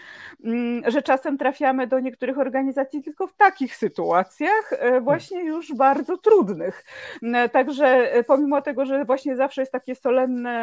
mm, 0.45 0.91
że 0.91 1.03
czasem 1.03 1.39
trafiamy 1.39 1.87
do 1.87 2.01
niektórych 2.01 2.39
organizacji 2.39 3.03
tylko 3.03 3.27
w 3.27 3.37
takich 3.37 3.77
sytuacjach, 3.77 4.73
e, 4.73 5.01
właśnie 5.01 5.45
już 5.45 5.75
bardzo 5.75 6.17
trudnych. 6.17 6.85
E, 7.23 7.49
także 7.49 7.87
e, 7.87 8.25
pomimo 8.25 8.63
tego, 8.63 8.87
że 8.87 9.05
właśnie 9.05 9.37
zawsze 9.37 9.63
jest 9.63 9.73
takie 9.73 9.95
solenne 9.95 10.55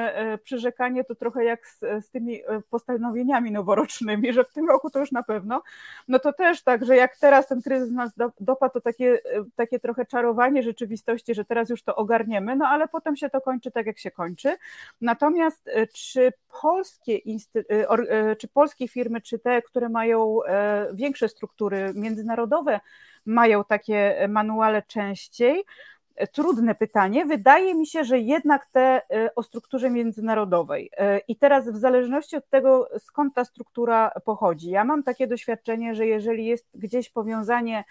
przyrzekanie, 0.43 1.03
to 1.03 1.15
trochę 1.15 1.43
jak 1.43 1.67
z, 1.67 1.79
z 1.79 2.09
tymi 2.09 2.41
postanowieniami 2.69 3.51
noworocznymi, 3.51 4.33
że 4.33 4.43
w 4.43 4.51
tym 4.53 4.67
roku 4.69 4.89
to 4.89 4.99
już 4.99 5.11
na 5.11 5.23
pewno, 5.23 5.61
no 6.07 6.19
to 6.19 6.33
też 6.33 6.63
tak, 6.63 6.85
że 6.85 6.95
jak 6.95 7.17
teraz 7.17 7.47
ten 7.47 7.61
kryzys 7.61 7.91
nas 7.91 8.11
dopadł, 8.39 8.73
to 8.73 8.81
takie, 8.81 9.19
takie 9.55 9.79
trochę 9.79 10.05
czarowanie 10.05 10.63
rzeczywistości, 10.63 11.35
że 11.35 11.45
teraz 11.45 11.69
już 11.69 11.83
to 11.83 11.95
ogarniemy, 11.95 12.55
no 12.55 12.67
ale 12.67 12.87
potem 12.87 13.15
się 13.15 13.29
to 13.29 13.41
kończy 13.41 13.71
tak, 13.71 13.85
jak 13.85 13.99
się 13.99 14.11
kończy. 14.11 14.57
Natomiast 15.01 15.69
czy 16.01 16.33
polskie, 16.61 17.13
y, 17.15 17.51
y, 17.61 18.35
czy 18.35 18.47
polskie 18.47 18.87
firmy, 18.87 19.21
czy 19.21 19.39
te, 19.39 19.61
które 19.61 19.89
mają 19.89 20.43
e, 20.43 20.87
większe 20.93 21.29
struktury 21.29 21.91
międzynarodowe, 21.95 22.79
mają 23.25 23.63
takie 23.63 24.27
manuale 24.29 24.83
częściej? 24.87 25.63
Trudne 26.31 26.75
pytanie. 26.75 27.25
Wydaje 27.25 27.75
mi 27.75 27.87
się, 27.87 28.03
że 28.03 28.19
jednak 28.19 28.65
te 28.65 28.81
e, 28.81 29.35
o 29.35 29.43
strukturze 29.43 29.89
międzynarodowej. 29.89 30.89
E, 30.97 31.19
I 31.19 31.35
teraz, 31.35 31.69
w 31.69 31.77
zależności 31.77 32.35
od 32.35 32.49
tego, 32.49 32.89
skąd 32.99 33.33
ta 33.33 33.45
struktura 33.45 34.11
pochodzi, 34.25 34.69
ja 34.69 34.83
mam 34.83 35.03
takie 35.03 35.27
doświadczenie, 35.27 35.95
że 35.95 36.05
jeżeli 36.05 36.45
jest 36.45 36.67
gdzieś 36.73 37.09
powiązanie 37.09 37.83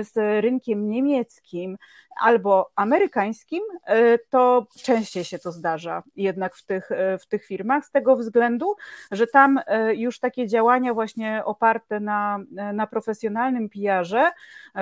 z 0.00 0.42
rynkiem 0.42 0.90
niemieckim, 0.90 1.78
albo 2.20 2.70
amerykańskim, 2.76 3.62
e, 3.84 4.18
to 4.18 4.66
częściej 4.82 5.24
się 5.24 5.38
to 5.38 5.52
zdarza 5.52 6.02
jednak 6.16 6.56
w 6.56 6.66
tych, 6.66 6.92
e, 6.92 7.18
w 7.18 7.26
tych 7.26 7.44
firmach, 7.44 7.86
z 7.86 7.90
tego 7.90 8.16
względu, 8.16 8.74
że 9.12 9.26
tam 9.26 9.60
e, 9.66 9.94
już 9.94 10.18
takie 10.18 10.46
działania 10.46 10.94
właśnie 10.94 11.42
oparte 11.44 12.00
na, 12.00 12.38
na 12.72 12.86
profesjonalnym 12.86 13.68
PR-ze, 13.68 14.30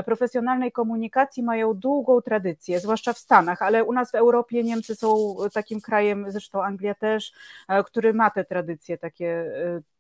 profesjonalnej 0.05 0.73
komunikacji 0.73 1.43
mają 1.43 1.75
długą 1.75 2.21
tradycję, 2.21 2.81
zwłaszcza 2.81 3.13
w 3.13 3.19
Stanach, 3.19 3.63
ale 3.63 3.85
u 3.85 3.93
nas 3.93 4.11
w 4.11 4.15
Europie 4.15 4.65
Niemcy 4.65 4.97
są 4.97 5.37
takim 5.53 5.81
krajem, 5.81 6.27
zresztą 6.29 6.63
Anglia 6.63 6.95
też, 6.95 7.33
który 7.87 8.15
ma 8.15 8.31
te 8.31 8.45
tradycje 8.45 8.99
takie 8.99 9.53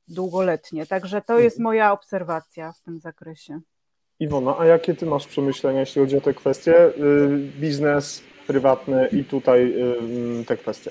długoletnie. 0.08 0.86
Także 0.86 1.22
to 1.22 1.38
jest 1.38 1.58
moja 1.58 1.92
obserwacja 1.92 2.72
w 2.72 2.80
tym 2.80 3.00
zakresie. 3.00 3.60
Iwona, 4.20 4.58
a 4.58 4.66
jakie 4.66 4.94
ty 4.94 5.06
masz 5.06 5.26
przemyślenia, 5.26 5.80
jeśli 5.80 6.00
chodzi 6.00 6.16
o 6.16 6.20
te 6.20 6.34
kwestie? 6.34 6.86
Y, 6.86 6.92
biznes, 7.60 8.22
prywatny 8.46 9.08
i 9.12 9.24
tutaj 9.24 9.74
y, 10.40 10.44
te 10.44 10.56
kwestie. 10.56 10.90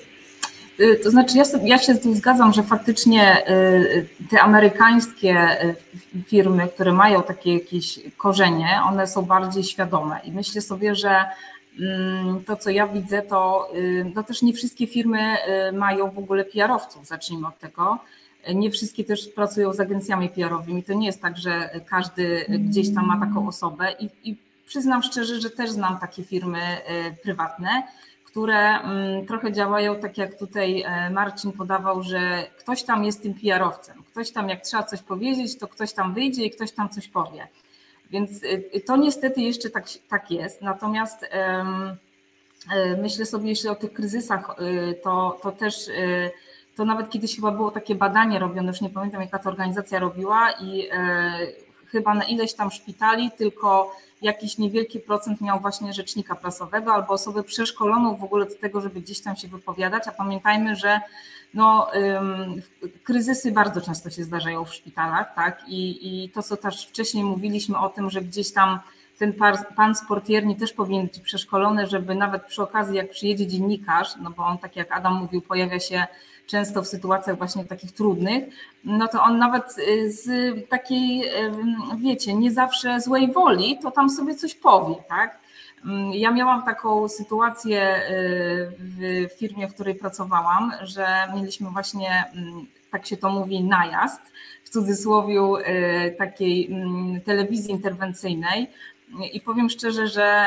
Y, 0.80 1.00
to 1.02 1.10
znaczy, 1.10 1.38
ja, 1.38 1.44
sobie, 1.44 1.68
ja 1.68 1.78
się 1.78 1.94
tu 1.94 2.14
zgadzam, 2.14 2.52
że 2.52 2.62
faktycznie 2.62 3.44
te 4.30 4.40
amerykańskie 4.40 5.56
firmy, 6.26 6.68
które 6.68 6.92
mają 6.92 7.22
takie 7.22 7.54
jakieś 7.54 8.00
korzenie, 8.16 8.68
one 8.88 9.06
są 9.06 9.22
bardziej 9.22 9.64
świadome. 9.64 10.20
I 10.24 10.32
myślę 10.32 10.60
sobie, 10.60 10.94
że 10.94 11.24
mm, 11.80 12.44
to, 12.44 12.56
co 12.56 12.70
ja 12.70 12.86
widzę, 12.86 13.22
to 13.22 13.70
no 14.14 14.22
też 14.22 14.42
nie 14.42 14.52
wszystkie 14.52 14.86
firmy 14.86 15.36
mają 15.72 16.10
w 16.10 16.18
ogóle 16.18 16.44
PR-owców, 16.44 17.06
zacznijmy 17.06 17.48
od 17.48 17.58
tego. 17.58 17.98
Nie 18.54 18.70
wszystkie 18.70 19.04
też 19.04 19.28
pracują 19.28 19.72
z 19.72 19.80
agencjami 19.80 20.28
PR-owymi. 20.28 20.82
To 20.82 20.92
nie 20.92 21.06
jest 21.06 21.22
tak, 21.22 21.38
że 21.38 21.70
każdy 21.86 22.44
gdzieś 22.48 22.94
tam 22.94 23.06
ma 23.06 23.26
taką 23.26 23.48
osobę 23.48 23.92
i, 24.00 24.30
i 24.30 24.36
przyznam 24.68 25.02
szczerze, 25.02 25.40
że 25.40 25.50
też 25.50 25.70
znam 25.70 25.98
takie 25.98 26.24
firmy 26.24 26.58
e, 26.58 27.12
prywatne, 27.12 27.82
które 28.24 28.80
mm, 28.80 29.26
trochę 29.26 29.52
działają 29.52 29.96
tak 29.96 30.18
jak 30.18 30.38
tutaj 30.38 30.82
e, 30.82 31.10
Marcin 31.10 31.52
podawał, 31.52 32.02
że 32.02 32.46
ktoś 32.58 32.82
tam 32.82 33.04
jest 33.04 33.22
tym 33.22 33.34
PR-owcem. 33.34 34.02
Ktoś 34.02 34.30
tam 34.30 34.48
jak 34.48 34.60
trzeba 34.60 34.82
coś 34.82 35.02
powiedzieć, 35.02 35.58
to 35.58 35.68
ktoś 35.68 35.92
tam 35.92 36.14
wyjdzie 36.14 36.44
i 36.44 36.50
ktoś 36.50 36.72
tam 36.72 36.88
coś 36.88 37.08
powie. 37.08 37.48
Więc 38.10 38.30
e, 38.74 38.80
to 38.80 38.96
niestety 38.96 39.40
jeszcze 39.40 39.70
tak, 39.70 39.84
tak 40.08 40.30
jest. 40.30 40.62
Natomiast 40.62 41.26
myślę 43.02 43.26
sobie 43.26 43.48
jeszcze 43.48 43.70
o 43.70 43.74
tych 43.74 43.92
kryzysach, 43.92 44.56
to, 45.02 45.38
to 45.42 45.52
też 45.52 45.74
to 46.78 46.84
nawet 46.84 47.10
kiedyś 47.10 47.36
chyba 47.36 47.50
było 47.50 47.70
takie 47.70 47.94
badanie 47.94 48.38
robione, 48.38 48.68
już 48.68 48.80
nie 48.80 48.90
pamiętam 48.90 49.20
jaka 49.20 49.38
to 49.38 49.48
organizacja 49.50 49.98
robiła 49.98 50.50
i 50.50 50.88
e, 50.92 51.32
chyba 51.86 52.14
na 52.14 52.24
ileś 52.24 52.54
tam 52.54 52.70
szpitali 52.70 53.30
tylko 53.30 53.96
jakiś 54.22 54.58
niewielki 54.58 55.00
procent 55.00 55.40
miał 55.40 55.60
właśnie 55.60 55.92
rzecznika 55.92 56.34
prasowego 56.34 56.92
albo 56.92 57.14
osobę 57.14 57.42
przeszkoloną 57.42 58.16
w 58.16 58.24
ogóle 58.24 58.46
do 58.46 58.54
tego, 58.54 58.80
żeby 58.80 59.00
gdzieś 59.00 59.20
tam 59.20 59.36
się 59.36 59.48
wypowiadać, 59.48 60.08
a 60.08 60.12
pamiętajmy, 60.12 60.76
że 60.76 61.00
no, 61.54 61.90
kryzysy 63.04 63.52
bardzo 63.52 63.80
często 63.80 64.10
się 64.10 64.24
zdarzają 64.24 64.64
w 64.64 64.74
szpitalach, 64.74 65.34
tak? 65.34 65.62
I, 65.68 66.24
I 66.24 66.30
to, 66.30 66.42
co 66.42 66.56
też 66.56 66.86
wcześniej 66.86 67.24
mówiliśmy 67.24 67.78
o 67.78 67.88
tym, 67.88 68.10
że 68.10 68.22
gdzieś 68.22 68.52
tam 68.52 68.78
ten 69.18 69.34
pan 69.76 69.94
sportierni 69.94 70.56
też 70.56 70.72
powinien 70.72 71.06
być 71.06 71.20
przeszkolony, 71.20 71.86
żeby 71.86 72.14
nawet 72.14 72.44
przy 72.44 72.62
okazji, 72.62 72.96
jak 72.96 73.10
przyjedzie 73.10 73.46
dziennikarz, 73.46 74.08
no 74.20 74.30
bo 74.30 74.46
on, 74.46 74.58
tak 74.58 74.76
jak 74.76 74.92
Adam 74.92 75.14
mówił, 75.14 75.42
pojawia 75.42 75.80
się 75.80 76.06
często 76.48 76.82
w 76.82 76.88
sytuacjach 76.88 77.38
właśnie 77.38 77.64
takich 77.64 77.92
trudnych, 77.92 78.44
no 78.84 79.08
to 79.08 79.22
on 79.22 79.38
nawet 79.38 79.78
y, 79.78 80.12
z 80.12 80.28
takiej, 80.68 81.30
wiecie, 81.98 82.34
nie 82.34 82.52
zawsze 82.52 83.00
złej 83.00 83.32
woli, 83.32 83.78
to 83.82 83.90
tam 83.90 84.10
sobie 84.10 84.34
coś 84.34 84.54
powie, 84.54 84.94
tak? 85.08 85.38
Mm, 85.84 86.12
ja 86.12 86.30
miałam 86.30 86.62
taką 86.62 87.08
sytuację 87.08 87.96
y, 87.96 88.70
w 88.80 89.38
firmie, 89.38 89.68
w 89.68 89.74
której 89.74 89.94
pracowałam, 89.94 90.72
że 90.82 91.06
mieliśmy 91.34 91.70
właśnie, 91.70 92.24
mm, 92.34 92.66
tak 92.90 93.06
się 93.06 93.16
to 93.16 93.30
mówi, 93.30 93.62
najazd 93.62 94.20
w 94.64 94.70
cudzysłowie 94.70 95.40
y, 95.40 96.16
takiej 96.18 96.72
mm, 96.72 97.20
telewizji 97.20 97.70
interwencyjnej. 97.70 98.70
I 99.32 99.40
powiem 99.40 99.70
szczerze, 99.70 100.06
że 100.06 100.46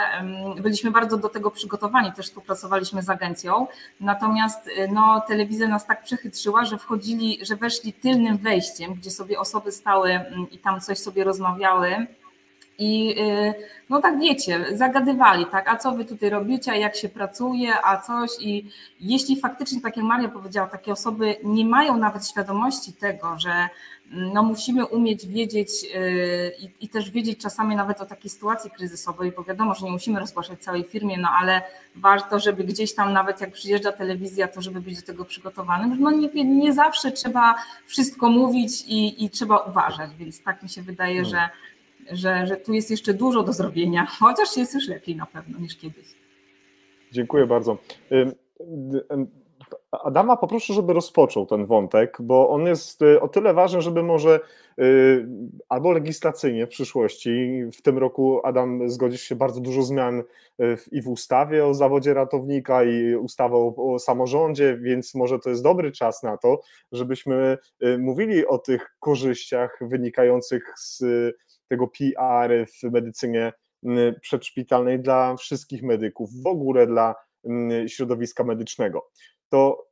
byliśmy 0.61 0.91
bardzo 0.91 1.17
do 1.17 1.29
tego 1.29 1.51
przygotowani, 1.51 2.11
też 2.11 2.25
współpracowaliśmy 2.25 3.01
z 3.01 3.09
agencją. 3.09 3.67
Natomiast 3.99 4.67
y, 4.67 4.89
no, 4.93 5.21
telewizja 5.27 5.67
nas 5.67 5.85
tak 5.85 6.03
przechytrzyła, 6.03 6.65
że 6.65 6.77
wchodzili, 6.77 7.45
że 7.45 7.55
weszli 7.55 7.93
tylnym 7.93 8.37
wejściem, 8.37 8.93
gdzie 8.93 9.11
sobie 9.11 9.39
osoby 9.39 9.71
stały 9.71 10.19
i 10.51 10.57
tam 10.57 10.81
coś 10.81 10.97
sobie 10.97 11.23
rozmawiały 11.23 12.07
i 12.81 13.15
y, 13.19 13.53
no 13.89 14.01
tak 14.01 14.19
wiecie, 14.19 14.65
zagadywali, 14.71 15.45
tak, 15.45 15.69
a 15.69 15.77
co 15.77 15.91
wy 15.91 16.05
tutaj 16.05 16.29
robicie, 16.29 16.77
jak 16.77 16.95
się 16.95 17.09
pracuje, 17.09 17.73
a 17.83 17.97
coś. 17.97 18.29
I 18.39 18.69
jeśli 18.99 19.39
faktycznie, 19.39 19.81
tak 19.81 19.97
jak 19.97 20.05
Maria 20.05 20.29
powiedziała, 20.29 20.67
takie 20.67 20.91
osoby 20.91 21.35
nie 21.43 21.65
mają 21.65 21.97
nawet 21.97 22.27
świadomości 22.27 22.93
tego, 22.93 23.39
że 23.39 23.51
mm, 24.11 24.33
no 24.33 24.43
musimy 24.43 24.85
umieć 24.85 25.27
wiedzieć 25.27 25.83
yy, 25.83 26.69
i 26.81 26.89
też 26.89 27.11
wiedzieć 27.11 27.39
czasami 27.39 27.75
nawet 27.75 28.01
o 28.01 28.05
takiej 28.05 28.29
sytuacji 28.29 28.71
kryzysowej, 28.71 29.31
bo 29.37 29.43
wiadomo, 29.43 29.75
że 29.75 29.85
nie 29.85 29.91
musimy 29.91 30.19
rozgłaszać 30.19 30.59
całej 30.59 30.83
firmie, 30.83 31.17
no 31.17 31.29
ale 31.41 31.61
warto, 31.95 32.39
żeby 32.39 32.63
gdzieś 32.63 32.95
tam 32.95 33.13
nawet 33.13 33.41
jak 33.41 33.51
przyjeżdża 33.51 33.91
telewizja, 33.91 34.47
to 34.47 34.61
żeby 34.61 34.81
być 34.81 34.95
do 34.99 35.05
tego 35.05 35.25
przygotowanym. 35.25 35.97
No 35.99 36.11
nie, 36.11 36.43
nie 36.43 36.73
zawsze 36.73 37.11
trzeba 37.11 37.55
wszystko 37.85 38.29
mówić 38.29 38.83
i, 38.87 39.25
i 39.25 39.29
trzeba 39.29 39.57
uważać, 39.57 40.15
więc 40.15 40.43
tak 40.43 40.63
mi 40.63 40.69
się 40.69 40.81
wydaje, 40.81 41.21
no. 41.21 41.29
że 41.29 41.49
że, 42.11 42.47
że 42.47 42.57
tu 42.57 42.73
jest 42.73 42.91
jeszcze 42.91 43.13
dużo 43.13 43.43
do 43.43 43.53
zrobienia, 43.53 44.05
chociaż 44.05 44.57
jest 44.57 44.73
już 44.73 44.87
lepiej 44.87 45.15
na 45.15 45.25
pewno 45.25 45.59
niż 45.59 45.77
kiedyś. 45.77 46.15
Dziękuję 47.11 47.47
bardzo. 47.47 47.77
Adama 49.91 50.37
poproszę, 50.37 50.73
żeby 50.73 50.93
rozpoczął 50.93 51.45
ten 51.45 51.65
wątek, 51.65 52.17
bo 52.19 52.49
on 52.49 52.65
jest 52.65 53.01
y, 53.01 53.21
o 53.21 53.27
tyle 53.27 53.53
ważny, 53.53 53.81
żeby 53.81 54.03
może 54.03 54.39
y, 54.79 55.27
albo 55.69 55.91
legislacyjnie 55.91 56.65
w 56.65 56.69
przyszłości, 56.69 57.63
w 57.73 57.81
tym 57.81 57.97
roku 57.97 58.41
Adam 58.43 58.89
zgodzisz 58.89 59.21
się 59.21 59.35
bardzo 59.35 59.61
dużo 59.61 59.83
zmian 59.83 60.19
y, 60.19 60.23
i 60.91 61.01
w 61.01 61.07
ustawie 61.07 61.65
o 61.65 61.73
zawodzie 61.73 62.13
ratownika 62.13 62.83
i 62.83 63.15
ustawę 63.15 63.55
o, 63.55 63.93
o 63.93 63.99
samorządzie, 63.99 64.77
więc 64.81 65.15
może 65.15 65.39
to 65.39 65.49
jest 65.49 65.63
dobry 65.63 65.91
czas 65.91 66.23
na 66.23 66.37
to, 66.37 66.61
żebyśmy 66.91 67.57
mówili 67.99 68.47
o 68.47 68.57
tych 68.57 68.95
korzyściach 68.99 69.79
wynikających 69.81 70.73
z 70.77 71.03
tego 71.71 71.87
PR 71.87 72.67
w 72.67 72.91
medycynie 72.91 73.53
mm, 73.83 74.15
przedszpitalnej 74.21 74.99
dla 74.99 75.35
wszystkich 75.35 75.83
medyków, 75.83 76.29
w 76.43 76.47
ogóle 76.47 76.87
dla 76.87 77.15
mm, 77.45 77.87
środowiska 77.87 78.43
medycznego. 78.43 79.09
To 79.49 79.87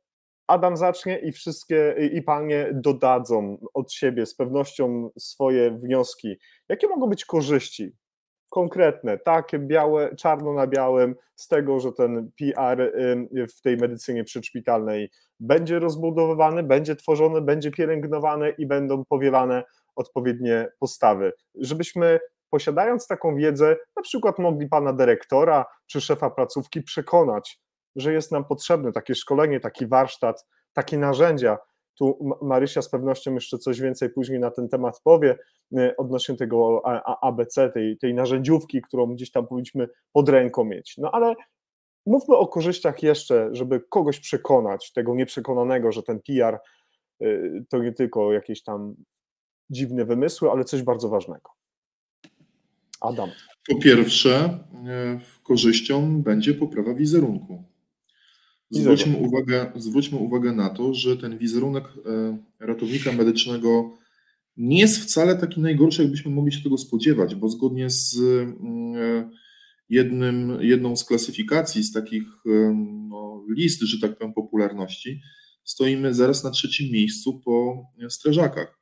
Adam 0.46 0.76
zacznie 0.76 1.18
i 1.18 1.32
wszystkie 1.32 1.94
i 2.12 2.22
panie 2.22 2.70
dodadzą 2.72 3.58
od 3.74 3.92
siebie 3.92 4.26
z 4.26 4.34
pewnością 4.34 5.10
swoje 5.18 5.70
wnioski. 5.70 6.36
Jakie 6.68 6.88
mogą 6.88 7.06
być 7.06 7.24
korzyści 7.24 7.92
konkretne, 8.50 9.18
takie 9.18 9.58
białe, 9.58 10.16
czarno 10.16 10.52
na 10.52 10.66
białym 10.66 11.14
z 11.34 11.48
tego, 11.48 11.80
że 11.80 11.92
ten 11.92 12.30
PR 12.38 12.92
w 13.56 13.60
tej 13.60 13.76
medycynie 13.76 14.24
przedszpitalnej 14.24 15.10
będzie 15.40 15.78
rozbudowywany, 15.78 16.62
będzie 16.62 16.96
tworzony, 16.96 17.40
będzie 17.40 17.70
pielęgnowany 17.70 18.50
i 18.58 18.66
będą 18.66 19.04
powielane 19.04 19.64
odpowiednie 19.96 20.68
postawy, 20.78 21.32
żebyśmy 21.54 22.20
posiadając 22.50 23.06
taką 23.06 23.36
wiedzę, 23.36 23.76
na 23.96 24.02
przykład 24.02 24.38
mogli 24.38 24.68
pana 24.68 24.92
dyrektora 24.92 25.66
czy 25.86 26.00
szefa 26.00 26.30
placówki 26.30 26.82
przekonać, 26.82 27.60
że 27.96 28.12
jest 28.12 28.32
nam 28.32 28.44
potrzebne 28.44 28.92
takie 28.92 29.14
szkolenie, 29.14 29.60
taki 29.60 29.86
warsztat, 29.86 30.46
takie 30.72 30.98
narzędzia. 30.98 31.58
Tu 31.98 32.36
Marysia 32.42 32.82
z 32.82 32.88
pewnością 32.88 33.34
jeszcze 33.34 33.58
coś 33.58 33.80
więcej 33.80 34.10
później 34.10 34.40
na 34.40 34.50
ten 34.50 34.68
temat 34.68 35.00
powie, 35.04 35.38
y, 35.78 35.96
odnośnie 35.96 36.36
tego 36.36 36.82
ABC, 37.22 37.70
tej, 37.70 37.98
tej 37.98 38.14
narzędziówki, 38.14 38.82
którą 38.82 39.06
gdzieś 39.06 39.30
tam 39.30 39.46
powinniśmy 39.46 39.88
pod 40.12 40.28
ręką 40.28 40.64
mieć. 40.64 40.94
No 40.98 41.10
ale 41.12 41.34
mówmy 42.06 42.36
o 42.36 42.48
korzyściach 42.48 43.02
jeszcze, 43.02 43.48
żeby 43.52 43.80
kogoś 43.90 44.20
przekonać, 44.20 44.92
tego 44.92 45.14
nieprzekonanego, 45.14 45.92
że 45.92 46.02
ten 46.02 46.20
PR 46.20 46.58
y, 47.22 47.64
to 47.68 47.78
nie 47.78 47.92
tylko 47.92 48.32
jakieś 48.32 48.62
tam 48.62 48.94
dziwne 49.70 50.04
wymysły, 50.04 50.50
ale 50.50 50.64
coś 50.64 50.82
bardzo 50.82 51.08
ważnego. 51.08 51.50
Adam. 53.00 53.30
Po 53.68 53.78
pierwsze, 53.78 54.58
e, 54.86 55.20
korzyścią 55.42 56.22
będzie 56.22 56.54
poprawa 56.54 56.94
wizerunku. 56.94 57.64
Zwróćmy 58.70 59.16
uwagę, 59.16 59.72
zwróćmy 59.76 60.18
uwagę 60.18 60.52
na 60.52 60.70
to, 60.70 60.94
że 60.94 61.16
ten 61.16 61.38
wizerunek 61.38 61.84
e, 61.84 62.38
ratownika 62.66 63.12
medycznego 63.12 63.98
nie 64.56 64.80
jest 64.80 65.02
wcale 65.02 65.36
taki 65.36 65.60
najgorszy, 65.60 66.02
jakbyśmy 66.02 66.30
mogli 66.30 66.52
się 66.52 66.62
tego 66.62 66.78
spodziewać, 66.78 67.34
bo 67.34 67.48
zgodnie 67.48 67.90
z 67.90 68.18
mm, 68.18 68.94
e, 68.96 69.30
jednym, 69.88 70.58
jedną 70.60 70.96
z 70.96 71.04
klasyfikacji, 71.04 71.82
z 71.82 71.92
takich 71.92 72.24
no, 73.08 73.44
list, 73.56 73.82
że 73.82 74.08
tak 74.08 74.18
powiem, 74.18 74.34
popularności, 74.34 75.20
stoimy 75.64 76.14
zaraz 76.14 76.44
na 76.44 76.50
trzecim 76.50 76.92
miejscu 76.92 77.40
po 77.44 77.86
strażakach. 78.08 78.79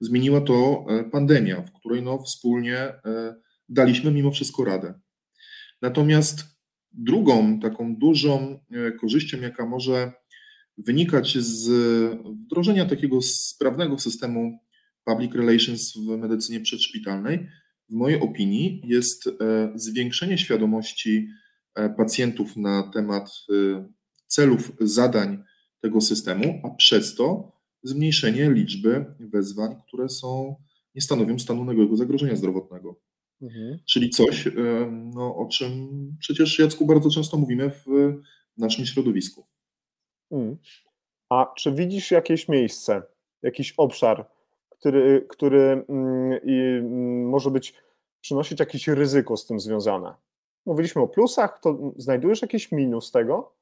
Zmieniła 0.00 0.40
to 0.40 0.86
e, 0.88 1.04
pandemia, 1.04 1.62
w 1.62 1.72
której 1.72 2.02
no 2.02 2.22
wspólnie 2.22 2.76
e, 2.78 3.34
daliśmy 3.68 4.10
mimo 4.10 4.30
wszystko 4.30 4.64
radę. 4.64 5.00
Natomiast 5.82 6.44
drugą 6.92 7.60
taką 7.60 7.96
dużą 7.96 8.60
e, 8.70 8.92
korzyścią, 8.92 9.40
jaka 9.40 9.66
może 9.66 10.12
wynikać 10.78 11.38
z 11.38 11.68
wdrożenia 12.44 12.86
takiego 12.86 13.22
sprawnego 13.22 13.98
systemu 13.98 14.58
public 15.04 15.34
relations 15.34 15.96
w 15.96 16.18
medycynie 16.18 16.60
przedszpitalnej, 16.60 17.48
w 17.90 17.94
mojej 17.94 18.20
opinii, 18.20 18.82
jest 18.84 19.28
zwiększenie 19.74 20.38
świadomości 20.38 21.28
pacjentów 21.96 22.56
na 22.56 22.90
temat 22.94 23.30
celów, 24.26 24.72
zadań 24.80 25.42
tego 25.80 26.00
systemu, 26.00 26.60
a 26.64 26.70
przez 26.70 27.14
to 27.14 27.57
zmniejszenie 27.82 28.50
liczby 28.50 29.14
wezwań, 29.20 29.76
które 29.86 30.08
są, 30.08 30.56
nie 30.94 31.00
stanowią 31.00 31.38
stanu 31.38 31.64
nagłego 31.64 31.96
zagrożenia 31.96 32.36
zdrowotnego. 32.36 33.00
Mhm. 33.42 33.78
Czyli 33.86 34.10
coś, 34.10 34.48
no, 35.14 35.36
o 35.36 35.48
czym 35.48 35.88
przecież 36.18 36.58
Jacku 36.58 36.86
bardzo 36.86 37.10
często 37.10 37.36
mówimy 37.36 37.70
w 37.70 37.86
naszym 38.56 38.86
środowisku. 38.86 39.46
Mhm. 40.30 40.56
A 41.28 41.52
czy 41.56 41.72
widzisz 41.72 42.10
jakieś 42.10 42.48
miejsce, 42.48 43.02
jakiś 43.42 43.74
obszar, 43.76 44.28
który, 44.68 45.26
który 45.28 45.84
mm, 45.88 46.40
i, 46.44 46.52
mm, 46.52 47.28
może 47.28 47.50
być, 47.50 47.74
przynosić 48.20 48.60
jakieś 48.60 48.88
ryzyko 48.88 49.36
z 49.36 49.46
tym 49.46 49.60
związane? 49.60 50.14
Mówiliśmy 50.66 51.02
o 51.02 51.08
plusach, 51.08 51.60
to 51.60 51.92
znajdujesz 51.96 52.42
jakiś 52.42 52.72
minus 52.72 53.10
tego? 53.10 53.57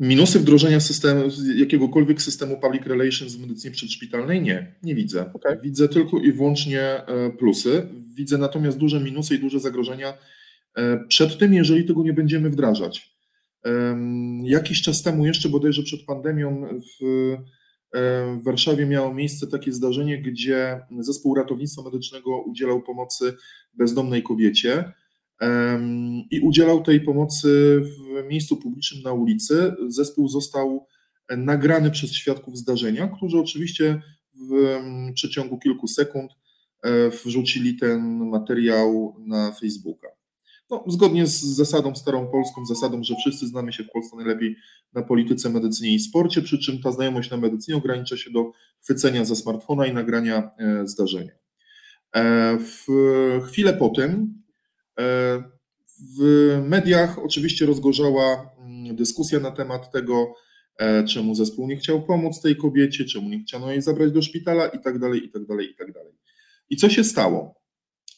Minusy 0.00 0.38
wdrożenia 0.38 0.80
systemu, 0.80 1.22
jakiegokolwiek 1.56 2.22
systemu 2.22 2.60
public 2.60 2.86
relations 2.86 3.34
w 3.34 3.40
medycynie 3.40 3.74
przedszpitalnej? 3.74 4.42
Nie, 4.42 4.74
nie 4.82 4.94
widzę. 4.94 5.32
Okay. 5.32 5.60
Widzę 5.62 5.88
tylko 5.88 6.18
i 6.18 6.32
wyłącznie 6.32 6.80
e, 6.82 7.30
plusy. 7.30 7.88
Widzę 8.14 8.38
natomiast 8.38 8.78
duże 8.78 9.00
minusy 9.00 9.34
i 9.34 9.38
duże 9.38 9.60
zagrożenia 9.60 10.14
e, 10.74 11.04
przed 11.08 11.38
tym, 11.38 11.54
jeżeli 11.54 11.84
tego 11.84 12.02
nie 12.02 12.12
będziemy 12.12 12.50
wdrażać. 12.50 13.20
Jakiś 14.44 14.82
czas 14.82 15.02
temu, 15.02 15.26
jeszcze 15.26 15.48
bodajże 15.48 15.82
przed 15.82 16.04
pandemią, 16.04 16.68
w, 16.80 17.04
e, 17.04 18.38
w 18.40 18.44
Warszawie 18.44 18.86
miało 18.86 19.14
miejsce 19.14 19.46
takie 19.46 19.72
zdarzenie, 19.72 20.22
gdzie 20.22 20.80
zespół 20.98 21.34
ratownictwa 21.34 21.82
medycznego 21.82 22.42
udzielał 22.42 22.82
pomocy 22.82 23.34
bezdomnej 23.74 24.22
kobiecie 24.22 24.92
i 26.30 26.40
udzielał 26.40 26.82
tej 26.82 27.00
pomocy 27.00 27.80
w 27.82 28.28
miejscu 28.28 28.56
publicznym 28.56 29.02
na 29.02 29.12
ulicy. 29.12 29.74
Zespół 29.88 30.28
został 30.28 30.86
nagrany 31.36 31.90
przez 31.90 32.12
świadków 32.12 32.58
zdarzenia, 32.58 33.08
którzy 33.08 33.38
oczywiście 33.38 34.02
w 34.50 34.80
przeciągu 35.14 35.58
kilku 35.58 35.88
sekund 35.88 36.32
e, 36.82 37.10
wrzucili 37.10 37.76
ten 37.76 38.28
materiał 38.30 39.16
na 39.26 39.52
Facebooka. 39.52 40.08
No, 40.70 40.84
zgodnie 40.86 41.26
z 41.26 41.40
zasadą 41.40 41.94
starą 41.94 42.26
polską, 42.26 42.66
zasadą, 42.66 43.04
że 43.04 43.14
wszyscy 43.16 43.46
znamy 43.46 43.72
się 43.72 43.84
w 43.84 43.90
Polsce 43.90 44.16
najlepiej 44.16 44.56
na 44.92 45.02
polityce, 45.02 45.50
medycynie 45.50 45.94
i 45.94 46.00
sporcie, 46.00 46.42
przy 46.42 46.58
czym 46.58 46.82
ta 46.82 46.92
znajomość 46.92 47.30
na 47.30 47.36
medycynie 47.36 47.78
ogranicza 47.78 48.16
się 48.16 48.30
do 48.30 48.52
chwycenia 48.82 49.24
za 49.24 49.36
smartfona 49.36 49.86
i 49.86 49.94
nagrania 49.94 50.50
e, 50.58 50.86
zdarzenia. 50.86 51.32
E, 52.16 52.58
w 52.58 52.86
chwilę 53.46 53.72
po 53.72 53.88
tym 53.88 54.39
w 56.18 56.58
mediach 56.68 57.18
oczywiście 57.18 57.66
rozgorzała 57.66 58.50
mm, 58.58 58.96
dyskusja 58.96 59.40
na 59.40 59.50
temat 59.50 59.92
tego, 59.92 60.34
e, 60.78 61.04
czemu 61.04 61.34
zespół 61.34 61.68
nie 61.68 61.76
chciał 61.76 62.02
pomóc 62.02 62.40
tej 62.40 62.56
kobiecie, 62.56 63.04
czemu 63.04 63.28
nie 63.28 63.40
chciano 63.40 63.70
jej 63.70 63.82
zabrać 63.82 64.12
do 64.12 64.22
szpitala 64.22 64.66
i 64.66 64.80
tak 64.80 64.98
dalej, 64.98 65.30
i 66.70 66.76
co 66.76 66.90
się 66.90 67.04
stało? 67.04 67.60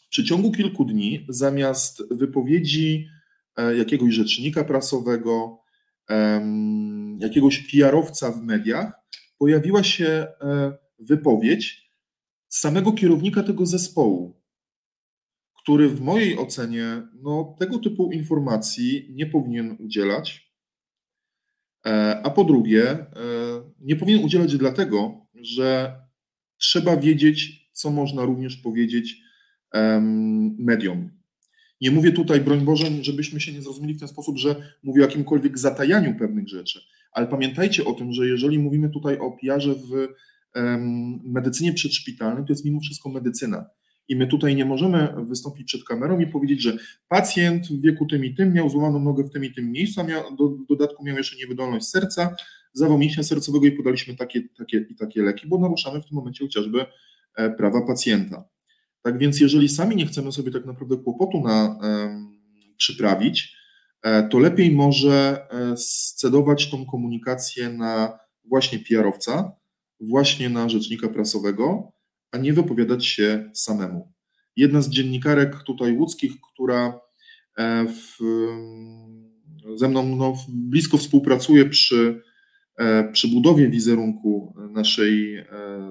w 0.07 0.09
przeciągu 0.09 0.53
kilku 0.53 0.85
dni 0.85 1.27
zamiast 1.29 2.03
wypowiedzi 2.11 3.09
e, 3.57 3.77
jakiegoś 3.77 4.15
rzecznika 4.15 4.65
prasowego, 4.65 5.59
jakiegoś 7.19 7.59
PR-owca 7.59 8.31
w 8.31 8.43
mediach, 8.43 8.93
pojawiła 9.39 9.83
się 9.83 10.07
e, 10.07 10.73
wypowiedź 10.99 11.91
samego 12.49 12.93
kierownika 12.93 13.43
tego 13.43 13.67
zespołu, 13.67 14.42
który 15.63 15.89
w 15.89 16.01
mojej 16.01 16.39
ocenie 16.39 17.03
no, 17.23 17.57
tego 17.59 17.79
typu 17.79 18.13
informacji 18.13 19.09
nie 19.11 19.27
powinien 19.27 19.77
udzielać. 19.81 20.53
E, 21.87 22.21
a 22.25 22.31
po 22.31 22.45
drugie, 22.45 23.07
nie 23.81 23.97
powinien 23.97 24.25
udzielać 24.25 24.57
dlatego, 24.57 25.27
że 25.35 26.01
trzeba 26.59 26.97
wiedzieć, 26.97 27.69
co 27.73 27.91
można 27.91 28.25
również 28.25 28.57
powiedzieć 28.57 29.23
mediom. 30.59 31.11
Nie 31.81 31.91
mówię 31.91 32.13
tutaj, 32.13 32.41
broń 32.41 32.61
Boże, 32.61 32.87
żebyśmy 33.01 33.41
się 33.41 33.53
nie 33.53 33.63
zrozumieli 33.63 33.95
w 33.95 33.99
ten 33.99 34.09
sposób, 34.09 34.39
że 34.39 34.73
mówię 34.83 35.03
o 35.03 35.07
jakimkolwiek 35.07 35.59
zatajaniu 35.59 36.15
pewnych 36.19 36.49
rzeczy, 36.49 36.81
ale 37.13 37.27
pamiętajcie 37.27 37.85
o 37.85 37.93
tym, 37.93 38.13
że 38.13 38.27
jeżeli 38.27 38.59
mówimy 38.59 38.91
tutaj 38.91 39.19
o 39.19 39.31
pijarze 39.31 39.75
w 39.75 40.09
medycynie 41.25 41.73
przedszpitalnej, 41.73 42.45
to 42.45 42.53
jest 42.53 42.65
mimo 42.65 42.81
wszystko 42.81 43.09
medycyna. 43.09 43.67
I 44.09 44.17
my 44.17 44.27
tutaj 44.27 44.57
nie 44.57 44.65
możemy 44.65 45.15
wystąpić 45.29 45.67
przed 45.67 45.85
kamerą 45.85 46.21
i 46.21 46.27
powiedzieć, 46.27 46.63
że 46.63 46.77
pacjent 47.09 47.67
w 47.67 47.81
wieku 47.81 48.07
tym 48.07 48.25
i 48.25 48.35
tym 48.35 48.53
miał 48.53 48.69
złamaną 48.69 48.99
nogę 48.99 49.25
w 49.25 49.31
tym 49.31 49.45
i 49.45 49.53
tym 49.53 49.73
miejscu, 49.73 50.01
a 50.01 50.05
miał, 50.05 50.37
do, 50.37 50.49
w 50.49 50.67
dodatku 50.67 51.05
miał 51.05 51.17
jeszcze 51.17 51.37
niewydolność 51.37 51.89
serca, 51.89 52.37
zawał 52.73 52.99
mięśnia 52.99 53.23
sercowego 53.23 53.67
i 53.67 53.73
podaliśmy 53.73 54.17
takie, 54.17 54.43
takie 54.59 54.87
i 54.91 54.95
takie 54.95 55.23
leki, 55.23 55.49
bo 55.49 55.59
naruszamy 55.59 56.03
w 56.03 56.07
tym 56.07 56.17
momencie 56.17 56.45
chociażby 56.45 56.87
e, 57.37 57.51
prawa 57.51 57.87
pacjenta. 57.87 58.45
Tak 59.03 59.19
więc, 59.19 59.41
jeżeli 59.41 59.69
sami 59.69 59.97
nie 59.97 60.07
chcemy 60.07 60.33
sobie 60.33 60.51
tak 60.51 60.67
naprawdę 60.67 60.97
kłopotu 60.97 61.41
na, 61.41 61.79
przyprawić, 62.77 63.57
e, 64.03 64.29
to 64.29 64.39
lepiej 64.39 64.71
może 64.71 65.47
e, 65.51 65.77
scedować 65.77 66.71
tą 66.71 66.87
komunikację 66.87 67.69
na 67.69 68.19
właśnie 68.45 68.79
PR-owca, 68.79 69.53
właśnie 70.01 70.49
na 70.49 70.69
rzecznika 70.69 71.09
prasowego, 71.09 71.92
a 72.33 72.39
nie 72.39 72.53
wypowiadać 72.53 73.07
się 73.07 73.51
samemu. 73.55 74.13
Jedna 74.57 74.83
z 74.83 74.89
dziennikarek 74.89 75.63
tutaj 75.63 75.97
łódzkich, 75.97 76.33
która 76.53 77.01
e, 77.59 77.87
w, 77.87 78.19
ze 79.77 79.89
mną 79.89 80.17
no, 80.17 80.35
blisko 80.49 80.99
współpracuje 80.99 81.65
przy, 81.65 82.23
przy 83.13 83.29
budowie 83.29 83.69
wizerunku 83.69 84.55
naszej 84.73 85.45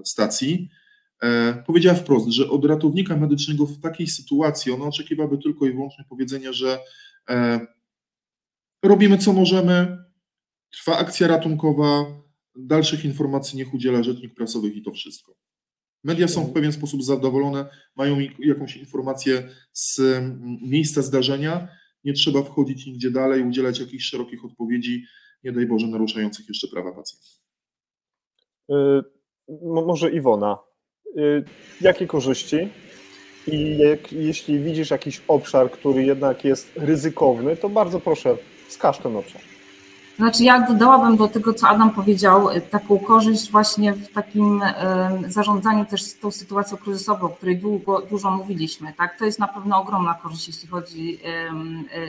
stacji, 0.06 0.70
E, 1.22 1.64
powiedziała 1.68 1.96
wprost, 1.96 2.28
że 2.28 2.50
od 2.50 2.66
ratownika 2.66 3.18
medycznego 3.18 3.66
w 3.66 3.80
takiej 3.80 4.08
sytuacji 4.08 4.72
ona 4.72 4.86
oczekiwałaby 4.86 5.38
tylko 5.38 5.66
i 5.66 5.72
wyłącznie 5.72 6.06
powiedzenia, 6.10 6.54
że 6.54 6.80
e, 7.30 7.60
robimy 8.84 9.18
co 9.18 9.34
możemy, 9.34 9.98
trwa 10.72 10.98
akcja 10.98 11.28
ratunkowa, 11.28 12.06
dalszych 12.56 13.06
informacji 13.06 13.58
niech 13.58 13.74
udziela 13.74 14.04
rzecznik 14.04 14.36
prasowy 14.36 14.70
i 14.70 14.82
to 14.82 14.92
wszystko. 14.92 15.36
Media 16.04 16.28
są 16.28 16.46
w 16.46 16.54
pewien 16.54 16.72
sposób 16.72 17.04
zadowolone, 17.04 17.66
mają 17.96 18.18
jakąś 18.40 18.78
informację 18.78 19.50
z 19.74 20.02
miejsca 20.62 21.02
zdarzenia, 21.02 21.68
nie 22.04 22.14
trzeba 22.14 22.44
wchodzić 22.44 22.86
nigdzie 22.86 23.12
dalej, 23.12 23.44
udzielać 23.44 23.80
jakichś 23.80 24.06
szerokich 24.06 24.46
odpowiedzi, 24.46 25.06
nie 25.44 25.52
daj 25.52 25.66
Boże, 25.66 25.88
naruszających 25.88 26.48
jeszcze 26.48 26.68
prawa 26.68 26.92
pacjenta. 26.92 27.28
Yy, 28.70 29.04
może 29.84 30.12
Iwona, 30.12 30.58
Y, 31.18 31.44
jakie 31.82 32.08
korzyści 32.08 32.70
i 33.48 33.78
jak, 33.78 34.14
jeśli 34.14 34.60
widzisz 34.60 34.92
jakiś 34.92 35.22
obszar, 35.28 35.72
który 35.72 36.04
jednak 36.04 36.46
jest 36.46 36.72
ryzykowny, 36.76 37.58
to 37.58 37.70
bardzo 37.70 38.00
proszę, 38.00 38.38
wskaż 38.68 38.98
ten 38.98 39.16
obszar. 39.16 39.42
Znaczy 40.22 40.44
ja 40.44 40.62
dodałabym 40.62 41.18
do 41.18 41.28
tego, 41.28 41.54
co 41.54 41.68
Adam 41.68 41.90
powiedział, 41.90 42.50
y, 42.50 42.62
taką 42.62 43.00
korzyść 43.00 43.52
właśnie 43.52 43.94
w 43.94 44.14
takim 44.14 44.62
zarządzaniu 45.28 45.86
też 45.86 46.14
tą 46.14 46.32
sytuacją 46.32 46.78
kryzysową, 46.78 47.26
o 47.26 47.30
której 47.30 47.58
długo, 47.58 48.02
dużo 48.02 48.32
mówiliśmy. 48.32 48.94
Tak? 48.98 49.20
To 49.20 49.26
jest 49.26 49.40
na 49.40 49.48
pewno 49.48 49.82
ogromna 49.82 50.14
korzyść, 50.14 50.48
jeśli 50.48 50.68
chodzi 50.68 51.20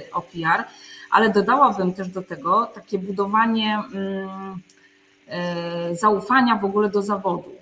y, 0.09 0.13
o 0.13 0.23
PR, 0.23 0.65
ale 1.11 1.31
dodałabym 1.31 1.93
też 1.93 2.09
do 2.09 2.23
tego 2.23 2.67
takie 2.67 2.99
budowanie 2.99 3.83
mm, 3.95 4.61
zaufania 5.93 6.57
w 6.57 6.65
ogóle 6.65 6.91
do 6.91 7.03
zawodu 7.03 7.62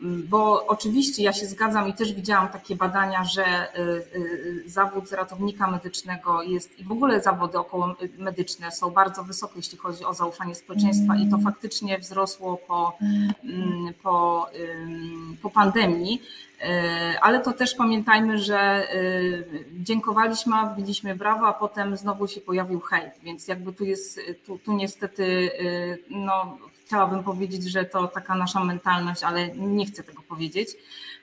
bo 0.00 0.66
oczywiście 0.66 1.22
ja 1.22 1.32
się 1.32 1.46
zgadzam 1.46 1.88
i 1.88 1.94
też 1.94 2.12
widziałam 2.12 2.48
takie 2.48 2.76
badania, 2.76 3.24
że 3.24 3.44
y, 3.44 4.18
y, 4.18 4.62
zawód 4.66 5.12
ratownika 5.12 5.70
medycznego 5.70 6.42
jest 6.42 6.78
i 6.78 6.84
w 6.84 6.92
ogóle 6.92 7.20
zawody 7.20 7.58
około 7.58 7.94
medyczne 8.18 8.72
są 8.72 8.90
bardzo 8.90 9.24
wysokie, 9.24 9.52
jeśli 9.56 9.78
chodzi 9.78 10.04
o 10.04 10.14
zaufanie 10.14 10.54
społeczeństwa 10.54 11.16
i 11.16 11.30
to 11.30 11.38
faktycznie 11.38 11.98
wzrosło 11.98 12.56
po, 12.56 12.96
mm, 13.44 13.94
po, 14.02 14.46
po 15.42 15.50
pandemii. 15.50 16.22
Y, 16.62 16.64
ale 17.20 17.40
to 17.40 17.52
też 17.52 17.74
pamiętajmy, 17.74 18.38
że 18.38 18.88
dziękowaliśmy, 19.72 20.54
biliśmy 20.76 21.16
brawo, 21.16 21.46
a 21.46 21.52
potem 21.52 21.96
znowu 21.96 22.28
się 22.28 22.40
pojawił 22.40 22.80
hejt, 22.80 23.12
więc 23.22 23.48
jakby 23.48 23.72
tu 23.72 23.84
jest, 23.84 24.20
tu, 24.46 24.58
tu 24.58 24.72
niestety 24.72 25.50
no, 26.10 26.58
chciałabym 26.90 27.24
powiedzieć, 27.24 27.64
że 27.64 27.84
to 27.84 28.08
taka 28.08 28.34
nasza 28.34 28.64
mentalność, 28.64 29.22
ale 29.22 29.48
nie 29.48 29.86
chcę 29.86 30.02
tego 30.02 30.22
powiedzieć. 30.28 30.68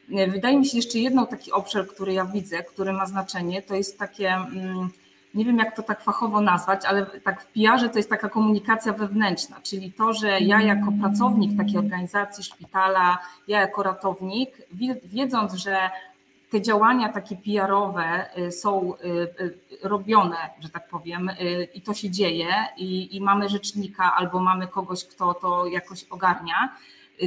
Wydaje 0.09 0.57
mi 0.57 0.65
się 0.65 0.77
jeszcze 0.77 0.99
jedną 0.99 1.27
taki 1.27 1.51
obszar, 1.51 1.87
który 1.87 2.13
ja 2.13 2.25
widzę, 2.25 2.63
który 2.63 2.93
ma 2.93 3.05
znaczenie, 3.05 3.61
to 3.61 3.75
jest 3.75 3.99
takie, 3.99 4.29
mm, 4.29 4.89
nie 5.33 5.45
wiem 5.45 5.57
jak 5.57 5.75
to 5.75 5.83
tak 5.83 6.01
fachowo 6.01 6.41
nazwać, 6.41 6.85
ale 6.85 7.05
tak 7.05 7.41
w 7.41 7.47
PR 7.47 7.89
to 7.91 7.99
jest 7.99 8.09
taka 8.09 8.29
komunikacja 8.29 8.93
wewnętrzna, 8.93 9.61
czyli 9.63 9.91
to, 9.91 10.13
że 10.13 10.39
ja 10.39 10.61
jako 10.61 10.91
pracownik 11.01 11.57
takiej 11.57 11.77
organizacji, 11.77 12.43
szpitala, 12.43 13.17
ja 13.47 13.61
jako 13.61 13.83
ratownik, 13.83 14.49
wiedząc, 15.03 15.53
że 15.53 15.89
te 16.49 16.61
działania 16.61 17.09
takie 17.09 17.35
PR-owe 17.35 18.25
y, 18.37 18.51
są 18.51 18.93
y, 18.93 19.07
y, 19.43 19.59
robione, 19.83 20.37
że 20.59 20.69
tak 20.69 20.89
powiem, 20.89 21.31
i 21.73 21.81
to 21.81 21.93
się 21.93 22.09
dzieje, 22.09 22.47
i, 22.77 23.15
i, 23.15 23.21
mamy 23.21 23.49
rzecznika 23.49 24.15
albo 24.15 24.39
mamy 24.39 24.67
kogoś, 24.67 25.05
kto 25.05 25.33
to 25.33 25.67
jakoś 25.67 26.03
ogarnia, 26.03 26.75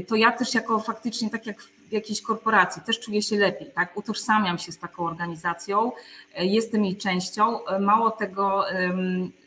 to 0.09 0.17
ja 0.17 0.33
też 0.33 0.55
jako 0.55 0.79
faktycznie, 0.79 1.31
tak 1.31 1.47
jak 1.47 1.63
w 1.63 1.93
jakiejś 1.93 2.23
korporacji, 2.23 2.83
też 2.83 3.01
czuję 3.01 3.23
się 3.23 3.37
lepiej, 3.37 3.71
tak? 3.75 3.97
Utożsamiam 3.97 4.59
się 4.59 4.73
z 4.73 4.79
taką 4.79 5.07
organizacją, 5.07 5.93
jestem 6.39 6.85
jej 6.85 6.97
częścią. 6.97 7.59
Mało 7.81 8.11
tego, 8.11 8.65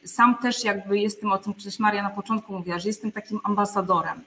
sam 0.06 0.38
też 0.38 0.64
jakby 0.64 1.00
jestem 1.00 1.32
o 1.32 1.38
tym, 1.38 1.54
przecież 1.54 1.80
Maria 1.80 2.04
na 2.04 2.10
początku 2.10 2.54
mówiła, 2.54 2.80
że 2.80 2.90
jestem 2.90 3.12
takim 3.12 3.40
ambasadorem 3.44 4.22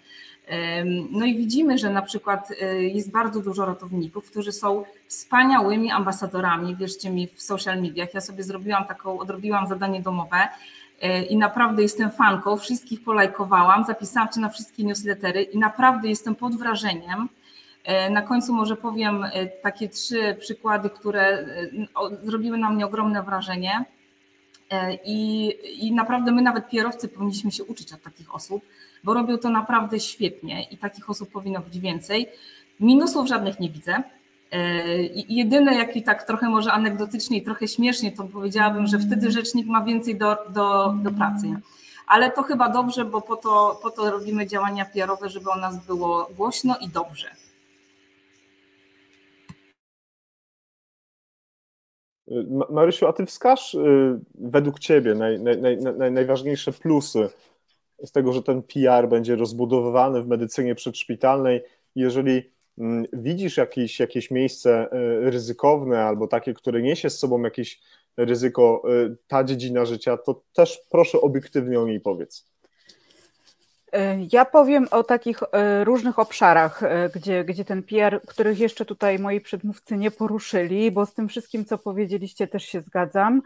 no 1.10 1.26
i 1.26 1.36
widzimy, 1.36 1.78
że 1.78 1.90
na 1.90 2.02
przykład 2.02 2.50
y, 2.50 2.84
jest 2.84 3.10
bardzo 3.10 3.40
dużo 3.40 3.66
ratowników, 3.66 4.30
którzy 4.30 4.52
są 4.52 4.84
wspaniałymi 5.08 5.90
ambasadorami, 5.90 6.76
wierzcie 6.76 7.10
mi, 7.10 7.26
w 7.26 7.42
social 7.42 7.82
mediach. 7.82 8.14
Ja 8.14 8.20
sobie 8.20 8.42
zrobiłam 8.42 8.86
taką, 8.86 9.18
odrobiłam 9.18 9.66
zadanie 9.66 10.02
domowe 10.02 10.36
y, 11.04 11.24
i 11.24 11.36
naprawdę 11.36 11.82
jestem 11.82 12.10
fanką, 12.10 12.56
wszystkich 12.56 13.04
polajkowałam, 13.04 13.84
zapisałam 13.84 14.32
się 14.32 14.40
na 14.40 14.48
wszystkie 14.48 14.84
newslettery 14.84 15.42
i 15.42 15.58
naprawdę 15.58 16.08
jestem 16.08 16.34
pod 16.34 16.56
wrażeniem. 16.56 17.28
Y, 18.06 18.10
na 18.10 18.22
końcu 18.22 18.52
może 18.52 18.76
powiem 18.76 19.24
takie 19.62 19.88
trzy 19.88 20.36
przykłady, 20.40 20.90
które 20.90 21.46
zrobiły 22.22 22.58
na 22.58 22.70
mnie 22.70 22.86
ogromne 22.86 23.22
wrażenie. 23.22 23.84
I, 25.04 25.52
i 25.78 25.92
naprawdę 25.92 26.32
my 26.32 26.42
nawet 26.42 26.68
pierowcy 26.68 27.08
powinniśmy 27.08 27.52
się 27.52 27.64
uczyć 27.64 27.92
od 27.92 28.02
takich 28.02 28.34
osób, 28.34 28.62
bo 29.06 29.14
robią 29.14 29.38
to 29.38 29.50
naprawdę 29.50 30.00
świetnie 30.00 30.66
i 30.70 30.76
takich 30.78 31.10
osób 31.10 31.30
powinno 31.30 31.60
być 31.60 31.78
więcej. 31.78 32.28
Minusów 32.80 33.28
żadnych 33.28 33.60
nie 33.60 33.70
widzę. 33.70 34.02
I 35.14 35.36
jedyne, 35.36 35.74
jaki 35.74 36.02
tak 36.02 36.26
trochę 36.26 36.48
może 36.48 36.72
anegdotycznie 36.72 37.38
i 37.38 37.42
trochę 37.42 37.68
śmiesznie, 37.68 38.12
to 38.12 38.24
powiedziałabym, 38.24 38.86
że 38.86 38.98
wtedy 38.98 39.30
rzecznik 39.30 39.66
ma 39.66 39.84
więcej 39.84 40.18
do, 40.18 40.36
do, 40.48 40.94
do 41.02 41.10
pracy. 41.10 41.46
Ale 42.06 42.30
to 42.30 42.42
chyba 42.42 42.68
dobrze, 42.68 43.04
bo 43.04 43.20
po 43.20 43.36
to, 43.36 43.80
po 43.82 43.90
to 43.90 44.10
robimy 44.10 44.46
działania 44.46 44.84
PR-owe, 44.84 45.28
żeby 45.28 45.50
o 45.50 45.56
nas 45.56 45.86
było 45.86 46.28
głośno 46.36 46.76
i 46.80 46.88
dobrze. 46.88 47.28
Marysiu, 52.70 53.06
a 53.06 53.12
ty 53.12 53.26
wskaż 53.26 53.74
y, 53.74 54.20
według 54.34 54.78
ciebie 54.78 55.14
naj, 55.14 55.40
naj, 55.40 55.76
naj, 55.98 56.12
najważniejsze 56.12 56.72
plusy 56.72 57.28
z 58.04 58.12
tego, 58.12 58.32
że 58.32 58.42
ten 58.42 58.62
PR 58.62 59.08
będzie 59.08 59.36
rozbudowywany 59.36 60.22
w 60.22 60.26
medycynie 60.26 60.74
przedszpitalnej. 60.74 61.60
Jeżeli 61.94 62.52
mm, 62.78 63.04
widzisz 63.12 63.56
jakieś, 63.56 64.00
jakieś 64.00 64.30
miejsce 64.30 64.88
y, 65.26 65.30
ryzykowne 65.30 66.02
albo 66.02 66.28
takie, 66.28 66.54
które 66.54 66.82
niesie 66.82 67.10
z 67.10 67.18
sobą 67.18 67.42
jakieś 67.42 67.80
ryzyko, 68.16 68.82
y, 69.06 69.16
ta 69.26 69.44
dziedzina 69.44 69.84
życia, 69.84 70.16
to 70.16 70.42
też 70.52 70.80
proszę 70.90 71.20
obiektywnie 71.20 71.80
o 71.80 71.86
niej 71.86 72.00
powiedz. 72.00 72.46
E, 73.92 74.16
ja 74.32 74.44
powiem 74.44 74.86
o 74.90 75.02
takich 75.04 75.42
e, 75.42 75.84
różnych 75.84 76.18
obszarach, 76.18 76.82
e, 76.82 77.10
gdzie, 77.14 77.44
gdzie 77.44 77.64
ten 77.64 77.82
PR, 77.82 78.20
których 78.26 78.58
jeszcze 78.58 78.84
tutaj 78.84 79.18
moi 79.18 79.40
przedmówcy 79.40 79.96
nie 79.96 80.10
poruszyli, 80.10 80.90
bo 80.90 81.06
z 81.06 81.14
tym 81.14 81.28
wszystkim, 81.28 81.64
co 81.64 81.78
powiedzieliście, 81.78 82.46
też 82.46 82.64
się 82.64 82.80
zgadzam. 82.80 83.42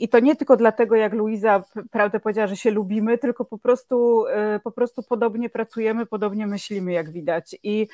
I 0.00 0.08
to 0.08 0.20
nie 0.20 0.36
tylko 0.36 0.56
dlatego, 0.56 0.96
jak 0.96 1.12
Luiza 1.12 1.64
prawdę 1.90 2.20
powiedziała, 2.20 2.46
że 2.46 2.56
się 2.56 2.70
lubimy, 2.70 3.18
tylko 3.18 3.44
po 3.44 3.58
prostu, 3.58 4.24
po 4.64 4.70
prostu 4.70 5.02
podobnie 5.02 5.50
pracujemy, 5.50 6.06
podobnie 6.06 6.46
myślimy, 6.46 6.92
jak 6.92 7.10
widać. 7.10 7.56
I 7.62 7.88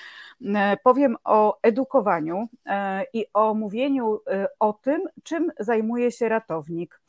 powiem 0.82 1.16
o 1.24 1.58
edukowaniu 1.62 2.48
i 3.12 3.26
o 3.34 3.54
mówieniu 3.54 4.20
o 4.58 4.72
tym, 4.72 5.02
czym 5.22 5.52
zajmuje 5.58 6.12
się 6.12 6.28
ratownik 6.28 7.00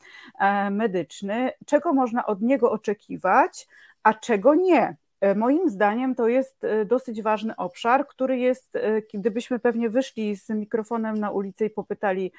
medyczny, 0.70 1.50
czego 1.66 1.92
można 1.92 2.26
od 2.26 2.42
niego 2.42 2.70
oczekiwać 2.70 3.66
a 4.08 4.14
czego 4.14 4.54
nie. 4.54 4.96
E, 5.20 5.34
moim 5.34 5.70
zdaniem 5.70 6.14
to 6.14 6.28
jest 6.28 6.64
e, 6.64 6.84
dosyć 6.84 7.22
ważny 7.22 7.56
obszar, 7.56 8.06
który 8.06 8.38
jest, 8.38 8.76
e, 8.76 9.02
gdybyśmy 9.14 9.58
pewnie 9.58 9.90
wyszli 9.90 10.36
z 10.36 10.48
mikrofonem 10.48 11.20
na 11.20 11.30
ulicę 11.30 11.66
i 11.66 11.70
popytali, 11.70 12.32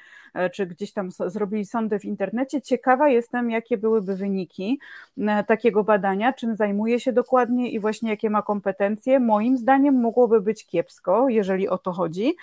czy 0.52 0.66
gdzieś 0.66 0.92
tam 0.92 1.10
zrobili 1.26 1.66
sondę 1.66 1.98
w 1.98 2.04
internecie, 2.04 2.60
ciekawa 2.62 3.08
jestem, 3.08 3.50
jakie 3.50 3.78
byłyby 3.78 4.16
wyniki 4.16 4.80
takiego 5.46 5.84
badania, 5.84 6.32
czym 6.32 6.54
zajmuje 6.54 7.00
się 7.00 7.12
dokładnie 7.12 7.70
i 7.70 7.80
właśnie 7.80 8.10
jakie 8.10 8.30
ma 8.30 8.42
kompetencje. 8.42 9.20
Moim 9.20 9.56
zdaniem 9.56 10.00
mogłoby 10.00 10.40
być 10.40 10.66
kiepsko, 10.66 11.28
jeżeli 11.28 11.68
o 11.68 11.78
to 11.78 11.92
chodzi. 11.92 12.36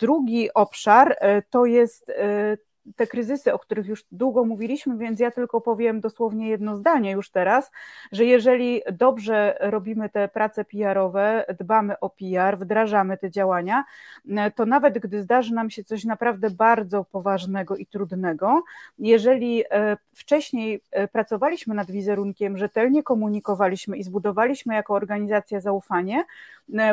Drugi 0.00 0.54
obszar 0.54 1.16
to 1.50 1.66
jest 1.66 2.12
te 2.96 3.06
kryzysy, 3.06 3.52
o 3.52 3.58
których 3.58 3.86
już 3.86 4.04
długo 4.12 4.44
mówiliśmy, 4.44 4.96
więc 4.96 5.20
ja 5.20 5.30
tylko 5.30 5.60
powiem 5.60 6.00
dosłownie 6.00 6.48
jedno 6.48 6.76
zdanie 6.76 7.12
już 7.12 7.30
teraz, 7.30 7.70
że 8.12 8.24
jeżeli 8.24 8.82
dobrze 8.92 9.58
robimy 9.60 10.08
te 10.08 10.28
prace 10.28 10.64
PR-owe, 10.64 11.44
dbamy 11.60 12.00
o 12.00 12.10
PR, 12.10 12.58
wdrażamy 12.58 13.18
te 13.18 13.30
działania, 13.30 13.84
to 14.54 14.66
nawet 14.66 14.98
gdy 14.98 15.22
zdarzy 15.22 15.54
nam 15.54 15.70
się 15.70 15.84
coś 15.84 16.04
naprawdę 16.04 16.50
bardzo 16.50 17.04
poważnego 17.04 17.76
i 17.76 17.86
trudnego, 17.86 18.62
jeżeli 18.98 19.64
e, 19.70 19.96
wcześniej 20.12 20.82
e, 20.90 21.08
pracowaliśmy 21.08 21.74
nad 21.74 21.90
wizerunkiem, 21.90 22.58
rzetelnie 22.58 23.02
komunikowaliśmy 23.02 23.96
i 23.96 24.02
zbudowaliśmy 24.02 24.74
jako 24.74 24.94
organizacja 24.94 25.60
zaufanie, 25.60 26.24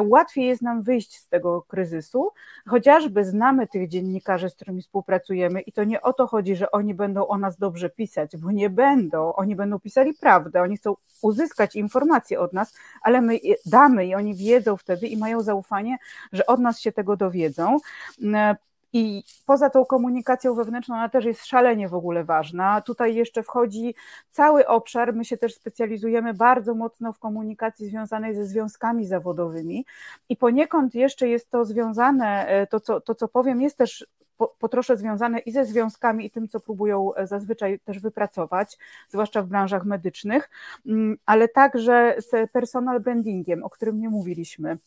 łatwiej 0.01 0.45
jest 0.45 0.61
nam 0.61 0.81
wyjść 0.81 1.17
z 1.17 1.27
tego 1.27 1.61
kryzysu, 1.61 2.31
chociażby 2.67 3.25
znamy 3.25 3.67
tych 3.67 3.87
dziennikarzy, 3.87 4.49
z 4.49 4.55
którymi 4.55 4.81
współpracujemy 4.81 5.61
i 5.61 5.71
to 5.71 5.83
nie 5.83 6.01
o 6.01 6.13
to 6.13 6.27
chodzi, 6.27 6.55
że 6.55 6.71
oni 6.71 6.93
będą 6.93 7.27
o 7.27 7.37
nas 7.37 7.57
dobrze 7.57 7.89
pisać, 7.89 8.37
bo 8.37 8.51
nie 8.51 8.69
będą. 8.69 9.33
Oni 9.33 9.55
będą 9.55 9.79
pisali 9.79 10.13
prawdę, 10.13 10.61
oni 10.61 10.77
chcą 10.77 10.93
uzyskać 11.21 11.75
informacje 11.75 12.39
od 12.39 12.53
nas, 12.53 12.73
ale 13.01 13.21
my 13.21 13.39
damy 13.65 14.05
i 14.05 14.15
oni 14.15 14.35
wiedzą 14.35 14.77
wtedy 14.77 15.07
i 15.07 15.17
mają 15.17 15.41
zaufanie, 15.41 15.97
że 16.31 16.45
od 16.45 16.59
nas 16.59 16.79
się 16.79 16.91
tego 16.91 17.17
dowiedzą. 17.17 17.79
I 18.93 19.23
poza 19.45 19.69
tą 19.69 19.85
komunikacją 19.85 20.55
wewnętrzną, 20.55 20.95
ona 20.95 21.09
też 21.09 21.25
jest 21.25 21.45
szalenie 21.45 21.89
w 21.89 21.93
ogóle 21.93 22.23
ważna. 22.23 22.81
Tutaj 22.81 23.15
jeszcze 23.15 23.43
wchodzi 23.43 23.95
cały 24.29 24.67
obszar. 24.67 25.13
My 25.13 25.25
się 25.25 25.37
też 25.37 25.55
specjalizujemy 25.55 26.33
bardzo 26.33 26.75
mocno 26.75 27.13
w 27.13 27.19
komunikacji 27.19 27.87
związanej 27.87 28.35
ze 28.35 28.45
związkami 28.45 29.05
zawodowymi, 29.05 29.85
i 30.29 30.37
poniekąd 30.37 30.95
jeszcze 30.95 31.27
jest 31.27 31.49
to 31.49 31.65
związane, 31.65 32.47
e, 32.47 32.67
to 32.67 32.79
co, 32.79 33.01
to 33.01 33.15
co 33.15 33.27
powiem, 33.27 33.61
jest 33.61 33.77
też 33.77 34.05
po, 34.37 34.55
po 34.59 34.69
trosze 34.69 34.97
związane 34.97 35.39
i 35.39 35.51
ze 35.51 35.65
związkami, 35.65 36.25
i 36.25 36.31
tym, 36.31 36.47
co 36.47 36.59
próbują 36.59 37.15
e, 37.15 37.27
zazwyczaj 37.27 37.79
też 37.79 37.99
wypracować, 37.99 38.77
zwłaszcza 39.09 39.41
w 39.41 39.47
branżach 39.47 39.85
medycznych, 39.85 40.49
mm, 40.85 41.17
ale 41.25 41.47
także 41.47 42.15
z 42.17 42.51
personal 42.51 42.99
brandingiem, 42.99 43.63
o 43.63 43.69
którym 43.69 43.99
nie 43.99 44.09
mówiliśmy 44.09 44.77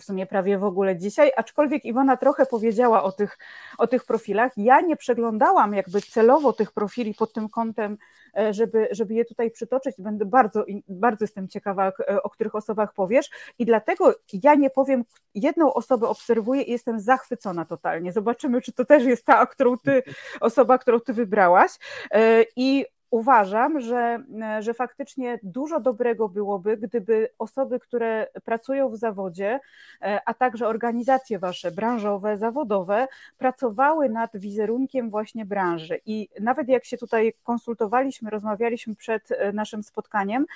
w 0.00 0.04
sumie 0.04 0.26
prawie 0.26 0.58
w 0.58 0.64
ogóle 0.64 0.96
dzisiaj, 0.96 1.32
aczkolwiek 1.36 1.84
Iwona 1.84 2.16
trochę 2.16 2.46
powiedziała 2.46 3.02
o 3.02 3.12
tych, 3.12 3.38
o 3.78 3.86
tych 3.86 4.04
profilach. 4.04 4.52
Ja 4.56 4.80
nie 4.80 4.96
przeglądałam 4.96 5.74
jakby 5.74 6.00
celowo 6.00 6.52
tych 6.52 6.72
profili 6.72 7.14
pod 7.14 7.32
tym 7.32 7.48
kątem, 7.48 7.96
e, 8.38 8.54
żeby, 8.54 8.88
żeby 8.90 9.14
je 9.14 9.24
tutaj 9.24 9.50
przytoczyć. 9.50 9.96
Będę 9.98 10.24
bardzo, 10.24 10.64
bardzo 10.88 11.24
jestem 11.24 11.48
ciekawa, 11.48 11.92
e, 12.08 12.22
o 12.22 12.30
których 12.30 12.54
osobach 12.54 12.92
powiesz 12.92 13.30
i 13.58 13.64
dlatego 13.64 14.14
ja 14.42 14.54
nie 14.54 14.70
powiem, 14.70 15.04
jedną 15.34 15.74
osobę 15.74 16.08
obserwuję 16.08 16.62
i 16.62 16.70
jestem 16.70 17.00
zachwycona 17.00 17.64
totalnie. 17.64 18.12
Zobaczymy, 18.12 18.60
czy 18.60 18.72
to 18.72 18.84
też 18.84 19.04
jest 19.04 19.24
ta, 19.24 19.46
którą 19.46 19.78
ty, 19.78 20.02
osoba, 20.40 20.78
którą 20.78 21.00
ty 21.00 21.12
wybrałaś. 21.12 21.70
E, 22.10 22.44
I 22.56 22.86
uważam, 23.10 23.80
że, 23.80 24.24
że 24.60 24.74
faktycznie 24.74 25.38
dużo 25.42 25.80
dobrego 25.80 26.28
byłoby, 26.28 26.76
gdyby 26.76 27.28
osoby, 27.38 27.80
które 27.80 28.26
pracują 28.44 28.88
w 28.88 28.96
zawodzie, 28.96 29.60
e, 30.02 30.20
a 30.26 30.34
także 30.34 30.68
organizacje 30.68 31.38
wasze 31.38 31.70
branżowe, 31.70 32.38
zawodowe, 32.38 33.08
pracowały 33.38 34.08
nad 34.08 34.36
wizerunkiem 34.36 35.10
właśnie 35.10 35.44
branży. 35.44 36.00
I 36.06 36.28
nawet 36.40 36.68
jak 36.68 36.84
się 36.84 36.98
tutaj 36.98 37.32
konsultowaliśmy, 37.44 38.30
rozmawialiśmy 38.30 38.96
przed 38.96 39.32
e, 39.32 39.52
naszym 39.52 39.82
spotkaniem, 39.82 40.46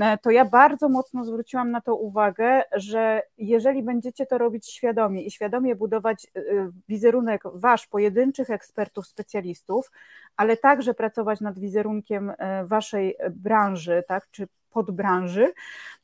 e, 0.00 0.18
to 0.18 0.30
ja 0.30 0.44
bardzo 0.44 0.88
mocno 0.88 1.24
zwróciłam 1.24 1.70
na 1.70 1.80
to 1.80 1.96
uwagę, 1.96 2.62
że 2.72 3.22
jeżeli 3.38 3.82
będziecie 3.82 4.26
to 4.26 4.38
robić 4.38 4.70
świadomie 4.70 5.22
i 5.22 5.30
świadomie 5.30 5.76
budować 5.76 6.26
wizerunek 6.88 7.42
wasz, 7.54 7.86
pojedynczych 7.86 8.50
ekspertów, 8.50 9.06
specjalistów, 9.06 9.90
ale 10.40 10.56
także 10.56 10.94
pracować 10.94 11.40
nad 11.40 11.58
wizerunkiem 11.58 12.32
e, 12.38 12.64
waszej 12.64 13.16
branży, 13.30 14.02
tak, 14.08 14.28
czy 14.30 14.48
podbranży, 14.70 15.52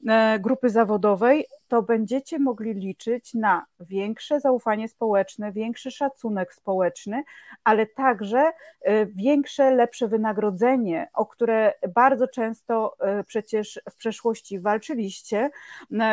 e, 0.09 0.39
grupy 0.39 0.71
zawodowej, 0.71 1.47
to 1.69 1.83
będziecie 1.83 2.39
mogli 2.39 2.75
liczyć 2.75 3.35
na 3.35 3.67
większe 3.81 4.41
zaufanie 4.41 4.89
społeczne, 4.89 5.53
większy 5.53 5.91
szacunek 5.91 6.55
społeczny, 6.55 7.23
ale 7.65 7.87
także 7.87 8.53
e, 8.81 9.07
większe, 9.07 9.75
lepsze 9.75 10.09
wynagrodzenie, 10.09 11.09
o 11.15 11.27
które 11.27 11.73
bardzo 11.95 12.29
często 12.29 12.97
przecież 13.27 13.81
w 13.91 13.97
przeszłości 13.97 14.61
walczyliście, 14.61 15.51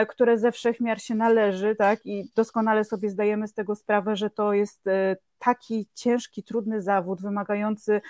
które 0.08 0.38
ze 0.38 0.52
wszechmiar 0.52 1.02
się 1.02 1.16
należy, 1.16 1.76
tak, 1.76 2.06
i 2.06 2.30
doskonale 2.36 2.84
sobie 2.84 3.10
zdajemy 3.10 3.48
z 3.48 3.54
tego 3.54 3.76
sprawę, 3.76 4.16
że 4.16 4.30
to 4.30 4.54
jest 4.54 4.82
taki 5.46 5.86
ciężki, 5.96 6.44
trudny 6.44 6.82
zawód, 6.82 7.22
wymagający 7.22 8.02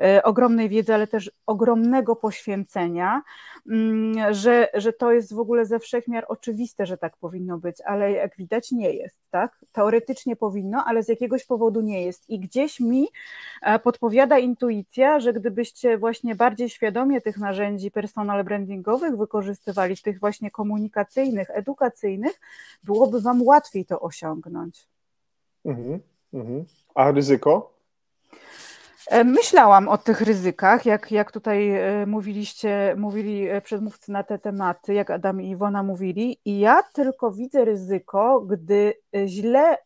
e, 0.00 0.22
ogromnej 0.22 0.68
wiedzy, 0.68 0.94
ale 0.94 1.06
też 1.06 1.30
ogromnego 1.46 2.16
poświęcenia, 2.16 3.22
mm, 3.70 4.34
że, 4.34 4.68
że 4.74 4.92
to 4.92 5.12
jest 5.12 5.34
w 5.34 5.38
ogóle 5.38 5.66
ze 5.66 5.78
wszechmiar 5.78 6.24
oczywiste, 6.28 6.86
że 6.86 6.98
tak 6.98 7.16
powinno 7.16 7.58
być, 7.58 7.80
ale 7.80 8.12
jak 8.12 8.36
widać 8.36 8.72
nie 8.72 8.92
jest, 8.92 9.16
tak? 9.30 9.58
Teoretycznie 9.72 10.36
powinno, 10.36 10.84
ale 10.86 11.02
z 11.02 11.08
jakiegoś 11.08 11.44
powodu 11.44 11.80
nie 11.80 12.04
jest. 12.04 12.30
I 12.30 12.38
gdzieś 12.38 12.80
mi 12.80 13.08
e, 13.62 13.78
podpowiada 13.78 14.38
intuicja, 14.38 15.20
że 15.20 15.32
gdybyście 15.32 15.98
właśnie 15.98 16.34
bardziej 16.34 16.68
świadomie 16.68 17.20
tych 17.20 17.38
narzędzi 17.38 17.90
personal 17.90 18.44
brandingowych 18.44 19.16
wykorzystywali, 19.16 19.96
tych 19.96 20.20
właśnie 20.20 20.50
komunikacyjnych, 20.50 21.50
edukacyjnych, 21.50 22.40
byłoby 22.84 23.20
wam 23.20 23.42
łatwiej 23.42 23.84
to 23.84 24.00
osiągnąć. 24.00 24.86
Mhm, 25.64 26.00
mhm. 26.34 26.64
A 26.94 27.10
ryzyko? 27.10 27.72
E, 29.08 29.24
myślałam 29.24 29.88
o 29.88 29.98
tych 29.98 30.20
ryzykach, 30.20 30.86
jak, 30.86 31.12
jak 31.12 31.32
tutaj 31.32 31.70
e, 31.70 32.06
mówiliście, 32.06 32.94
mówili 32.98 33.48
e, 33.48 33.60
przedmówcy 33.60 34.12
na 34.12 34.22
te 34.22 34.38
tematy, 34.38 34.94
jak 34.94 35.10
Adam 35.10 35.42
i 35.42 35.50
Iwona 35.50 35.82
mówili, 35.82 36.38
i 36.44 36.58
ja 36.58 36.82
tylko 36.82 37.32
widzę 37.32 37.64
ryzyko, 37.64 38.40
gdy 38.40 38.94
źle, 39.26 39.76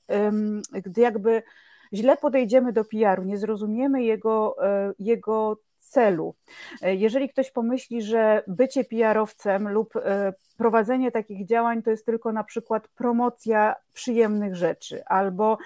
gdy 0.73 1.01
jakby 1.01 1.43
źle 1.93 2.17
podejdziemy 2.17 2.73
do 2.73 2.85
PR-u, 2.85 3.25
nie 3.25 3.39
zrozumiemy 3.39 4.03
jego, 4.03 4.57
jego 4.99 5.57
celu. 5.91 6.35
Jeżeli 6.83 7.29
ktoś 7.29 7.51
pomyśli, 7.51 8.03
że 8.03 8.43
bycie 8.47 8.85
PR-owcem 8.85 9.69
lub 9.69 9.95
prowadzenie 10.57 11.13
takich 11.13 11.47
działań 11.47 11.83
to 11.83 11.91
jest 11.91 12.07
tylko 12.07 12.33
na 12.33 12.45
przykład 12.45 12.89
promocja 12.89 13.75
przyjemnych 13.95 14.57
rzeczy, 14.57 15.05
albo 15.07 15.59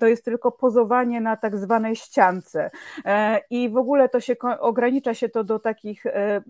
to 0.00 0.06
jest 0.06 0.24
tylko 0.24 0.52
pozowanie 0.52 1.20
na 1.20 1.36
tak 1.36 1.56
zwanej 1.56 1.96
ściance. 1.96 2.70
E, 3.04 3.40
I 3.50 3.68
w 3.68 3.76
ogóle 3.76 4.08
to 4.08 4.20
się 4.20 4.36
ogranicza 4.60 5.14
się 5.14 5.28
to 5.28 5.44
do 5.44 5.58
takich 5.58 6.06
e, 6.06 6.42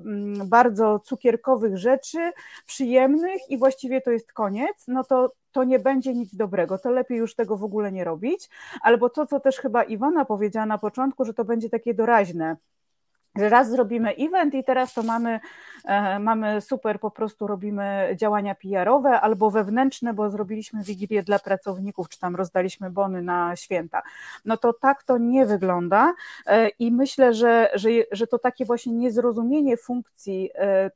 bardzo 0.45 0.99
cukierkowych 0.99 1.79
rzeczy, 1.79 2.33
przyjemnych, 2.67 3.51
i 3.51 3.59
właściwie 3.59 4.01
to 4.01 4.11
jest 4.11 4.33
koniec, 4.33 4.85
no 4.89 5.05
to 5.05 5.33
to 5.53 5.65
nie 5.65 5.79
będzie 5.79 6.15
nic 6.15 6.35
dobrego, 6.35 6.79
to 6.79 6.91
lepiej 6.91 7.19
już 7.19 7.35
tego 7.35 7.57
w 7.57 7.65
ogóle 7.65 7.93
nie 7.93 8.05
robić. 8.05 8.49
Albo 8.83 9.11
to, 9.11 9.27
co 9.27 9.41
też 9.41 9.59
chyba 9.59 9.83
Iwona 9.83 10.25
powiedziała 10.25 10.67
na 10.67 10.79
początku, 10.79 11.25
że 11.25 11.35
to 11.35 11.45
będzie 11.45 11.71
takie 11.71 11.95
doraźne 11.95 12.57
że 13.39 13.49
raz 13.49 13.71
zrobimy 13.71 14.15
event 14.19 14.55
i 14.55 14.65
teraz 14.65 14.95
to 14.95 15.03
mamy, 15.03 15.41
e, 15.85 16.19
mamy 16.19 16.61
super, 16.61 17.01
po 17.01 17.11
prostu 17.11 17.47
robimy 17.47 18.17
działania 18.17 18.55
PR-owe 18.55 19.21
albo 19.21 19.51
wewnętrzne, 19.51 20.15
bo 20.15 20.31
zrobiliśmy 20.31 20.83
wigilię 20.83 21.23
dla 21.23 21.39
pracowników, 21.39 22.09
czy 22.09 22.21
tam 22.21 22.37
rozdaliśmy 22.37 22.91
bony 22.91 23.23
na 23.23 23.57
święta. 23.57 24.03
No 24.45 24.57
to 24.57 24.73
tak 24.73 25.03
to 25.03 25.19
nie 25.19 25.47
wygląda 25.47 26.15
e, 26.47 26.69
i 26.69 26.93
myślę, 26.93 27.35
że, 27.35 27.71
że, 27.75 27.89
że 28.13 28.27
to 28.27 28.39
takie 28.39 28.65
właśnie 28.65 28.93
niezrozumienie 28.93 29.77
funkcji 29.77 30.51
e, 30.55 30.91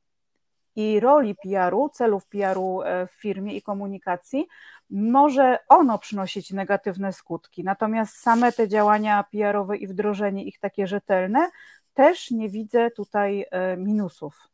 i 0.76 1.00
roli 1.00 1.34
PR-u, 1.34 1.88
celów 1.88 2.26
PR-u 2.26 2.80
w 3.08 3.20
firmie 3.20 3.56
i 3.56 3.62
komunikacji, 3.62 4.46
może 4.90 5.58
ono 5.68 5.98
przynosić 5.98 6.50
negatywne 6.50 7.12
skutki. 7.12 7.64
Natomiast 7.64 8.16
same 8.16 8.52
te 8.52 8.68
działania 8.68 9.24
PR-owe 9.32 9.76
i 9.76 9.86
wdrożenie 9.86 10.44
ich 10.44 10.58
takie 10.58 10.86
rzetelne, 10.86 11.50
też 11.94 12.30
nie 12.30 12.48
widzę 12.48 12.90
tutaj 12.90 13.44
minusów. 13.76 14.52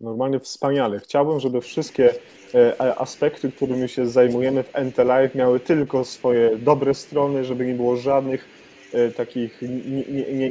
Normalnie 0.00 0.40
wspaniale. 0.40 1.00
Chciałbym, 1.00 1.40
żeby 1.40 1.60
wszystkie 1.60 2.14
e, 2.54 2.98
aspekty, 2.98 3.52
którymi 3.52 3.88
się 3.88 4.06
zajmujemy 4.06 4.62
w 4.62 4.74
NT 4.74 4.98
Live, 4.98 5.34
miały 5.34 5.60
tylko 5.60 6.04
swoje 6.04 6.56
dobre 6.56 6.94
strony, 6.94 7.44
żeby 7.44 7.66
nie 7.66 7.74
było 7.74 7.96
żadnych 7.96 8.48
e, 8.92 9.10
takich 9.10 9.60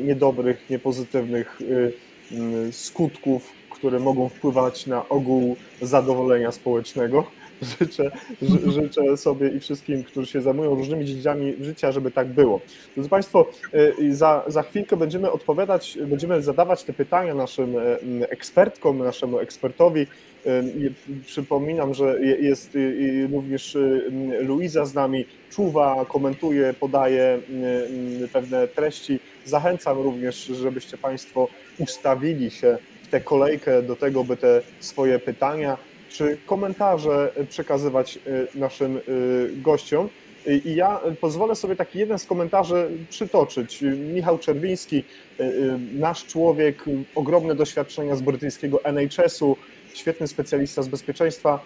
niedobrych, 0.04 0.70
niepozytywnych 0.70 1.60
e, 1.62 2.72
skutków, 2.72 3.52
które 3.70 4.00
mogą 4.00 4.30
wpływać 4.30 4.88
na 4.88 5.10
ogół 5.10 5.56
zadowolenia 5.82 6.52
społecznego. 6.52 7.28
Życzę, 7.62 8.12
życzę 8.68 9.18
sobie 9.18 9.50
i 9.50 9.60
wszystkim, 9.60 10.04
którzy 10.04 10.28
się 10.28 10.42
zajmują 10.42 10.76
różnymi 10.76 11.06
dziedzinami 11.06 11.54
życia, 11.62 11.92
żeby 11.92 12.12
tak 12.12 12.28
było. 12.28 12.62
Drodzy 12.96 13.10
Państwo, 13.10 13.50
y, 14.00 14.16
za, 14.16 14.44
za 14.48 14.64
chwilkę 14.64 14.98
będziemy 14.98 15.32
odpowiadać, 15.32 15.98
będziemy 16.08 16.42
zadawać 16.42 16.84
te 16.84 16.94
pytania 16.94 17.36
naszym 17.36 17.78
y, 17.78 18.30
ekspertkom, 18.30 18.98
naszemu 18.98 19.40
ekspertowi. 19.40 20.08
Y, 20.46 20.94
przypominam, 21.26 21.94
że 21.94 22.20
jest 22.22 22.78
również 23.32 23.78
Luiza 24.40 24.86
z 24.86 24.94
nami, 24.94 25.26
czuwa, 25.50 26.06
komentuje, 26.06 26.74
podaje 26.80 27.40
pewne 28.34 28.68
treści. 28.68 29.20
Zachęcam 29.46 29.98
również, 30.02 30.46
żebyście 30.46 30.98
Państwo 30.98 31.48
ustawili 31.80 32.52
się 32.52 32.78
w 33.04 33.08
tę 33.08 33.22
kolejkę 33.22 33.82
do 33.82 33.96
tego, 33.96 34.24
by 34.24 34.38
te 34.38 34.62
swoje 34.80 35.20
pytania 35.20 35.78
czy 36.14 36.38
komentarze 36.46 37.32
przekazywać 37.50 38.20
y, 38.28 38.48
naszym 38.56 38.98
y, 38.98 39.02
gościom. 39.56 40.10
I 40.66 40.76
ja 40.76 41.02
pozwolę 41.22 41.56
sobie 41.56 41.76
taki 41.76 42.00
jeden 42.00 42.20
z 42.20 42.26
komentarzy 42.26 42.90
przytoczyć. 43.10 43.82
Michał 44.14 44.38
Czerwiński, 44.38 45.04
nasz 45.94 46.26
człowiek, 46.26 46.86
ogromne 47.16 47.56
doświadczenia 47.56 48.16
z 48.16 48.22
brytyjskiego 48.22 48.84
NHS-u, 48.84 49.58
świetny 49.94 50.28
specjalista 50.28 50.82
z 50.82 50.88
bezpieczeństwa 50.88 51.66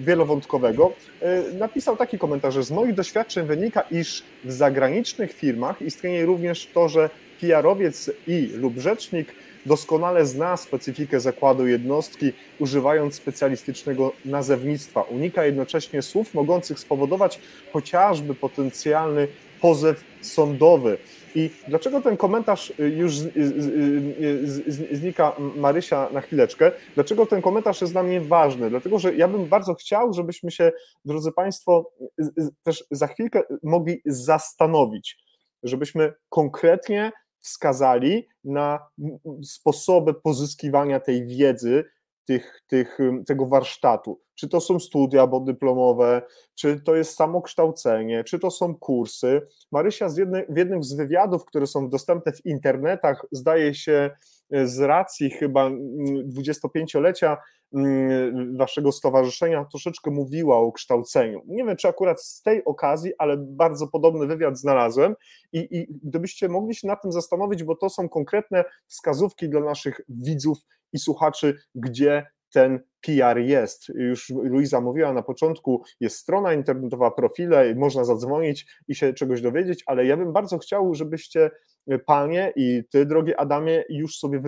wielowątkowego, 0.00 0.92
napisał 1.58 1.96
taki 1.96 2.18
komentarz, 2.18 2.54
że 2.54 2.64
z 2.64 2.70
moich 2.70 2.94
doświadczeń 2.94 3.46
wynika, 3.46 3.80
iż 3.90 4.22
w 4.44 4.52
zagranicznych 4.52 5.32
firmach 5.32 5.82
istnieje 5.82 6.26
również 6.26 6.68
to, 6.74 6.88
że 6.88 7.10
PR-owiec 7.40 8.10
i 8.26 8.50
lub 8.54 8.78
rzecznik 8.78 9.34
doskonale 9.66 10.26
zna 10.26 10.56
specyfikę 10.56 11.20
zakładu 11.20 11.66
jednostki, 11.66 12.32
używając 12.58 13.14
specjalistycznego 13.14 14.12
nazewnictwa. 14.24 15.02
Unika 15.02 15.44
jednocześnie 15.44 16.02
słów 16.02 16.34
mogących 16.34 16.78
spowodować 16.78 17.40
chociażby 17.72 18.34
potencjalny 18.34 19.28
pozew 19.60 20.04
sądowy. 20.20 20.98
I 21.34 21.50
dlaczego 21.68 22.00
ten 22.00 22.16
komentarz 22.16 22.72
już 22.78 23.14
znika, 24.90 25.36
Marysia, 25.56 26.08
na 26.12 26.20
chwileczkę? 26.20 26.72
Dlaczego 26.94 27.26
ten 27.26 27.42
komentarz 27.42 27.80
jest 27.80 27.92
dla 27.92 28.02
mnie 28.02 28.20
ważny? 28.20 28.70
Dlatego, 28.70 28.98
że 28.98 29.14
ja 29.14 29.28
bym 29.28 29.46
bardzo 29.46 29.74
chciał, 29.74 30.12
żebyśmy 30.12 30.50
się, 30.50 30.72
drodzy 31.04 31.32
Państwo, 31.32 31.92
też 32.62 32.84
za 32.90 33.06
chwilkę 33.06 33.42
mogli 33.62 34.02
zastanowić, 34.06 35.18
żebyśmy 35.62 36.12
konkretnie 36.28 37.12
wskazali 37.44 38.28
na 38.44 38.88
sposoby 39.42 40.14
pozyskiwania 40.14 41.00
tej 41.00 41.26
wiedzy, 41.26 41.84
tych, 42.24 42.62
tych, 42.66 42.98
tego 43.26 43.46
warsztatu. 43.46 44.20
Czy 44.34 44.48
to 44.48 44.60
są 44.60 44.80
studia 44.80 45.26
podyplomowe, 45.26 46.22
czy 46.54 46.80
to 46.80 46.94
jest 46.94 47.16
samokształcenie, 47.16 48.24
czy 48.24 48.38
to 48.38 48.50
są 48.50 48.74
kursy. 48.74 49.42
Marysia 49.72 50.08
z 50.08 50.16
jednej, 50.16 50.44
w 50.48 50.56
jednym 50.56 50.82
z 50.82 50.94
wywiadów, 50.94 51.44
które 51.44 51.66
są 51.66 51.88
dostępne 51.88 52.32
w 52.32 52.46
internetach, 52.46 53.26
zdaje 53.32 53.74
się 53.74 54.10
z 54.50 54.80
racji 54.80 55.30
chyba 55.30 55.70
25-lecia 56.38 57.36
Mm, 57.74 58.56
waszego 58.56 58.92
stowarzyszenia 58.92 59.64
troszeczkę 59.64 60.10
mówiła 60.10 60.56
o 60.56 60.72
kształceniu. 60.72 61.42
Nie 61.46 61.64
wiem, 61.64 61.76
czy 61.76 61.88
akurat 61.88 62.22
z 62.22 62.42
tej 62.42 62.64
okazji, 62.64 63.12
ale 63.18 63.36
bardzo 63.36 63.86
podobny 63.86 64.26
wywiad 64.26 64.58
znalazłem 64.58 65.14
i, 65.52 65.58
i 65.70 65.86
gdybyście 66.02 66.48
mogli 66.48 66.74
się 66.74 66.86
nad 66.86 67.02
tym 67.02 67.12
zastanowić, 67.12 67.64
bo 67.64 67.76
to 67.76 67.90
są 67.90 68.08
konkretne 68.08 68.64
wskazówki 68.86 69.48
dla 69.48 69.60
naszych 69.60 70.00
widzów 70.08 70.58
i 70.92 70.98
słuchaczy, 70.98 71.58
gdzie 71.74 72.26
ten 72.54 72.80
PR 73.00 73.38
jest. 73.38 73.88
Już 73.88 74.30
Luisa 74.30 74.80
mówiła 74.80 75.12
na 75.12 75.22
początku, 75.22 75.82
jest 76.00 76.16
strona 76.16 76.54
internetowa, 76.54 77.10
profile, 77.10 77.74
można 77.74 78.04
zadzwonić 78.04 78.66
i 78.88 78.94
się 78.94 79.14
czegoś 79.14 79.40
dowiedzieć, 79.40 79.82
ale 79.86 80.06
ja 80.06 80.16
bym 80.16 80.32
bardzo 80.32 80.58
chciał, 80.58 80.94
żebyście 80.94 81.50
panie 82.06 82.52
i 82.56 82.82
ty, 82.90 83.06
drogi 83.06 83.34
Adamie, 83.34 83.84
już 83.88 84.18
sobie 84.18 84.42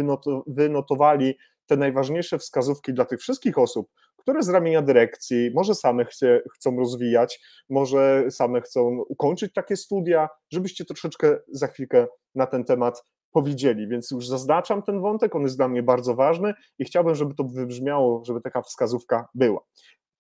wynotowali 0.47 1.39
te 1.66 1.77
najważniejsze 1.77 2.39
wskazówki 2.39 2.93
dla 2.93 3.05
tych 3.05 3.20
wszystkich 3.20 3.59
osób, 3.59 3.91
które 4.16 4.43
z 4.43 4.49
ramienia 4.49 4.83
dyrekcji 4.83 5.51
może 5.55 5.74
same 5.74 6.05
chce, 6.05 6.41
chcą 6.55 6.77
rozwijać, 6.77 7.41
może 7.69 8.24
same 8.31 8.61
chcą 8.61 9.03
ukończyć 9.09 9.53
takie 9.53 9.77
studia, 9.77 10.28
żebyście 10.53 10.85
troszeczkę 10.85 11.39
za 11.49 11.66
chwilkę 11.66 12.07
na 12.35 12.47
ten 12.47 12.65
temat 12.65 13.03
powiedzieli. 13.37 13.89
Więc 13.89 14.11
już 14.11 14.29
zaznaczam 14.29 14.83
ten 14.83 15.01
wątek, 15.01 15.35
on 15.35 15.43
jest 15.43 15.57
dla 15.57 15.69
mnie 15.69 15.83
bardzo 15.83 16.15
ważny 16.15 16.55
i 16.79 16.85
chciałbym, 16.85 17.15
żeby 17.15 17.35
to 17.35 17.45
wybrzmiało, 17.45 18.25
żeby 18.25 18.41
taka 18.41 18.63
wskazówka 18.63 19.29
była. 19.35 19.61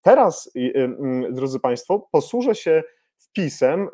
Teraz, 0.02 0.50
y, 0.56 0.60
y, 0.60 1.32
drodzy 1.32 1.60
Państwo, 1.60 2.08
posłużę 2.12 2.54
się 2.54 2.82
wpisem 3.18 3.82
y, 3.82 3.88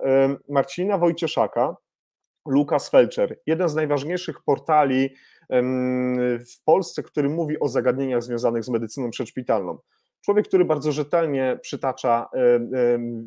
Marcina 0.48 0.98
Wojcieszaka, 0.98 1.76
Lukas 2.46 2.90
Felcher, 2.90 3.38
jeden 3.46 3.68
z 3.68 3.74
najważniejszych 3.74 4.42
portali 4.44 5.14
w 6.50 6.64
Polsce, 6.64 7.02
który 7.02 7.28
mówi 7.28 7.60
o 7.60 7.68
zagadnieniach 7.68 8.22
związanych 8.22 8.64
z 8.64 8.68
medycyną 8.68 9.10
przedszpitalną. 9.10 9.78
Człowiek, 10.24 10.48
który 10.48 10.64
bardzo 10.64 10.92
rzetelnie 10.92 11.58
przytacza 11.62 12.28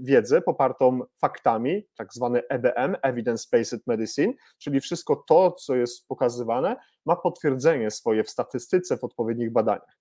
wiedzę 0.01 0.41
popartą 0.41 0.99
faktami, 1.21 1.87
tak 1.97 2.13
zwane 2.13 2.43
EBM, 2.49 2.95
Evidence-Based 3.03 3.79
Medicine, 3.87 4.33
czyli 4.57 4.81
wszystko 4.81 5.23
to, 5.27 5.51
co 5.51 5.75
jest 5.75 6.07
pokazywane, 6.07 6.75
ma 7.05 7.15
potwierdzenie 7.15 7.91
swoje 7.91 8.23
w 8.23 8.29
statystyce, 8.29 8.97
w 8.97 9.03
odpowiednich 9.03 9.51
badaniach. 9.51 9.97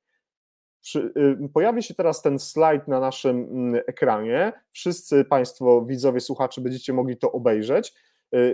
Pojawi 1.55 1.83
się 1.83 1.95
teraz 1.95 2.23
ten 2.23 2.39
slajd 2.39 2.89
na 2.89 3.01
naszym 3.01 3.37
mm, 3.37 3.83
ekranie. 3.87 4.53
Wszyscy 4.73 5.25
Państwo, 5.25 5.85
widzowie, 5.85 6.21
słuchacze, 6.21 6.61
będziecie 6.61 6.93
mogli 6.93 7.17
to 7.17 7.33
obejrzeć. 7.33 7.95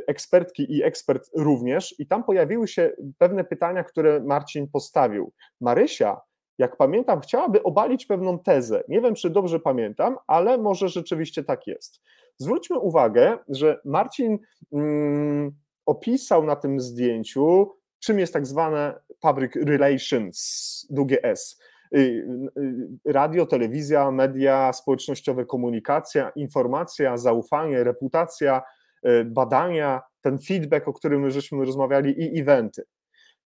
Ekspertki 0.06 0.76
i 0.76 0.82
ekspert 0.82 1.30
również, 1.36 2.00
i 2.00 2.06
tam 2.06 2.24
pojawiły 2.24 2.68
się 2.68 2.92
pewne 3.18 3.44
pytania, 3.44 3.84
które 3.84 4.20
Marcin 4.20 4.68
postawił. 4.68 5.32
Marysia, 5.60 6.20
jak 6.60 6.76
pamiętam, 6.76 7.20
chciałaby 7.20 7.62
obalić 7.62 8.06
pewną 8.06 8.38
tezę. 8.38 8.82
Nie 8.88 9.00
wiem, 9.00 9.14
czy 9.14 9.30
dobrze 9.30 9.60
pamiętam, 9.60 10.16
ale 10.26 10.58
może 10.58 10.88
rzeczywiście 10.88 11.44
tak 11.44 11.66
jest. 11.66 12.00
Zwróćmy 12.36 12.78
uwagę, 12.78 13.38
że 13.48 13.80
Marcin 13.84 14.38
mm, 14.72 15.52
opisał 15.86 16.44
na 16.44 16.56
tym 16.56 16.80
zdjęciu, 16.80 17.70
czym 18.00 18.18
jest 18.18 18.32
tak 18.32 18.46
zwane 18.46 19.00
public 19.20 19.52
relations, 19.56 20.86
długie 20.90 21.22
S. 21.22 21.60
Y, 21.96 21.98
y, 21.98 23.12
radio, 23.12 23.46
telewizja, 23.46 24.10
media 24.10 24.72
społecznościowe, 24.72 25.44
komunikacja, 25.44 26.30
informacja, 26.30 27.16
zaufanie, 27.16 27.84
reputacja, 27.84 28.62
Y, 29.06 29.24
badania, 29.24 30.02
ten 30.20 30.38
feedback, 30.38 30.88
o 30.88 30.92
którym 30.92 31.20
my 31.20 31.30
żeśmy 31.30 31.64
rozmawiali 31.64 32.14
i 32.18 32.40
eventy. 32.40 32.82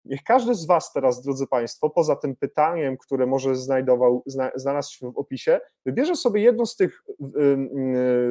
Niech 0.05 0.23
każdy 0.23 0.55
z 0.55 0.67
Was 0.67 0.93
teraz, 0.93 1.23
drodzy 1.23 1.47
Państwo, 1.47 1.91
poza 1.91 2.17
tym 2.17 2.37
pytaniem, 2.37 2.97
które 2.97 3.27
może 3.27 3.57
znajdował, 3.57 4.23
znalazł 4.55 4.93
się 4.93 5.13
w 5.13 5.19
opisie, 5.19 5.61
wybierze 5.87 6.17
sobie 6.17 6.43
jedno 6.43 6.67
z 6.67 6.77
tych 6.77 7.03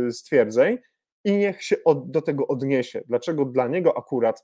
y, 0.08 0.12
stwierdzeń 0.12 0.78
i 1.24 1.32
niech 1.32 1.64
się 1.64 1.76
od, 1.86 2.12
do 2.12 2.22
tego 2.22 2.48
odniesie. 2.48 3.02
Dlaczego 3.08 3.46
dla 3.46 3.68
niego 3.68 3.98
akurat 3.98 4.44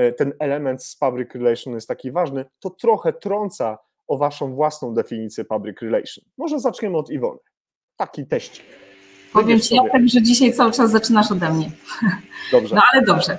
y, 0.00 0.12
ten 0.12 0.32
element 0.38 0.84
z 0.84 0.96
public 0.96 1.34
relation 1.34 1.74
jest 1.74 1.88
taki 1.88 2.12
ważny, 2.12 2.44
to 2.60 2.70
trochę 2.70 3.12
trąca 3.12 3.78
o 4.06 4.18
Waszą 4.18 4.54
własną 4.54 4.94
definicję 4.94 5.44
public 5.44 5.82
relation. 5.82 6.24
Może 6.36 6.60
zaczniemy 6.60 6.96
od 6.96 7.10
Iwony. 7.10 7.38
Taki 7.96 8.26
teścik. 8.26 8.85
Powiem 9.32 9.60
Ci, 9.60 9.74
Jacek, 9.74 10.02
że 10.06 10.22
dzisiaj 10.22 10.52
cały 10.52 10.72
czas 10.72 10.90
zaczynasz 10.90 11.30
ode 11.30 11.50
mnie. 11.50 11.70
Dobrze. 12.52 12.74
No 12.74 12.82
ale 12.92 13.02
dobrze. 13.02 13.38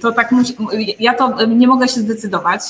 To 0.00 0.12
tak 0.12 0.30
ja 1.00 1.14
to 1.14 1.46
nie 1.46 1.68
mogę 1.68 1.88
się 1.88 2.00
zdecydować, 2.00 2.60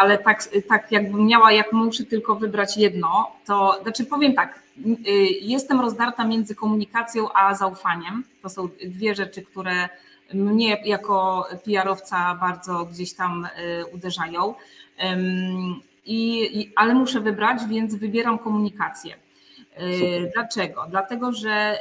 ale 0.00 0.18
tak, 0.18 0.48
tak 0.68 0.92
jakbym 0.92 1.26
miała, 1.26 1.52
jak 1.52 1.72
muszę 1.72 2.04
tylko 2.04 2.34
wybrać 2.34 2.76
jedno, 2.76 3.32
to 3.46 3.80
znaczy 3.82 4.04
powiem 4.04 4.34
tak, 4.34 4.58
y, 4.86 5.10
jestem 5.40 5.80
rozdarta 5.80 6.24
między 6.24 6.54
komunikacją 6.54 7.32
a 7.32 7.54
zaufaniem. 7.54 8.24
To 8.42 8.48
są 8.48 8.68
dwie 8.84 9.14
rzeczy, 9.14 9.42
które 9.42 9.88
mnie 10.34 10.82
jako 10.84 11.46
PR-owca 11.64 12.34
bardzo 12.40 12.84
gdzieś 12.84 13.14
tam 13.14 13.44
y, 13.44 13.86
uderzają. 13.86 14.54
I, 16.06 16.72
ale 16.76 16.94
muszę 16.94 17.20
wybrać, 17.20 17.58
więc 17.68 17.94
wybieram 17.94 18.38
komunikację. 18.38 19.14
Super. 19.74 20.30
Dlaczego? 20.34 20.86
Dlatego, 20.90 21.32
że 21.32 21.78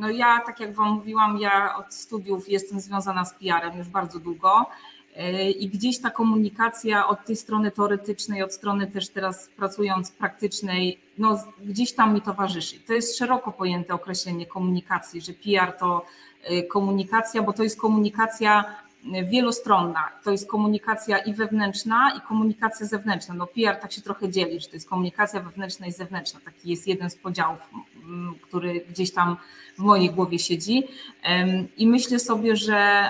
no 0.00 0.10
ja, 0.10 0.40
tak 0.46 0.60
jak 0.60 0.74
Wam 0.74 0.90
mówiłam, 0.90 1.38
ja 1.38 1.76
od 1.76 1.94
studiów 1.94 2.48
jestem 2.48 2.80
związana 2.80 3.24
z 3.24 3.34
PR-em 3.34 3.78
już 3.78 3.88
bardzo 3.88 4.18
długo 4.18 4.66
e, 5.16 5.50
i 5.50 5.68
gdzieś 5.68 6.00
ta 6.00 6.10
komunikacja 6.10 7.06
od 7.06 7.24
tej 7.24 7.36
strony 7.36 7.70
teoretycznej, 7.70 8.42
od 8.42 8.54
strony 8.54 8.86
też 8.86 9.08
teraz 9.08 9.48
pracując 9.56 10.10
praktycznej, 10.10 11.00
no 11.18 11.44
gdzieś 11.64 11.92
tam 11.92 12.14
mi 12.14 12.22
towarzyszy. 12.22 12.80
To 12.80 12.92
jest 12.92 13.18
szeroko 13.18 13.52
pojęte 13.52 13.94
określenie 13.94 14.46
komunikacji, 14.46 15.20
że 15.20 15.32
PR 15.32 15.72
to 15.72 16.06
e, 16.44 16.62
komunikacja, 16.62 17.42
bo 17.42 17.52
to 17.52 17.62
jest 17.62 17.80
komunikacja 17.80 18.64
wielostronna. 19.04 20.08
To 20.24 20.30
jest 20.30 20.48
komunikacja 20.48 21.18
i 21.18 21.34
wewnętrzna, 21.34 22.12
i 22.18 22.20
komunikacja 22.20 22.86
zewnętrzna. 22.86 23.34
No 23.34 23.46
PR 23.46 23.76
tak 23.76 23.92
się 23.92 24.02
trochę 24.02 24.28
dzieli, 24.28 24.60
że 24.60 24.68
to 24.68 24.76
jest 24.76 24.88
komunikacja 24.88 25.40
wewnętrzna 25.40 25.86
i 25.86 25.92
zewnętrzna. 25.92 26.40
Taki 26.44 26.70
jest 26.70 26.86
jeden 26.86 27.10
z 27.10 27.16
podziałów, 27.16 27.58
mm, 28.04 28.34
który 28.42 28.84
gdzieś 28.90 29.12
tam 29.12 29.36
w 29.76 29.78
mojej 29.78 30.10
głowie 30.10 30.38
siedzi. 30.38 30.82
I 31.76 31.86
myślę 31.86 32.18
sobie, 32.18 32.56
że 32.56 33.04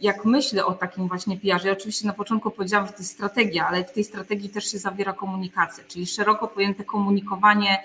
jak 0.00 0.24
myślę 0.24 0.66
o 0.66 0.72
takim 0.72 1.08
właśnie 1.08 1.36
PR-ze, 1.36 1.68
ja 1.68 1.74
oczywiście 1.74 2.06
na 2.06 2.12
początku 2.12 2.50
powiedziałam, 2.50 2.86
że 2.86 2.92
to 2.92 2.98
jest 2.98 3.12
strategia, 3.12 3.68
ale 3.68 3.84
w 3.84 3.92
tej 3.92 4.04
strategii 4.04 4.48
też 4.48 4.70
się 4.70 4.78
zawiera 4.78 5.12
komunikacja, 5.12 5.84
czyli 5.88 6.06
szeroko 6.06 6.48
pojęte 6.48 6.84
komunikowanie 6.84 7.78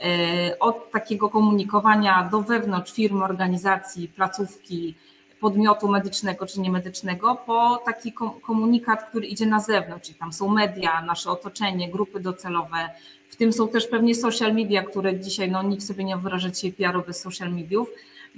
e, 0.00 0.58
od 0.58 0.90
takiego 0.90 1.28
komunikowania 1.28 2.28
do 2.32 2.42
wewnątrz 2.42 2.92
firmy, 2.92 3.24
organizacji, 3.24 4.08
placówki, 4.08 4.94
podmiotu 5.40 5.88
medycznego 5.88 6.46
czy 6.46 6.60
niemedycznego, 6.60 7.36
po 7.46 7.82
taki 7.84 8.12
komunikat, 8.42 9.10
który 9.10 9.26
idzie 9.26 9.46
na 9.46 9.60
zewnątrz, 9.60 10.06
czyli 10.06 10.18
tam 10.18 10.32
są 10.32 10.48
media, 10.48 11.02
nasze 11.02 11.30
otoczenie, 11.30 11.90
grupy 11.90 12.20
docelowe, 12.20 12.90
w 13.28 13.36
tym 13.36 13.52
są 13.52 13.68
też 13.68 13.86
pewnie 13.86 14.14
social 14.14 14.54
media, 14.54 14.82
które 14.82 15.20
dzisiaj, 15.20 15.50
no 15.50 15.62
nikt 15.62 15.82
sobie 15.82 16.04
nie 16.04 16.16
wyraża 16.16 16.50
dzisiaj 16.50 16.72
PR-u 16.72 17.02
bez 17.02 17.20
social 17.20 17.52
mediów, 17.52 17.90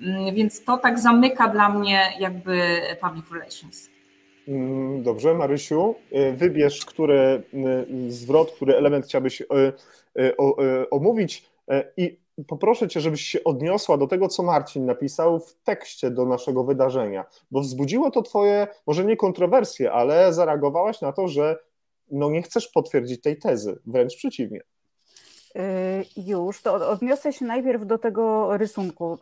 mm, 0.03 0.35
więc 0.35 0.65
to 0.65 0.79
tak 0.79 0.99
zamyka 0.99 1.49
dla 1.49 1.69
mnie 1.69 2.13
jakby 2.19 2.81
public 3.01 3.25
relations. 3.33 3.91
Mm, 4.49 5.03
dobrze, 5.03 5.35
Marysiu, 5.35 5.95
y, 6.13 6.33
wybierz, 6.33 6.85
który 6.85 7.43
y, 8.09 8.13
zwrot, 8.13 8.53
który 8.53 8.77
element 8.77 9.05
chciałbyś 9.05 9.41
y, 9.41 10.37
omówić 10.91 11.51
i 11.97 12.17
poproszę 12.49 12.89
Cię, 12.89 13.01
żebyś 13.01 13.21
się 13.21 13.45
odniosła 13.45 13.97
do 13.97 14.07
tego, 14.07 14.29
co 14.29 14.43
Marcin 14.43 14.87
napisał 14.87 15.41
w 15.41 15.55
tekście 15.65 16.11
do 16.11 16.27
naszego 16.27 16.65
wydarzenia, 16.65 17.25
bo 17.51 17.61
wzbudziło 17.61 18.11
to 18.11 18.23
Twoje, 18.23 18.69
może 18.87 19.05
nie 19.05 19.17
kontrowersje, 19.17 19.93
ale 19.93 20.33
zareagowałaś 20.33 21.01
na 21.01 21.13
to, 21.13 21.29
że 21.29 21.59
no 22.11 22.31
nie 22.31 22.43
chcesz 22.43 22.69
potwierdzić 22.69 23.21
tej 23.21 23.39
tezy, 23.39 23.79
wręcz 23.87 24.17
przeciwnie. 24.17 24.61
Y, 25.57 26.05
już, 26.17 26.63
to 26.63 26.91
odniosę 26.91 27.33
się 27.33 27.45
najpierw 27.45 27.87
do 27.87 27.99
tego 27.99 28.57
rysunku. 28.57 29.19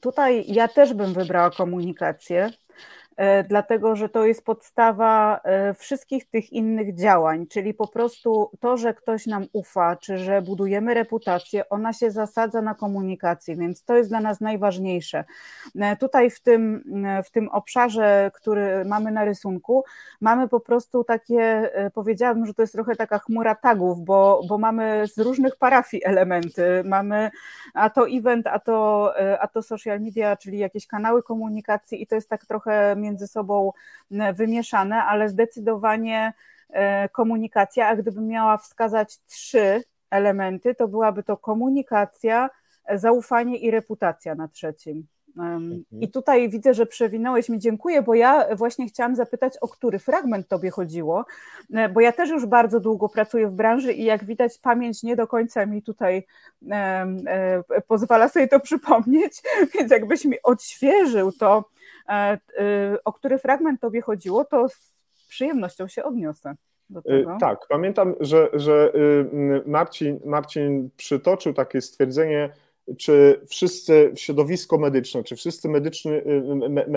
Tutaj 0.00 0.44
ja 0.48 0.68
też 0.68 0.94
bym 0.94 1.12
wybrała 1.12 1.50
komunikację, 1.50 2.50
dlatego 3.48 3.96
że 3.96 4.08
to 4.08 4.26
jest 4.26 4.44
podstawa 4.44 5.40
e, 5.44 5.74
wszystkich 5.74 6.30
tych 6.30 6.52
innych 6.52 6.94
działań, 6.94 7.46
czyli 7.46 7.74
po 7.74 7.88
prostu 7.88 8.50
to, 8.60 8.76
że 8.76 8.94
ktoś 8.94 9.26
nam 9.26 9.46
ufa, 9.52 9.96
czy 9.96 10.18
że 10.18 10.42
budujemy 10.42 10.94
reputację, 10.94 11.68
ona 11.68 11.92
się 11.92 12.10
zasadza 12.10 12.62
na 12.62 12.74
komunikacji, 12.74 13.56
więc 13.56 13.84
to 13.84 13.96
jest 13.96 14.10
dla 14.10 14.20
nas 14.20 14.40
najważniejsze. 14.40 15.24
E, 15.80 15.96
tutaj 15.96 16.30
w 16.30 16.40
tym, 16.40 16.84
w 17.24 17.30
tym 17.30 17.48
obszarze, 17.48 18.30
który 18.34 18.84
mamy 18.84 19.10
na 19.10 19.24
rysunku, 19.24 19.84
mamy 20.20 20.48
po 20.48 20.60
prostu 20.60 21.04
takie, 21.04 21.70
powiedziałabym, 21.94 22.46
że 22.46 22.54
to 22.54 22.62
jest 22.62 22.72
trochę 22.72 22.96
taka 22.96 23.18
chmura 23.18 23.54
tagów, 23.54 24.04
bo, 24.04 24.40
bo 24.48 24.58
mamy 24.58 25.04
z 25.06 25.18
różnych 25.18 25.56
parafii 25.56 26.04
elementy, 26.04 26.82
mamy 26.84 27.30
a 27.74 27.90
to 27.90 28.08
event, 28.08 28.46
a 28.46 28.58
to, 28.58 29.12
a 29.40 29.48
to 29.48 29.62
social 29.62 30.00
media, 30.00 30.36
czyli 30.36 30.58
jakieś 30.58 30.86
kanały 30.86 31.22
komunikacji 31.22 32.02
i 32.02 32.06
to 32.06 32.14
jest 32.14 32.28
tak 32.28 32.46
trochę 32.46 32.96
między 33.02 33.26
sobą 33.26 33.72
wymieszane, 34.34 35.04
ale 35.04 35.28
zdecydowanie 35.28 36.32
e, 36.70 37.08
komunikacja, 37.08 37.88
a 37.88 37.96
gdybym 37.96 38.26
miała 38.26 38.56
wskazać 38.56 39.18
trzy 39.26 39.82
elementy, 40.10 40.74
to 40.74 40.88
byłaby 40.88 41.22
to 41.22 41.36
komunikacja, 41.36 42.50
zaufanie 42.94 43.56
i 43.56 43.70
reputacja 43.70 44.34
na 44.34 44.48
trzecim. 44.48 45.06
Mhm. 45.36 45.84
I 46.00 46.08
tutaj 46.10 46.48
widzę, 46.48 46.74
że 46.74 46.86
przewinąłeś 46.86 47.48
mi, 47.48 47.58
dziękuję, 47.58 48.02
bo 48.02 48.14
ja 48.14 48.56
właśnie 48.56 48.88
chciałam 48.88 49.16
zapytać, 49.16 49.58
o 49.60 49.68
który 49.68 49.98
fragment 49.98 50.48
Tobie 50.48 50.70
chodziło, 50.70 51.24
e, 51.74 51.88
bo 51.88 52.00
ja 52.00 52.12
też 52.12 52.30
już 52.30 52.46
bardzo 52.46 52.80
długo 52.80 53.08
pracuję 53.08 53.48
w 53.48 53.54
branży 53.54 53.92
i 53.92 54.04
jak 54.04 54.24
widać, 54.24 54.58
pamięć 54.58 55.02
nie 55.02 55.16
do 55.16 55.26
końca 55.26 55.66
mi 55.66 55.82
tutaj 55.82 56.26
e, 56.70 57.62
pozwala 57.88 58.28
sobie 58.28 58.48
to 58.48 58.60
przypomnieć, 58.60 59.42
więc 59.74 59.90
jakbyś 59.90 60.24
mi 60.24 60.36
odświeżył 60.42 61.32
to, 61.32 61.64
o 63.04 63.12
który 63.12 63.38
fragment 63.38 63.80
Tobie 63.80 64.00
chodziło, 64.00 64.44
to 64.44 64.68
z 64.68 64.92
przyjemnością 65.28 65.88
się 65.88 66.04
odniosę. 66.04 66.54
Y, 66.96 67.26
tak, 67.40 67.58
pamiętam, 67.68 68.14
że, 68.20 68.48
że 68.52 68.92
y, 68.94 69.62
Marcin, 69.66 70.20
Marcin 70.24 70.90
przytoczył 70.96 71.54
takie 71.54 71.80
stwierdzenie, 71.80 72.52
czy 72.98 73.40
wszyscy 73.48 74.12
środowisko 74.14 74.78
medyczne, 74.78 75.24
czy 75.24 75.36
wszyscy 75.36 75.68
medyczny, 75.68 76.22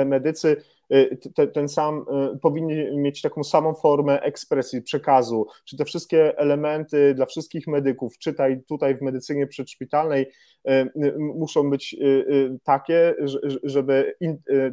medycy 0.06 0.58
Y, 0.58 0.85
te, 1.36 1.48
ten 1.48 1.70
sam, 1.70 2.06
y, 2.36 2.40
powinni 2.40 2.98
mieć 2.98 3.22
taką 3.22 3.44
samą 3.44 3.74
formę 3.74 4.22
ekspresji, 4.22 4.82
przekazu, 4.82 5.48
czy 5.66 5.78
te 5.78 5.86
wszystkie 5.86 6.38
elementy 6.38 7.14
dla 7.14 7.26
wszystkich 7.26 7.68
medyków, 7.68 8.18
czytaj 8.18 8.64
tutaj 8.68 8.98
w 8.98 9.02
medycynie 9.02 9.48
przedszpitalnej, 9.48 10.32
y, 10.70 10.90
muszą 11.18 11.70
być 11.70 11.96
takie, 12.64 13.16
żeby 13.64 14.16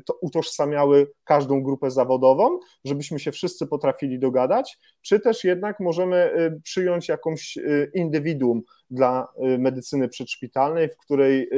to 0.06 0.14
utożsamiały 0.20 1.10
każdą 1.24 1.62
grupę 1.62 1.90
zawodową, 1.90 2.59
żebyśmy 2.84 3.18
się 3.18 3.32
wszyscy 3.32 3.66
potrafili 3.66 4.18
dogadać, 4.18 4.78
czy 5.02 5.20
też 5.20 5.44
jednak 5.44 5.80
możemy 5.80 6.32
przyjąć 6.64 7.09
jakąś 7.09 7.59
indywiduum 7.94 8.62
dla 8.90 9.28
medycyny 9.59 10.09
przedszpitalnej, 10.09 10.89
w 10.89 10.97
której 10.97 11.48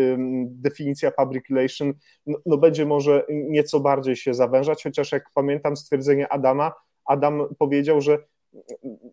definicja 0.47 1.11
public 1.11 1.45
relation 1.51 1.93
no, 2.27 2.39
no 2.47 2.57
będzie 2.59 2.87
może 2.87 3.27
nieco 3.29 3.81
bardziej 3.81 4.17
się 4.17 4.35
zawężać, 4.45 4.83
chociaż 4.83 5.13
jak 5.13 5.31
pamiętam 5.35 5.77
stwierdzenie 5.77 6.33
Adama, 6.33 6.73
Adam 7.05 7.55
powiedział, 7.59 8.01
że 8.01 8.19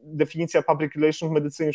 definicja 0.03 0.62
public 0.62 0.95
relations 0.95 1.32
w 1.32 1.34
medycynie 1.34 1.72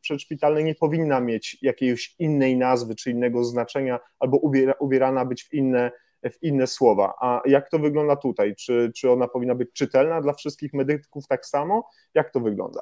przedszpitalnej 0.00 0.64
nie 0.64 0.74
powinna 0.74 1.20
mieć 1.20 1.58
jakiejś 1.62 2.14
innej 2.18 2.56
nazwy 2.56 2.94
czy 2.94 3.10
innego 3.10 3.44
znaczenia, 3.44 4.00
albo 4.18 4.36
ubiera, 4.36 4.74
ubierana 4.80 5.24
być 5.24 5.44
w 5.44 5.54
inne, 5.54 5.90
w 6.32 6.42
inne 6.42 6.66
słowa. 6.66 7.14
A 7.20 7.42
jak 7.46 7.70
to 7.70 7.78
wygląda 7.78 8.16
tutaj? 8.16 8.54
Czy, 8.56 8.92
czy 8.96 9.10
ona 9.10 9.28
powinna 9.28 9.54
być 9.54 9.72
czytelna 9.72 10.20
dla 10.20 10.32
wszystkich 10.32 10.72
medyków 10.72 11.26
tak 11.26 11.46
samo? 11.46 11.88
Jak 12.14 12.30
to 12.30 12.40
wygląda? 12.40 12.80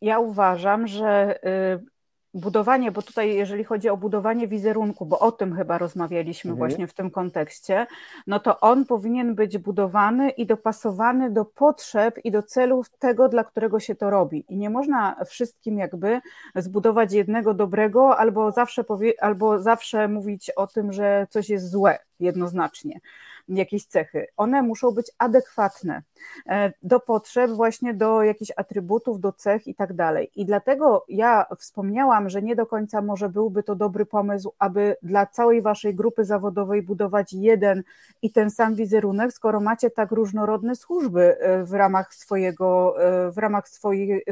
Ja 0.00 0.18
uważam, 0.18 0.86
że 0.86 1.38
y, 1.84 1.95
budowanie, 2.36 2.92
bo 2.92 3.02
tutaj 3.02 3.34
jeżeli 3.34 3.64
chodzi 3.64 3.88
o 3.88 3.96
budowanie 3.96 4.48
wizerunku, 4.48 5.06
bo 5.06 5.18
o 5.18 5.32
tym 5.32 5.56
chyba 5.56 5.78
rozmawialiśmy 5.78 6.50
mhm. 6.50 6.58
właśnie 6.58 6.86
w 6.86 6.94
tym 6.94 7.10
kontekście, 7.10 7.86
no 8.26 8.40
to 8.40 8.60
on 8.60 8.84
powinien 8.84 9.34
być 9.34 9.58
budowany 9.58 10.30
i 10.30 10.46
dopasowany 10.46 11.30
do 11.30 11.44
potrzeb 11.44 12.24
i 12.24 12.30
do 12.30 12.42
celów 12.42 12.90
tego, 12.98 13.28
dla 13.28 13.44
którego 13.44 13.80
się 13.80 13.94
to 13.94 14.10
robi. 14.10 14.44
I 14.48 14.56
nie 14.56 14.70
można 14.70 15.16
wszystkim 15.26 15.78
jakby 15.78 16.20
zbudować 16.54 17.12
jednego 17.12 17.54
dobrego, 17.54 18.18
albo 18.18 18.50
zawsze, 18.50 18.84
powie, 18.84 19.12
albo 19.20 19.58
zawsze 19.58 20.08
mówić 20.08 20.50
o 20.50 20.66
tym, 20.66 20.92
że 20.92 21.26
coś 21.30 21.48
jest 21.48 21.70
złe 21.70 21.98
jednoznacznie 22.20 23.00
jakieś 23.48 23.86
cechy. 23.86 24.26
One 24.36 24.62
muszą 24.62 24.90
być 24.90 25.12
adekwatne 25.18 26.02
e, 26.46 26.72
do 26.82 27.00
potrzeb, 27.00 27.50
właśnie 27.50 27.94
do 27.94 28.22
jakichś 28.22 28.52
atrybutów, 28.56 29.20
do 29.20 29.32
cech 29.32 29.66
i 29.66 29.74
tak 29.74 29.92
dalej. 29.92 30.30
I 30.36 30.46
dlatego 30.46 31.04
ja 31.08 31.46
wspomniałam, 31.58 32.28
że 32.28 32.42
nie 32.42 32.56
do 32.56 32.66
końca 32.66 33.02
może 33.02 33.28
byłby 33.28 33.62
to 33.62 33.74
dobry 33.74 34.06
pomysł, 34.06 34.52
aby 34.58 34.96
dla 35.02 35.26
całej 35.26 35.62
waszej 35.62 35.94
grupy 35.94 36.24
zawodowej 36.24 36.82
budować 36.82 37.32
jeden 37.32 37.82
i 38.22 38.32
ten 38.32 38.50
sam 38.50 38.74
wizerunek, 38.74 39.32
skoro 39.32 39.60
macie 39.60 39.90
tak 39.90 40.10
różnorodne 40.10 40.76
służby 40.76 41.38
e, 41.40 41.64
w 41.64 41.72
ramach 41.72 42.14
swojego, 42.14 42.94
e, 43.04 43.30
w 43.30 43.38
ramach 43.38 43.64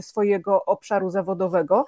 swojego 0.00 0.64
obszaru 0.64 1.10
zawodowego. 1.10 1.86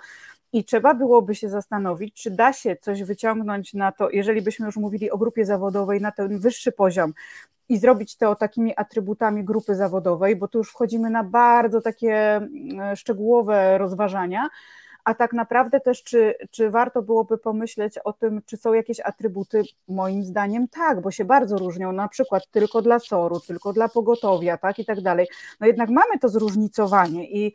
I 0.53 0.65
trzeba 0.65 0.95
byłoby 0.95 1.35
się 1.35 1.49
zastanowić, 1.49 2.15
czy 2.23 2.31
da 2.31 2.53
się 2.53 2.77
coś 2.77 3.03
wyciągnąć 3.03 3.75
na 3.75 3.93
to, 3.93 4.11
jeżeli 4.11 4.43
byśmy 4.43 4.67
już 4.67 4.77
mówili 4.77 5.11
o 5.11 5.19
grupie 5.19 5.45
zawodowej, 5.45 6.01
na 6.01 6.13
ten 6.13 6.39
wyższy 6.39 6.73
poziom 6.73 7.13
i 7.69 7.79
zrobić 7.79 8.17
to 8.17 8.35
takimi 8.35 8.77
atrybutami 8.77 9.45
grupy 9.45 9.75
zawodowej, 9.75 10.37
bo 10.37 10.49
tu 10.49 10.59
już 10.59 10.71
wchodzimy 10.71 11.11
na 11.11 11.25
bardzo 11.25 11.81
takie 11.81 12.37
mm, 12.37 12.97
szczegółowe 12.97 13.79
rozważania, 13.79 14.49
a 15.07 15.15
tak 15.15 15.33
naprawdę 15.33 15.81
też, 15.81 16.03
czy, 16.03 16.35
czy 16.51 16.71
warto 16.71 17.03
byłoby 17.03 17.39
pomyśleć 17.39 17.99
o 17.99 18.13
tym, 18.13 18.43
czy 18.47 18.57
są 18.57 18.73
jakieś 18.73 19.01
atrybuty? 19.01 19.63
Moim 19.89 20.25
zdaniem 20.25 20.69
tak, 20.69 21.01
bo 21.01 21.11
się 21.11 21.25
bardzo 21.25 21.59
różnią, 21.59 21.93
na 21.93 22.09
przykład 22.09 22.51
tylko 22.51 22.83
dla 22.83 22.99
SOR-u, 22.99 23.41
tylko 23.41 23.73
dla 23.73 23.89
pogotowia, 23.89 24.57
tak 24.59 24.79
i 24.79 24.85
tak 24.85 25.01
dalej. 25.01 25.29
No 25.61 25.67
jednak 25.67 25.91
mamy 25.91 26.19
to 26.21 26.29
zróżnicowanie 26.29 27.31
i, 27.31 27.55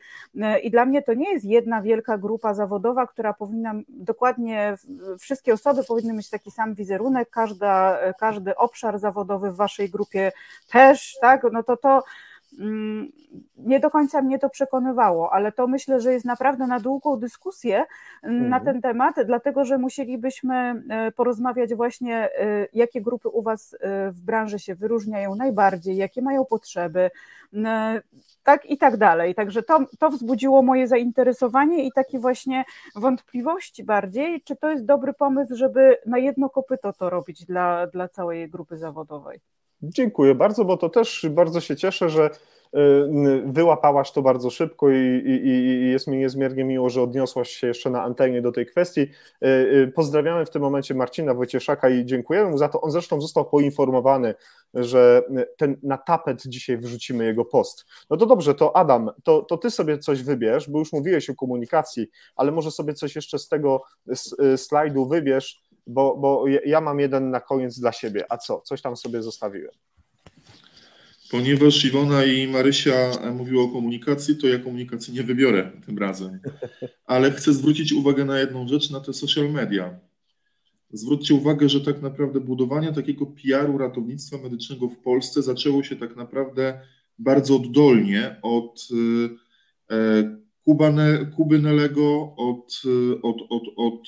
i 0.64 0.72
dla 0.72 0.86
mnie 0.86 1.02
to 1.02 1.14
nie 1.14 1.34
jest 1.34 1.46
jedna 1.46 1.82
wielka 1.82 2.18
grupa 2.18 2.54
zawodowa, 2.54 3.08
która 3.08 3.34
powinna 3.34 3.74
dokładnie, 3.90 4.78
wszystkie 5.20 5.54
osoby 5.54 5.84
powinny 5.84 6.14
mieć 6.14 6.30
taki 6.30 6.52
sam 6.52 6.76
wizerunek, 6.76 7.30
każda, 7.30 8.00
każdy 8.20 8.56
obszar 8.56 9.00
zawodowy 9.00 9.52
w 9.52 9.56
waszej 9.56 9.90
grupie 9.90 10.32
też, 10.70 11.18
tak, 11.22 11.46
no 11.52 11.64
to 11.64 11.78
to 11.78 12.04
nie 13.58 13.80
do 13.80 13.90
końca 13.90 14.22
mnie 14.22 14.40
to 14.40 14.50
przekonywało, 14.50 15.34
ale 15.34 15.52
to 15.52 15.68
myślę, 15.68 16.02
że 16.02 16.14
jest 16.14 16.26
naprawdę 16.26 16.68
na 16.68 16.80
długą 16.80 17.18
dyskusję 17.18 17.86
mm, 18.24 18.50
na 18.50 18.58
mhm. 18.58 18.64
ten 18.66 18.82
temat, 18.82 19.16
dlatego 19.26 19.66
że 19.66 19.78
musielibyśmy 19.78 20.84
e, 20.90 21.12
porozmawiać 21.12 21.76
właśnie, 21.76 22.16
e, 22.16 22.68
jakie 22.74 23.02
grupy 23.02 23.30
u 23.30 23.42
Was 23.42 23.74
e, 23.80 24.12
w 24.12 24.22
branży 24.22 24.60
się 24.60 24.76
wyróżniają 24.76 25.36
najbardziej, 25.36 25.98
jakie 25.98 26.22
mają 26.22 26.46
potrzeby, 26.46 27.12
tak 28.44 28.66
i 28.66 28.78
tak 28.78 28.98
dalej. 28.98 29.36
Także 29.36 29.64
to, 29.64 29.86
to 30.00 30.10
wzbudziło 30.10 30.62
moje 30.62 30.88
zainteresowanie 30.88 31.84
i 31.86 31.92
takie 31.92 32.20
właśnie 32.20 32.66
wątpliwości 32.96 33.84
bardziej, 33.84 34.42
czy 34.42 34.56
to 34.56 34.72
jest 34.72 34.86
dobry 34.86 35.14
pomysł, 35.14 35.56
żeby 35.56 35.98
na 36.06 36.18
jedno 36.18 36.50
kopyto 36.50 36.94
to 36.94 37.10
robić 37.10 37.46
dla, 37.46 37.88
dla 37.88 38.08
całej 38.08 38.50
grupy 38.50 38.78
zawodowej. 38.78 39.40
Dziękuję 39.84 40.36
bardzo, 40.36 40.66
bo 40.66 40.78
to 40.78 40.90
też 40.90 41.26
bardzo 41.30 41.62
się 41.62 41.76
cieszę, 41.76 42.10
że 42.10 42.30
y, 42.30 42.80
wyłapałaś 43.46 44.12
to 44.12 44.22
bardzo 44.22 44.50
szybko 44.50 44.90
i, 44.90 45.24
i, 45.26 45.48
i, 45.48 45.92
jest 45.92 46.08
mi 46.08 46.18
niezmiernie 46.18 46.64
miło, 46.64 46.90
że 46.90 47.02
odniosłaś 47.02 47.50
się 47.50 47.68
jeszcze 47.68 47.90
na 47.90 48.04
antenie 48.04 48.42
do 48.42 48.52
tej 48.52 48.66
kwestii. 48.66 49.02
Y, 49.02 49.48
y, 49.48 49.92
pozdrawiamy 49.96 50.46
w 50.46 50.50
tym 50.50 50.62
momencie 50.62 50.94
Marcina 50.94 51.34
Wojcieszaka 51.34 51.90
i 51.90 52.06
dziękujemy 52.06 52.50
mu 52.50 52.58
za 52.58 52.70
to. 52.70 52.82
On 52.82 52.92
zresztą 52.92 53.22
został 53.22 53.46
poinformowany, 53.46 54.36
że 54.74 55.24
ten, 55.58 55.78
na 55.84 55.98
tapet 55.98 56.44
dzisiaj 56.48 56.78
wrzucimy 56.78 57.26
jego 57.26 57.46
post. 57.46 57.86
No 58.10 58.18
to 58.18 58.26
dobrze, 58.26 58.56
to 58.56 58.76
Adam, 58.76 59.10
to, 59.24 59.42
to 59.42 59.58
ty 59.58 59.72
sobie 59.72 59.98
coś 59.98 60.24
wybierz, 60.24 60.70
bo 60.70 60.80
już 60.80 60.94
mówiłeś 60.94 61.30
o 61.30 61.36
komunikacji, 61.36 62.08
ale 62.36 62.52
może 62.52 62.72
sobie 62.72 62.94
coś 62.94 63.16
jeszcze 63.16 63.40
z 63.40 63.48
tego 63.48 63.84
slajdu 64.56 65.06
wybierz, 65.06 65.62
bo, 65.88 66.18
bo 66.18 66.46
ja 66.66 66.82
mam 66.82 67.00
jeden 67.00 67.30
na 67.30 67.40
koniec 67.40 67.80
dla 67.80 67.92
siebie. 67.92 68.26
A 68.30 68.38
co? 68.38 68.62
Coś 68.62 68.82
tam 68.82 68.98
sobie 68.98 69.24
zostawiłem. 69.24 69.72
Ponieważ 71.32 71.86
Iwona 71.86 72.26
i 72.26 72.48
Marysia 72.48 73.12
mówiły 73.34 73.64
o 73.64 73.68
komunikacji, 73.68 74.36
to 74.36 74.48
ja 74.48 74.60
komunikacji 74.60 75.14
nie 75.14 75.24
wybiorę 75.24 75.72
tym 75.86 75.98
razem. 75.98 76.40
Ale 77.06 77.32
chcę 77.32 77.54
zwrócić 77.54 77.94
uwagę 77.94 78.26
na 78.26 78.40
jedną 78.40 78.68
rzecz, 78.68 78.90
na 78.90 79.00
te 79.00 79.14
social 79.14 79.52
media. 79.52 80.00
Zwróćcie 80.94 81.34
uwagę, 81.34 81.70
że 81.70 81.82
tak 81.82 82.02
naprawdę 82.02 82.40
budowanie 82.40 82.94
takiego 82.94 83.26
PR-u 83.26 83.78
ratownictwa 83.78 84.38
medycznego 84.38 84.88
w 84.88 84.98
Polsce 84.98 85.42
zaczęło 85.42 85.84
się 85.84 85.96
tak 85.96 86.16
naprawdę 86.16 86.82
bardzo 87.20 87.56
oddolnie 87.56 88.36
od 88.42 88.88
e, 89.92 90.41
Kuby 91.36 91.60
Nelego, 91.60 92.36
od, 92.38 92.82
od, 93.24 93.38
od, 93.50 93.64
od 93.78 94.08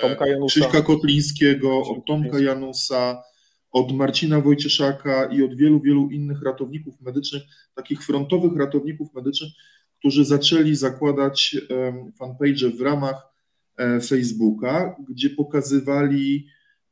Tomka 0.00 0.26
Janusa. 0.26 0.60
Krzyśka 0.60 0.82
Kotlińskiego, 0.82 1.82
od 1.82 2.06
Tomka 2.06 2.38
Janusa, 2.38 3.22
od 3.70 3.92
Marcina 3.92 4.40
Wojcieszaka 4.40 5.24
i 5.24 5.42
od 5.42 5.54
wielu, 5.56 5.80
wielu 5.80 6.10
innych 6.10 6.42
ratowników 6.42 7.00
medycznych, 7.00 7.42
takich 7.74 8.02
frontowych 8.02 8.56
ratowników 8.56 9.14
medycznych, 9.14 9.52
którzy 9.98 10.24
zaczęli 10.24 10.74
zakładać 10.74 11.56
fanpage 12.18 12.70
w 12.78 12.80
ramach 12.80 13.26
e, 13.76 14.00
Facebooka, 14.00 14.96
gdzie 15.08 15.30
pokazywali 15.30 16.46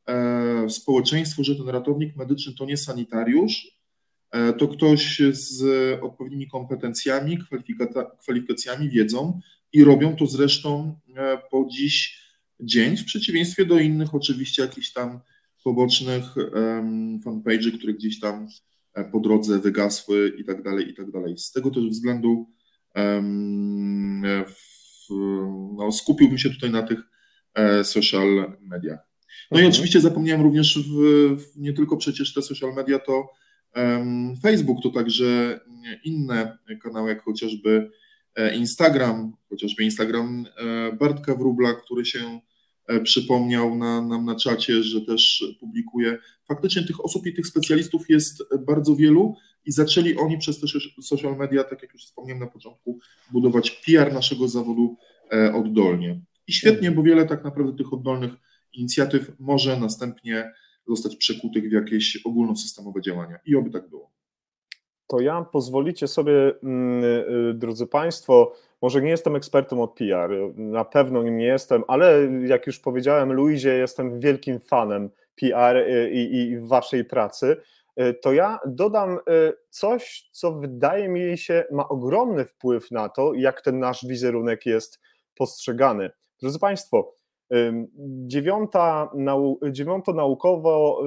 e, 0.07 0.69
społeczeństwu, 0.69 1.43
że 1.43 1.55
ten 1.55 1.69
ratownik 1.69 2.15
medyczny 2.15 2.53
to 2.53 2.65
nie 2.65 2.77
sanitariusz, 2.77 3.74
to 4.57 4.67
ktoś 4.67 5.21
z 5.31 5.63
odpowiednimi 6.03 6.47
kompetencjami, 6.47 7.39
kwalifikacjami, 8.21 8.89
wiedzą 8.89 9.39
i 9.73 9.83
robią 9.83 10.15
to 10.15 10.27
zresztą 10.27 10.99
po 11.51 11.67
dziś 11.71 12.25
dzień, 12.59 12.97
w 12.97 13.05
przeciwieństwie 13.05 13.65
do 13.65 13.79
innych 13.79 14.15
oczywiście 14.15 14.61
jakichś 14.61 14.93
tam 14.93 15.19
pobocznych 15.63 16.23
fanpage'y, 17.25 17.77
które 17.77 17.93
gdzieś 17.93 18.19
tam 18.19 18.47
e, 18.93 19.03
po 19.03 19.19
drodze 19.19 19.59
wygasły 19.59 20.33
i 20.37 20.45
tak 20.45 20.63
dalej, 20.63 20.89
i 20.89 20.93
tak 20.93 21.11
dalej. 21.11 21.37
Z 21.37 21.51
tego 21.51 21.71
też 21.71 21.83
względu 21.83 22.49
no, 25.77 25.91
skupiłbym 25.91 26.37
się 26.37 26.49
tutaj 26.49 26.71
na 26.71 26.83
tych 26.83 26.99
e, 27.53 27.83
social 27.83 28.57
mediach. 28.61 28.99
No 29.51 29.57
mhm. 29.57 29.65
i 29.65 29.73
oczywiście 29.73 30.01
zapomniałem 30.01 30.41
również 30.41 30.79
w, 30.79 31.37
nie 31.55 31.73
tylko 31.73 31.97
przecież 31.97 32.33
te 32.33 32.41
social 32.41 32.73
media, 32.73 32.99
to 32.99 33.29
Facebook, 34.43 34.83
to 34.83 34.89
także 34.89 35.59
inne 36.03 36.57
kanały, 36.83 37.09
jak 37.09 37.23
chociażby 37.23 37.91
e, 38.35 38.55
Instagram, 38.55 39.33
chociażby 39.49 39.83
Instagram 39.83 40.45
Bartka 40.99 41.35
Wróbla, 41.35 41.73
który 41.73 42.05
się 42.05 42.39
E, 42.87 42.99
przypomniał 42.99 43.75
na, 43.75 44.01
nam 44.01 44.25
na 44.25 44.35
czacie, 44.35 44.83
że 44.83 45.01
też 45.01 45.43
publikuje. 45.59 46.17
Faktycznie 46.47 46.83
tych 46.83 47.05
osób 47.05 47.25
i 47.25 47.33
tych 47.33 47.47
specjalistów 47.47 48.09
jest 48.09 48.43
bardzo 48.65 48.95
wielu 48.95 49.35
i 49.65 49.71
zaczęli 49.71 50.15
oni 50.15 50.37
przez 50.37 50.59
te 50.59 50.67
social 51.01 51.37
media, 51.37 51.63
tak 51.63 51.81
jak 51.81 51.93
już 51.93 52.05
wspomniałem 52.05 52.39
na 52.39 52.47
początku, 52.47 52.99
budować 53.31 53.71
PR 53.71 54.13
naszego 54.13 54.47
zawodu 54.47 54.97
e, 55.33 55.53
oddolnie. 55.53 56.21
I 56.47 56.53
świetnie, 56.53 56.91
bo 56.91 57.03
wiele 57.03 57.25
tak 57.25 57.43
naprawdę 57.43 57.77
tych 57.77 57.93
oddolnych 57.93 58.31
inicjatyw 58.73 59.31
może 59.39 59.79
następnie 59.79 60.51
zostać 60.87 61.15
przekutych 61.15 61.69
w 61.69 61.71
jakieś 61.71 62.25
ogólnosystemowe 62.25 63.01
działania. 63.01 63.39
I 63.45 63.55
oby 63.55 63.69
tak 63.69 63.89
było. 63.89 64.11
To 65.07 65.19
ja 65.19 65.41
pozwolicie 65.51 66.07
sobie, 66.07 66.53
mm, 66.63 67.03
y, 67.03 67.53
drodzy 67.53 67.87
Państwo, 67.87 68.53
może 68.81 69.01
nie 69.01 69.09
jestem 69.09 69.35
ekspertem 69.35 69.79
od 69.79 69.93
PR, 69.93 70.31
na 70.55 70.85
pewno 70.85 71.23
nim 71.23 71.37
nie 71.37 71.45
jestem, 71.45 71.83
ale 71.87 72.29
jak 72.47 72.67
już 72.67 72.79
powiedziałem 72.79 73.33
Luizie, 73.33 73.73
jestem 73.73 74.19
wielkim 74.19 74.59
fanem 74.59 75.09
PR 75.35 75.85
i, 76.11 76.37
i 76.37 76.59
waszej 76.59 77.05
pracy. 77.05 77.57
To 78.21 78.33
ja 78.33 78.59
dodam 78.67 79.19
coś, 79.69 80.29
co 80.31 80.51
wydaje 80.51 81.09
mi 81.09 81.37
się 81.37 81.63
ma 81.71 81.87
ogromny 81.87 82.45
wpływ 82.45 82.91
na 82.91 83.09
to, 83.09 83.33
jak 83.33 83.61
ten 83.61 83.79
nasz 83.79 84.05
wizerunek 84.05 84.65
jest 84.65 84.99
postrzegany. 85.35 86.11
Drodzy 86.41 86.59
Państwo, 86.59 87.15
Dziewiąta, 88.27 89.09
nau, 89.15 89.59
dziewiąto 89.71 90.13
naukowo, 90.13 91.03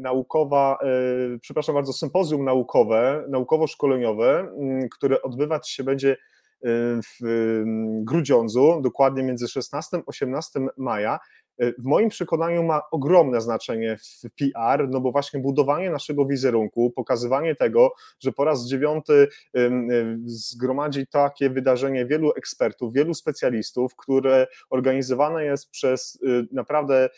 naukowa, 0.00 0.78
e, 0.82 1.38
przepraszam 1.40 1.74
bardzo, 1.74 1.92
sympozjum 1.92 2.44
naukowe, 2.44 3.24
naukowo-szkoleniowe, 3.28 4.48
które 4.90 5.22
odbywać 5.22 5.70
się 5.70 5.84
będzie 5.84 6.12
e, 6.12 6.16
w 7.20 7.24
Grudziądzu, 8.02 8.80
dokładnie 8.82 9.22
między 9.22 9.48
16 9.48 9.96
a 9.96 10.00
18 10.06 10.60
maja, 10.76 11.18
w 11.58 11.84
moim 11.84 12.08
przekonaniu 12.08 12.62
ma 12.62 12.82
ogromne 12.90 13.40
znaczenie 13.40 13.96
w 13.96 14.30
PR, 14.38 14.88
no 14.88 15.00
bo 15.00 15.12
właśnie 15.12 15.40
budowanie 15.40 15.90
naszego 15.90 16.26
wizerunku, 16.26 16.90
pokazywanie 16.90 17.54
tego, 17.54 17.92
że 18.20 18.32
po 18.32 18.44
raz 18.44 18.66
dziewiąty 18.66 19.28
zgromadzi 20.24 21.06
takie 21.06 21.50
wydarzenie 21.50 22.06
wielu 22.06 22.32
ekspertów, 22.36 22.92
wielu 22.92 23.14
specjalistów, 23.14 23.96
które 23.96 24.46
organizowane 24.70 25.44
jest 25.44 25.70
przez 25.70 26.18
y, 26.22 26.46
naprawdę 26.52 27.08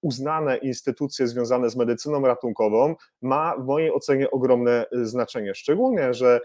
uznane 0.00 0.56
instytucje 0.56 1.28
związane 1.28 1.70
z 1.70 1.76
medycyną 1.76 2.26
ratunkową, 2.26 2.94
ma 3.22 3.56
w 3.56 3.64
mojej 3.64 3.92
ocenie 3.92 4.30
ogromne 4.30 4.86
znaczenie. 4.92 5.54
Szczególnie, 5.54 6.14
że 6.14 6.40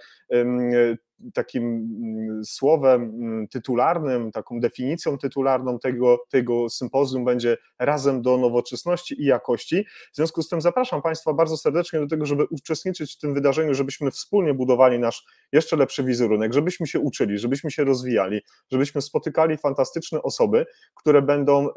takim 1.34 1.64
mm, 1.64 2.46
słowem 2.46 3.02
mm, 3.02 3.48
tytularnym, 3.48 4.32
taką 4.32 4.60
definicją 4.60 5.18
tytularną 5.18 5.80
tego, 5.80 6.18
tego 6.30 6.70
sympozjum 6.70 7.26
będzie 7.26 7.58
razem 7.80 8.22
do 8.22 8.38
nowoczesności 8.38 9.22
i 9.22 9.26
jakości. 9.26 9.86
W 10.14 10.16
związku 10.16 10.42
z 10.42 10.50
tym 10.50 10.62
zapraszam 10.62 11.02
Państwa 11.02 11.34
bardzo 11.34 11.58
serdecznie 11.58 12.00
do 12.00 12.08
tego, 12.08 12.26
żeby 12.26 12.46
uczestniczyć 12.52 13.14
w 13.14 13.18
tym 13.18 13.34
wydarzeniu, 13.34 13.74
żebyśmy 13.74 14.12
wspólnie 14.12 14.54
budowali 14.54 15.00
nasz 15.00 15.26
jeszcze 15.52 15.76
lepszy 15.76 16.04
wizerunek, 16.04 16.54
żebyśmy 16.54 16.88
się 16.88 17.00
uczyli, 17.00 17.40
żebyśmy 17.40 17.72
się 17.72 17.84
rozwijali, 17.84 18.42
żebyśmy 18.72 19.02
spotykali 19.02 19.58
fantastyczne 19.58 20.22
osoby, 20.22 20.66
które 20.96 21.22
będą 21.22 21.68
y, 21.68 21.72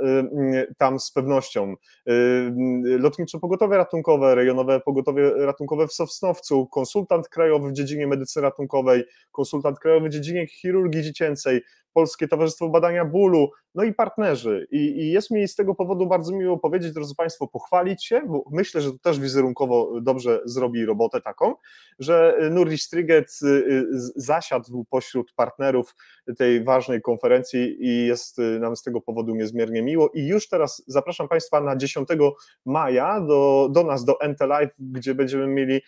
y, 0.55 0.75
tam 0.79 1.01
z 1.01 1.13
pewnością. 1.13 1.75
Y, 2.09 2.53
lotnicze 2.99 3.39
pogotowie 3.39 3.77
ratunkowe, 3.77 4.35
rejonowe 4.35 4.81
pogotowie 4.81 5.31
ratunkowe 5.37 5.87
w 5.87 5.93
Sosnowcu, 5.93 6.67
konsultant 6.67 7.29
krajowy 7.29 7.69
w 7.69 7.73
dziedzinie 7.73 8.07
medycyny 8.07 8.43
ratunkowej, 8.43 9.05
konsultant 9.33 9.79
krajowy 9.79 10.09
w 10.09 10.13
dziedzinie 10.13 10.47
chirurgii 10.47 11.03
dziecięcej, 11.03 11.63
Polskie 11.93 12.29
Towarzystwo 12.29 12.69
Badania 12.69 13.05
Bólu, 13.05 13.51
no 13.75 13.85
i 13.85 13.95
partnerzy. 13.95 14.67
I, 14.71 14.77
I, 14.77 15.11
jest 15.11 15.31
mi 15.31 15.49
z 15.49 15.55
tego 15.55 15.75
powodu 15.75 16.07
bardzo 16.07 16.33
miło 16.33 16.59
powiedzieć, 16.59 16.93
drodzy 16.93 17.15
Państwo, 17.15 17.49
pochwalić 17.49 18.05
się, 18.05 18.23
bo 18.27 18.45
myślę, 18.53 18.81
że 18.81 18.93
to 18.93 18.99
też 18.99 19.21
wizerunkowo 19.21 20.01
dobrze 20.01 20.41
zrobi 20.45 20.85
robotę 20.85 21.21
taką, 21.21 21.55
że 21.99 22.39
Nuri 22.51 22.79
Striget 22.79 23.39
y, 23.43 23.47
y, 23.47 23.87
zasiadł 24.17 24.85
pośród 24.91 25.33
partnerów 25.33 25.95
tej 26.39 26.65
ważnej 26.65 27.03
konferencji 27.03 27.77
i 27.87 28.07
jest 28.07 28.39
y, 28.39 28.43
nam 28.61 28.77
z 28.77 28.83
tego 28.83 29.01
powodu 29.01 29.35
niezmiernie 29.35 29.83
miło. 29.83 30.11
I 30.15 30.27
już 30.27 30.49
teraz 30.49 30.83
zapraszam 30.87 31.29
Państwa 31.29 31.61
na 31.61 31.77
10 31.77 32.09
maja 32.67 33.21
do, 33.21 33.69
do 33.73 33.85
nas, 33.85 34.05
do 34.05 34.19
NT 34.29 34.41
Live, 34.41 34.75
gdzie 34.79 35.15
będziemy 35.15 35.47
mieli 35.47 35.81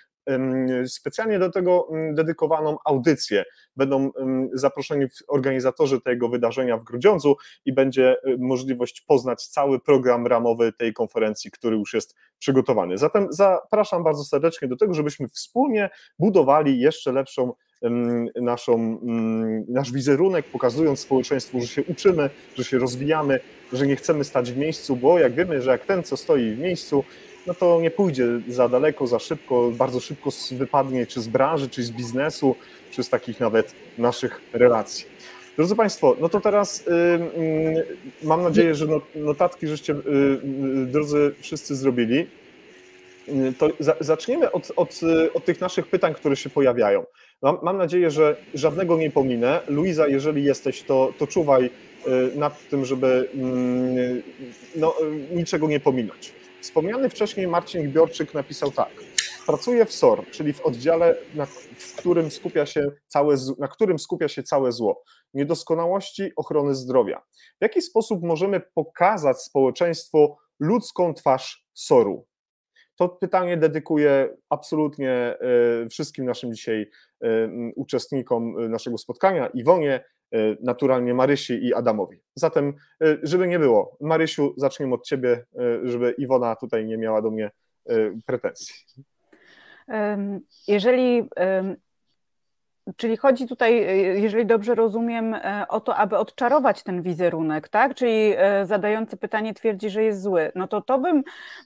specjalnie 0.86 1.38
do 1.38 1.50
tego 1.50 1.88
dedykowaną 2.12 2.76
audycję. 2.84 3.44
Będą 3.76 4.10
zaproszeni 4.52 5.06
organizatorzy 5.28 6.00
tego 6.00 6.28
wydarzenia 6.28 6.76
w 6.76 6.84
Grudziądzu 6.84 7.36
i 7.64 7.72
będzie 7.72 8.16
y, 8.26 8.36
możliwość 8.38 9.00
poznać 9.00 9.46
cały 9.46 9.80
program 9.80 10.26
ramowy 10.26 10.72
tej 10.72 10.92
konferencji, 10.92 11.50
który 11.50 11.76
już 11.76 11.94
jest 11.94 12.14
przygotowany. 12.38 12.98
Zatem 12.98 13.26
zapraszam 13.30 14.04
bardzo 14.04 14.24
serdecznie 14.24 14.68
do 14.68 14.76
tego, 14.76 14.94
żebyśmy 14.94 15.28
wspólnie 15.28 15.90
budowali 16.18 16.80
jeszcze 16.80 17.12
lepszą 17.12 17.52
naszą, 18.34 18.98
nasz 19.68 19.92
wizerunek, 19.92 20.46
pokazując 20.46 21.00
społeczeństwu, 21.00 21.60
że 21.60 21.66
się 21.66 21.84
uczymy, 21.84 22.30
że 22.54 22.64
się 22.64 22.78
rozwijamy, 22.78 23.40
że 23.72 23.86
nie 23.86 23.96
chcemy 23.96 24.24
stać 24.24 24.52
w 24.52 24.56
miejscu, 24.56 24.96
bo 24.96 25.18
jak 25.18 25.34
wiemy, 25.34 25.62
że 25.62 25.70
jak 25.70 25.86
ten, 25.86 26.02
co 26.02 26.16
stoi 26.16 26.54
w 26.54 26.58
miejscu, 26.58 27.04
no 27.46 27.54
to 27.54 27.80
nie 27.80 27.90
pójdzie 27.90 28.26
za 28.48 28.68
daleko, 28.68 29.06
za 29.06 29.18
szybko, 29.18 29.70
bardzo 29.70 30.00
szybko 30.00 30.30
wypadnie 30.52 31.06
czy 31.06 31.20
z 31.20 31.28
branży, 31.28 31.68
czy 31.68 31.82
z 31.82 31.90
biznesu, 31.90 32.56
czy 32.90 33.02
z 33.02 33.08
takich 33.08 33.40
nawet 33.40 33.74
naszych 33.98 34.40
relacji. 34.52 35.04
Drodzy 35.56 35.76
Państwo, 35.76 36.16
no 36.20 36.28
to 36.28 36.40
teraz 36.40 36.80
y, 36.80 36.90
y, 37.40 37.86
mam 38.22 38.42
nadzieję, 38.42 38.74
że 38.74 38.86
notatki 39.14 39.66
żeście, 39.66 39.92
y, 39.92 39.96
y 39.96 40.86
drodzy, 40.86 41.34
wszyscy 41.40 41.76
zrobili. 41.76 42.26
To 43.58 43.68
za, 43.78 43.96
zaczniemy 44.00 44.52
od, 44.52 44.72
od, 44.76 45.00
od, 45.34 45.44
tych 45.44 45.60
naszych 45.60 45.86
pytań, 45.86 46.14
które 46.14 46.36
się 46.36 46.50
pojawiają. 46.50 47.04
Mam, 47.42 47.58
mam 47.62 47.78
nadzieję, 47.78 48.10
że 48.10 48.36
żadnego 48.54 48.96
nie 48.96 49.10
pominę. 49.10 49.60
Luiza, 49.68 50.08
jeżeli 50.08 50.44
jesteś, 50.44 50.82
to, 50.82 51.12
to 51.18 51.26
czuwaj 51.26 51.70
nad 52.34 52.68
tym, 52.68 52.84
żeby 52.84 53.28
mm, 53.34 54.22
no, 54.76 54.94
niczego 55.34 55.68
nie 55.68 55.80
pominąć. 55.80 56.32
Wspomniany 56.62 57.08
wcześniej 57.10 57.48
Marcin 57.48 57.92
Biorczyk 57.92 58.34
napisał 58.34 58.70
tak. 58.70 58.90
Pracuję 59.46 59.84
w 59.84 59.92
SOR, 59.92 60.26
czyli 60.30 60.52
w 60.52 60.60
oddziale, 60.60 61.16
na, 61.34 61.46
w 61.78 61.96
którym 61.96 62.30
skupia 62.30 62.66
się 62.66 62.92
całe, 63.06 63.36
na 63.58 63.68
którym 63.68 63.98
skupia 63.98 64.28
się 64.28 64.42
całe 64.42 64.72
zło, 64.72 65.02
niedoskonałości 65.34 66.32
ochrony 66.36 66.74
zdrowia. 66.74 67.22
W 67.60 67.62
jaki 67.62 67.82
sposób 67.82 68.22
możemy 68.22 68.60
pokazać 68.74 69.42
społeczeństwu 69.42 70.36
ludzką 70.60 71.14
twarz 71.14 71.66
SOR-u? 71.74 72.26
To 72.96 73.08
pytanie 73.08 73.56
dedykuję 73.56 74.36
absolutnie 74.48 75.10
e, 75.10 75.36
wszystkim 75.88 76.24
naszym 76.24 76.54
dzisiaj 76.54 76.90
e, 77.20 77.28
uczestnikom 77.76 78.70
naszego 78.70 78.98
spotkania, 78.98 79.46
Iwonie, 79.46 80.00
E, 80.00 80.21
naturalnie 80.60 81.14
Marysi 81.14 81.66
i 81.66 81.74
Adamowi. 81.74 82.20
Zatem, 82.34 82.74
e, 83.04 83.18
żeby 83.22 83.48
nie 83.48 83.58
było, 83.58 83.96
Marysiu, 84.00 84.54
zaczniemy 84.56 84.94
od 84.94 85.06
Ciebie, 85.06 85.44
e, 85.58 85.88
żeby 85.88 86.14
Iwona 86.18 86.56
tutaj 86.56 86.86
nie 86.86 86.98
miała 86.98 87.22
do 87.22 87.30
mnie 87.30 87.50
pretensji. 88.26 88.74
Jeżeli 90.68 91.28
Czyli 92.96 93.16
chodzi 93.16 93.46
tutaj, 93.46 93.86
jeżeli 94.22 94.46
dobrze 94.46 94.74
rozumiem, 94.74 95.36
o 95.68 95.80
to, 95.80 95.96
aby 95.96 96.18
odczarować 96.18 96.82
ten 96.82 97.02
wizerunek, 97.02 97.68
tak? 97.68 97.94
Czyli 97.94 98.34
zadający 98.64 99.16
pytanie 99.16 99.54
twierdzi, 99.54 99.90
że 99.90 100.02
jest 100.02 100.22
zły. 100.22 100.52
No 100.54 100.68
to 100.68 100.80
to 100.80 100.98
bym, 100.98 101.22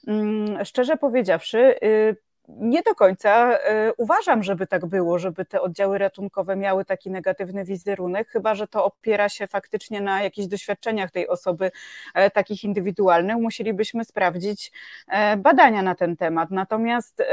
mm, 0.07 0.65
szczerze 0.65 0.97
powiedziawszy, 0.97 1.75
y, 1.83 2.15
nie 2.47 2.83
do 2.83 2.95
końca 2.95 3.57
e, 3.57 3.93
uważam, 3.93 4.43
żeby 4.43 4.67
tak 4.67 4.85
było, 4.85 5.19
żeby 5.19 5.45
te 5.45 5.61
oddziały 5.61 5.97
ratunkowe 5.97 6.55
miały 6.55 6.85
taki 6.85 7.11
negatywny 7.11 7.65
wizerunek, 7.65 8.29
chyba 8.29 8.55
że 8.55 8.67
to 8.67 8.85
opiera 8.85 9.29
się 9.29 9.47
faktycznie 9.47 10.01
na 10.01 10.23
jakichś 10.23 10.47
doświadczeniach 10.47 11.11
tej 11.11 11.27
osoby, 11.27 11.71
e, 12.13 12.31
takich 12.31 12.63
indywidualnych. 12.63 13.37
Musielibyśmy 13.37 14.05
sprawdzić 14.05 14.71
e, 15.07 15.37
badania 15.37 15.81
na 15.81 15.95
ten 15.95 16.17
temat. 16.17 16.51
Natomiast 16.51 17.23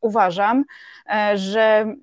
uważam, 0.00 0.64
że 1.34 1.94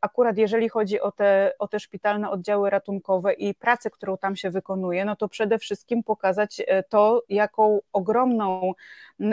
akurat 0.00 0.38
jeżeli 0.38 0.68
chodzi 0.68 1.00
o 1.00 1.12
te, 1.12 1.52
o 1.58 1.68
te 1.68 1.80
szpitalne 1.80 2.30
oddziały 2.30 2.70
ratunkowe 2.70 3.32
i 3.32 3.54
pracę, 3.54 3.90
którą 3.90 4.16
tam 4.16 4.36
się 4.36 4.50
wykonuje, 4.50 5.04
no 5.04 5.16
to 5.16 5.28
przede 5.28 5.58
wszystkim 5.58 6.02
pokazać 6.02 6.62
to, 6.88 7.22
jaką 7.28 7.80
ogromną, 7.92 8.72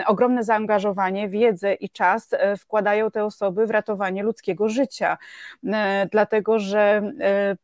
ogromne 0.05 0.43
zaangażowanie, 0.43 1.29
wiedzę 1.29 1.73
i 1.73 1.89
czas 1.89 2.29
w 2.57 2.61
wkładają 2.71 3.11
te 3.11 3.25
osoby 3.25 3.67
w 3.67 3.69
ratowanie 3.71 4.23
ludzkiego 4.23 4.69
życia, 4.69 5.17
e, 5.63 6.07
dlatego 6.11 6.59
że 6.59 7.11
e, 7.19 7.57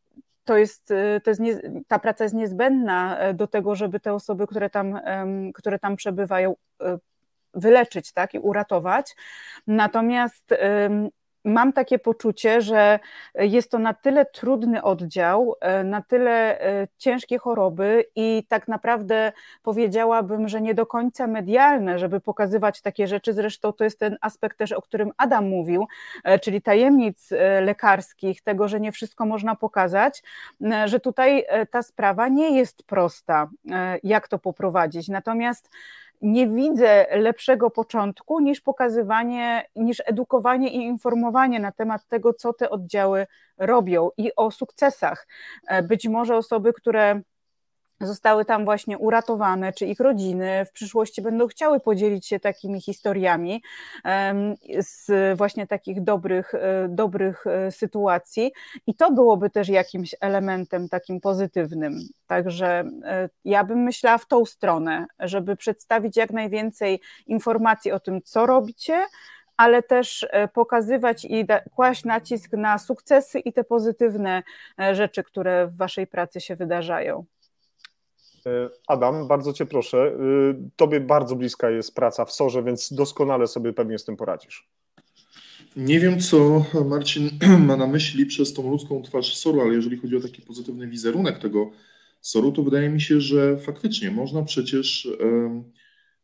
to 0.44 0.56
jest, 0.56 0.90
e, 0.90 1.20
to 1.20 1.30
jest 1.30 1.40
nie, 1.40 1.60
ta 1.88 1.98
praca 1.98 2.24
jest 2.24 2.34
niezbędna 2.34 3.18
do 3.34 3.46
tego, 3.46 3.74
żeby 3.74 4.00
te 4.00 4.14
osoby, 4.14 4.46
które 4.46 4.70
tam, 4.70 5.00
które 5.54 5.78
tam 5.78 5.96
przebywają, 5.96 6.54
wyleczyć 7.54 8.12
tak, 8.12 8.34
i 8.34 8.38
uratować. 8.38 9.16
Natomiast 9.66 10.54
mam 11.48 11.72
takie 11.72 11.98
poczucie, 11.98 12.60
że 12.60 12.98
jest 13.34 13.70
to 13.70 13.78
na 13.78 13.94
tyle 13.94 14.26
trudny 14.26 14.82
oddział, 14.82 15.54
e, 15.60 15.84
na 15.84 16.02
tyle 16.02 16.60
e, 16.60 16.88
ciężkie 16.98 17.38
choroby 17.38 18.04
i 18.16 18.44
tak 18.48 18.68
naprawdę 18.68 19.32
powiedziałabym, 19.62 20.48
że 20.48 20.60
nie 20.60 20.74
do 20.74 20.86
końca 20.86 21.26
medialne, 21.26 21.98
żeby 21.98 22.20
pokazywać 22.20 22.82
takie 22.82 23.06
rzeczy. 23.06 23.32
Zresztą 23.32 23.72
to 23.72 23.84
jest 23.84 23.98
ten 23.98 24.16
aspekt 24.20 24.58
też, 24.58 24.72
o 24.72 24.82
którym 24.82 25.10
Adam 25.16 25.48
mówił, 25.48 25.86
e, 26.24 26.38
czyli 26.38 26.62
tajemnic 26.62 27.30
lekarskich, 27.60 28.42
tego, 28.42 28.68
że 28.68 28.80
nie 28.80 28.92
wszystko 28.92 29.26
można 29.26 29.56
pokazać, 29.56 30.22
że 30.84 31.00
tutaj 31.00 31.44
ta 31.70 31.82
sprawa 31.82 32.28
nie 32.28 32.56
jest 32.58 32.82
prosta, 32.82 33.50
jak 34.02 34.28
to 34.28 34.38
poprowadzić. 34.38 35.08
Natomiast 35.08 35.70
nie 36.22 36.48
widzę 36.48 37.06
lepszego 37.10 37.70
początku 37.70 38.40
niż 38.40 38.60
pokazywanie, 38.60 39.64
niż 39.76 40.02
edukowanie 40.06 40.68
i 40.68 40.76
informowanie 40.76 41.60
na 41.60 41.72
temat 41.72 42.06
tego, 42.08 42.34
co 42.34 42.52
te 42.52 42.70
oddziały 42.70 43.26
robią 43.58 44.08
i 44.16 44.34
o 44.36 44.50
sukcesach. 44.50 45.26
E, 45.68 45.82
być 45.82 46.08
może 46.08 46.36
osoby, 46.36 46.72
które 46.72 47.20
zostały 48.00 48.44
tam 48.44 48.64
właśnie 48.64 48.98
uratowane, 48.98 49.72
czy 49.72 49.86
ich 49.86 50.00
rodziny 50.00 50.64
w 50.64 50.72
przyszłości 50.72 51.22
będą 51.22 51.46
chciały 51.46 51.80
podzielić 51.80 52.26
się 52.26 52.40
takimi 52.40 52.80
historiami 52.80 53.62
z 54.78 55.08
właśnie 55.38 55.66
takich 55.66 56.02
dobrych, 56.02 56.54
e, 56.54 56.88
dobrych 56.88 57.46
e, 57.46 57.72
sytuacji 57.72 58.52
i 58.86 58.94
to 58.94 59.10
byłoby 59.10 59.50
też 59.50 59.68
jakimś 59.68 60.14
elementem 60.20 60.88
takim 60.88 61.20
pozytywnym. 61.20 61.98
Także 62.26 62.84
e, 63.04 63.28
ja 63.44 63.64
bym 63.64 63.78
myślała 63.78 64.18
w 64.18 64.26
tą 64.26 64.44
stronę, 64.44 65.06
żeby 65.18 65.56
przedstawić 65.56 66.16
jak 66.16 66.30
najwięcej 66.30 67.00
informacji 67.26 67.92
o 67.92 68.00
tym, 68.00 68.22
co 68.22 68.46
robicie, 68.46 69.06
ale 69.56 69.82
też 69.82 70.26
pokazywać 70.52 71.24
i 71.24 71.46
kłaść 71.74 72.04
nacisk 72.04 72.52
na 72.52 72.78
sukcesy 72.78 73.38
i 73.38 73.52
te 73.52 73.64
pozytywne 73.64 74.42
rzeczy, 74.92 75.22
które 75.22 75.66
w 75.66 75.76
Waszej 75.76 76.06
pracy 76.06 76.40
się 76.40 76.56
wydarzają. 76.56 77.24
E, 78.46 78.70
Adam, 78.86 79.28
bardzo 79.28 79.52
Cię 79.52 79.66
proszę. 79.66 79.98
E, 79.98 80.70
tobie 80.76 81.00
bardzo 81.00 81.36
bliska 81.36 81.70
jest 81.70 81.94
praca 81.94 82.24
w 82.24 82.32
SORze, 82.32 82.62
więc 82.62 82.92
doskonale 82.92 83.46
sobie 83.46 83.72
pewnie 83.72 83.98
z 83.98 84.04
tym 84.04 84.16
poradzisz. 84.16 84.68
Nie 85.76 86.00
wiem, 86.00 86.20
co 86.20 86.64
Marcin 86.86 87.30
ma 87.66 87.76
na 87.76 87.86
myśli 87.86 88.26
przez 88.26 88.54
tą 88.54 88.70
ludzką 88.70 89.02
twarz 89.02 89.36
SOR-u, 89.36 89.60
ale 89.60 89.74
jeżeli 89.74 89.96
chodzi 89.96 90.16
o 90.16 90.20
taki 90.20 90.42
pozytywny 90.42 90.88
wizerunek 90.88 91.38
tego 91.38 91.70
SOR-u, 92.20 92.52
to 92.52 92.62
wydaje 92.62 92.88
mi 92.90 93.00
się, 93.00 93.20
że 93.20 93.58
faktycznie 93.58 94.10
można 94.10 94.42
przecież 94.42 95.08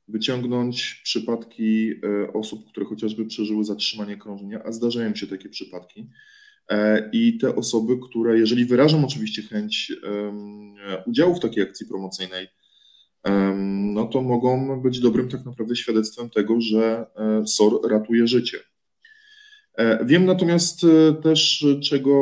wyciągnąć 0.09 1.01
przypadki 1.05 1.91
e, 1.91 2.33
osób, 2.33 2.69
które 2.71 2.87
chociażby 2.87 3.27
przeżyły 3.27 3.65
zatrzymanie 3.65 4.17
krążenia, 4.17 4.63
a 4.65 4.73
zdarzają 4.73 5.15
się 5.15 5.27
takie 5.27 5.49
przypadki 5.49 6.11
I 7.13 7.39
te 7.39 7.57
osoby, 7.57 7.99
które, 8.09 8.39
jeżeli 8.39 8.65
wyrażą 8.65 9.05
oczywiście 9.05 9.43
chęć 9.43 9.93
udziału 11.07 11.35
w 11.35 11.41
takiej 11.41 11.63
akcji 11.63 11.87
promocyjnej, 11.87 12.49
no 13.95 14.05
to 14.07 14.23
mogą 14.23 14.81
być 14.83 15.01
dobrym 15.01 15.29
tak 15.29 15.45
naprawdę 15.45 15.77
świadectwem 15.77 16.31
tego, 16.31 16.61
że 16.61 17.07
e, 17.17 17.47
SOR 17.47 17.91
ratuje 17.91 18.27
życie. 18.27 18.59
E, 19.75 20.05
wiem 20.05 20.25
natomiast 20.25 20.87
też, 21.23 21.67
czego, 21.83 22.15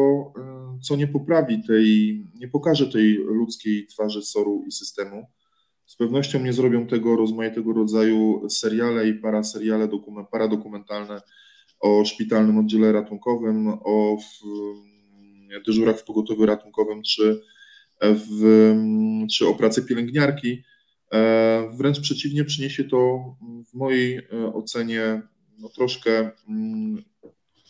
co 0.82 0.96
nie 0.96 1.08
poprawi 1.08 1.62
tej, 1.66 2.22
nie 2.34 2.48
pokaże 2.48 2.86
tej 2.86 3.14
ludzkiej 3.14 3.86
twarzy 3.86 4.22
SOR-u 4.22 4.64
i 4.66 4.72
systemu. 4.72 5.26
Z 5.86 5.96
pewnością 5.96 6.44
nie 6.44 6.52
zrobią 6.52 6.86
tego 6.86 7.16
rozmaitego 7.16 7.72
rodzaju 7.72 8.48
seriale 8.48 9.08
i 9.08 9.14
paraseriale 9.14 9.88
paradokumentalne 10.30 11.20
o 11.82 12.04
szpitalnym 12.04 12.58
oddziale 12.58 12.92
ratunkowym, 12.92 13.68
o 13.68 14.18
dyżurach 15.66 15.98
w 15.98 16.04
pogotowiu 16.04 16.46
ratunkowym 16.46 17.02
czy, 17.02 17.40
w, 18.02 18.74
czy 19.30 19.48
o 19.48 19.54
pracy 19.54 19.82
pielęgniarki. 19.82 20.62
Wręcz 21.76 22.00
przeciwnie, 22.00 22.44
przyniesie 22.44 22.84
to 22.84 23.24
w 23.70 23.74
mojej 23.74 24.28
ocenie 24.54 25.22
no, 25.58 25.68
troszkę 25.68 26.30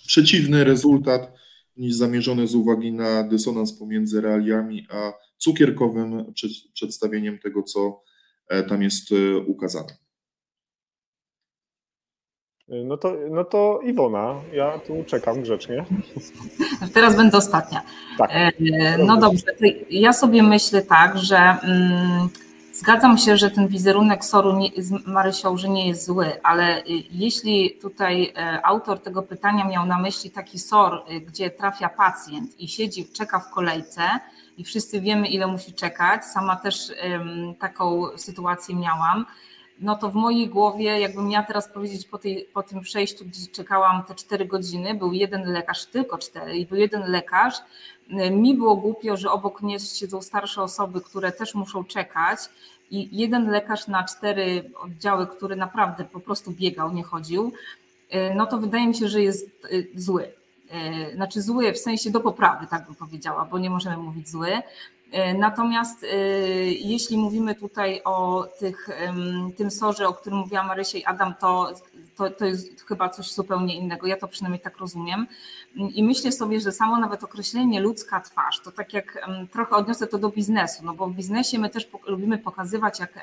przeciwny 0.07 0.65
rezultat 0.65 1.33
niż 1.77 1.95
zamierzony 1.95 2.47
z 2.47 2.55
uwagi 2.55 2.93
na 2.93 3.29
dysonans 3.29 3.79
pomiędzy 3.79 4.21
realiami 4.21 4.87
a 4.91 5.13
cukierkowym 5.39 6.33
przedstawieniem 6.75 7.39
tego, 7.39 7.63
co 7.63 8.03
tam 8.69 8.83
jest 8.83 9.09
ukazane. 9.47 9.97
No 12.73 12.97
to, 12.97 13.13
no 13.31 13.45
to 13.45 13.81
Iwona, 13.83 14.35
ja 14.53 14.79
tu 14.79 15.05
czekam 15.07 15.43
grzecznie. 15.43 15.85
Teraz 16.95 17.17
będę 17.17 17.39
ostatnia. 17.39 17.83
Tak. 18.19 18.31
No 18.99 19.17
dobrze, 19.17 19.45
ja 19.91 20.13
sobie 20.13 20.43
myślę 20.43 20.83
tak, 20.83 21.19
że 21.19 21.37
mm, 21.37 22.29
zgadzam 22.73 23.19
się, 23.19 23.37
że 23.37 23.51
ten 23.51 23.69
wizerunek 23.69 24.25
Soru 24.25 24.53
nie, 24.53 24.71
z 24.79 25.07
Marysią, 25.07 25.57
że 25.57 25.69
nie 25.69 25.89
jest 25.89 26.07
zły, 26.07 26.27
ale 26.43 26.83
jeśli 27.11 27.79
tutaj 27.83 28.33
autor 28.63 28.99
tego 28.99 29.23
pytania 29.23 29.65
miał 29.65 29.87
na 29.87 29.99
myśli 29.99 30.31
taki 30.31 30.59
SOR, 30.59 31.03
gdzie 31.27 31.51
trafia 31.51 31.89
pacjent 31.89 32.61
i 32.61 32.69
siedzi, 32.69 33.09
czeka 33.13 33.39
w 33.39 33.51
kolejce 33.51 34.03
i 34.59 34.65
wszyscy 34.65 35.01
wiemy, 35.01 35.29
ile 35.29 35.47
musi 35.47 35.73
czekać, 35.73 36.25
sama 36.25 36.57
też 36.57 36.93
um, 37.11 37.55
taką 37.55 38.03
sytuację 38.17 38.75
miałam, 38.75 39.27
no 39.83 39.97
to 39.97 40.11
w 40.11 40.15
mojej 40.15 40.49
głowie, 40.49 41.01
jakbym 41.01 41.29
miała 41.29 41.47
teraz 41.47 41.69
powiedzieć 41.69 42.07
po, 42.07 42.19
tej, 42.19 42.49
po 42.55 42.63
tym 42.63 42.81
przejściu, 42.81 43.25
gdzie 43.25 43.47
czekałam 43.47 44.05
te 44.05 44.15
cztery 44.15 44.47
godziny, 44.47 44.95
był 44.95 45.13
jeden 45.13 45.53
lekarz, 45.53 45.87
tylko 45.87 46.19
cztery, 46.19 46.57
i 46.57 46.67
był 46.67 46.79
jeden 46.79 47.11
lekarz. 47.11 47.55
Mi 48.31 48.55
było 48.55 48.77
głupio, 48.77 49.17
że 49.17 49.31
obok 49.31 49.63
mnie 49.63 49.81
siedzą 49.81 50.23
starsze 50.23 50.63
osoby, 50.63 51.01
które 51.01 51.33
też 51.33 51.55
muszą 51.55 51.85
czekać, 51.85 52.39
i 52.91 53.09
jeden 53.13 53.51
lekarz 53.51 53.89
na 53.89 54.05
cztery 54.05 54.71
oddziały, 54.81 55.27
który 55.27 55.57
naprawdę 55.57 56.05
po 56.05 56.21
prostu 56.21 56.51
biegał, 56.51 56.93
nie 56.93 57.03
chodził, 57.03 57.53
no 58.35 58.47
to 58.47 58.59
wydaje 58.59 58.87
mi 58.87 58.95
się, 58.95 59.09
że 59.09 59.23
jest 59.23 59.51
zły. 59.95 60.33
Znaczy 61.15 61.43
zły 61.43 61.73
w 61.73 61.79
sensie 61.79 62.11
do 62.11 62.21
poprawy, 62.21 62.67
tak 62.67 62.87
bym 62.87 62.95
powiedziała, 62.95 63.45
bo 63.45 63.59
nie 63.59 63.71
możemy 63.71 63.97
mówić 63.97 64.29
zły. 64.29 64.63
Natomiast 65.39 66.07
jeśli 66.67 67.19
mówimy 67.19 67.55
tutaj 67.55 68.01
o 68.05 68.49
tych, 68.59 68.89
tym 69.57 69.71
sorze, 69.71 70.09
o 70.09 70.13
którym 70.13 70.39
mówiła 70.39 70.63
Marysia 70.63 70.99
i 70.99 71.05
Adam, 71.05 71.35
to, 71.41 71.73
to, 72.17 72.31
to 72.31 72.45
jest 72.45 72.87
chyba 72.89 73.09
coś 73.09 73.33
zupełnie 73.33 73.77
innego. 73.77 74.07
Ja 74.07 74.17
to 74.17 74.29
przynajmniej 74.29 74.61
tak 74.61 74.77
rozumiem. 74.79 75.27
I 75.75 76.03
myślę 76.03 76.33
sobie, 76.33 76.61
że 76.61 76.73
samo 76.73 76.99
nawet 76.99 77.25
określenie 77.25 77.81
ludzka 77.81 78.21
twarz, 78.21 78.61
to 78.65 78.73
tak 78.73 78.93
jak 78.93 79.29
trochę 79.53 79.77
odniosę 79.77 80.07
to 80.07 80.19
do 80.19 80.29
biznesu, 80.29 80.85
no 80.85 80.95
bo 80.95 81.07
w 81.07 81.15
biznesie 81.15 81.59
my 81.59 81.71
też 81.71 81.89
lubimy 82.07 82.39
pokazywać, 82.39 83.01
jak 83.01 83.19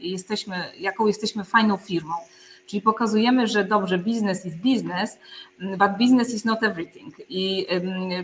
jesteśmy, 0.00 0.72
jaką 0.78 1.06
jesteśmy 1.06 1.44
fajną 1.44 1.76
firmą. 1.76 2.14
Czyli 2.72 2.82
pokazujemy, 2.82 3.46
że 3.46 3.64
dobrze, 3.64 3.98
business 3.98 4.46
is 4.46 4.54
business, 4.54 5.18
but 5.60 5.90
business 5.98 6.34
is 6.34 6.44
not 6.44 6.62
everything. 6.62 7.14
I 7.28 7.66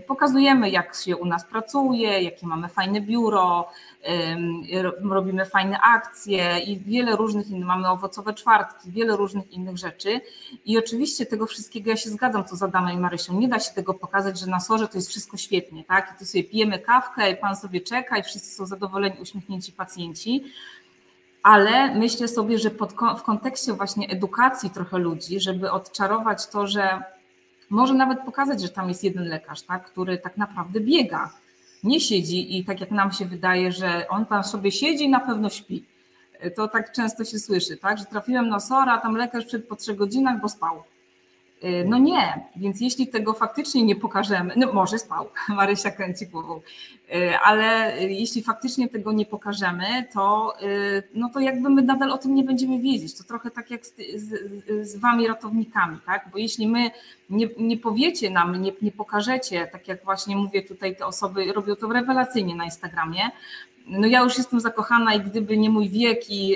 pokazujemy, 0.07 0.71
jak 0.71 0.95
się 0.95 1.17
u 1.17 1.25
nas 1.25 1.45
pracuje, 1.45 2.23
jakie 2.23 2.47
mamy 2.47 2.69
fajne 2.69 3.01
biuro, 3.01 3.69
robimy 5.11 5.47
fajne 5.47 5.79
akcje 5.81 6.61
i 6.61 6.79
wiele 6.79 7.17
różnych 7.17 7.51
innych, 7.51 7.67
mamy 7.67 7.89
owocowe 7.89 8.35
czwartki, 8.35 8.91
wiele 8.91 9.17
różnych 9.17 9.53
innych 9.53 9.79
rzeczy. 9.79 10.21
I 10.65 10.79
oczywiście 10.79 11.27
tego 11.27 11.47
wszystkiego 11.47 11.91
ja 11.91 11.97
się 11.97 12.11
zgadzam, 12.11 12.45
co 12.45 12.57
z 12.57 12.63
Adamem 12.63 12.97
i 12.97 13.01
Marysią. 13.01 13.41
Nie 13.41 13.49
da 13.49 13.61
się 13.61 13.75
tego 13.75 13.95
pokazać, 13.95 14.41
że 14.41 14.47
na 14.47 14.61
sorze 14.61 14.89
to 14.89 14.99
jest 14.99 15.09
wszystko 15.09 15.37
świetnie, 15.37 15.85
tak? 15.85 16.13
I 16.15 16.19
tu 16.19 16.25
sobie 16.25 16.45
pijemy 16.45 16.79
kawkę 16.79 17.31
i 17.31 17.37
pan 17.37 17.57
sobie 17.57 17.81
czeka 17.81 18.19
i 18.19 18.23
wszyscy 18.23 18.55
są 18.55 18.67
zadowoleni, 18.67 19.17
uśmiechnięci 19.21 19.73
pacjenci 19.73 20.45
ale 21.49 21.95
myślę 21.95 22.29
sobie, 22.29 22.59
że 22.59 22.71
pod, 22.71 22.93
w 23.19 23.23
kontekście 23.23 23.73
właśnie 23.73 24.09
edukacji 24.09 24.71
trochę 24.71 24.99
ludzi, 24.99 25.41
żeby 25.41 25.71
odczarować 25.71 26.47
to, 26.47 26.67
że 26.67 27.03
może 27.71 27.95
nawet 27.95 28.21
pokazać, 28.21 28.63
że 28.63 28.69
tam 28.69 28.89
jest 28.89 29.05
jeden 29.05 29.29
lekarz, 29.29 29.63
tak, 29.63 29.85
który 29.85 30.19
tak 30.19 30.37
naprawdę 30.37 30.81
biega, 30.81 31.31
nie 31.85 32.01
siedzi 32.01 32.59
i 32.59 32.65
tak 32.65 32.81
jak 32.81 32.91
nam 32.91 33.13
się 33.13 33.25
wydaje, 33.25 33.73
że 33.73 34.09
on 34.09 34.27
tam 34.27 34.45
sobie 34.45 34.73
siedzi 34.73 35.05
i 35.05 35.09
na 35.09 35.21
pewno 35.21 35.51
śpi. 35.51 35.85
To 36.57 36.69
tak 36.69 36.93
często 36.93 37.25
się 37.25 37.39
słyszy, 37.39 37.77
tak, 37.77 37.99
że 37.99 38.05
trafiłem 38.05 38.49
na 38.49 38.61
SOR, 38.61 38.89
a 38.89 38.99
tam 38.99 39.17
lekarz 39.17 39.45
przed 39.47 39.69
po 39.69 39.77
trzech 39.77 39.97
godzinach, 39.97 40.41
bo 40.41 40.49
spał. 40.49 40.83
No 41.87 41.99
nie, 41.99 42.41
więc 42.57 42.81
jeśli 42.81 43.09
tego 43.09 43.33
faktycznie 43.33 43.83
nie 43.83 43.97
pokażemy, 43.97 44.55
no 44.57 44.73
może 44.73 44.99
spał, 44.99 45.29
Marysia 45.49 45.91
kręci 45.91 46.27
głową, 46.27 46.61
ale 47.45 47.95
jeśli 48.09 48.43
faktycznie 48.43 48.89
tego 48.89 49.13
nie 49.13 49.27
pokażemy, 49.27 50.07
to, 50.15 50.55
no 51.15 51.31
to 51.35 51.41
jakby 51.41 51.71
my 51.71 51.83
nadal 51.83 52.11
o 52.11 52.19
tym 52.19 52.35
nie 52.35 52.45
będziemy 52.45 52.79
wiedzieć. 52.79 53.19
To 53.19 53.25
trochę 53.25 53.51
tak 53.51 53.71
jak 53.71 53.87
z, 53.87 53.95
z, 54.17 54.89
z 54.89 54.97
wami 54.97 55.29
ratownikami, 55.29 55.99
tak? 56.07 56.29
Bo 56.33 56.39
jeśli 56.39 56.69
my 56.69 56.91
nie, 57.31 57.49
nie 57.59 57.77
powiecie 57.77 58.31
nam, 58.31 58.63
nie, 58.63 58.73
nie 58.83 58.93
pokażecie, 58.93 59.69
tak 59.73 59.89
jak 59.89 60.05
właśnie 60.05 60.37
mówię 60.37 60.63
tutaj, 60.63 60.97
te 60.97 61.07
osoby 61.07 61.53
robią 61.53 61.77
to 61.77 61.89
rewelacyjnie 61.89 62.55
na 62.55 62.65
Instagramie, 62.65 63.31
no 63.89 64.07
ja 64.07 64.23
już 64.23 64.39
jestem 64.39 64.61
zakochana 64.61 65.15
i 65.15 65.21
gdyby 65.21 65.57
nie 65.57 65.71
mój 65.71 65.89
wiek 65.89 66.31
i, 66.31 66.53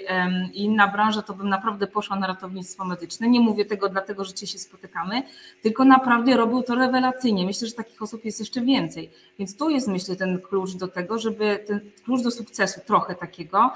i, 0.52 0.64
inna 0.64 0.88
branża, 0.88 1.22
to 1.22 1.34
bym 1.34 1.48
naprawdę 1.48 1.86
poszła 1.86 2.16
na 2.16 2.26
ratownictwo 2.26 2.84
medyczne. 2.84 3.28
Nie 3.28 3.40
mówię 3.40 3.64
tego 3.64 3.88
dlatego, 3.88 4.24
że 4.24 4.32
cię 4.32 4.46
się 4.46 4.58
spotykamy, 4.58 5.22
tylko 5.62 5.84
naprawdę 5.84 6.36
robił 6.36 6.62
to 6.62 6.74
rewelacyjnie. 6.74 7.46
Myślę, 7.46 7.68
że 7.68 7.74
takich 7.74 8.02
osób 8.02 8.24
jest 8.24 8.40
jeszcze 8.40 8.60
więcej. 8.60 9.10
Więc 9.38 9.56
tu 9.56 9.70
jest 9.70 9.88
myślę 9.88 10.16
ten 10.16 10.40
klucz 10.40 10.74
do 10.74 10.88
tego, 10.88 11.18
żeby 11.18 11.64
ten 11.66 11.80
klucz 12.04 12.22
do 12.22 12.30
sukcesu 12.30 12.80
trochę 12.86 13.14
takiego, 13.14 13.70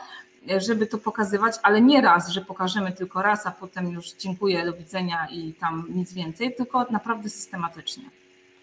żeby 0.59 0.87
to 0.87 0.99
pokazywać, 0.99 1.55
ale 1.62 1.81
nie 1.81 2.01
raz, 2.01 2.28
że 2.28 2.41
pokażemy 2.41 2.93
tylko 2.93 3.23
raz, 3.23 3.47
a 3.47 3.51
potem 3.51 3.93
już 3.93 4.12
dziękuję, 4.12 4.65
do 4.65 4.73
widzenia 4.73 5.28
i 5.33 5.53
tam 5.53 5.87
nic 5.89 6.12
więcej, 6.12 6.55
tylko 6.55 6.87
naprawdę 6.91 7.28
systematycznie. 7.31 8.05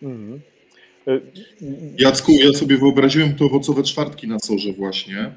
Mm. 0.03 0.41
Jacku, 1.97 2.31
ja 2.31 2.53
sobie 2.53 2.77
wyobraziłem 2.77 3.35
to 3.35 3.45
owocowe 3.45 3.83
czwartki 3.83 4.27
na 4.27 4.39
sorze 4.39 4.73
właśnie. 4.73 5.31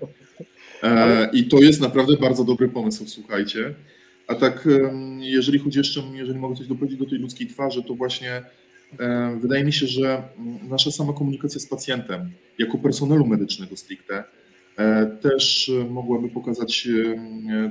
E, 0.83 1.31
I 1.33 1.45
to 1.45 1.59
jest 1.59 1.81
naprawdę 1.81 2.17
bardzo 2.17 2.45
dobry 2.45 2.69
pomysł, 2.69 3.05
słuchajcie. 3.07 3.75
A 4.27 4.35
tak, 4.35 4.69
jeżeli 5.21 5.59
chodzi 5.59 5.79
jeszcze, 5.79 6.03
jeżeli 6.15 6.39
mogę 6.39 6.57
coś 6.57 6.67
dopowiedzieć 6.67 6.99
do 6.99 7.07
tej 7.07 7.19
ludzkiej 7.19 7.47
twarzy, 7.47 7.83
to 7.83 7.95
właśnie 7.95 8.43
e, 8.99 9.39
wydaje 9.41 9.65
mi 9.65 9.73
się, 9.73 9.87
że 9.87 10.23
nasza 10.63 10.91
sama 10.91 11.13
komunikacja 11.13 11.61
z 11.61 11.67
pacjentem, 11.67 12.31
jako 12.59 12.79
personelu 12.79 13.27
medycznego 13.27 13.77
stricte, 13.77 14.25
e, 14.79 15.07
też 15.07 15.71
mogłaby 15.91 16.29
pokazać 16.29 16.89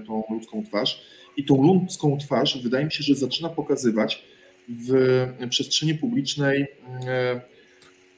tą 0.07 0.23
ludzką 0.29 0.63
twarz. 0.63 1.05
I 1.37 1.45
tą 1.45 1.63
ludzką 1.63 2.17
twarz 2.17 2.63
wydaje 2.63 2.85
mi 2.85 2.91
się, 2.91 3.03
że 3.03 3.15
zaczyna 3.15 3.49
pokazywać 3.49 4.23
w 4.69 4.93
przestrzeni 5.49 5.95
publicznej 5.95 6.67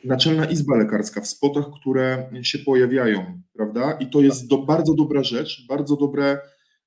Naczelna 0.04 0.46
Izba 0.46 0.76
Lekarska 0.76 1.22
w 1.22 1.28
spotach, 1.28 1.66
które 1.80 2.30
się 2.44 2.60
pojawiają, 2.60 3.42
prawda? 3.54 3.92
I 3.92 4.10
to 4.10 4.22
jest 4.22 4.48
do, 4.48 4.58
bardzo 4.58 4.94
dobra 4.94 5.24
rzecz, 5.24 5.66
bardzo 5.68 5.96
dobre, 5.96 6.40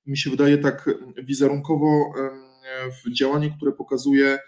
mi 0.07 0.19
się 0.19 0.31
wydaje, 0.31 0.59
tak 0.59 0.91
wizerunkowo 1.25 2.13
w 3.05 3.13
działanie, 3.13 3.51
które 3.57 3.73
pokazuje 3.73 4.39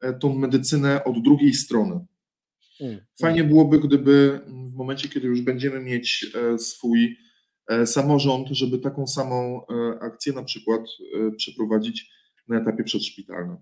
e, 0.00 0.12
tą 0.12 0.34
medycynę 0.34 1.04
od 1.04 1.22
drugiej 1.22 1.54
strony. 1.54 2.06
Mm, 2.80 3.00
Fajnie 3.20 3.40
mm. 3.40 3.52
byłoby, 3.52 3.80
gdyby 3.80 4.40
w 4.46 4.74
momencie, 4.74 5.08
kiedy 5.08 5.26
już 5.26 5.40
będziemy 5.40 5.80
mieć 5.80 6.26
e, 6.34 6.58
swój 6.58 7.16
e, 7.68 7.86
samorząd, 7.86 8.48
żeby 8.48 8.78
taką 8.78 9.06
samą 9.06 9.66
akcję 10.00 10.32
na 10.32 10.42
przykład 10.42 10.80
przeprowadzić 11.36 12.10
na 12.48 12.60
etapie 12.60 12.84
przedszpitalnym. 12.84 13.56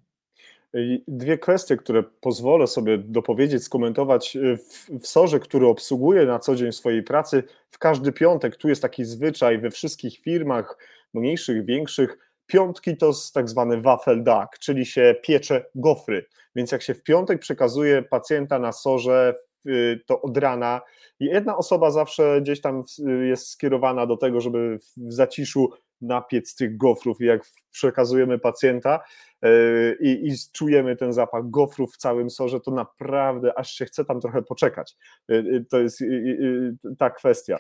Dwie 1.08 1.38
kwestie, 1.38 1.76
które 1.76 2.02
pozwolę 2.02 2.66
sobie 2.66 2.98
dopowiedzieć, 2.98 3.64
skomentować 3.64 4.36
y, 4.36 4.56
w, 4.56 4.90
w 5.00 5.06
SORze, 5.06 5.40
który 5.40 5.66
obsługuję 5.66 6.26
na 6.26 6.38
co 6.38 6.56
dzień 6.56 6.72
swojej 6.72 7.02
pracy. 7.02 7.42
W 7.70 7.78
każdy 7.78 8.12
piątek, 8.12 8.56
tu 8.56 8.68
jest 8.68 8.82
taki 8.82 9.04
zwyczaj 9.04 9.58
we 9.58 9.70
wszystkich 9.70 10.18
firmach, 10.18 10.78
mniejszych, 11.14 11.64
większych, 11.64 12.18
piątki 12.46 12.96
to 12.96 13.12
tak 13.34 13.48
zwany 13.48 13.80
waffeldag, 13.80 14.58
czyli 14.58 14.86
się 14.86 15.14
piecze 15.22 15.64
gofry. 15.74 16.26
Więc 16.54 16.72
jak 16.72 16.82
się 16.82 16.94
w 16.94 17.02
piątek 17.02 17.40
przekazuje 17.40 18.02
pacjenta 18.02 18.58
na 18.58 18.72
sorze, 18.72 19.34
y, 19.66 20.00
to 20.06 20.22
od 20.22 20.36
rana 20.36 20.80
jedna 21.20 21.56
osoba 21.56 21.90
zawsze 21.90 22.40
gdzieś 22.40 22.60
tam 22.60 22.84
y, 22.98 23.26
jest 23.26 23.48
skierowana 23.48 24.06
do 24.06 24.16
tego, 24.16 24.40
żeby 24.40 24.78
w 24.96 25.12
zaciszu 25.12 25.70
napiec 26.00 26.54
tych 26.54 26.76
gofrów 26.76 27.20
i 27.20 27.24
jak 27.24 27.42
przekazujemy 27.70 28.38
pacjenta 28.38 29.00
e, 29.42 29.50
i, 30.00 30.28
i, 30.28 30.34
czujemy 30.52 30.96
ten 30.96 31.12
zapach 31.12 31.50
gofrów 31.50 31.94
w 31.94 31.96
całym 31.96 32.30
sorze, 32.30 32.60
to 32.60 32.70
naprawdę 32.70 33.58
aż 33.58 33.72
się 33.72 33.84
chce 33.84 34.04
tam 34.04 34.20
trochę 34.20 34.42
poczekać. 34.42 34.96
E, 35.30 35.34
e, 35.34 35.64
to 35.70 35.80
jest 35.80 36.04
ta 36.98 37.10
kwestia. 37.10 37.56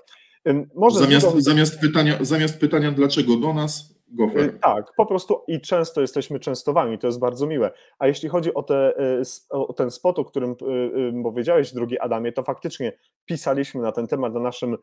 Może 0.74 0.98
zamiast, 0.98 1.36
zamiast, 1.36 1.80
pytania, 1.80 2.18
zamiast 2.20 2.60
pytania, 2.60 2.92
dlaczego 2.92 3.36
do 3.36 3.54
nas, 3.54 3.99
Gofer. 4.10 4.42
Y, 4.42 4.52
Tak, 4.52 4.92
po 4.96 5.06
prostu 5.06 5.42
i 5.48 5.60
często 5.60 6.00
jesteśmy 6.00 6.40
częstowani, 6.40 6.98
to 6.98 7.06
jest 7.06 7.18
bardzo 7.18 7.46
miłe. 7.46 7.70
A 7.98 8.06
jeśli 8.06 8.28
chodzi 8.28 8.54
o, 8.54 8.62
te, 8.62 9.00
y, 9.20 9.22
o 9.50 9.72
ten 9.72 9.90
spot, 9.90 10.18
o 10.18 10.24
którym 10.24 10.50
y, 10.50 11.22
powiedziałeś, 11.22 11.72
drugi 11.72 11.98
Adamie, 11.98 12.32
to 12.32 12.42
faktycznie 12.42 12.92
pisaliśmy 13.24 13.82
na 13.82 13.92
ten 13.92 14.06
temat 14.06 14.34
na 14.34 14.40
naszym 14.40 14.76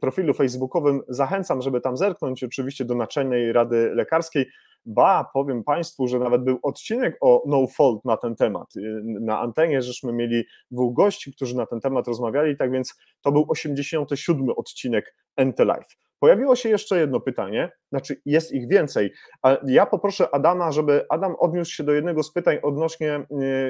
profilu 0.00 0.34
facebookowym. 0.34 1.00
Zachęcam, 1.08 1.62
żeby 1.62 1.80
tam 1.80 1.96
zerknąć, 1.96 2.44
oczywiście 2.44 2.84
do 2.84 2.94
Naczelnej 2.94 3.52
Rady 3.52 3.90
Lekarskiej. 3.94 4.46
Ba, 4.86 5.30
powiem 5.34 5.64
Państwu, 5.64 6.08
że 6.08 6.18
nawet 6.18 6.44
był 6.44 6.58
odcinek 6.62 7.16
o 7.20 7.42
no 7.46 7.66
fault 7.66 8.04
na 8.04 8.16
ten 8.16 8.36
temat. 8.36 8.74
Na 9.04 9.40
antenie 9.40 9.82
żeśmy 9.82 10.12
mieli 10.12 10.44
dwóch 10.70 10.94
gości, 10.94 11.32
którzy 11.32 11.56
na 11.56 11.66
ten 11.66 11.80
temat 11.80 12.08
rozmawiali, 12.08 12.56
tak 12.56 12.72
więc 12.72 12.94
to 13.22 13.32
był 13.32 13.44
87 13.48 14.48
odcinek 14.56 15.14
NT 15.36 15.58
Live. 15.58 15.96
Pojawiło 16.20 16.56
się 16.56 16.68
jeszcze 16.68 17.00
jedno 17.00 17.20
pytanie, 17.20 17.72
znaczy 17.90 18.20
jest 18.24 18.52
ich 18.52 18.68
więcej, 18.68 19.12
a 19.42 19.56
ja 19.66 19.86
poproszę 19.86 20.34
Adama, 20.34 20.72
żeby 20.72 21.06
Adam 21.08 21.34
odniósł 21.38 21.72
się 21.72 21.84
do 21.84 21.92
jednego 21.92 22.22
z 22.22 22.32
pytań 22.32 22.58
odnośnie 22.62 23.12
e, 23.12 23.26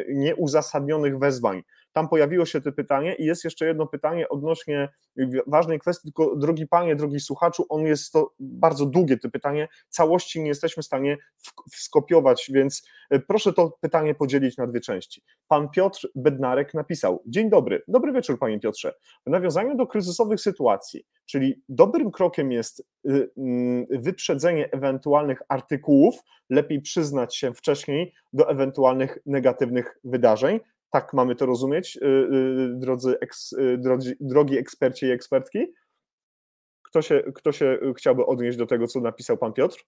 nieuzasadnionych 0.09 1.19
wezwań. 1.19 1.63
Tam 1.93 2.09
pojawiło 2.09 2.47
się 2.47 2.61
to 2.61 2.73
pytanie 2.73 3.15
i 3.15 3.25
jest 3.25 3.45
jeszcze 3.45 3.67
jedno 3.67 3.87
pytanie 3.87 4.29
odnośnie 4.29 4.89
ważnej 5.47 5.79
kwestii, 5.79 6.03
tylko 6.03 6.37
drogi 6.37 6.67
panie, 6.67 6.97
drogi 6.97 7.21
słuchaczu, 7.21 7.67
on 7.69 7.87
jest 7.87 8.13
to 8.13 8.35
bardzo 8.41 8.87
długie 8.87 9.19
to 9.19 9.31
pytanie, 9.31 9.69
całości 9.89 10.41
nie 10.41 10.49
jesteśmy 10.49 10.83
w 10.83 10.87
stanie 10.87 11.17
skopiować, 11.73 12.51
więc 12.55 12.89
e, 13.11 13.19
proszę 13.19 13.53
to 13.53 13.79
pytanie 13.81 14.15
podzielić 14.15 14.57
na 14.57 14.67
dwie 14.67 14.81
części. 14.81 15.23
Pan 15.49 15.69
Piotr 15.69 16.09
Bednarek 16.15 16.75
napisał, 16.75 17.23
dzień 17.27 17.51
dobry, 17.51 17.83
dobry 17.89 18.13
wieczór 18.13 18.39
panie 18.39 18.61
Piotrze, 18.61 18.95
w 19.27 19.31
nawiązaniu 19.31 19.77
do 19.77 19.87
kryzysowych 19.87 20.41
sytuacji, 20.41 21.07
czyli 21.27 21.63
dobrym 21.69 22.11
krokiem 22.11 22.53
jest 22.53 22.87
y, 23.09 23.31
mm, 23.39 23.87
wyprzedzenie 23.91 24.73
ewentualnych 24.73 25.43
artykułów, 25.49 26.15
lepiej 26.51 26.81
przyznać 26.81 27.37
się 27.37 27.55
wcześniej 27.55 28.15
do 28.33 28.51
ewentualnych 28.51 29.19
negatywnych 29.27 29.99
wydarzeń. 30.05 30.61
Tak 30.91 31.15
mamy 31.15 31.37
to 31.37 31.47
rozumieć, 31.47 31.97
y, 31.97 32.07
y, 32.07 32.75
drodzy, 32.77 33.19
eks, 33.21 33.53
y, 33.53 33.79
drodzy 33.79 34.17
drogi 34.21 34.59
eksperci 34.59 35.07
i 35.07 35.11
ekspertki? 35.11 35.75
Kto 36.83 37.03
się, 37.03 37.23
kto 37.35 37.53
się 37.53 37.79
chciałby 37.97 38.27
odnieść 38.27 38.59
do 38.59 38.67
tego, 38.67 38.87
co 38.87 39.01
napisał 39.01 39.39
pan 39.39 39.53
Piotr? 39.53 39.85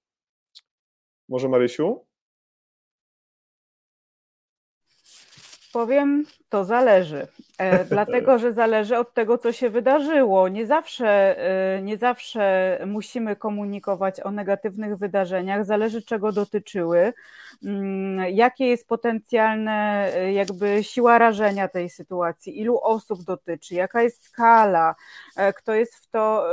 Może 1.28 1.48
Marysiu? 1.48 2.06
Powiem, 5.72 6.24
to 6.48 6.64
zależy. 6.64 7.26
E, 7.58 7.84
dlatego, 7.94 8.38
że 8.38 8.52
zależy 8.52 8.98
od 8.98 9.14
tego, 9.14 9.38
co 9.38 9.52
się 9.52 9.70
wydarzyło. 9.70 10.48
Nie 10.48 10.66
zawsze, 10.66 11.38
e, 11.76 11.82
nie 11.82 11.96
zawsze 11.96 12.78
musimy 12.86 13.36
komunikować 13.36 14.20
o 14.20 14.30
negatywnych 14.30 14.96
wydarzeniach. 14.96 15.64
Zależy, 15.64 16.02
czego 16.02 16.32
dotyczyły, 16.32 17.12
mm, 17.64 18.30
jakie 18.30 18.66
jest 18.66 18.88
potencjalne, 18.88 20.08
e, 20.14 20.32
jakby 20.32 20.84
siła 20.84 21.18
rażenia 21.18 21.68
tej 21.68 21.90
sytuacji, 21.90 22.60
ilu 22.60 22.78
osób 22.82 23.22
dotyczy, 23.22 23.74
jaka 23.74 24.02
jest 24.02 24.24
skala, 24.24 24.94
kto 25.56 25.74
jest 25.74 25.96
w 25.96 26.10
to, 26.10 26.46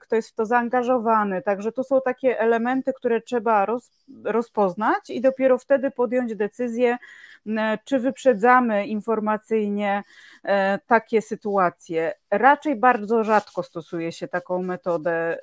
kto 0.00 0.16
jest 0.16 0.30
w 0.30 0.34
to 0.34 0.46
zaangażowany. 0.46 1.42
Także 1.42 1.72
to 1.72 1.84
są 1.84 2.00
takie 2.04 2.40
elementy, 2.40 2.92
które 2.92 3.20
trzeba 3.20 3.66
roz, 3.66 3.90
rozpoznać 4.24 5.10
i 5.10 5.20
dopiero 5.20 5.58
wtedy 5.58 5.90
podjąć 5.90 6.34
decyzję, 6.36 6.98
czy 7.84 7.98
wyprzedzamy 8.40 8.86
informacyjnie 8.86 10.02
e, 10.44 10.78
takie 10.86 11.22
sytuacje. 11.22 12.14
Raczej 12.30 12.76
bardzo 12.76 13.24
rzadko 13.24 13.62
stosuje 13.62 14.12
się 14.12 14.28
taką 14.28 14.62
metodę 14.62 15.38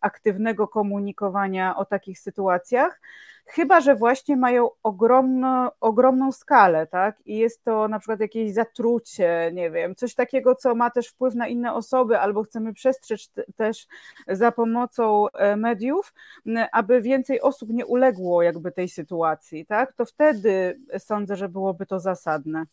aktywnego 0.00 0.68
komunikowania 0.68 1.76
o 1.76 1.84
takich 1.84 2.18
sytuacjach, 2.18 3.00
chyba 3.46 3.80
że 3.80 3.94
właśnie 3.96 4.36
mają 4.36 4.70
ogromno, 4.82 5.72
ogromną 5.80 6.32
skalę, 6.32 6.86
tak? 6.86 7.26
I 7.26 7.38
jest 7.38 7.64
to 7.64 7.88
na 7.88 7.98
przykład 7.98 8.20
jakieś 8.20 8.52
zatrucie, 8.52 9.50
nie 9.54 9.70
wiem, 9.70 9.94
coś 9.94 10.14
takiego, 10.14 10.54
co 10.54 10.74
ma 10.74 10.90
też 10.90 11.08
wpływ 11.08 11.34
na 11.34 11.48
inne 11.48 11.74
osoby, 11.74 12.18
albo 12.18 12.42
chcemy 12.42 12.74
przestrzec 12.74 13.28
te- 13.28 13.44
też 13.56 13.86
za 14.28 14.52
pomocą 14.52 15.28
e, 15.28 15.56
mediów, 15.56 16.14
aby 16.72 17.00
więcej 17.00 17.40
osób 17.40 17.70
nie 17.70 17.86
uległo 17.86 18.42
jakby 18.42 18.72
tej 18.72 18.88
sytuacji, 18.88 19.66
tak? 19.66 19.92
To 19.92 20.04
wtedy 20.04 20.78
sądzę, 20.98 21.36
że 21.36 21.48
byłoby 21.48 21.86
to 21.86 22.00
zasadne. 22.00 22.64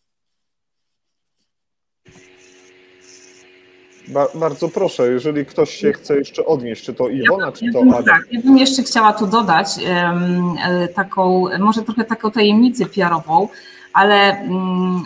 Ba, 4.10 4.28
bardzo 4.36 4.70
proszę, 4.70 5.12
jeżeli 5.12 5.46
ktoś 5.46 5.70
się 5.70 5.94
chce 5.94 6.18
jeszcze 6.18 6.46
odnieść, 6.46 6.84
czy 6.84 6.94
to 6.94 7.10
Iwona, 7.10 7.52
czy 7.52 7.66
Ja 7.66 7.72
to 7.74 7.80
bym, 7.80 7.90
Adam. 7.90 8.06
tak, 8.06 8.28
ja 8.32 8.42
bym 8.42 8.58
jeszcze 8.58 8.84
chciała 8.84 9.14
tu 9.14 9.28
dodać 9.28 9.68
e, 9.86 10.88
taką, 10.88 11.46
może 11.60 11.82
trochę 11.82 12.04
taką 12.06 12.32
tajemnicę 12.32 12.86
PR-ową, 12.86 13.48
ale 13.94 14.40
mm, 14.40 15.04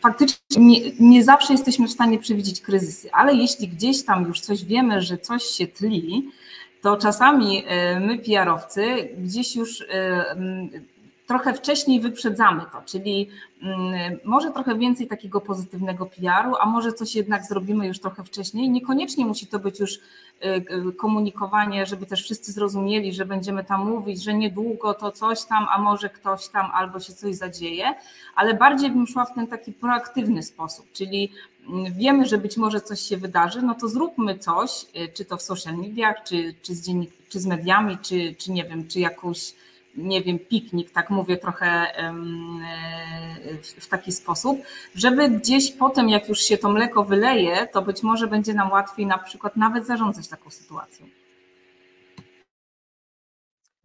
faktycznie 0.00 0.38
nie, 0.56 0.80
nie 1.00 1.24
zawsze 1.24 1.52
jesteśmy 1.52 1.88
w 1.88 1.92
stanie 1.92 2.18
przewidzieć 2.18 2.60
kryzysy, 2.60 3.12
ale 3.12 3.34
jeśli 3.34 3.68
gdzieś 3.68 4.04
tam 4.04 4.26
już 4.26 4.40
coś 4.40 4.64
wiemy, 4.64 5.02
że 5.02 5.18
coś 5.18 5.44
się 5.44 5.66
tli, 5.66 6.28
to 6.82 6.96
czasami 6.96 7.64
e, 7.66 8.00
my 8.00 8.18
PR-owcy 8.18 9.08
gdzieś 9.18 9.56
już 9.56 9.80
e, 9.80 10.24
trochę 11.30 11.54
wcześniej 11.54 12.00
wyprzedzamy 12.00 12.62
to, 12.72 12.82
czyli 12.86 13.28
mm, 13.62 14.18
może 14.24 14.50
trochę 14.50 14.78
więcej 14.78 15.06
takiego 15.06 15.40
pozytywnego 15.40 16.06
PR-u, 16.06 16.54
a 16.60 16.66
może 16.66 16.92
coś 16.92 17.14
jednak 17.14 17.44
zrobimy 17.46 17.86
już 17.86 18.00
trochę 18.00 18.24
wcześniej. 18.24 18.70
Niekoniecznie 18.70 19.26
musi 19.26 19.46
to 19.46 19.58
być 19.58 19.80
już 19.80 19.94
y, 19.94 20.00
y, 20.88 20.92
komunikowanie, 20.92 21.86
żeby 21.86 22.06
też 22.06 22.24
wszyscy 22.24 22.52
zrozumieli, 22.52 23.12
że 23.12 23.26
będziemy 23.26 23.64
tam 23.64 23.88
mówić, 23.88 24.22
że 24.22 24.34
niedługo 24.34 24.94
to 24.94 25.12
coś 25.12 25.44
tam, 25.44 25.66
a 25.70 25.78
może 25.78 26.08
ktoś 26.08 26.48
tam 26.48 26.70
albo 26.74 27.00
się 27.00 27.12
coś 27.12 27.34
zadzieje, 27.34 27.94
ale 28.34 28.54
bardziej 28.54 28.90
bym 28.90 29.06
szła 29.06 29.24
w 29.24 29.34
ten 29.34 29.46
taki 29.46 29.72
proaktywny 29.72 30.42
sposób, 30.42 30.92
czyli 30.92 31.32
mm, 31.68 31.94
wiemy, 31.94 32.26
że 32.26 32.38
być 32.38 32.56
może 32.56 32.80
coś 32.80 33.00
się 33.00 33.16
wydarzy, 33.16 33.62
no 33.62 33.74
to 33.74 33.88
zróbmy 33.88 34.38
coś, 34.38 34.86
y, 34.96 35.08
czy 35.14 35.24
to 35.24 35.36
w 35.36 35.42
social 35.42 35.76
mediach, 35.76 36.16
czy, 36.24 36.54
czy, 36.62 36.74
z, 36.74 36.88
czy 37.28 37.40
z 37.40 37.46
mediami, 37.46 37.98
czy, 38.02 38.34
czy 38.38 38.52
nie 38.52 38.64
wiem, 38.64 38.88
czy 38.88 39.00
jakąś 39.00 39.54
nie 39.96 40.22
wiem, 40.22 40.38
piknik, 40.38 40.90
tak 40.90 41.10
mówię 41.10 41.36
trochę 41.36 41.66
e, 41.66 42.14
w, 43.80 43.88
taki 43.88 44.12
sposób, 44.12 44.58
żeby 44.94 45.28
gdzieś 45.28 45.72
potem, 45.72 46.08
jak 46.08 46.28
już 46.28 46.40
się 46.40 46.58
to 46.58 46.70
mleko 46.70 47.04
wyleje, 47.04 47.68
to 47.72 47.82
być 47.82 48.02
może 48.02 48.26
będzie 48.26 48.54
nam 48.54 48.70
łatwiej 48.70 49.06
na 49.06 49.18
przykład 49.18 49.56
nawet 49.56 49.86
zarządzać 49.86 50.28
taką 50.28 50.50
sytuacją. 50.50 51.06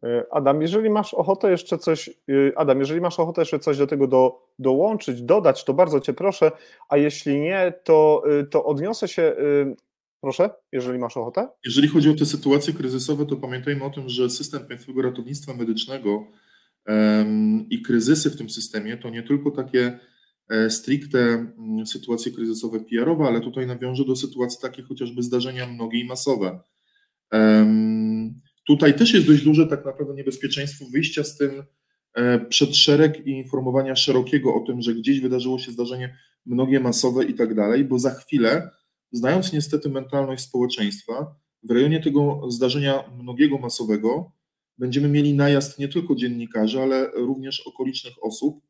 E, 0.03 0.25
Adam, 0.31 0.61
jeżeli 0.61 0.89
masz 0.89 1.13
ochotę 1.13 1.51
jeszcze 1.51 1.77
coś, 1.77 2.09
y, 2.29 2.53
Adam, 2.55 2.79
jeżeli 2.79 3.01
masz 3.01 3.19
ochotę 3.19 3.41
jeszcze 3.41 3.59
coś 3.59 3.77
do 3.77 3.87
tego 3.87 4.07
do, 4.07 4.41
dołączyć, 4.59 5.21
dodać, 5.21 5.65
to 5.65 5.73
bardzo 5.73 5.99
cię 5.99 6.13
proszę, 6.13 6.51
a 6.89 6.97
jeśli 6.97 7.39
nie, 7.39 7.73
to, 7.83 8.23
to 8.51 8.65
odniosę 8.65 9.07
się, 9.07 9.35
proszę, 10.21 10.49
jeżeli 10.71 10.99
masz 10.99 11.17
ochotę. 11.17 11.47
Jeżeli 11.65 11.87
chodzi 11.87 12.09
o 12.09 12.13
te 12.13 12.25
sytuacje 12.25 12.73
kryzysowe, 12.73 13.25
to 13.25 13.35
pamiętajmy 13.35 13.83
o 13.83 13.89
tym, 13.89 14.09
że 14.09 14.29
system 14.29 14.67
Państwowego 14.67 15.01
Ratownictwa 15.01 15.53
Medycznego 15.53 16.27
i 17.69 17.81
kryzysy 17.81 18.29
w 18.29 18.37
tym 18.37 18.49
systemie 18.49 18.97
to 18.97 19.09
nie 19.09 19.23
tylko 19.23 19.51
takie 19.51 19.99
e, 20.49 20.69
stricte 20.69 21.47
sytuacje 21.85 22.31
kryzysowe 22.31 22.79
PR-owe, 22.79 23.25
ale 23.25 23.41
tutaj 23.41 23.67
nawiążę 23.67 24.05
do 24.05 24.15
sytuacji 24.15 24.61
takich 24.61 24.87
chociażby 24.87 25.23
zdarzenia 25.23 25.67
mnogie 25.67 25.99
i 25.99 26.05
masowe. 26.05 26.59
Tutaj 28.67 28.93
też 28.93 29.13
jest 29.13 29.27
dość 29.27 29.43
duże 29.43 29.67
tak 29.67 29.85
naprawdę 29.85 30.13
niebezpieczeństwo 30.13 30.85
wyjścia 30.93 31.23
z 31.23 31.37
tym 31.37 31.63
e, 32.13 32.39
przed 32.39 32.75
szereg 32.75 33.27
i 33.27 33.29
informowania 33.29 33.95
szerokiego 33.95 34.55
o 34.55 34.59
tym, 34.59 34.81
że 34.81 34.93
gdzieś 34.93 35.19
wydarzyło 35.19 35.59
się 35.59 35.71
zdarzenie 35.71 36.17
mnogie 36.45 36.79
masowe 36.79 37.25
i 37.25 37.33
tak 37.33 37.55
dalej, 37.55 37.83
bo 37.83 37.99
za 37.99 38.09
chwilę, 38.09 38.69
znając 39.15 39.53
niestety 39.53 39.89
mentalność 39.89 40.43
społeczeństwa, 40.43 41.35
w 41.63 41.71
rejonie 41.71 41.99
tego 41.99 42.51
zdarzenia 42.51 43.03
mnogiego 43.17 43.57
masowego 43.57 44.31
będziemy 44.77 45.09
mieli 45.09 45.33
najazd 45.33 45.79
nie 45.79 45.87
tylko 45.87 46.15
dziennikarzy, 46.15 46.81
ale 46.81 47.11
również 47.11 47.67
okolicznych 47.67 48.13
osób, 48.23 48.61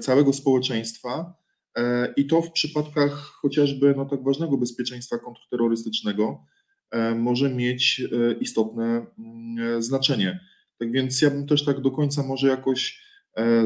całego 0.00 0.32
społeczeństwa. 0.32 1.34
E, 1.76 2.12
I 2.16 2.26
to 2.26 2.42
w 2.42 2.52
przypadkach 2.52 3.12
chociażby 3.12 3.94
no, 3.96 4.04
tak 4.04 4.24
ważnego 4.24 4.58
bezpieczeństwa 4.58 5.18
kontrterrorystycznego 5.18 6.44
e, 6.90 7.14
może 7.14 7.50
mieć 7.50 8.00
e, 8.00 8.32
istotne 8.32 9.06
mm, 9.18 9.82
znaczenie. 9.82 10.40
Tak 10.78 10.92
więc 10.92 11.22
ja 11.22 11.30
bym 11.30 11.46
też 11.46 11.64
tak 11.64 11.80
do 11.80 11.90
końca 11.90 12.22
może 12.22 12.48
jakoś 12.48 13.08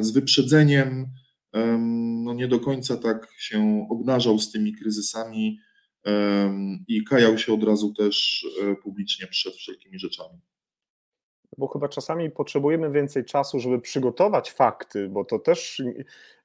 z 0.00 0.10
wyprzedzeniem, 0.10 0.88
em, 0.88 1.06
no 2.24 2.34
nie 2.34 2.48
do 2.48 2.60
końca 2.60 2.96
tak 2.96 3.28
się 3.38 3.86
obnażał 3.90 4.38
z 4.38 4.52
tymi 4.52 4.72
kryzysami 4.72 5.58
i 6.88 7.04
kajał 7.04 7.38
się 7.38 7.54
od 7.54 7.64
razu 7.64 7.94
też 7.94 8.46
e, 8.62 8.74
publicznie 8.74 9.26
przed 9.26 9.54
wszelkimi 9.54 9.98
rzeczami. 9.98 10.40
bo 11.58 11.68
chyba 11.68 11.88
czasami 11.88 12.30
potrzebujemy 12.30 12.90
więcej 12.90 13.24
czasu, 13.24 13.60
żeby 13.60 13.80
przygotować 13.80 14.52
fakty, 14.52 15.08
bo 15.08 15.24
to 15.24 15.38
też 15.38 15.82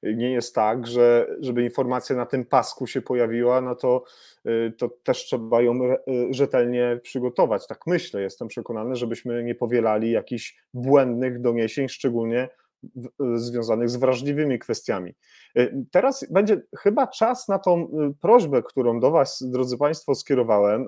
nie 0.02 0.30
jest 0.30 0.54
tak, 0.54 0.86
że 0.86 1.36
żeby 1.40 1.64
informacja 1.64 2.16
na 2.16 2.26
tym 2.26 2.44
pasku 2.44 2.86
się 2.86 3.02
pojawiła, 3.02 3.60
no 3.60 3.74
to, 3.74 4.04
y, 4.46 4.72
to 4.78 4.88
też 4.88 5.24
trzeba 5.24 5.62
ją 5.62 5.84
y, 5.84 5.98
rzetelnie 6.30 7.00
przygotować. 7.02 7.66
Tak 7.66 7.86
myślę, 7.86 8.22
jestem 8.22 8.48
przekonany, 8.48 8.96
żebyśmy 8.96 9.44
nie 9.44 9.54
powielali 9.54 10.10
jakichś 10.10 10.56
błędnych 10.74 11.40
doniesień, 11.40 11.88
szczególnie 11.88 12.48
związanych 13.34 13.90
z 13.90 13.96
wrażliwymi 13.96 14.58
kwestiami. 14.58 15.14
Y, 15.58 15.84
teraz 15.90 16.26
będzie 16.30 16.62
chyba 16.78 17.06
czas 17.06 17.48
na 17.48 17.58
tą 17.58 17.88
prośbę, 18.20 18.62
którą 18.62 19.00
do 19.00 19.10
Was, 19.10 19.44
drodzy 19.50 19.78
Państwo, 19.78 20.14
skierowałem, 20.14 20.86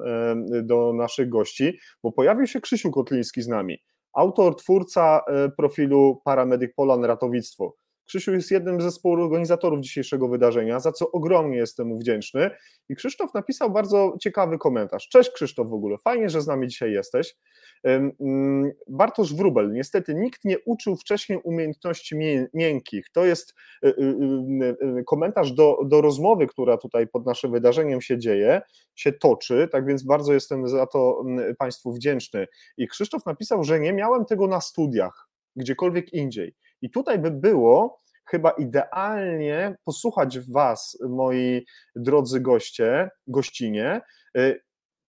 do 0.62 0.92
naszych 0.92 1.28
gości, 1.28 1.78
bo 2.02 2.12
pojawił 2.12 2.46
się 2.46 2.60
Krzysiu 2.60 2.90
Kotliński 2.90 3.42
z 3.42 3.48
nami 3.48 3.78
autor, 4.12 4.56
twórca 4.56 5.20
e, 5.26 5.48
profilu 5.48 6.20
Paramedyk 6.24 6.74
Polan 6.74 7.04
Ratownictwo. 7.04 7.74
Krzysiu 8.10 8.32
jest 8.32 8.50
jednym 8.50 8.80
ze 8.80 8.90
współorganizatorów 8.90 9.80
dzisiejszego 9.80 10.28
wydarzenia, 10.28 10.80
za 10.80 10.92
co 10.92 11.12
ogromnie 11.12 11.56
jestem 11.56 11.86
mu 11.86 11.98
wdzięczny. 11.98 12.50
I 12.88 12.94
Krzysztof 12.96 13.34
napisał 13.34 13.70
bardzo 13.70 14.16
ciekawy 14.20 14.58
komentarz. 14.58 15.08
Cześć 15.08 15.30
Krzysztof 15.30 15.68
w 15.68 15.72
ogóle, 15.72 15.98
fajnie, 15.98 16.28
że 16.28 16.40
z 16.40 16.46
nami 16.46 16.68
dzisiaj 16.68 16.92
jesteś. 16.92 17.36
Mm, 17.84 18.72
Bartosz 18.88 19.34
Wrubel, 19.34 19.72
niestety 19.72 20.14
nikt 20.14 20.44
nie 20.44 20.58
uczył 20.58 20.96
wcześniej 20.96 21.38
umiejętności 21.44 22.16
miękkich. 22.54 23.06
To 23.12 23.24
jest 23.24 23.54
y, 23.84 23.88
y, 23.88 24.98
y, 24.98 25.04
komentarz 25.04 25.52
do, 25.52 25.78
do 25.84 26.00
rozmowy, 26.00 26.46
która 26.46 26.76
tutaj 26.76 27.08
pod 27.08 27.26
naszym 27.26 27.52
wydarzeniem 27.52 28.00
się 28.00 28.18
dzieje, 28.18 28.62
się 28.94 29.12
toczy, 29.12 29.68
tak 29.72 29.86
więc 29.86 30.02
bardzo 30.02 30.32
jestem 30.32 30.68
za 30.68 30.86
to 30.86 31.22
mm, 31.26 31.56
Państwu 31.56 31.92
wdzięczny. 31.92 32.46
I 32.76 32.88
Krzysztof 32.88 33.26
napisał, 33.26 33.64
że 33.64 33.80
nie 33.80 33.92
miałem 33.92 34.24
tego 34.24 34.46
na 34.46 34.60
studiach, 34.60 35.28
gdziekolwiek 35.56 36.12
indziej. 36.12 36.54
I 36.82 36.90
tutaj 36.90 37.18
by 37.18 37.30
było 37.30 38.00
chyba 38.24 38.50
idealnie 38.50 39.76
posłuchać 39.84 40.40
Was, 40.40 40.98
moi 41.08 41.64
drodzy 41.96 42.40
goście, 42.40 43.10
gościnie, 43.26 44.00
y, 44.36 44.60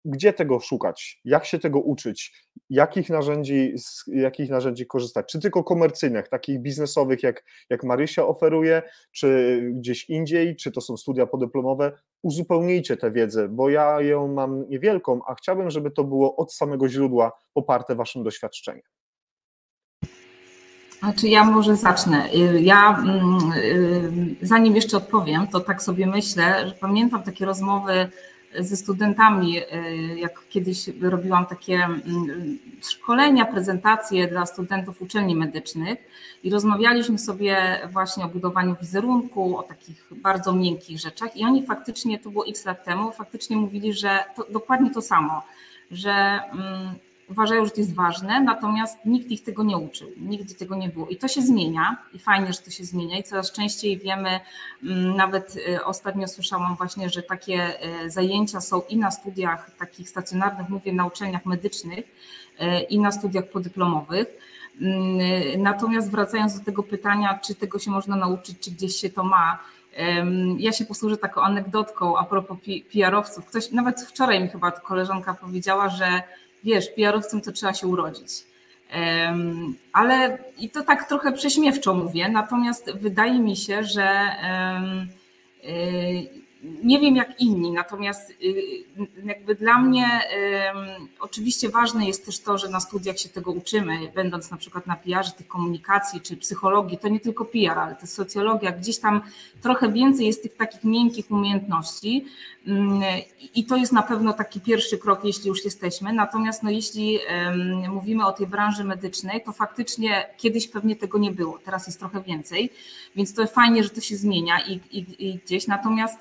gdzie 0.06 0.32
tego 0.32 0.60
szukać, 0.60 1.20
jak 1.24 1.44
się 1.44 1.58
tego 1.58 1.80
uczyć, 1.80 2.46
jakich 2.70 3.10
narzędzi, 3.10 3.72
z 3.78 4.04
jakich 4.06 4.50
narzędzi 4.50 4.86
korzystać, 4.86 5.26
czy 5.26 5.40
tylko 5.40 5.64
komercyjnych, 5.64 6.28
takich 6.28 6.60
biznesowych, 6.60 7.22
jak, 7.22 7.44
jak 7.70 7.84
Marysia 7.84 8.26
oferuje, 8.26 8.82
czy 9.12 9.60
gdzieś 9.74 10.10
indziej, 10.10 10.56
czy 10.56 10.72
to 10.72 10.80
są 10.80 10.96
studia 10.96 11.26
podyplomowe, 11.26 11.92
uzupełnijcie 12.22 12.96
tę 12.96 13.12
wiedzę, 13.12 13.48
bo 13.48 13.70
ja 13.70 14.00
ją 14.00 14.28
mam 14.28 14.68
niewielką, 14.68 15.20
a 15.26 15.34
chciałbym, 15.34 15.70
żeby 15.70 15.90
to 15.90 16.04
było 16.04 16.36
od 16.36 16.54
samego 16.54 16.88
źródła 16.88 17.32
poparte 17.54 17.94
Waszym 17.94 18.22
doświadczeniem. 18.22 18.82
Znaczy 20.98 21.28
ja 21.28 21.44
może 21.44 21.76
zacznę. 21.76 22.28
Y, 22.34 22.60
ja 22.60 22.98
mm, 22.98 23.52
y, 23.52 24.36
zanim 24.42 24.76
jeszcze 24.76 24.96
odpowiem, 24.96 25.46
to 25.46 25.60
tak 25.60 25.82
sobie 25.82 26.06
myślę, 26.06 26.68
że 26.68 26.74
pamiętam 26.74 27.22
takie 27.22 27.46
rozmowy 27.46 28.08
ze 28.58 28.76
studentami, 28.76 29.58
y, 29.58 29.62
jak 30.18 30.48
kiedyś 30.48 30.90
robiłam 31.02 31.46
takie 31.46 31.74
mm, 31.74 32.58
szkolenia, 32.82 33.44
prezentacje 33.44 34.28
dla 34.28 34.46
studentów 34.46 35.02
uczelni 35.02 35.36
medycznych 35.36 35.98
i 36.42 36.50
rozmawialiśmy 36.50 37.18
sobie 37.18 37.80
właśnie 37.92 38.24
o 38.24 38.28
budowaniu 38.28 38.76
wizerunku, 38.80 39.58
o 39.58 39.62
takich 39.62 40.06
bardzo 40.10 40.52
miękkich 40.52 41.00
rzeczach 41.00 41.36
i 41.36 41.44
oni 41.44 41.66
faktycznie, 41.66 42.18
to 42.18 42.30
było 42.30 42.46
x 42.46 42.64
lat 42.64 42.84
temu, 42.84 43.12
faktycznie 43.12 43.56
mówili, 43.56 43.92
że 43.92 44.18
to 44.36 44.46
dokładnie 44.50 44.90
to 44.90 45.02
samo, 45.02 45.42
że 45.90 46.40
mm, 46.52 46.94
uważają, 47.28 47.64
że 47.64 47.70
to 47.70 47.80
jest 47.80 47.94
ważne, 47.94 48.40
natomiast 48.40 48.98
nikt 49.04 49.30
ich 49.30 49.42
tego 49.42 49.64
nie 49.64 49.76
uczył, 49.76 50.08
nigdy 50.16 50.54
tego 50.54 50.76
nie 50.76 50.88
było. 50.88 51.08
I 51.08 51.16
to 51.16 51.28
się 51.28 51.42
zmienia 51.42 51.96
i 52.12 52.18
fajnie, 52.18 52.52
że 52.52 52.58
to 52.58 52.70
się 52.70 52.84
zmienia 52.84 53.18
i 53.18 53.22
coraz 53.22 53.52
częściej 53.52 53.98
wiemy, 53.98 54.40
mm, 54.82 55.16
nawet 55.16 55.56
y, 55.56 55.84
ostatnio 55.84 56.28
słyszałam 56.28 56.76
właśnie, 56.76 57.10
że 57.10 57.22
takie 57.22 57.86
y, 58.04 58.10
zajęcia 58.10 58.60
są 58.60 58.82
i 58.88 58.96
na 58.96 59.10
studiach 59.10 59.70
takich 59.78 60.08
stacjonarnych, 60.08 60.68
mówię 60.68 60.92
na 60.92 61.06
uczelniach 61.06 61.46
medycznych 61.46 62.04
y, 62.60 62.80
i 62.80 62.98
na 62.98 63.12
studiach 63.12 63.50
podyplomowych. 63.50 64.26
Mm, 64.80 65.62
natomiast 65.62 66.10
wracając 66.10 66.58
do 66.58 66.64
tego 66.64 66.82
pytania, 66.82 67.38
czy 67.44 67.54
tego 67.54 67.78
się 67.78 67.90
można 67.90 68.16
nauczyć, 68.16 68.58
czy 68.60 68.70
gdzieś 68.70 68.96
się 68.96 69.10
to 69.10 69.24
ma, 69.24 69.58
ja 70.58 70.72
się 70.72 70.84
posłużę 70.84 71.16
taką 71.16 71.40
anegdotką 71.40 72.18
a 72.18 72.24
propos 72.24 72.58
PR-owców. 72.92 73.46
Ktoś, 73.46 73.70
nawet 73.70 74.00
wczoraj 74.00 74.42
mi 74.42 74.48
chyba 74.48 74.70
koleżanka 74.70 75.34
powiedziała, 75.34 75.88
że 75.88 76.22
wiesz, 76.66 76.88
PR-owcem 76.88 77.40
to 77.40 77.52
trzeba 77.52 77.74
się 77.74 77.86
urodzić. 77.86 78.28
Ale 79.92 80.38
i 80.58 80.70
to 80.70 80.82
tak 80.82 81.08
trochę 81.08 81.32
prześmiewczo 81.32 81.94
mówię, 81.94 82.28
natomiast 82.28 82.92
wydaje 82.92 83.40
mi 83.40 83.56
się, 83.56 83.84
że 83.84 84.08
y, 85.64 86.45
nie 86.84 87.00
wiem 87.00 87.16
jak 87.16 87.40
inni, 87.40 87.72
natomiast 87.72 88.30
y, 88.30 88.34
jakby 89.24 89.54
dla 89.54 89.78
mnie 89.78 90.20
oczywiście 91.20 91.68
ważne 91.68 92.06
jest 92.06 92.26
też 92.26 92.40
to, 92.40 92.58
że 92.58 92.68
na 92.68 92.80
studiach 92.80 93.18
się 93.18 93.28
tego 93.28 93.52
uczymy, 93.52 93.98
będąc 94.14 94.50
na 94.50 94.56
przykład 94.56 94.86
na 94.86 94.96
PR-ze 94.96 95.32
tych 95.32 95.48
komunikacji 95.48 96.20
czy 96.20 96.36
psychologii, 96.36 96.98
to 96.98 97.08
nie 97.08 97.20
tylko 97.20 97.44
PR, 97.44 97.78
ale 97.78 97.94
to 97.94 98.06
socjologia, 98.06 98.72
gdzieś 98.72 98.98
tam 98.98 99.20
trochę 99.62 99.92
więcej 99.92 100.26
jest 100.26 100.42
tych 100.42 100.56
takich 100.56 100.84
miękkich 100.84 101.30
umiejętności 101.30 102.24
i 103.54 103.64
to 103.64 103.76
jest 103.76 103.92
na 103.92 104.02
pewno 104.02 104.32
taki 104.32 104.60
pierwszy 104.60 104.98
krok, 104.98 105.24
jeśli 105.24 105.48
już 105.48 105.64
jesteśmy. 105.64 106.12
Natomiast 106.12 106.62
no, 106.62 106.70
jeśli 106.70 107.18
mówimy 107.88 108.26
o 108.26 108.32
tej 108.32 108.46
branży 108.46 108.84
medycznej, 108.84 109.42
to 109.42 109.52
faktycznie 109.52 110.26
kiedyś 110.36 110.68
pewnie 110.68 110.96
tego 110.96 111.18
nie 111.18 111.30
było, 111.30 111.58
teraz 111.64 111.86
jest 111.86 111.98
trochę 111.98 112.22
więcej, 112.22 112.70
więc 113.16 113.34
to 113.34 113.46
fajnie, 113.46 113.84
że 113.84 113.90
to 113.90 114.00
się 114.00 114.16
zmienia 114.16 114.60
i, 114.68 114.80
i, 114.90 115.28
i 115.28 115.34
gdzieś. 115.34 115.66
Natomiast 115.66 116.18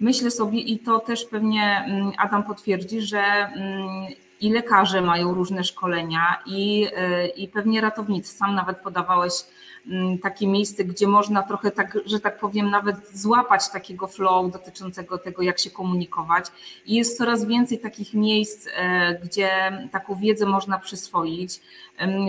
myślę 0.00 0.30
sobie, 0.30 0.60
i 0.60 0.78
to 0.78 0.98
też 0.98 1.24
pewnie 1.24 1.84
mm, 1.86 2.12
Adam 2.18 2.44
potwierdzi, 2.44 3.00
że 3.00 3.20
mm, 3.20 4.06
i 4.40 4.50
lekarze 4.50 5.02
mają 5.02 5.34
różne 5.34 5.64
szkolenia, 5.64 6.42
i, 6.46 6.86
y, 6.86 7.26
i 7.26 7.48
pewnie 7.48 7.80
ratownicy. 7.80 8.36
Sam 8.36 8.54
nawet 8.54 8.78
podawałeś 8.78 9.32
takie 10.22 10.46
miejsce, 10.46 10.84
gdzie 10.84 11.06
można 11.06 11.42
trochę 11.42 11.70
tak, 11.70 11.98
że 12.06 12.20
tak 12.20 12.38
powiem, 12.38 12.70
nawet 12.70 12.96
złapać 13.12 13.70
takiego 13.70 14.06
flow 14.06 14.52
dotyczącego 14.52 15.18
tego, 15.18 15.42
jak 15.42 15.58
się 15.58 15.70
komunikować. 15.70 16.46
I 16.86 16.94
jest 16.94 17.18
coraz 17.18 17.44
więcej 17.44 17.78
takich 17.78 18.14
miejsc, 18.14 18.68
e, 18.76 19.14
gdzie 19.24 19.50
taką 19.92 20.14
wiedzę 20.14 20.46
można 20.46 20.78
przyswoić. 20.78 21.60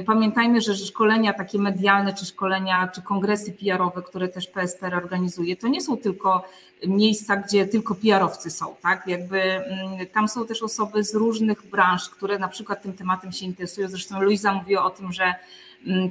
Pamiętajmy, 0.06 0.62
że 0.62 0.76
szkolenia 0.76 1.34
takie 1.34 1.60
medialne, 1.60 2.14
czy 2.14 2.26
szkolenia, 2.26 2.88
czy 2.88 3.02
kongresy 3.02 3.52
PR-owe, 3.52 4.02
które 4.02 4.28
też 4.28 4.48
PSPR 4.48 4.96
organizuje, 4.96 5.56
to 5.56 5.68
nie 5.68 5.82
są 5.82 5.98
tylko 5.98 6.44
miejsca, 6.88 7.36
gdzie 7.36 7.66
tylko 7.66 7.96
PR-owcy 7.96 8.52
są, 8.52 8.76
tak? 8.82 9.08
Jakby 9.08 9.42
mm, 9.42 10.08
tam 10.14 10.28
są 10.28 10.46
też 10.46 10.64
osoby 10.64 11.04
z 11.04 11.16
różnych 11.16 11.70
branż, 11.70 12.10
które 12.10 12.40
na 12.40 12.48
przykład 12.48 12.82
tym 12.82 12.94
tematem 12.94 13.32
się 13.32 13.46
interesują. 13.46 13.88
Zresztą 13.88 14.22
Luisa 14.22 14.54
mówiła 14.54 14.86
o 14.86 14.90
tym, 14.90 15.14
że 15.14 15.24
mm, 15.24 15.36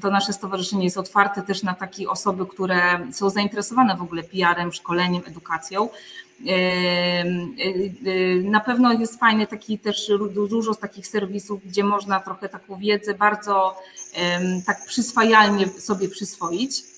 to 0.02 0.10
nasze 0.10 0.32
stowarzyszenie 0.32 0.84
jest 0.84 0.98
otwarte 0.98 1.42
też 1.42 1.62
na 1.62 1.74
takie 1.74 2.08
osoby, 2.08 2.46
które 2.46 3.08
są 3.12 3.30
zainteresowane 3.30 3.96
w 3.96 4.02
ogóle 4.02 4.22
PR-em, 4.22 4.72
szkoleniem, 4.72 5.22
edukacją. 5.26 5.88
Na 8.42 8.60
pewno 8.60 8.92
jest 8.92 9.20
fajny 9.20 9.46
taki 9.46 9.78
też 9.78 10.10
dużo 10.48 10.74
z 10.74 10.78
takich 10.78 11.06
serwisów, 11.06 11.60
gdzie 11.66 11.84
można 11.84 12.20
trochę 12.20 12.48
taką 12.48 12.76
wiedzę 12.76 13.14
bardzo 13.14 13.76
tak 14.66 14.86
przyswajalnie 14.86 15.68
sobie 15.68 16.08
przyswoić. 16.08 16.94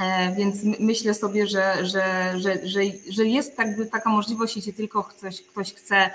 E, 0.00 0.34
więc 0.36 0.56
myślę 0.80 1.14
sobie, 1.14 1.46
że, 1.46 1.86
że, 1.86 2.32
że, 2.36 2.68
że, 2.68 2.80
że 3.10 3.26
jest 3.26 3.58
jakby 3.58 3.86
taka 3.86 4.10
możliwość, 4.10 4.56
jeśli 4.56 4.72
tylko 4.72 5.04
ktoś, 5.04 5.42
ktoś 5.42 5.74
chce 5.74 6.10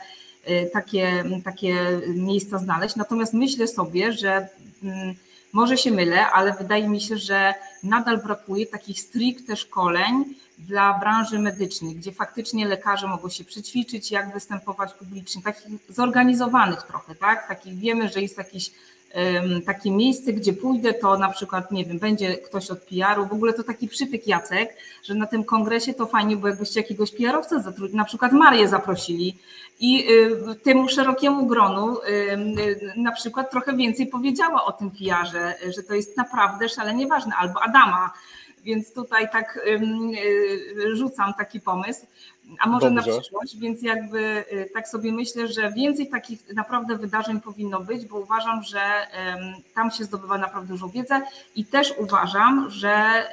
e, 0.45 0.65
takie, 0.65 1.24
takie 1.44 1.76
miejsca 2.07 2.57
znaleźć. 2.57 2.95
Natomiast 2.95 3.34
myślę 3.34 3.68
sobie, 3.68 4.14
że 4.14 4.48
mm, 4.84 5.15
może 5.54 5.78
się 5.78 5.92
mylę, 5.92 6.32
ale 6.32 6.54
wydaje 6.54 6.90
mi 6.90 7.02
się, 7.02 7.18
że 7.18 7.54
nadal 7.84 8.18
brakuje 8.18 8.66
takich 8.66 9.00
stricte 9.00 9.56
szkoleń 9.56 10.26
dla 10.58 11.00
branży 11.00 11.40
medycznej, 11.40 11.96
gdzie 11.96 12.12
faktycznie 12.12 12.68
lekarze 12.68 13.08
mogą 13.08 13.30
się 13.30 13.44
przećwiczyć, 13.44 14.12
jak 14.12 14.34
występować 14.34 14.94
publicznie, 14.94 15.42
takich 15.42 15.80
zorganizowanych 15.90 16.84
trochę, 16.84 17.16
tak? 17.16 17.48
Takich 17.48 17.76
wiemy, 17.76 18.10
że 18.10 18.22
jest 18.22 18.38
jakiś 18.38 18.72
takie 19.66 19.92
miejsce, 19.92 20.34
gdzie 20.34 20.54
pójdę, 20.54 20.94
to 20.94 21.18
na 21.18 21.30
przykład, 21.30 21.72
nie 21.72 21.86
wiem, 21.86 22.00
będzie 22.00 22.38
ktoś 22.38 22.72
od 22.72 22.80
PR-u, 22.80 23.26
w 23.26 23.34
ogóle 23.34 23.54
to 23.54 23.64
taki 23.64 23.88
przytyk 23.88 24.28
Jacek, 24.28 24.78
że 25.04 25.16
na 25.16 25.28
tym 25.28 25.44
kongresie 25.44 25.94
to 25.94 26.06
fajnie, 26.06 26.38
bo 26.38 26.48
jakbyście 26.48 26.80
jakiegoś 26.80 27.12
PR-owca 27.12 27.62
zatrudnili, 27.62 27.98
na 27.98 28.06
przykład 28.06 28.32
Marię 28.32 28.68
zaprosili 28.68 29.38
i 29.80 30.12
y, 30.12 30.56
temu 30.56 30.90
szerokiemu 30.90 31.45
gronu 31.45 31.98
y, 31.98 32.94
na 32.95 33.12
przykład 33.12 33.52
trochę 33.52 33.76
więcej 33.76 34.08
powiedziała 34.08 34.66
o 34.66 34.72
tym 34.72 34.91
PR-ze, 34.91 35.56
że 35.76 35.84
to 35.84 35.94
jest 35.94 36.18
naprawdę 36.18 36.70
szalenie 36.70 37.08
ważne, 37.08 37.36
albo 37.36 37.64
Adama, 37.64 38.14
więc 38.64 38.94
tutaj 38.94 39.30
tak 39.32 39.60
y, 39.68 40.95
rzucam 40.95 41.34
taki 41.34 41.60
pomysł. 41.62 42.06
a 42.60 42.70
może 42.70 42.91
Dobrze. 42.91 43.12
na 43.12 43.18
przyszłość, 43.18 43.58
więc 43.58 43.82
jakby 43.82 44.45
tak 44.74 44.88
sobie 44.88 45.12
myślę, 45.12 45.48
że 45.48 45.72
więcej 45.72 46.10
takich 46.10 46.54
naprawdę 46.54 46.98
wydarzeń 46.98 47.41
powinno 47.41 47.80
być, 47.80 48.06
bo 48.06 48.20
uważam, 48.20 48.64
że 48.64 48.82
tam 49.76 49.91
się 49.91 50.04
zdobywa 50.04 50.38
naprawdę 50.38 50.68
dużą 50.68 50.90
wiedzę 50.90 51.22
i 51.56 51.66
też 51.66 51.94
uważam, 51.98 52.70
że 52.70 53.24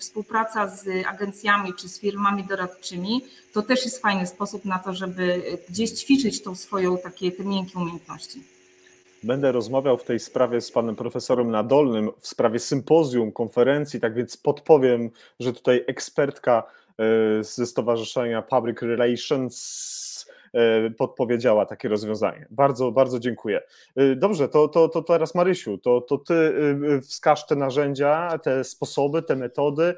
współpraca 0.00 0.68
z 0.68 1.06
agencjami 1.06 1.74
czy 1.74 1.88
z 1.88 2.00
firmami 2.00 2.44
doradczymi 2.44 3.22
to 3.52 3.62
też 3.62 3.84
jest 3.84 4.02
fajny 4.02 4.26
sposób 4.26 4.64
na 4.64 4.78
to, 4.78 4.94
żeby 4.94 5.42
gdzieś 5.68 5.90
ćwiczyć 5.90 6.42
tą 6.42 6.54
swoją 6.54 6.98
takie 6.98 7.32
te 7.32 7.44
miękkie 7.44 7.78
umiejętności. 7.78 8.42
Będę 9.22 9.52
rozmawiał 9.52 9.98
w 9.98 10.04
tej 10.04 10.20
sprawie 10.20 10.60
z 10.60 10.70
panem 10.70 10.96
profesorem 10.96 11.50
Nadolnym 11.50 12.10
w 12.20 12.28
sprawie 12.28 12.58
sympozjum, 12.58 13.32
konferencji, 13.32 14.00
tak 14.00 14.14
więc 14.14 14.36
podpowiem, 14.36 15.10
że 15.40 15.52
tutaj 15.52 15.84
ekspertka 15.86 16.62
e, 16.98 17.44
ze 17.44 17.66
Stowarzyszenia 17.66 18.42
Public 18.42 18.82
Relations 18.82 20.01
podpowiedziała 20.98 21.66
takie 21.66 21.88
rozwiązanie. 21.88 22.46
Bardzo, 22.50 22.92
bardzo 22.92 23.18
dziękuję. 23.18 23.60
E, 23.96 24.16
Dobrze, 24.16 24.48
to, 24.48 24.68
to, 24.68 24.88
to 24.88 25.02
teraz 25.02 25.34
Marysiu, 25.34 25.78
to, 25.78 26.00
to 26.00 26.18
ty 26.18 26.34
e, 26.34 27.00
wskaż 27.00 27.46
te 27.46 27.56
narzędzia, 27.56 28.38
te 28.38 28.64
sposoby, 28.64 29.22
te 29.22 29.36
metody 29.36 29.82
e, 29.84 29.94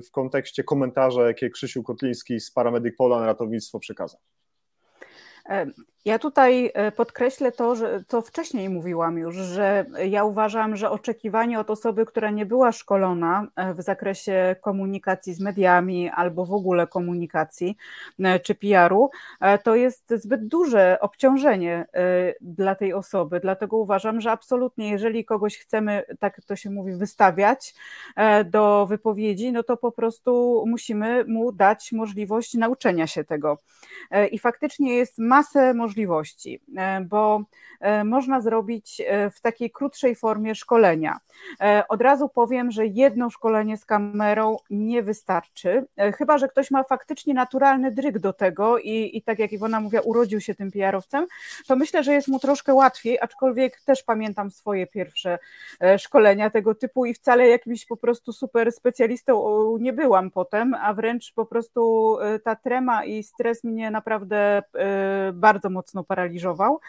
w 0.00 0.10
kontekście 0.10 0.64
komentarza, 0.64 1.26
jakie 1.26 1.50
Krzysiu 1.50 1.82
Kotliński 1.82 2.40
z 2.40 2.50
Paramedic 2.50 2.96
Pola 2.96 3.20
na 3.20 3.26
ratownictwo 3.26 3.78
przekazał. 3.78 4.20
Ja 6.04 6.18
tutaj 6.18 6.70
e, 6.74 6.92
podkreślę 6.92 7.52
to, 7.52 7.76
że 7.76 8.04
to 8.08 8.22
wcześniej 8.22 8.68
mówiłam 8.68 9.18
już, 9.18 9.36
że 9.36 9.86
ja 10.08 10.24
uważam, 10.24 10.76
że 10.76 10.90
oczekiwanie 10.90 11.60
od 11.60 11.70
osoby, 11.70 12.06
która 12.06 12.30
nie 12.30 12.46
była 12.46 12.72
szkolona 12.72 13.46
e, 13.56 13.74
w 13.74 13.82
zakresie 13.82 14.56
komunikacji 14.60 15.34
z 15.34 15.40
mediami 15.40 16.10
albo 16.10 16.46
w 16.46 16.52
ogóle 16.52 16.86
komunikacji 16.86 17.76
e, 18.20 18.40
czy 18.40 18.54
PR-u, 18.54 19.10
to 19.64 19.74
jest 19.74 20.14
zbyt 20.16 20.48
duże 20.48 20.98
obciążenie 21.00 21.86
dla 22.40 22.74
tej 22.74 22.92
osoby. 22.92 23.40
Dlatego 23.40 23.76
uważam, 23.76 24.20
że 24.20 24.30
absolutnie, 24.30 24.90
jeżeli 24.90 25.24
kogoś 25.24 25.58
chcemy, 25.58 26.04
tak 26.18 26.40
to 26.46 26.56
się 26.56 26.70
mówi, 26.70 26.92
wystawiać 26.92 27.74
do 28.44 28.86
wypowiedzi, 28.86 29.52
no 29.52 29.62
to 29.62 29.76
po 29.76 29.92
prostu 29.92 30.64
musimy 30.66 31.24
mu 31.24 31.52
dać 31.52 31.92
możliwość 31.92 32.54
nauczenia 32.54 33.06
się 33.06 33.24
tego. 33.24 33.58
I 34.30 34.38
faktycznie 34.38 34.94
jest 34.94 35.18
masę 35.18 35.74
możliwości, 35.74 35.91
e, 36.76 37.00
bo 37.00 37.42
e, 37.80 38.04
można 38.04 38.40
zrobić 38.40 39.02
e, 39.06 39.30
w 39.30 39.40
takiej 39.40 39.70
krótszej 39.70 40.16
formie 40.16 40.54
szkolenia. 40.54 41.18
Od 41.88 42.00
razu 42.00 42.28
powiem, 42.28 42.70
że 42.70 42.86
jedno 42.86 43.30
szkolenie 43.30 43.76
z 43.76 43.84
kamerą 43.84 44.58
nie 44.70 45.02
wystarczy, 45.02 45.86
chyba 46.18 46.38
że 46.38 46.48
ktoś 46.48 46.70
ma 46.70 46.82
faktycznie 46.82 47.34
naturalny 47.34 47.92
dryg 47.92 48.18
do 48.18 48.32
tego 48.32 48.78
i, 48.78 49.10
i 49.14 49.22
tak 49.22 49.38
jak 49.38 49.52
Iwona 49.52 49.80
mówiła, 49.80 50.02
urodził 50.02 50.40
się 50.40 50.54
tym 50.54 50.70
PR-owcem, 50.70 51.26
to 51.66 51.76
myślę, 51.76 52.04
że 52.04 52.12
jest 52.12 52.28
mu 52.28 52.38
troszkę 52.38 52.74
łatwiej, 52.74 53.20
aczkolwiek 53.20 53.80
też 53.80 54.02
pamiętam 54.02 54.50
swoje 54.50 54.86
pierwsze 54.86 55.38
szkolenia 55.98 56.50
tego 56.50 56.74
typu 56.74 57.06
i 57.06 57.14
wcale 57.14 57.48
jakimś 57.48 57.86
po 57.86 57.96
prostu 57.96 58.32
super 58.32 58.72
specjalistą 58.72 59.76
nie 59.80 59.92
byłam 59.92 60.30
potem, 60.30 60.74
a 60.74 60.94
wręcz 60.94 61.32
po 61.34 61.46
prostu 61.46 62.16
ta 62.44 62.56
trema 62.56 63.04
i 63.04 63.22
stres 63.22 63.64
mnie 63.64 63.90
naprawdę 63.90 64.62
bardzo 65.32 65.70
mocno 65.70 65.81
paraliżował. 66.08 66.80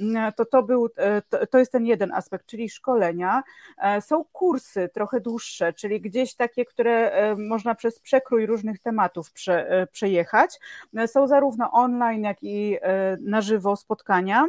Mm, 0.00 0.32
To, 0.32 0.44
to, 0.44 0.62
był, 0.62 0.88
e, 0.96 1.22
to, 1.22 1.46
to 1.46 1.58
jest 1.58 1.72
ten 1.72 1.86
jeden 1.86 2.12
aspekt, 2.12 2.46
czyli 2.46 2.70
szkolenia. 2.70 3.42
E, 3.78 4.00
Są 4.00 4.24
kursy 4.32 4.88
trochę 4.94 5.20
dłuższe, 5.20 5.72
czyli 5.72 6.00
gdzieś 6.00 6.34
takie, 6.34 6.64
które 6.64 7.10
e, 7.10 7.36
można 7.36 7.74
przez 7.74 8.00
przekrój 8.00 8.46
różnych 8.46 8.78
tematów 8.82 9.32
prze, 9.32 9.88
przejechać. 9.92 10.58
Są 11.06 11.26
zarówno 11.26 11.72
online, 11.72 12.24
jak 12.24 12.42
i 12.42 12.78
na 13.20 13.40
żywo 13.40 13.76
spotkania. 13.76 14.46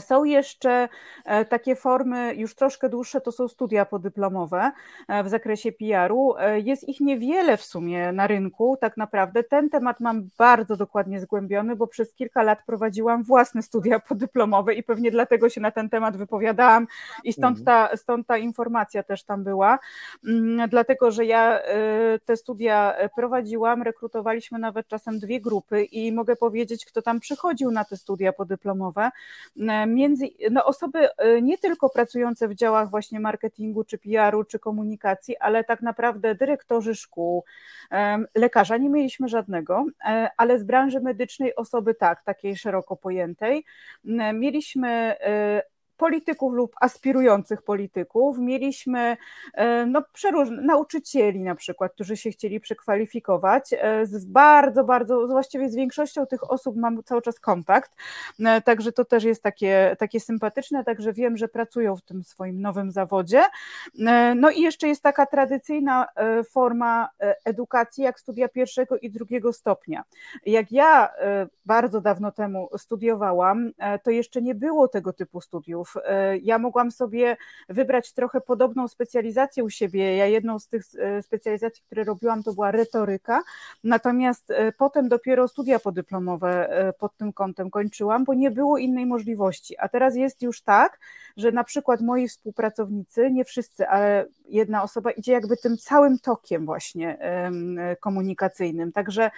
Są 0.00 0.24
jeszcze 0.24 0.88
e, 1.24 1.44
takie 1.44 1.76
formy 1.76 2.34
już 2.34 2.54
troszkę 2.54 2.88
dłuższe, 2.88 3.20
to 3.20 3.32
są 3.32 3.48
studia 3.48 3.84
podyplomowe 3.84 4.72
e, 5.08 5.24
w 5.24 5.28
zakresie 5.28 5.72
PR-u. 5.72 6.34
E, 6.38 6.60
Jest 6.60 6.88
ich 6.88 7.00
niewiele 7.00 7.56
w 7.56 7.64
sumie 7.64 8.12
na 8.12 8.26
rynku, 8.26 8.76
tak 8.80 8.96
naprawdę. 8.96 9.42
Ten 9.44 9.70
temat 9.70 10.00
mam 10.00 10.28
bardzo 10.38 10.76
dokładnie 10.76 11.20
zgłębiony, 11.20 11.76
bo 11.76 11.86
przez 11.86 12.14
kilka 12.14 12.42
lat 12.42 12.62
prowadziłam 12.66 13.22
własne 13.22 13.62
studia 13.62 14.00
podyplomowe 14.08 14.74
i 14.74 14.82
pewnie 14.82 15.10
dlatego 15.10 15.48
się 15.48 15.60
na 15.60 15.70
ten 15.70 15.88
temat 15.88 16.16
wypowiadałam 16.16 16.86
i 17.24 17.32
stąd 17.32 17.64
ta, 17.64 17.96
stąd 17.96 18.26
ta 18.26 18.38
informacja 18.38 19.02
też 19.02 19.24
tam 19.24 19.44
była. 19.44 19.78
Mm, 20.28 20.68
Dlatego, 20.68 21.10
że 21.10 21.24
ja 21.24 21.60
te 22.24 22.36
studia 22.36 22.94
prowadziłam, 23.16 23.82
rekrutowaliśmy 23.82 24.58
nawet 24.58 24.88
czasem 24.88 25.18
dwie 25.18 25.40
grupy 25.40 25.84
i 25.84 26.12
mogę 26.12 26.36
powiedzieć, 26.36 26.86
kto 26.86 27.02
tam 27.02 27.20
przychodził 27.20 27.70
na 27.70 27.84
te 27.84 27.96
studia 27.96 28.32
podyplomowe 28.32 29.10
między 29.86 30.28
no 30.50 30.64
osoby 30.64 31.08
e, 31.18 31.42
nie 31.42 31.58
tylko 31.58 31.90
pracujące 31.90 32.48
w 32.48 32.54
działach 32.54 32.90
właśnie 32.90 33.20
marketingu, 33.20 33.84
czy 33.84 33.98
PR-u, 33.98 34.44
czy 34.44 34.58
komunikacji, 34.58 35.36
ale 35.36 35.64
tak 35.64 35.82
naprawdę 35.82 36.34
dyrektorzy 36.34 36.94
szkół, 36.94 37.44
lekarza 38.34 38.76
nie 38.76 38.88
mieliśmy 38.88 39.28
żadnego, 39.28 39.86
e, 40.04 40.30
ale 40.36 40.58
z 40.58 40.64
branży 40.64 41.00
medycznej 41.00 41.56
osoby 41.56 41.94
tak, 41.94 42.22
takiej 42.22 42.56
szeroko 42.56 42.96
pojętej. 42.96 43.64
Mieliśmy 44.34 44.88
e, 45.20 45.62
polityków 45.98 46.54
lub 46.54 46.76
aspirujących 46.80 47.62
polityków, 47.62 48.38
mieliśmy 48.38 49.16
e, 49.54 49.86
no, 49.86 50.02
przeróżne, 50.12 50.62
nauczycieli 50.62 51.42
na 51.42 51.54
przykład, 51.54 51.92
którzy 51.92 52.16
się 52.16 52.30
chcieli 52.30 52.60
przekwalifikować. 52.60 53.74
E, 53.78 54.06
Z 54.06 54.26
bardzo, 54.26 54.84
bardzo, 54.84 55.26
właściwie 55.26 55.70
z 55.70 55.74
większością 55.74 56.26
tych 56.26 56.50
osób 56.50 56.76
mam 56.76 57.02
cały 57.02 57.22
czas 57.22 57.40
kontakt, 57.40 57.92
E, 58.46 58.60
także 58.60 58.92
to 58.92 59.04
też 59.04 59.24
jest 59.24 59.42
takie, 59.42 59.96
takie 59.98 60.20
sympatyczne, 60.20 60.84
także 60.84 61.12
wiem, 61.12 61.36
że 61.36 61.48
pracują 61.48 61.96
w 61.96 62.02
tym 62.02 62.24
swoim 62.24 62.60
nowym 62.60 62.92
zawodzie. 62.92 63.42
No 64.36 64.50
i 64.50 64.60
jeszcze 64.60 64.88
jest 64.88 65.02
taka 65.02 65.26
tradycyjna 65.26 66.06
forma 66.50 67.08
edukacji, 67.44 68.04
jak 68.04 68.20
studia 68.20 68.48
pierwszego 68.48 68.98
i 68.98 69.10
drugiego 69.10 69.52
stopnia. 69.52 70.04
Jak 70.46 70.72
ja 70.72 71.12
bardzo 71.66 72.00
dawno 72.00 72.32
temu 72.32 72.68
studiowałam, 72.76 73.70
to 74.02 74.10
jeszcze 74.10 74.42
nie 74.42 74.54
było 74.54 74.88
tego 74.88 75.12
typu 75.12 75.40
studiów. 75.40 75.87
E, 75.96 76.38
Ja 76.38 76.58
mogłam 76.58 76.90
sobie 76.90 77.36
wybrać 77.68 78.12
trochę 78.12 78.40
podobną 78.40 78.88
specjalizację 78.88 79.64
u 79.64 79.70
siebie. 79.70 80.16
Ja 80.16 80.26
jedną 80.26 80.58
z 80.58 80.68
tych 80.68 80.82
e, 80.98 81.22
specjalizacji, 81.22 81.82
które 81.86 82.04
robiłam, 82.04 82.42
to 82.42 82.52
była 82.52 82.70
retoryka, 82.70 83.42
natomiast 83.84 84.50
e, 84.50 84.72
potem 84.72 85.08
dopiero 85.08 85.48
studia 85.48 85.78
podyplomowe 85.78 86.48
pod 86.98 87.16
tym 87.16 87.32
kątem 87.32 87.70
kończyłam, 87.70 88.24
bo 88.24 88.34
nie 88.34 88.50
było 88.50 88.78
innej 88.78 89.06
możliwości. 89.06 89.78
A 89.78 89.88
teraz 89.88 90.16
jest 90.16 90.42
już 90.42 90.62
tak, 90.62 90.98
że 91.36 91.52
na 91.52 91.64
przykład 91.64 92.00
moi 92.00 92.28
współpracownicy, 92.28 93.30
nie 93.30 93.44
wszyscy, 93.44 93.88
ale 93.88 94.26
jedna 94.48 94.82
osoba 94.82 95.10
idzie 95.10 95.32
jakby 95.32 95.56
tym 95.56 95.76
całym 95.76 96.18
tokiem 96.18 96.66
właśnie 96.66 97.18
komunikacyjnym. 98.00 98.92
Także, 98.92 99.30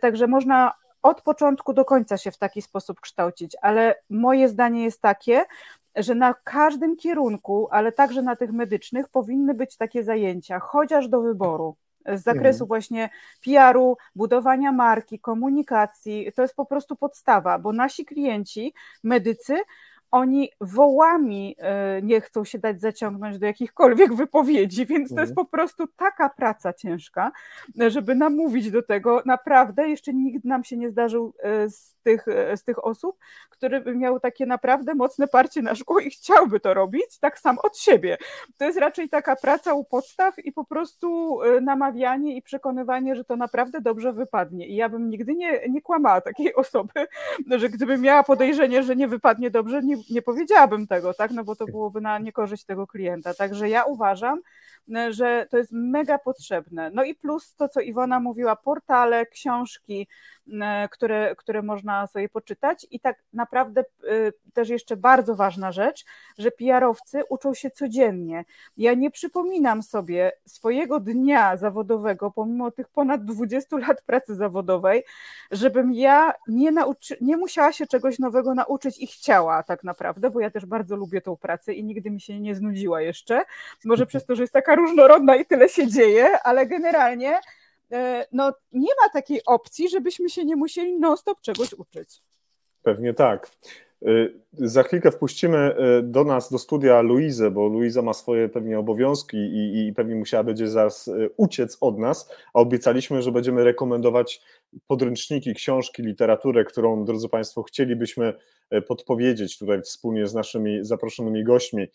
także 0.00 0.26
można 0.26 0.72
od 1.02 1.22
początku 1.22 1.72
do 1.72 1.84
końca 1.84 2.18
się 2.18 2.30
w 2.30 2.38
taki 2.38 2.62
sposób 2.62 3.00
kształcić, 3.00 3.56
ale 3.62 3.94
moje 4.10 4.48
zdanie 4.48 4.84
jest 4.84 5.00
takie, 5.00 5.44
że 5.96 6.14
na 6.14 6.34
każdym 6.44 6.96
kierunku, 6.96 7.68
ale 7.70 7.92
także 7.92 8.22
na 8.22 8.36
tych 8.36 8.52
medycznych, 8.52 9.08
powinny 9.08 9.54
być 9.54 9.76
takie 9.76 10.04
zajęcia, 10.04 10.58
chociaż 10.60 11.08
do 11.08 11.20
wyboru. 11.20 11.76
Z 12.06 12.22
zakresu 12.22 12.64
Mhm. 12.64 12.68
właśnie 12.68 13.10
PR-u, 13.44 13.96
budowania 14.16 14.72
marki, 14.72 15.18
komunikacji, 15.18 16.32
to 16.36 16.42
jest 16.42 16.54
po 16.56 16.66
prostu 16.66 16.96
podstawa, 16.96 17.58
bo 17.58 17.72
nasi 17.72 18.04
klienci, 18.04 18.74
medycy, 19.04 19.56
oni 20.10 20.50
wołami 20.60 21.56
e, 21.58 22.02
nie 22.02 22.20
chcą 22.20 22.44
się 22.44 22.58
dać 22.58 22.80
zaciągnąć 22.80 23.38
do 23.38 23.46
jakichkolwiek 23.46 24.14
wypowiedzi, 24.14 24.86
więc 24.86 25.14
to 25.14 25.20
jest 25.20 25.30
Mhm. 25.32 25.46
po 25.46 25.50
prostu 25.50 25.86
taka 25.86 26.28
praca 26.28 26.72
ciężka, 26.72 27.32
żeby 27.88 28.14
namówić 28.14 28.70
do 28.70 28.82
tego. 28.82 29.22
Naprawdę 29.26 29.88
jeszcze 29.88 30.12
nikt 30.12 30.44
nam 30.44 30.64
się 30.64 30.76
nie 30.76 30.90
zdarzył 30.90 31.34
e, 31.42 31.68
z 31.70 31.94
tych, 32.02 32.28
e, 32.28 32.56
z 32.56 32.64
tych 32.64 32.84
osób, 32.84 33.16
który 33.50 33.80
by 33.80 33.96
miał 33.96 34.20
takie 34.20 34.46
naprawdę 34.46 34.94
mocne 34.94 35.28
parcie 35.28 35.62
na 35.62 35.74
szkło 35.74 36.00
i 36.00 36.10
chciałby 36.10 36.60
to 36.60 36.74
robić 36.74 37.18
tak 37.20 37.38
sam 37.38 37.58
od 37.62 37.78
siebie. 37.78 38.18
To 38.58 38.64
jest 38.64 38.78
raczej 38.78 39.08
taka 39.08 39.36
praca 39.36 39.74
u 39.74 39.84
podstaw 39.84 40.38
i 40.38 40.52
po 40.52 40.64
prostu 40.64 41.38
namawianie 41.62 42.36
i 42.36 42.42
przekonywanie, 42.42 43.16
że 43.16 43.24
to 43.24 43.36
naprawdę 43.36 43.80
dobrze 43.80 44.12
wypadnie. 44.12 44.66
I 44.66 44.76
ja 44.76 44.88
bym 44.88 45.10
nigdy 45.10 45.34
nie, 45.34 45.68
nie 45.68 45.82
kłamała 45.82 46.20
takiej 46.20 46.54
osoby, 46.64 47.06
że 47.50 47.68
gdybym 47.68 48.00
miała 48.00 48.22
podejrzenie, 48.22 48.82
że 48.82 48.96
nie 48.96 49.08
wypadnie 49.08 49.50
dobrze, 49.50 49.82
nie, 49.82 49.96
nie 50.10 50.22
powiedziałabym 50.22 50.86
tego, 50.86 51.14
tak? 51.14 51.30
No 51.30 51.44
bo 51.44 51.56
to 51.56 51.66
byłoby 51.66 52.00
na 52.00 52.18
niekorzyść 52.18 52.64
tego 52.64 52.86
klienta. 52.86 53.34
Także 53.34 53.68
ja 53.68 53.84
uważam, 53.84 54.40
że 55.10 55.46
to 55.50 55.58
jest 55.58 55.72
mega 55.72 56.18
potrzebne. 56.18 56.90
No 56.94 57.04
i 57.04 57.14
plus 57.14 57.54
to, 57.54 57.68
co 57.68 57.80
Iwona 57.80 58.20
mówiła, 58.20 58.56
portale, 58.56 59.26
książki, 59.26 60.06
które, 60.90 61.36
które 61.36 61.62
można 61.62 62.06
sobie 62.06 62.28
poczytać 62.28 62.86
i 62.90 63.00
tak 63.00 63.16
naprawdę 63.32 63.84
też 64.54 64.68
jeszcze 64.68 64.96
bardzo 64.96 65.36
ważna 65.36 65.72
rzecz, 65.72 66.04
że 66.38 66.50
PR-owcy 66.50 67.22
uczą 67.28 67.54
się 67.54 67.70
codziennie. 67.70 68.44
Ja 68.76 68.94
nie 68.94 69.10
przypominam 69.10 69.82
sobie 69.82 70.32
swojego 70.46 71.00
dnia 71.00 71.56
zawodowego, 71.56 72.30
pomimo 72.30 72.70
tych 72.70 72.88
ponad 72.88 73.24
20 73.24 73.78
lat 73.78 74.02
pracy 74.02 74.34
zawodowej, 74.34 75.04
żebym 75.50 75.92
ja 75.92 76.32
nie, 76.48 76.72
nauczy, 76.72 77.16
nie 77.20 77.36
musiała 77.36 77.72
się 77.72 77.86
czegoś 77.86 78.18
nowego 78.18 78.54
nauczyć 78.54 78.98
i 78.98 79.06
chciała 79.06 79.62
tak 79.62 79.84
naprawdę, 79.84 79.89
bo 80.30 80.40
ja 80.40 80.50
też 80.50 80.66
bardzo 80.66 80.96
lubię 80.96 81.20
tą 81.20 81.36
pracę 81.36 81.74
i 81.74 81.84
nigdy 81.84 82.10
mi 82.10 82.20
się 82.20 82.40
nie 82.40 82.54
znudziła 82.54 83.00
jeszcze. 83.00 83.42
Może 83.84 84.06
przez 84.06 84.24
to, 84.24 84.34
że 84.34 84.42
jest 84.42 84.52
taka 84.52 84.74
różnorodna 84.74 85.36
i 85.36 85.46
tyle 85.46 85.68
się 85.68 85.86
dzieje, 85.86 86.42
ale 86.42 86.66
generalnie 86.66 87.40
e, 87.92 88.26
no, 88.32 88.54
nie 88.72 88.92
ma 89.02 89.08
takiej 89.08 89.44
opcji, 89.46 89.88
żebyśmy 89.88 90.30
się 90.30 90.44
nie 90.44 90.56
musieli 90.56 90.98
non-stop 90.98 91.40
czegoś 91.40 91.72
uczyć. 91.72 92.20
Pewnie 92.82 93.14
tak. 93.14 93.50
Y, 94.08 94.40
za 94.52 94.82
chwilkę 94.82 95.10
wpuścimy 95.10 95.74
y, 95.98 96.02
do 96.02 96.24
nas, 96.24 96.50
do 96.50 96.58
studia 96.58 97.00
Luizę, 97.00 97.50
bo 97.50 97.68
Luiza 97.68 98.02
ma 98.02 98.12
swoje 98.12 98.48
pewnie 98.48 98.78
obowiązki 98.78 99.36
i, 99.36 99.86
i 99.88 99.92
pewnie 99.92 100.14
musiała 100.14 100.44
będzie 100.44 100.68
zaraz 100.68 101.08
y, 101.08 101.30
uciec 101.36 101.78
od 101.80 101.98
nas, 101.98 102.30
a 102.54 102.60
obiecaliśmy, 102.60 103.22
że 103.22 103.32
będziemy 103.32 103.64
rekomendować 103.64 104.42
podręczniki, 104.86 105.54
książki, 105.54 106.02
literaturę, 106.02 106.64
którą, 106.64 107.04
drodzy 107.04 107.28
Państwo, 107.28 107.62
chcielibyśmy 107.62 108.34
podpowiedzieć 108.88 109.58
tutaj 109.58 109.82
wspólnie 109.82 110.26
z 110.26 110.34
naszymi 110.34 110.78
zaproszonymi 110.82 111.44
gośćmi. 111.44 111.86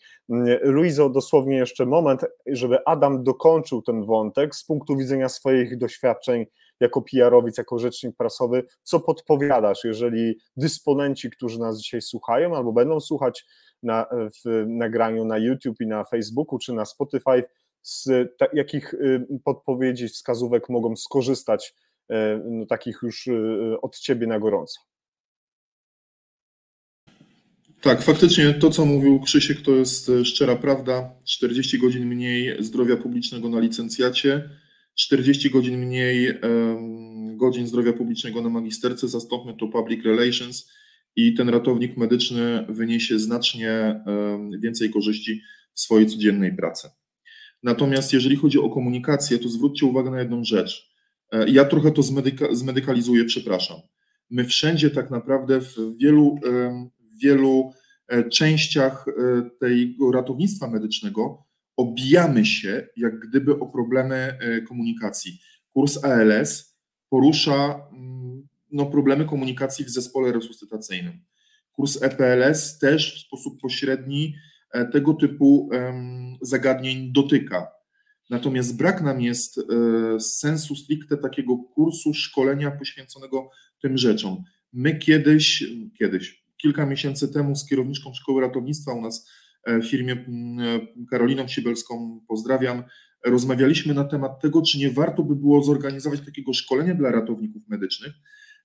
Luizo, 0.62 1.10
dosłownie 1.10 1.56
jeszcze 1.56 1.86
moment, 1.86 2.24
żeby 2.46 2.84
Adam 2.84 3.22
dokończył 3.22 3.82
ten 3.82 4.04
wątek 4.04 4.54
z 4.54 4.64
punktu 4.64 4.96
widzenia 4.96 5.28
swoich 5.28 5.78
doświadczeń 5.78 6.46
jako 6.80 7.02
PR-owiec, 7.02 7.58
jako 7.58 7.78
rzecznik 7.78 8.16
prasowy, 8.16 8.64
co 8.82 9.00
podpowiadasz, 9.00 9.84
jeżeli 9.84 10.38
dysponenci, 10.56 11.30
którzy 11.30 11.58
nas 11.58 11.78
dzisiaj 11.78 12.02
słuchają 12.02 12.56
albo 12.56 12.72
będą 12.72 13.00
słuchać 13.00 13.46
na, 13.82 14.06
w 14.44 14.64
nagraniu 14.66 15.24
na 15.24 15.38
YouTube 15.38 15.80
i 15.80 15.86
na 15.86 16.04
Facebooku 16.04 16.58
czy 16.58 16.72
na 16.72 16.84
Spotify, 16.84 17.42
z 17.86 18.08
ta, 18.38 18.46
jakich 18.52 18.94
y, 18.94 19.26
podpowiedzi, 19.44 20.08
wskazówek 20.08 20.68
mogą 20.68 20.96
skorzystać, 20.96 21.74
y, 22.10 22.14
no, 22.50 22.66
takich 22.66 22.98
już 23.02 23.26
y, 23.26 23.76
od 23.82 23.98
Ciebie 23.98 24.26
na 24.26 24.38
gorąco? 24.38 24.80
Tak, 27.80 28.02
faktycznie 28.02 28.54
to, 28.54 28.70
co 28.70 28.84
mówił 28.84 29.20
Krzysiek, 29.20 29.62
to 29.62 29.70
jest 29.70 30.10
szczera 30.24 30.56
prawda. 30.56 31.10
40 31.24 31.78
godzin 31.78 32.06
mniej 32.06 32.64
zdrowia 32.64 32.96
publicznego 32.96 33.48
na 33.48 33.60
licencjacie, 33.60 34.50
40 34.96 35.50
godzin 35.50 35.78
mniej 35.78 36.32
godzin 37.36 37.66
zdrowia 37.66 37.92
publicznego 37.92 38.42
na 38.42 38.48
magisterce, 38.48 39.08
zastąpmy 39.08 39.56
to 39.56 39.68
public 39.68 40.04
relations 40.04 40.70
i 41.16 41.34
ten 41.34 41.48
ratownik 41.48 41.96
medyczny 41.96 42.66
wyniesie 42.68 43.18
znacznie 43.18 44.04
więcej 44.62 44.90
korzyści 44.90 45.42
w 45.74 45.80
swojej 45.80 46.06
codziennej 46.06 46.56
pracy. 46.56 46.88
Natomiast 47.62 48.12
jeżeli 48.12 48.36
chodzi 48.36 48.58
o 48.58 48.70
komunikację, 48.70 49.38
to 49.38 49.48
zwróćcie 49.48 49.86
uwagę 49.86 50.10
na 50.10 50.20
jedną 50.20 50.44
rzecz. 50.44 50.90
E, 51.32 51.48
ja 51.50 51.64
trochę 51.64 51.92
to 51.92 52.02
zmedyka, 52.02 52.54
zmedykalizuję, 52.54 53.24
przepraszam. 53.24 53.76
My 54.30 54.44
wszędzie 54.44 54.90
tak 54.90 55.10
naprawdę 55.10 55.60
w 55.60 55.76
wielu, 56.00 56.38
w 56.98 57.22
wielu 57.22 57.72
e, 58.08 58.28
częściach 58.28 59.06
e, 59.08 59.12
tego 59.60 60.12
ratownictwa 60.12 60.70
medycznego 60.70 61.45
obijamy 61.76 62.44
się 62.44 62.88
jak 62.96 63.18
gdyby 63.18 63.58
o 63.58 63.66
problemy 63.66 64.14
e, 64.14 64.60
komunikacji. 64.62 65.40
Kurs 65.72 66.04
ALS 66.04 66.76
porusza 67.08 67.88
mm, 67.92 68.48
no, 68.72 68.86
problemy 68.86 69.24
komunikacji 69.24 69.84
w 69.84 69.90
zespole 69.90 70.32
resuscytacyjnym. 70.32 71.20
Kurs 71.72 72.02
EPLS 72.02 72.78
też 72.78 73.14
w 73.14 73.26
sposób 73.26 73.60
pośredni 73.60 74.34
e, 74.72 74.84
tego 74.84 75.14
typu 75.14 75.70
zagadnień 76.42 77.12
dotyka. 77.12 77.76
Natomiast 78.30 78.76
brak 78.76 79.02
nam 79.02 79.20
jest 79.20 79.58
e, 79.58 79.62
sensu 80.20 80.76
stricte 80.76 81.16
takiego 81.16 81.56
kursu, 81.56 82.14
szkolenia 82.14 82.70
poświęconego 82.70 83.50
tym 83.82 83.98
rzeczom. 83.98 84.42
My 84.72 84.98
kiedyś, 84.98 85.64
kiedyś, 85.98 86.44
kilka 86.56 86.86
miesięcy 86.86 87.32
temu 87.32 87.56
z 87.56 87.66
kierowniczką 87.68 88.14
szkoły 88.14 88.40
ratownictwa 88.40 88.92
u 88.92 89.00
nas 89.00 89.28
firmie 89.82 90.12
mm, 90.12 90.58
e, 90.60 91.06
Karoliną 91.10 91.48
Siebelską, 91.48 92.20
pozdrawiam, 92.28 92.82
rozmawialiśmy 93.24 93.94
na 93.94 94.04
temat 94.04 94.40
tego, 94.40 94.62
czy 94.62 94.78
nie 94.78 94.90
warto 94.90 95.22
by 95.22 95.36
było 95.36 95.62
zorganizować 95.62 96.20
takiego 96.20 96.52
szkolenia 96.52 96.94
dla 96.94 97.10
ratowników 97.10 97.62
medycznych 97.68 98.12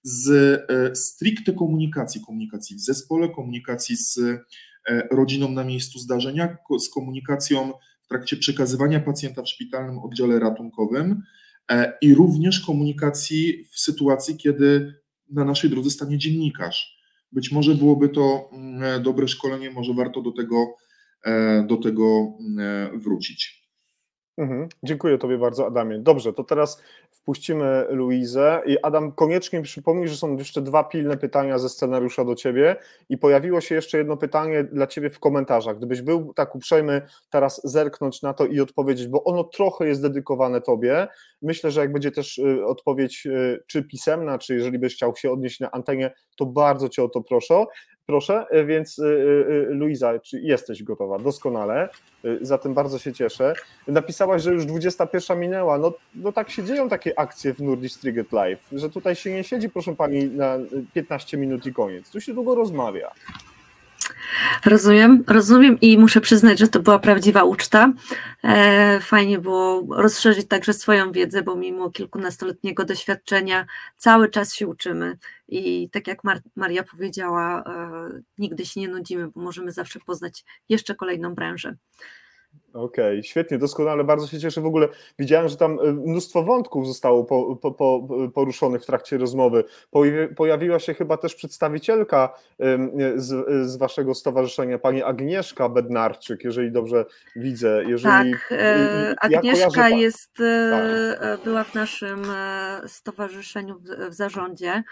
z 0.04 0.30
e, 0.70 0.96
stricte 0.96 1.54
komunikacji, 1.54 2.22
komunikacji 2.22 2.76
w 2.76 2.80
zespole, 2.80 3.30
komunikacji 3.30 3.96
z 3.96 4.20
rodziną 5.12 5.52
na 5.52 5.64
miejscu 5.64 6.00
zdarzenia, 6.00 6.58
z 6.80 6.90
komunikacją 6.90 7.74
w 8.04 8.08
trakcie 8.08 8.38
przekazywania 8.38 9.00
pacjenta 9.00 9.42
w 9.42 9.50
szpitalnym 9.50 10.00
oddziale 10.00 10.40
ratunkowym 10.40 11.22
i 12.02 12.16
również 12.16 12.60
komunikacji 12.60 13.66
w 13.72 13.80
sytuacji, 13.80 14.38
kiedy 14.38 14.94
na 15.30 15.46
naszej 15.46 15.70
drodze 15.70 15.90
stanie 15.90 16.18
dziennikarz. 16.18 16.98
Być 17.32 17.52
może 17.52 17.76
byłoby 17.76 18.10
to 18.10 18.50
dobre 19.04 19.28
szkolenie, 19.28 19.72
może 19.72 19.94
warto 19.94 20.22
do 20.22 20.32
tego 20.32 20.56
E, 20.66 20.76
do 21.68 21.78
tego 21.78 22.34
e, 22.60 22.92
wrócić. 22.98 23.62
Mhm. 24.38 24.70
Dziękuję 24.84 25.18
Tobie 25.18 25.38
bardzo, 25.38 25.68
Adamie. 25.68 26.00
Dobrze, 26.00 26.34
to 26.34 26.44
teraz 26.44 26.82
wpuścimy 27.12 27.86
Luizę 27.90 28.62
i 28.66 28.78
Adam, 28.80 29.12
koniecznie 29.12 29.62
przypomnij, 29.62 30.08
że 30.08 30.18
są 30.18 30.38
jeszcze 30.38 30.62
dwa 30.62 30.84
pilne 30.84 31.18
pytania 31.18 31.60
ze 31.60 31.70
scenariusza 31.70 32.26
do 32.26 32.36
Ciebie 32.36 32.76
i 33.10 33.18
pojawiło 33.18 33.62
się 33.62 33.76
jeszcze 33.76 33.98
jedno 33.98 34.18
pytanie 34.18 34.64
dla 34.64 34.88
Ciebie 34.88 35.10
w 35.10 35.20
komentarzach. 35.20 35.78
Gdybyś 35.78 36.02
był 36.02 36.34
tak 36.34 36.56
uprzejmy 36.56 37.02
teraz 37.30 37.62
zerknąć 37.64 38.22
na 38.22 38.34
to 38.34 38.46
i 38.46 38.60
odpowiedzieć, 38.60 39.08
bo 39.08 39.24
ono 39.24 39.44
trochę 39.44 39.88
jest 39.88 40.02
dedykowane 40.02 40.62
Tobie. 40.62 41.08
Myślę, 41.42 41.72
że 41.72 41.82
jak 41.82 41.94
będzie 41.94 42.12
też 42.12 42.38
y, 42.38 42.66
odpowiedź 42.66 43.26
y, 43.26 43.64
czy 43.68 43.84
pisemna, 43.84 44.38
czy 44.38 44.56
jeżeli 44.56 44.80
byś 44.80 44.96
chciał 44.96 45.16
się 45.16 45.32
odnieść 45.32 45.60
na 45.60 45.72
antenie, 45.72 46.14
to 46.38 46.46
bardzo 46.46 46.90
Cię 46.90 47.04
o 47.04 47.10
to 47.10 47.22
proszę. 47.22 47.66
Proszę, 48.06 48.46
e, 48.50 48.66
więc 48.66 49.00
e, 49.00 49.04
e, 49.06 49.74
Luiza, 49.74 50.20
czy 50.20 50.40
jesteś 50.40 50.84
gotowa? 50.84 51.20
Doskonale, 51.20 51.90
zatem 52.42 52.74
bardzo 52.74 53.00
się 53.00 53.14
cieszę. 53.14 53.54
Napisałaś, 53.88 54.42
że 54.42 54.54
już 54.54 54.66
21 54.66 55.40
minęła, 55.40 55.78
no, 55.78 55.94
no 56.16 56.32
tak 56.32 56.50
się 56.50 56.64
dzieją 56.64 56.90
takie 56.90 57.20
akcje 57.20 57.54
w 57.54 57.60
Nordic 57.60 57.98
Triget 57.98 58.32
Live, 58.32 58.68
że 58.72 58.90
tutaj 58.90 59.16
się 59.16 59.34
nie 59.34 59.44
siedzi, 59.44 59.70
proszę 59.70 59.96
pani, 59.96 60.26
na 60.26 60.58
15 60.94 61.38
minut 61.38 61.66
i 61.66 61.74
koniec, 61.74 62.12
tu 62.12 62.22
się 62.22 62.34
długo 62.34 62.56
rozmawia. 62.56 63.12
Rozumiem, 64.66 65.24
rozumiem 65.28 65.80
i 65.80 65.98
muszę 65.98 66.22
przyznać, 66.22 66.60
że 66.60 66.68
to 66.68 66.80
była 66.80 67.00
prawdziwa 67.00 67.44
uczta. 67.44 67.94
E, 68.44 69.00
fajnie 69.00 69.40
było 69.40 69.88
rozszerzyć 69.90 70.48
także 70.48 70.74
swoją 70.74 71.12
wiedzę, 71.12 71.44
bo 71.44 71.56
mimo 71.56 71.90
kilkunastoletniego 71.90 72.86
doświadczenia 72.86 73.66
cały 73.98 74.30
czas 74.30 74.54
się 74.54 74.68
uczymy 74.68 75.18
i 75.48 75.90
tak 75.90 76.08
jak 76.08 76.24
Mar 76.24 76.42
Maria 76.56 76.84
powiedziała, 76.84 77.64
e, 77.64 78.22
nigdy 78.38 78.66
się 78.66 78.82
nie 78.82 78.88
nudzimy, 78.88 79.28
bo 79.28 79.42
możemy 79.42 79.72
zawsze 79.72 80.00
poznać 80.00 80.46
jeszcze 80.70 80.96
kolejną 80.96 81.36
branżę. 81.36 81.76
Okej, 82.74 83.20
okay, 83.20 83.24
świetnie, 83.24 83.58
doskonale, 83.58 84.04
bardzo 84.04 84.28
się 84.28 84.40
cieszę. 84.40 84.62
W 84.62 84.66
ogóle 84.66 84.88
widziałem, 85.20 85.50
że 85.50 85.58
tam 85.58 85.80
e, 85.80 85.92
mnóstwo 85.92 86.44
wątków 86.44 86.88
zostało 86.88 87.24
po, 87.24 87.56
po, 87.56 87.72
po, 87.72 88.08
poruszonych 88.34 88.84
w 88.84 88.86
trakcie 88.86 89.18
rozmowy. 89.18 89.64
Pojawiła 90.36 90.80
się 90.80 90.94
chyba 90.94 91.18
też 91.18 91.36
przedstawicielka 91.36 92.34
z, 93.16 93.48
z 93.72 93.78
waszego 93.78 94.16
stowarzyszenia, 94.16 94.80
pani 94.80 95.04
Agnieszka 95.04 95.70
Bednarczyk, 95.70 96.44
jeżeli 96.44 96.72
dobrze 96.72 97.06
widzę. 97.36 97.84
Jeżeli, 97.88 98.32
tak, 98.32 98.52
e, 98.52 99.16
Agnieszka 99.20 99.90
jest, 99.90 100.40
e, 100.40 101.18
tak. 101.20 101.44
była 101.44 101.64
w 101.64 101.76
naszym 101.76 102.26
stowarzyszeniu 102.88 103.80
w, 103.80 104.10
w 104.10 104.14
zarządzie, 104.14 104.84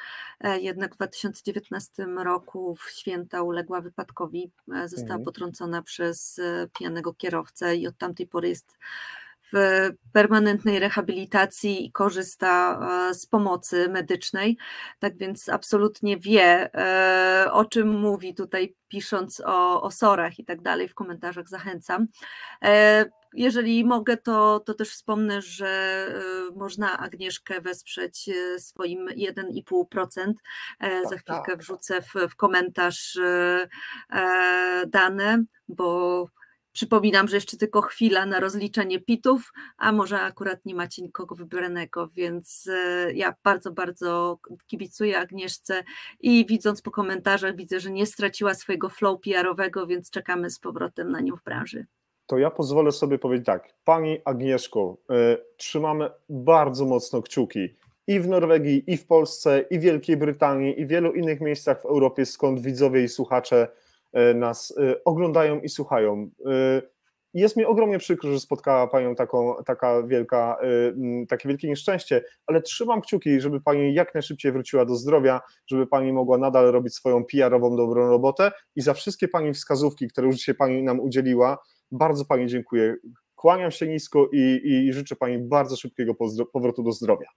jednak 0.62 0.94
w 0.94 0.98
2019 0.98 2.06
roku 2.24 2.76
w 2.76 2.90
święta 2.90 3.42
uległa 3.42 3.82
wypadkowi, 3.82 4.52
została 4.86 5.16
mhm. 5.16 5.24
potrącona 5.24 5.82
przez 5.82 6.42
pijanego 6.78 7.14
kierowcę 7.14 7.69
i 7.76 7.88
od 7.88 7.98
tamtej 7.98 8.28
pory 8.28 8.50
jest 8.50 8.78
w 9.54 9.90
permanentnej 10.14 10.80
rehabilitacji 10.80 11.86
i 11.86 11.92
korzysta 11.92 12.80
e, 13.10 13.14
z 13.14 13.26
pomocy 13.26 13.90
medycznej. 13.90 14.58
Tak 15.00 15.18
więc 15.18 15.50
absolutnie 15.50 16.18
wie, 16.18 16.74
e, 16.74 17.52
o 17.52 17.66
czym 17.66 18.00
mówi 18.00 18.36
tutaj, 18.36 18.76
pisząc 18.88 19.42
o, 19.46 19.82
o 19.82 19.92
sorach 19.92 20.40
i 20.40 20.46
tak 20.46 20.62
dalej. 20.62 20.88
W 20.88 20.96
komentarzach 20.96 21.50
zachęcam. 21.50 22.08
E, 22.64 23.06
jeżeli 23.34 23.86
mogę, 23.86 24.18
to, 24.18 24.60
to 24.60 24.74
też 24.74 24.90
wspomnę, 24.90 25.42
że 25.42 26.06
można 26.56 26.98
Agnieszkę 26.98 27.62
wesprzeć 27.62 28.30
swoim 28.58 29.08
1,5%. 29.08 30.34
Za 31.04 31.10
Tak, 31.10 31.20
chwilkę 31.20 31.52
tak. 31.52 31.60
wrzucę 31.60 32.02
w, 32.02 32.14
w 32.30 32.36
komentarz 32.36 33.20
dane, 34.88 35.44
bo 35.68 36.26
Przypominam, 36.72 37.28
że 37.28 37.38
jeszcze 37.38 37.58
tylko 37.58 37.82
chwila 37.82 38.26
na 38.26 38.40
rozliczenie 38.40 39.00
pitów, 39.00 39.54
a 39.78 39.92
może 39.92 40.22
akurat 40.22 40.66
nie 40.66 40.76
macie 40.76 41.02
nikogo 41.02 41.36
wybranego, 41.36 42.08
więc 42.08 42.70
ja 43.14 43.36
bardzo, 43.44 43.72
bardzo 43.72 44.40
kibicuję 44.68 45.20
Agnieszce 45.20 45.84
i 46.20 46.46
widząc 46.46 46.82
po 46.82 46.92
komentarzach, 46.92 47.56
widzę, 47.56 47.80
że 47.80 47.92
nie 47.92 48.06
straciła 48.06 48.54
swojego 48.54 48.90
flow 48.90 49.22
PR-owego, 49.22 49.88
więc 49.88 50.10
czekamy 50.10 50.50
z 50.50 50.60
powrotem 50.60 51.12
na 51.12 51.22
nią 51.22 51.36
w 51.36 51.44
branży. 51.44 51.86
To 52.30 52.38
ja 52.38 52.50
pozwolę 52.50 52.92
sobie 52.92 53.20
powiedzieć 53.20 53.46
tak. 53.46 53.74
Pani 53.84 54.18
Agnieszko, 54.26 54.98
y, 55.12 55.38
trzymamy 55.58 56.10
bardzo 56.30 56.86
mocno 56.86 57.22
kciuki 57.22 57.76
i 58.08 58.20
w 58.20 58.28
Norwegii, 58.28 58.84
i 58.88 58.98
w 58.98 59.06
Polsce, 59.06 59.66
i 59.70 59.80
w 59.80 59.82
Wielkiej 59.82 60.18
Brytanii, 60.18 60.82
i 60.82 60.86
w 60.86 60.90
wielu 60.90 61.14
innych 61.14 61.42
miejscach 61.42 61.82
w 61.82 61.86
Europie, 61.86 62.26
skąd 62.26 62.60
widzowie 62.60 63.04
i 63.04 63.08
słuchacze 63.08 63.68
nas 64.36 64.72
y, 64.72 65.04
oglądają 65.04 65.60
i 65.60 65.70
słuchają. 65.70 66.30
Jest 67.34 67.58
mi 67.58 67.66
ogromnie 67.66 68.00
przykro, 68.00 68.32
że 68.32 68.40
spotkała 68.40 68.88
Panią 68.88 69.16
taką, 69.16 69.56
taka 69.66 70.04
wielka, 70.04 70.58
takie 71.28 71.50
wielkie 71.50 71.68
nieszczęście, 71.68 72.24
ale 72.48 72.62
trzymam 72.62 73.02
kciuki, 73.02 73.42
żeby 73.42 73.62
Pani 73.62 73.94
jak 73.94 74.14
najszybciej 74.14 74.52
wróciła 74.52 74.86
do 74.86 74.96
zdrowia, 74.96 75.42
żeby 75.68 75.88
Pani 75.88 76.14
mogła 76.14 76.38
nadal 76.38 76.72
robić 76.72 76.96
swoją 76.96 77.26
PR-ową 77.26 77.76
dobrą 77.76 78.10
robotę 78.10 78.52
i 78.76 78.82
za 78.82 78.94
wszystkie 78.94 79.28
Pani 79.28 79.54
wskazówki, 79.54 80.08
które 80.08 80.28
już 80.28 80.36
dzisiaj 80.36 80.56
Pani 80.56 80.84
nam 80.84 81.00
udzieliła, 81.00 81.58
bardzo 81.92 82.26
Pani 82.26 82.48
dziękuję. 82.48 82.96
Kłaniam 83.40 83.72
się 83.72 83.88
nisko 83.88 84.30
i, 84.34 84.62
i 84.64 84.94
życzę 84.94 85.16
Pani 85.16 85.38
bardzo 85.38 85.76
szybkiego 85.76 86.16
powrotu 86.54 86.84
do 86.84 86.92
zdrowia. 86.92 87.28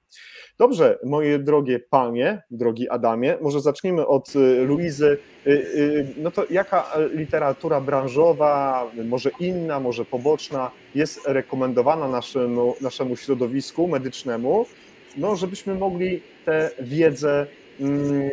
Dobrze, 0.58 0.98
moje 1.04 1.38
drogie 1.38 1.80
Panie, 1.80 2.42
drogi 2.50 2.88
Adamie, 2.88 3.38
może 3.40 3.60
zacznijmy 3.60 4.06
od 4.06 4.32
Luizy. 4.66 5.18
No 6.16 6.30
to 6.30 6.44
jaka 6.50 6.92
literatura 7.14 7.80
branżowa, 7.80 8.84
może 9.04 9.30
inna, 9.40 9.80
może 9.80 10.04
poboczna, 10.04 10.70
jest 10.94 11.20
rekomendowana 11.26 12.08
naszemu, 12.08 12.74
naszemu 12.80 13.16
środowisku 13.16 13.88
medycznemu, 13.88 14.66
no 15.16 15.36
żebyśmy 15.36 15.74
mogli 15.74 16.22
tę 16.44 16.70
wiedzę 16.80 17.46
mm, 17.80 18.30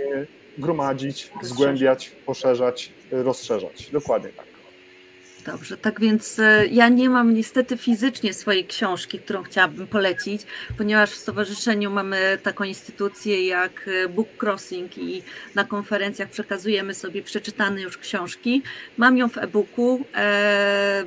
gromadzić, 0.57 1.31
zgłębiać, 1.41 2.09
poszerzać, 2.25 2.91
rozszerzać. 3.11 3.89
Dokładnie 3.91 4.29
tak. 4.29 4.48
Dobrze, 5.45 5.77
tak 5.77 5.99
więc 5.99 6.41
ja 6.71 6.89
nie 6.89 7.09
mam 7.09 7.33
niestety 7.33 7.77
fizycznie 7.77 8.33
swojej 8.33 8.65
książki, 8.65 9.19
którą 9.19 9.43
chciałabym 9.43 9.87
polecić, 9.87 10.41
ponieważ 10.77 11.09
w 11.09 11.15
stowarzyszeniu 11.15 11.91
mamy 11.91 12.37
taką 12.43 12.63
instytucję 12.63 13.47
jak 13.47 13.89
Book 14.09 14.27
Crossing 14.43 14.97
i 14.97 15.23
na 15.55 15.63
konferencjach 15.63 16.29
przekazujemy 16.29 16.93
sobie 16.93 17.23
przeczytane 17.23 17.81
już 17.81 17.97
książki. 17.97 18.61
Mam 18.97 19.17
ją 19.17 19.29
w 19.29 19.37
e-booku, 19.37 20.05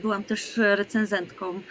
byłam 0.02 0.24
też 0.24 0.52
recenzentką, 0.56 1.62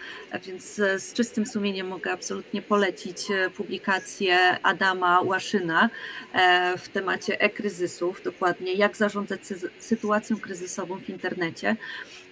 więc 0.46 0.74
z 0.74 1.12
czystym 1.12 1.46
sumieniem 1.46 1.86
mogę 1.86 2.12
absolutnie 2.12 2.62
polecić 2.62 3.18
publikację 3.56 4.38
Adama 4.62 5.20
Łaszyna 5.20 5.90
w 6.78 6.88
temacie 6.88 7.40
e-kryzysów, 7.40 8.22
dokładnie 8.22 8.72
jak 8.72 8.96
zarządzać 8.96 9.40
sytuacją 9.78 10.40
kryzysową 10.40 10.98
w 10.98 11.08
internecie. 11.08 11.76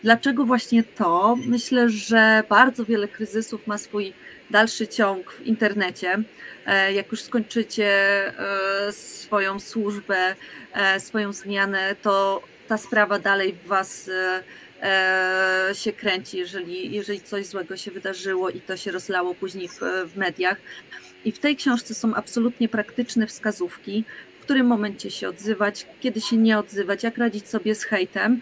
Dlaczego 0.03 0.45
właśnie 0.45 0.83
to? 0.83 1.37
Myślę, 1.47 1.89
że 1.89 2.43
bardzo 2.49 2.85
wiele 2.85 3.09
kryzysów 3.09 3.67
ma 3.67 3.79
swój 3.79 4.13
dalszy 4.51 4.89
ciąg 4.89 5.33
w 5.33 5.47
internecie. 5.47 6.23
Jak 6.95 7.11
już 7.13 7.23
skończycie 7.23 7.93
swoją 8.91 9.61
służbę, 9.61 10.35
swoją 10.99 11.33
zmianę, 11.33 11.97
to 12.03 12.43
ta 12.69 12.79
sprawa 12.79 13.19
dalej 13.19 13.53
w 13.53 13.67
Was 13.67 14.11
się 15.73 15.93
kręci, 15.93 16.39
jeżeli, 16.39 16.93
jeżeli 16.93 17.21
coś 17.21 17.47
złego 17.47 17.77
się 17.77 17.91
wydarzyło 17.91 18.51
i 18.51 18.61
to 18.61 18.77
się 18.77 18.93
rozlało 18.93 19.35
później 19.35 19.69
w, 19.69 19.81
w 20.07 20.17
mediach. 20.17 20.57
I 21.25 21.33
w 21.33 21.39
tej 21.39 21.57
książce 21.57 21.95
są 21.95 22.15
absolutnie 22.15 22.69
praktyczne 22.69 23.27
wskazówki, 23.27 24.05
którym 24.51 24.67
momencie 24.67 25.11
się 25.11 25.29
odzywać, 25.29 25.87
kiedy 26.01 26.21
się 26.21 26.37
nie 26.37 26.59
odzywać, 26.59 27.03
jak 27.03 27.19
radzić 27.19 27.49
sobie 27.49 27.75
z 27.75 27.85
hejtem. 27.85 28.41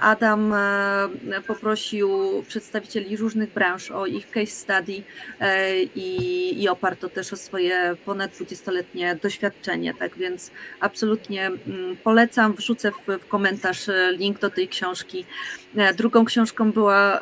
Adam 0.00 0.54
poprosił 1.46 2.10
przedstawicieli 2.48 3.16
różnych 3.16 3.52
branż 3.52 3.90
o 3.90 4.06
ich 4.06 4.30
case 4.30 4.46
study 4.46 5.02
i, 5.94 6.62
i 6.62 6.68
oparto 6.68 7.08
też 7.08 7.32
o 7.32 7.36
swoje 7.36 7.96
ponad 8.04 8.30
20-letnie 8.32 9.16
doświadczenie. 9.22 9.94
Tak 9.94 10.16
więc 10.16 10.50
absolutnie 10.80 11.50
polecam, 12.04 12.54
wrzucę 12.54 12.90
w, 12.90 13.18
w 13.18 13.28
komentarz 13.28 13.86
link 14.12 14.38
do 14.38 14.50
tej 14.50 14.68
książki. 14.68 15.24
Drugą 15.96 16.24
książką 16.24 16.72
była 16.72 17.20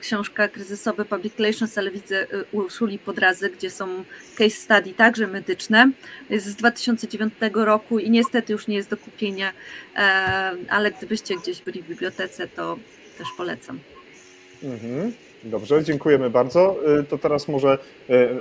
książka 0.00 0.48
kryzysowe 0.48 1.04
Public 1.04 1.38
Relations, 1.38 1.78
ale 1.78 1.90
widzę 1.90 2.26
Urszuli 2.52 2.98
Podrazy, 2.98 3.50
gdzie 3.50 3.70
są 3.70 4.04
case 4.38 4.50
study 4.50 4.94
także 4.94 5.26
medyczne. 5.26 5.90
Jest 6.30 6.46
z 6.46 6.54
2009 6.54 7.34
roku 7.54 7.98
i 7.98 8.10
niestety 8.10 8.52
już 8.52 8.66
nie 8.66 8.76
jest 8.76 8.90
do 8.90 8.96
kupienia, 8.96 9.52
ale 10.68 10.90
gdybyście 10.90 11.36
gdzieś 11.36 11.62
byli 11.62 11.82
w 11.82 11.88
bibliotece, 11.88 12.48
to 12.48 12.78
też 13.18 13.28
polecam. 13.36 13.78
Mhm. 14.62 15.12
Dobrze, 15.44 15.84
dziękujemy 15.84 16.30
bardzo. 16.30 16.76
To 17.08 17.18
teraz 17.18 17.48
może 17.48 17.78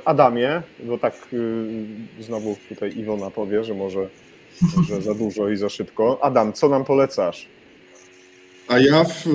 Adamie, 0.05 0.61
bo 0.79 0.97
tak 0.97 1.13
znowu 2.19 2.57
tutaj 2.69 2.97
Iwona 2.97 3.31
powie, 3.31 3.63
że 3.63 3.73
może 3.73 4.09
że 4.89 5.01
za 5.01 5.13
dużo 5.13 5.49
i 5.49 5.57
za 5.57 5.69
szybko. 5.69 6.19
Adam, 6.21 6.53
co 6.53 6.69
nam 6.69 6.85
polecasz? 6.85 7.47
A 8.67 8.79
ja 8.79 9.03
w, 9.03 9.25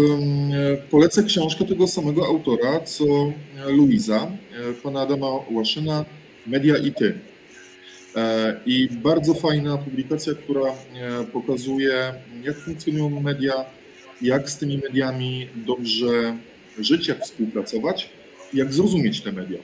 polecę 0.90 1.22
książkę 1.22 1.64
tego 1.64 1.88
samego 1.88 2.26
autora, 2.26 2.80
co 2.80 3.05
Luiza, 3.66 4.32
pana 4.82 5.00
Adama 5.00 5.26
Łaszyna, 5.50 6.05
Media 6.46 6.76
i 6.76 6.92
Ty. 6.92 7.18
I 8.66 8.88
bardzo 8.92 9.34
fajna 9.34 9.78
publikacja, 9.78 10.34
która 10.34 10.72
pokazuje, 11.32 12.14
jak 12.44 12.56
funkcjonują 12.56 13.20
media, 13.20 13.64
jak 14.22 14.50
z 14.50 14.59
tymi 14.59 14.78
mediami 14.78 15.48
dobrze 15.56 16.36
żyć, 16.78 17.09
jak 17.09 17.24
współpracować, 17.24 18.10
jak 18.55 18.72
zrozumieć 18.72 19.20
te 19.20 19.32
media. 19.32 19.59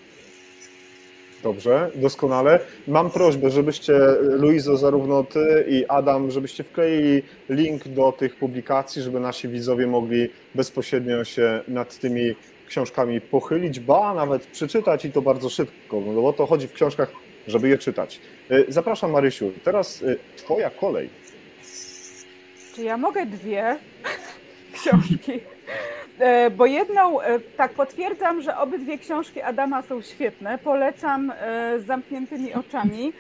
Dobrze, 1.45 1.91
doskonale. 1.95 2.61
Mam 2.89 3.11
prośbę, 3.11 3.51
żebyście, 3.51 3.99
Luizo, 4.21 4.77
zarówno 4.77 5.25
ty 5.25 5.65
i 5.69 5.87
Adam, 5.87 6.31
żebyście 6.31 6.65
wkleili 6.65 7.23
link 7.49 7.89
do 7.89 8.13
tych 8.13 8.37
publikacji, 8.37 9.03
żeby 9.03 9.21
nasi 9.21 9.49
widzowie 9.49 9.87
mogli 9.87 10.29
bezpośrednio 10.55 11.25
się 11.25 11.63
nad 11.69 11.99
tymi 11.99 12.35
książkami 12.69 13.21
pochylić, 13.21 13.81
ba 13.81 14.15
nawet 14.15 14.47
przeczytać 14.47 15.05
i 15.05 15.13
to 15.13 15.23
bardzo 15.23 15.49
szybko, 15.49 16.01
no 16.01 16.23
bo 16.23 16.33
to 16.33 16.47
chodzi 16.47 16.69
w 16.69 16.73
książkach, 16.73 17.13
żeby 17.47 17.69
je 17.69 17.79
czytać. 17.79 18.21
Zapraszam 18.69 19.11
Marysiu, 19.11 19.53
teraz 19.65 20.05
twoja 20.37 20.71
kolej. 20.71 21.11
Czy 22.75 22.83
ja 22.83 22.97
mogę 22.97 23.27
dwie 23.27 23.79
książki? 24.85 25.41
Bo 26.57 26.67
jedną, 26.67 27.19
tak 27.57 27.73
potwierdzam, 27.73 28.43
że 28.43 28.59
obydwie 28.59 28.99
książki 28.99 29.43
Adama 29.43 29.83
są 29.83 30.03
świetne. 30.03 30.59
Polecam 30.59 31.33
z 31.79 31.87
zamkniętymi 31.87 32.55
oczami. 32.55 33.13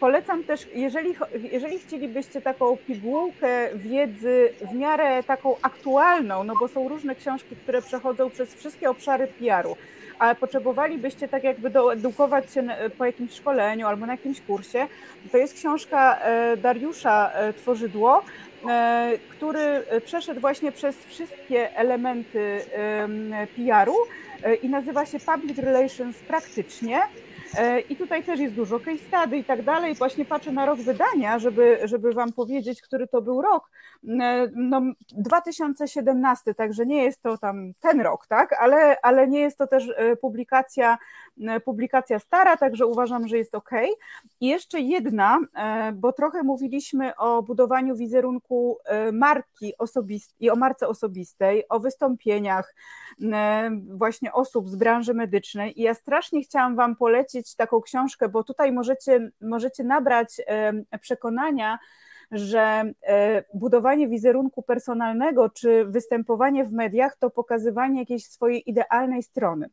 Polecam 0.00 0.44
też, 0.44 0.66
jeżeli, 0.74 1.14
jeżeli 1.52 1.78
chcielibyście 1.78 2.40
taką 2.40 2.76
pigułkę 2.76 3.68
wiedzy 3.74 4.52
w 4.72 4.74
miarę 4.74 5.22
taką 5.22 5.56
aktualną, 5.62 6.44
no 6.44 6.54
bo 6.60 6.68
są 6.68 6.88
różne 6.88 7.14
książki, 7.14 7.56
które 7.56 7.82
przechodzą 7.82 8.30
przez 8.30 8.54
wszystkie 8.54 8.90
obszary 8.90 9.26
PR-u, 9.26 9.76
ale 10.18 10.34
potrzebowalibyście 10.34 11.28
tak 11.28 11.44
jakby 11.44 11.70
doedukować 11.70 12.52
się 12.52 12.66
po 12.98 13.04
jakimś 13.04 13.32
szkoleniu 13.32 13.86
albo 13.86 14.06
na 14.06 14.12
jakimś 14.12 14.40
kursie, 14.40 14.86
to 15.32 15.38
jest 15.38 15.54
książka 15.54 16.18
Dariusza 16.56 17.30
Tworzydło, 17.56 18.22
który 19.30 19.82
przeszedł 20.04 20.40
właśnie 20.40 20.72
przez 20.72 20.96
wszystkie 21.08 21.76
elementy 21.76 22.60
PR-u 23.56 23.94
i 24.62 24.68
nazywa 24.68 25.06
się 25.06 25.18
Public 25.20 25.58
Relations 25.58 26.16
praktycznie. 26.16 27.00
E, 27.58 27.80
I 27.80 27.96
tutaj 27.96 28.24
też 28.24 28.40
jest 28.40 28.54
dużo 28.54 28.80
case 28.80 28.98
study 28.98 29.36
i 29.36 29.44
tak 29.44 29.62
dalej. 29.62 29.94
Właśnie 29.94 30.24
patrzę 30.24 30.52
na 30.52 30.66
rok 30.66 30.78
wydania, 30.78 31.38
żeby, 31.38 31.78
żeby 31.84 32.12
Wam 32.12 32.32
powiedzieć, 32.32 32.82
który 32.82 33.08
to 33.08 33.22
był 33.22 33.42
rok. 33.42 33.70
E, 34.20 34.48
no, 34.54 34.82
2017, 35.12 36.54
także 36.54 36.86
nie 36.86 37.04
jest 37.04 37.22
to 37.22 37.38
tam 37.38 37.72
ten 37.80 38.00
rok, 38.00 38.26
tak? 38.26 38.52
Ale, 38.52 38.96
ale 39.02 39.28
nie 39.28 39.40
jest 39.40 39.58
to 39.58 39.66
też 39.66 39.88
e, 39.96 40.16
publikacja, 40.16 40.98
publikacja 41.64 42.18
stara, 42.18 42.56
także 42.56 42.86
uważam, 42.86 43.28
że 43.28 43.38
jest 43.38 43.54
ok. 43.54 43.70
I 44.40 44.48
jeszcze 44.48 44.80
jedna, 44.80 45.38
bo 45.94 46.12
trochę 46.12 46.42
mówiliśmy 46.42 47.16
o 47.16 47.42
budowaniu 47.42 47.96
wizerunku 47.96 48.78
marki 49.12 49.78
osobistej 49.78 50.46
i 50.46 50.50
o 50.50 50.56
marce 50.56 50.88
osobistej, 50.88 51.68
o 51.68 51.80
wystąpieniach 51.80 52.74
właśnie 53.90 54.32
osób 54.32 54.68
z 54.68 54.76
branży 54.76 55.14
medycznej. 55.14 55.80
I 55.80 55.82
ja 55.82 55.94
strasznie 55.94 56.42
chciałam 56.42 56.76
Wam 56.76 56.96
polecić 56.96 57.54
taką 57.54 57.80
książkę, 57.80 58.28
bo 58.28 58.44
tutaj 58.44 58.72
możecie, 58.72 59.30
możecie 59.40 59.84
nabrać 59.84 60.40
przekonania, 61.00 61.78
że 62.34 62.92
e, 63.02 63.44
budowanie 63.54 64.08
wizerunku 64.08 64.62
personalnego 64.62 65.50
czy 65.50 65.84
występowanie 65.84 66.64
w 66.64 66.72
mediach 66.72 67.16
to 67.16 67.30
pokazywanie 67.30 68.00
jakiejś 68.00 68.26
swojej 68.26 68.70
idealnej 68.70 69.22
strony. 69.22 69.70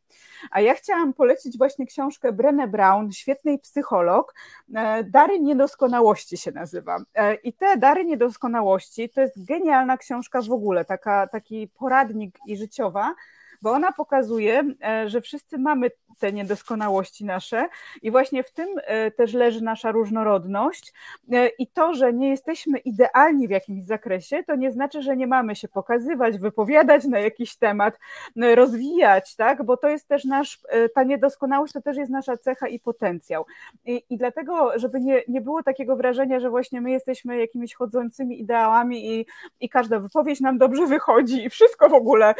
A 0.50 0.60
ja 0.60 0.74
chciałam 0.74 1.12
polecić 1.12 1.58
właśnie 1.58 1.86
książkę 1.86 2.32
Brené 2.32 2.68
Brown, 2.68 3.12
świetnej 3.12 3.58
psycholog, 3.58 4.34
e, 4.74 5.04
Dary 5.04 5.40
Niedoskonałości 5.40 6.36
się 6.36 6.52
nazywa. 6.52 6.98
E, 7.14 7.34
I 7.34 7.52
te 7.52 7.76
Dary 7.76 8.04
Niedoskonałości 8.04 9.08
to 9.08 9.20
jest 9.20 9.44
genialna 9.44 9.96
książka 9.96 10.42
w 10.42 10.52
ogóle, 10.52 10.84
taka, 10.84 11.26
taki 11.26 11.68
poradnik 11.68 12.38
i 12.46 12.56
życiowa, 12.56 13.14
bo 13.62 13.70
ona 13.70 13.92
pokazuje, 13.92 14.62
że 15.06 15.20
wszyscy 15.20 15.58
mamy 15.58 15.90
te 16.18 16.32
niedoskonałości 16.32 17.24
nasze 17.24 17.68
i 18.02 18.10
właśnie 18.10 18.42
w 18.42 18.50
tym 18.50 18.68
e, 18.76 19.10
też 19.10 19.34
leży 19.34 19.64
nasza 19.64 19.90
różnorodność. 19.90 20.92
E, 21.32 21.48
i 21.48 21.66
to, 21.66 21.94
że 21.94 22.12
nie 22.12 22.30
jesteśmy 22.30 22.78
idealni 22.78 23.48
w 23.48 23.50
jakimś 23.50 23.84
zakresie, 23.84 24.42
to 24.42 24.56
nie 24.56 24.70
znaczy, 24.70 25.02
że 25.02 25.16
nie 25.16 25.26
mamy 25.26 25.56
się 25.56 25.68
pokazywać, 25.68 26.38
wypowiadać 26.38 27.04
na 27.04 27.18
jakiś 27.18 27.56
temat, 27.56 27.98
e, 28.42 28.54
rozwijać, 28.54 29.36
tak, 29.36 29.62
bo 29.62 29.76
to 29.76 29.88
jest 29.88 30.08
też 30.08 30.24
nasz, 30.24 30.60
ta 30.94 31.02
niedoskonałość 31.02 31.72
to 31.72 31.82
też 31.82 31.96
jest 31.96 32.10
nasza 32.10 32.36
cecha 32.36 32.68
i 32.68 32.78
potencjał. 32.78 33.46
I, 33.84 34.04
i 34.10 34.16
dlatego, 34.16 34.78
żeby 34.78 35.00
nie, 35.00 35.22
nie 35.28 35.40
było 35.40 35.62
takiego 35.62 35.96
wrażenia, 35.96 36.40
że 36.40 36.50
właśnie 36.50 36.80
my 36.80 36.90
jesteśmy 36.90 37.38
jakimiś 37.38 37.74
chodzącymi 37.74 38.40
ideałami 38.40 39.14
i, 39.14 39.26
i 39.60 39.68
każda 39.68 39.98
wypowiedź 39.98 40.40
nam 40.40 40.58
dobrze 40.58 40.86
wychodzi 40.86 41.44
i 41.44 41.50
wszystko 41.50 41.88
w 41.88 41.94
ogóle 41.94 42.34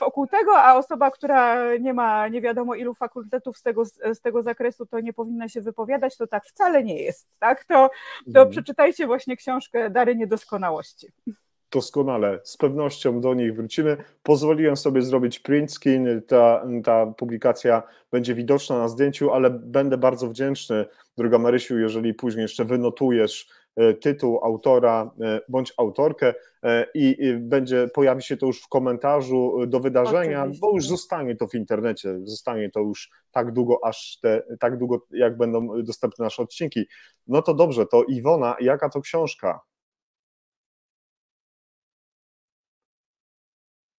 wokół 0.00 0.26
tego, 0.26 0.53
a 0.58 0.78
osoba, 0.78 1.10
która 1.10 1.76
nie 1.76 1.94
ma 1.94 2.28
nie 2.28 2.40
wiadomo 2.40 2.74
ilu 2.74 2.94
fakultetów 2.94 3.58
z 3.58 3.62
tego, 3.62 3.84
z 3.84 4.20
tego 4.22 4.42
zakresu 4.42 4.86
to 4.86 5.00
nie 5.00 5.12
powinna 5.12 5.48
się 5.48 5.60
wypowiadać, 5.60 6.16
to 6.16 6.26
tak 6.26 6.44
wcale 6.44 6.84
nie 6.84 7.02
jest. 7.02 7.38
Tak? 7.38 7.64
To, 7.64 7.90
to 8.24 8.28
mhm. 8.28 8.50
przeczytajcie 8.50 9.06
właśnie 9.06 9.36
książkę 9.36 9.90
Dary 9.90 10.16
Niedoskonałości. 10.16 11.06
Doskonale, 11.70 12.40
z 12.44 12.56
pewnością 12.56 13.20
do 13.20 13.34
nich 13.34 13.54
wrócimy. 13.54 13.96
Pozwoliłem 14.22 14.76
sobie 14.76 15.02
zrobić 15.02 15.38
print 15.38 15.72
screen, 15.72 16.22
ta, 16.26 16.66
ta 16.84 17.06
publikacja 17.06 17.82
będzie 18.10 18.34
widoczna 18.34 18.78
na 18.78 18.88
zdjęciu, 18.88 19.32
ale 19.32 19.50
będę 19.50 19.98
bardzo 19.98 20.28
wdzięczny, 20.28 20.86
droga 21.18 21.38
Marysiu, 21.38 21.78
jeżeli 21.78 22.14
później 22.14 22.42
jeszcze 22.42 22.64
wynotujesz 22.64 23.48
tytuł 24.00 24.44
autora 24.44 25.10
e, 25.20 25.40
bądź 25.48 25.72
autorkę 25.78 26.34
e, 26.62 26.86
i 26.94 27.34
będzie 27.40 27.88
pojawi 27.88 28.22
się 28.22 28.36
to 28.36 28.46
już 28.46 28.62
w 28.62 28.68
komentarzu 28.68 29.66
do 29.66 29.80
wydarzenia, 29.80 30.40
Oczywiście. 30.40 30.60
bo 30.60 30.74
już 30.74 30.86
zostanie 30.86 31.36
to 31.36 31.48
w 31.48 31.54
internecie, 31.54 32.18
zostanie 32.22 32.70
to 32.70 32.80
już 32.80 33.10
tak 33.30 33.52
długo, 33.52 33.78
aż 33.84 34.18
te, 34.22 34.42
tak 34.60 34.78
długo, 34.78 35.06
jak 35.10 35.36
będą 35.36 35.82
dostępne 35.82 36.24
nasze 36.24 36.42
odcinki. 36.42 36.86
No 37.26 37.42
to 37.42 37.54
dobrze, 37.54 37.86
to 37.86 38.04
Iwona, 38.04 38.56
jaka 38.60 38.88
to 38.88 39.00
książka? 39.00 39.60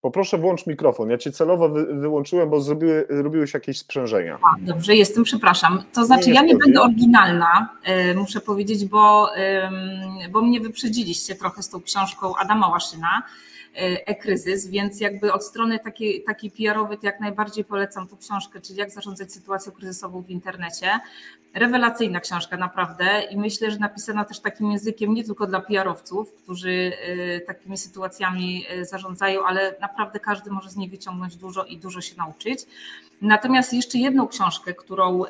Poproszę 0.05 0.37
włącz 0.37 0.67
mikrofon. 0.67 1.09
Ja 1.09 1.17
cię 1.17 1.31
celowo 1.31 1.69
wy, 1.69 1.85
wyłączyłem, 1.85 2.49
bo 2.49 2.61
zrobiły, 2.61 3.05
robiłeś 3.09 3.53
jakieś 3.53 3.79
sprzężenia. 3.79 4.39
A, 4.43 4.55
dobrze, 4.59 4.95
jestem, 4.95 5.23
przepraszam. 5.23 5.83
To 5.93 6.05
znaczy, 6.05 6.27
nie 6.27 6.33
ja 6.35 6.41
nie 6.41 6.55
będę 6.55 6.81
oryginalna, 6.81 7.69
y, 8.11 8.15
muszę 8.15 8.41
powiedzieć, 8.41 8.85
bo, 8.85 9.29
y, 9.37 10.29
bo 10.29 10.41
mnie 10.41 10.59
wyprzedziliście 10.59 11.35
trochę 11.35 11.63
z 11.63 11.69
tą 11.69 11.81
książką 11.81 12.35
Adama 12.35 12.67
Łaszyna 12.67 13.23
e-kryzys, 13.75 14.67
więc 14.67 14.99
jakby 14.99 15.33
od 15.33 15.43
strony 15.43 15.79
takiej, 15.79 16.23
takiej 16.23 16.51
PR-owej 16.51 16.97
to 16.97 17.05
jak 17.05 17.19
najbardziej 17.19 17.65
polecam 17.65 18.07
tą 18.07 18.17
książkę, 18.17 18.61
czyli 18.61 18.79
jak 18.79 18.91
zarządzać 18.91 19.33
sytuacją 19.33 19.71
kryzysową 19.71 20.21
w 20.21 20.29
internecie. 20.29 20.99
Rewelacyjna 21.53 22.19
książka 22.19 22.57
naprawdę 22.57 23.21
i 23.31 23.37
myślę, 23.37 23.71
że 23.71 23.77
napisana 23.77 24.25
też 24.25 24.39
takim 24.39 24.71
językiem 24.71 25.13
nie 25.13 25.23
tylko 25.23 25.47
dla 25.47 25.61
PR-owców, 25.61 26.33
którzy 26.33 26.91
e, 27.01 27.39
takimi 27.39 27.77
sytuacjami 27.77 28.65
e, 28.69 28.85
zarządzają, 28.85 29.45
ale 29.45 29.75
naprawdę 29.81 30.19
każdy 30.19 30.51
może 30.51 30.69
z 30.69 30.75
niej 30.75 30.89
wyciągnąć 30.89 31.35
dużo 31.35 31.63
i 31.63 31.77
dużo 31.77 32.01
się 32.01 32.15
nauczyć. 32.17 32.59
Natomiast 33.21 33.73
jeszcze 33.73 33.97
jedną 33.97 34.27
książkę, 34.27 34.73
którą 34.73 35.23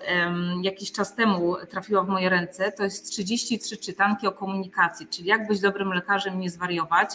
jakiś 0.62 0.92
czas 0.92 1.16
temu 1.16 1.56
trafiła 1.70 2.04
w 2.04 2.10
moje 2.10 2.30
ręce, 2.30 2.72
to 2.72 2.84
jest 2.84 3.12
33 3.12 3.78
czytanki 3.78 4.28
o 4.28 4.32
komunikacji, 4.32 5.08
czyli 5.08 5.28
jak 5.28 5.48
być 5.48 5.60
dobrym 5.60 5.94
lekarzem, 5.94 6.40
nie 6.40 6.50
zwariować. 6.50 7.10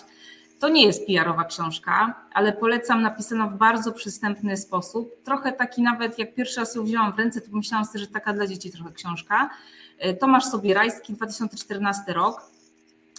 To 0.60 0.68
nie 0.68 0.86
jest 0.86 1.06
PR-owa 1.06 1.44
książka, 1.44 2.14
ale 2.32 2.52
polecam 2.52 3.02
napisaną 3.02 3.48
w 3.48 3.54
bardzo 3.54 3.92
przystępny 3.92 4.56
sposób. 4.56 5.22
Trochę 5.22 5.52
taki 5.52 5.82
nawet, 5.82 6.18
jak 6.18 6.34
pierwszy 6.34 6.60
raz 6.60 6.74
ją 6.74 6.84
wzięłam 6.84 7.12
w 7.12 7.18
ręce, 7.18 7.40
to 7.40 7.50
pomyślałam 7.50 7.84
sobie, 7.84 7.98
że 7.98 8.06
taka 8.06 8.32
dla 8.32 8.46
dzieci 8.46 8.70
trochę 8.70 8.92
książka. 8.92 9.50
E, 9.98 10.14
Tomasz 10.14 10.44
Sobierajski, 10.44 11.12
2014 11.12 12.12
rok. 12.12 12.50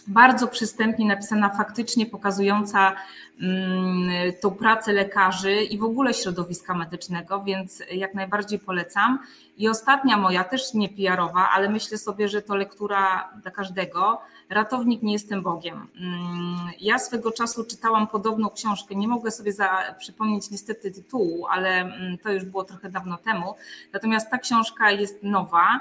Bardzo 0.06 0.48
przystępnie 0.48 1.06
napisana, 1.06 1.48
faktycznie 1.48 2.06
pokazująca 2.06 2.92
mm, 3.40 4.10
tą 4.40 4.50
pracę 4.50 4.92
lekarzy 4.92 5.62
i 5.62 5.78
w 5.78 5.84
ogóle 5.84 6.14
środowiska 6.14 6.74
medycznego, 6.74 7.42
więc 7.42 7.82
jak 7.92 8.14
najbardziej 8.14 8.58
polecam. 8.58 9.18
I 9.56 9.68
ostatnia 9.68 10.16
moja, 10.16 10.44
też 10.44 10.74
nie 10.74 10.88
PR-owa, 10.88 11.48
ale 11.50 11.68
myślę 11.68 11.98
sobie, 11.98 12.28
że 12.28 12.42
to 12.42 12.56
lektura 12.56 13.30
dla 13.42 13.50
każdego 13.50 14.20
Ratownik 14.50 15.02
nie 15.02 15.12
jestem 15.12 15.42
Bogiem. 15.42 15.88
Mm, 16.00 16.56
ja 16.80 16.98
swego 16.98 17.30
czasu 17.30 17.64
czytałam 17.64 18.06
podobną 18.06 18.50
książkę, 18.50 18.94
nie 18.94 19.08
mogę 19.08 19.30
sobie 19.30 19.52
za, 19.52 19.94
przypomnieć 19.98 20.50
niestety 20.50 20.90
tytułu, 20.90 21.46
ale 21.46 21.68
mm, 21.68 22.18
to 22.18 22.32
już 22.32 22.44
było 22.44 22.64
trochę 22.64 22.90
dawno 22.90 23.16
temu. 23.16 23.54
Natomiast 23.92 24.30
ta 24.30 24.38
książka 24.38 24.90
jest 24.90 25.22
nowa, 25.22 25.80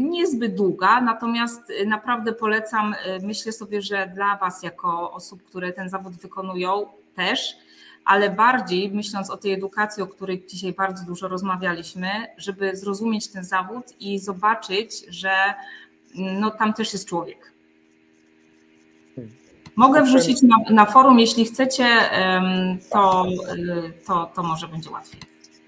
niezbyt 0.00 0.54
długa, 0.54 1.00
natomiast 1.00 1.72
naprawdę 1.86 2.32
polecam. 2.32 2.94
E, 3.04 3.18
myślę 3.26 3.52
sobie, 3.52 3.82
że 3.82 4.10
dla 4.14 4.36
Was, 4.36 4.62
jako 4.62 5.12
osób, 5.12 5.42
które 5.44 5.72
ten 5.72 5.88
zawód 5.88 6.12
wykonują, 6.12 6.86
też 7.14 7.56
ale 8.08 8.30
bardziej 8.30 8.90
myśląc 8.90 9.30
o 9.30 9.36
tej 9.36 9.52
edukacji, 9.52 10.02
o 10.02 10.06
której 10.06 10.46
dzisiaj 10.48 10.72
bardzo 10.72 11.04
dużo 11.06 11.28
rozmawialiśmy, 11.28 12.08
żeby 12.36 12.76
zrozumieć 12.76 13.28
ten 13.28 13.44
zawód 13.44 13.84
i 14.00 14.18
zobaczyć, 14.18 15.04
że 15.08 15.30
no 16.14 16.50
tam 16.50 16.74
też 16.74 16.92
jest 16.92 17.08
człowiek. 17.08 17.52
Mogę 19.76 20.02
wrzucić 20.02 20.42
na, 20.42 20.56
na 20.70 20.86
forum, 20.86 21.18
jeśli 21.18 21.44
chcecie, 21.44 21.86
to, 22.90 23.26
y, 23.26 23.92
to, 24.06 24.30
to 24.34 24.42
może 24.42 24.68
będzie 24.68 24.90
łatwiej. 24.90 25.20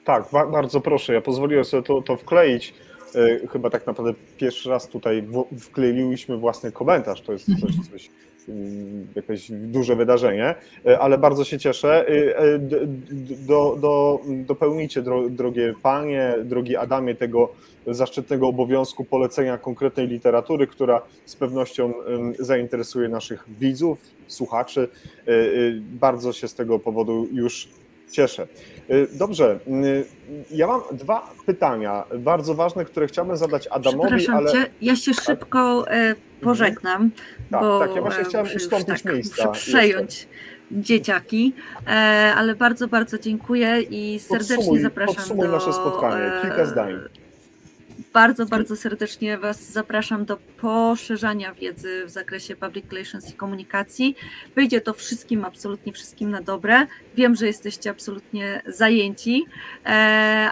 Tak, 0.04 0.24
bardzo 0.32 0.80
proszę. 0.80 1.14
Ja 1.14 1.20
pozwoliłem 1.20 1.64
sobie 1.64 1.82
to, 1.82 2.02
to 2.02 2.16
wkleić. 2.16 2.74
Y, 3.16 3.48
chyba 3.52 3.70
tak 3.70 3.86
naprawdę 3.86 4.14
pierwszy 4.36 4.70
raz 4.70 4.88
tutaj 4.88 5.24
wkleiliśmy 5.58 6.36
własny 6.36 6.72
komentarz. 6.72 7.20
To 7.20 7.32
jest 7.32 7.46
coś, 7.46 7.88
coś 7.90 8.10
Mm, 8.48 9.06
jakieś 9.14 9.50
duże 9.50 9.96
wydarzenie, 9.96 10.54
e, 10.86 10.98
ale 10.98 11.18
bardzo 11.18 11.44
się 11.44 11.58
cieszę. 11.58 12.08
E, 12.08 12.38
e, 12.38 12.58
do, 13.46 13.76
do, 13.80 14.20
dopełnijcie, 14.26 15.02
drogie 15.30 15.74
panie, 15.82 16.34
drogi 16.44 16.76
Adamie, 16.76 17.14
tego 17.14 17.52
zaszczytnego 17.86 18.48
obowiązku 18.48 19.04
polecenia 19.04 19.58
konkretnej 19.58 20.08
literatury, 20.08 20.66
która 20.66 21.02
z 21.26 21.36
pewnością 21.36 21.92
zainteresuje 22.38 23.08
naszych 23.08 23.44
widzów, 23.60 23.98
słuchaczy. 24.26 24.88
Bardzo 25.80 26.32
się 26.32 26.48
z 26.48 26.54
tego 26.54 26.78
powodu 26.78 27.26
już 27.32 27.68
cieszę. 28.10 28.46
Dobrze, 29.12 29.58
ja 30.50 30.66
mam 30.66 30.80
dwa 30.92 31.30
pytania, 31.46 32.04
bardzo 32.18 32.54
ważne, 32.54 32.84
które 32.84 33.06
chciałbym 33.06 33.36
zadać 33.36 33.66
Adamowi, 33.66 34.28
ale... 34.28 34.52
Cię, 34.52 34.66
ja 34.82 34.96
się 34.96 35.14
szybko 35.14 35.84
pożegnam, 36.40 37.10
tak, 37.50 37.60
bo 37.60 37.78
tak, 37.78 37.94
ja 37.94 38.02
właśnie 38.02 38.24
chciałam 38.24 38.46
ustąpić 38.56 39.02
tak, 39.02 39.12
miejsca. 39.14 39.48
Muszę 39.48 39.60
przejąć 39.60 40.14
jeszcze. 40.14 40.28
dzieciaki, 40.70 41.54
e, 41.86 41.90
ale 42.36 42.54
bardzo, 42.54 42.88
bardzo 42.88 43.18
dziękuję 43.18 43.80
i 43.80 44.18
serdecznie 44.18 44.56
podsumuj, 44.56 44.80
zapraszam 44.80 45.14
podsumuj 45.14 45.46
do... 45.46 45.52
nasze 45.52 45.72
spotkanie, 45.72 46.32
kilka 46.42 46.66
zdań. 46.66 47.00
Bardzo, 48.12 48.46
bardzo 48.46 48.76
serdecznie 48.76 49.38
Was 49.38 49.72
zapraszam 49.72 50.24
do 50.24 50.36
poszerzania 50.36 51.54
wiedzy 51.54 52.04
w 52.06 52.10
zakresie 52.10 52.56
public 52.56 52.84
relations 52.92 53.30
i 53.30 53.32
komunikacji. 53.32 54.16
Wyjdzie 54.54 54.80
to 54.80 54.94
wszystkim, 54.94 55.44
absolutnie 55.44 55.92
wszystkim 55.92 56.30
na 56.30 56.42
dobre. 56.42 56.86
Wiem, 57.14 57.34
że 57.34 57.46
jesteście 57.46 57.90
absolutnie 57.90 58.62
zajęci, 58.66 59.44
e, 59.86 59.88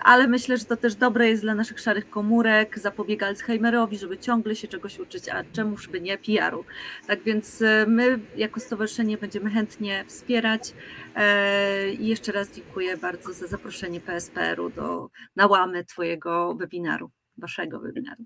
ale 0.02 0.28
myślę, 0.28 0.56
że 0.56 0.64
to 0.64 0.76
też 0.76 0.94
dobre 0.94 1.28
jest 1.28 1.42
dla 1.42 1.54
naszych 1.54 1.80
szarych 1.80 2.10
komórek, 2.10 2.78
zapobiega 2.78 3.26
Alzheimerowi, 3.26 3.98
żeby 3.98 4.18
ciągle 4.18 4.56
się 4.56 4.68
czegoś 4.68 4.98
uczyć, 4.98 5.28
a 5.28 5.44
czemuż 5.52 5.88
by 5.88 6.00
nie 6.00 6.18
PR-u. 6.18 6.64
Tak 7.06 7.22
więc 7.22 7.62
e, 7.62 7.86
my 7.88 8.18
jako 8.36 8.60
stowarzyszenie 8.60 9.18
będziemy 9.18 9.50
chętnie 9.50 10.04
wspierać 10.06 10.74
e, 11.14 11.92
i 11.92 12.06
jeszcze 12.06 12.32
raz 12.32 12.52
dziękuję 12.52 12.96
bardzo 12.96 13.32
za 13.32 13.46
zaproszenie 13.46 14.00
PSPR-u 14.00 14.70
do, 14.70 15.10
na 15.36 15.46
łamy 15.46 15.84
Twojego 15.84 16.54
webinaru 16.54 17.10
waszego 17.38 17.80
webinaru. 17.80 18.24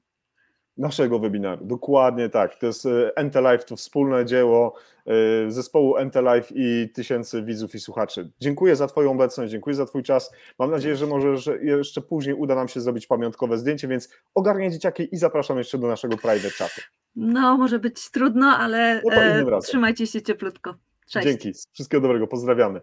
Naszego 0.76 1.18
webinaru, 1.18 1.65
dokładnie 1.65 2.28
tak. 2.28 2.58
To 2.58 2.66
jest 2.66 2.86
e, 2.86 3.52
Life, 3.52 3.65
to 3.65 3.76
wspólne 3.76 4.24
dzieło 4.24 4.74
e, 5.07 5.50
zespołu 5.50 5.94
Life 6.34 6.55
i 6.55 6.89
tysięcy 6.94 7.42
widzów 7.42 7.74
i 7.74 7.81
słuchaczy. 7.81 8.31
Dziękuję 8.41 8.76
za 8.76 8.86
Twoją 8.86 9.12
obecność, 9.12 9.52
dziękuję 9.52 9.76
za 9.76 9.86
Twój 9.86 10.02
czas. 10.02 10.32
Mam 10.58 10.70
nadzieję, 10.70 10.97
że 10.97 11.07
może 11.07 11.36
że 11.36 11.58
jeszcze 11.58 12.00
później 12.00 12.34
uda 12.34 12.55
nam 12.55 12.68
się 12.68 12.81
zrobić 12.81 13.07
pamiątkowe 13.07 13.58
zdjęcie, 13.58 13.89
więc 13.89 14.08
ogarnię 14.34 14.70
dzieciaki 14.70 15.08
i 15.15 15.16
zapraszam 15.16 15.58
jeszcze 15.58 15.78
do 15.78 15.86
naszego 15.86 16.16
private 16.16 16.50
chatu. 16.50 16.81
No, 17.16 17.57
może 17.57 17.78
być 17.78 18.10
trudno, 18.10 18.47
ale 18.47 19.02
no 19.05 19.57
e, 19.57 19.60
trzymajcie 19.60 20.07
się 20.07 20.23
cieplutko. 20.23 20.74
Cześć. 21.10 21.26
Dzięki, 21.26 21.52
wszystkiego 21.73 22.00
dobrego, 22.00 22.26
pozdrawiamy. 22.26 22.81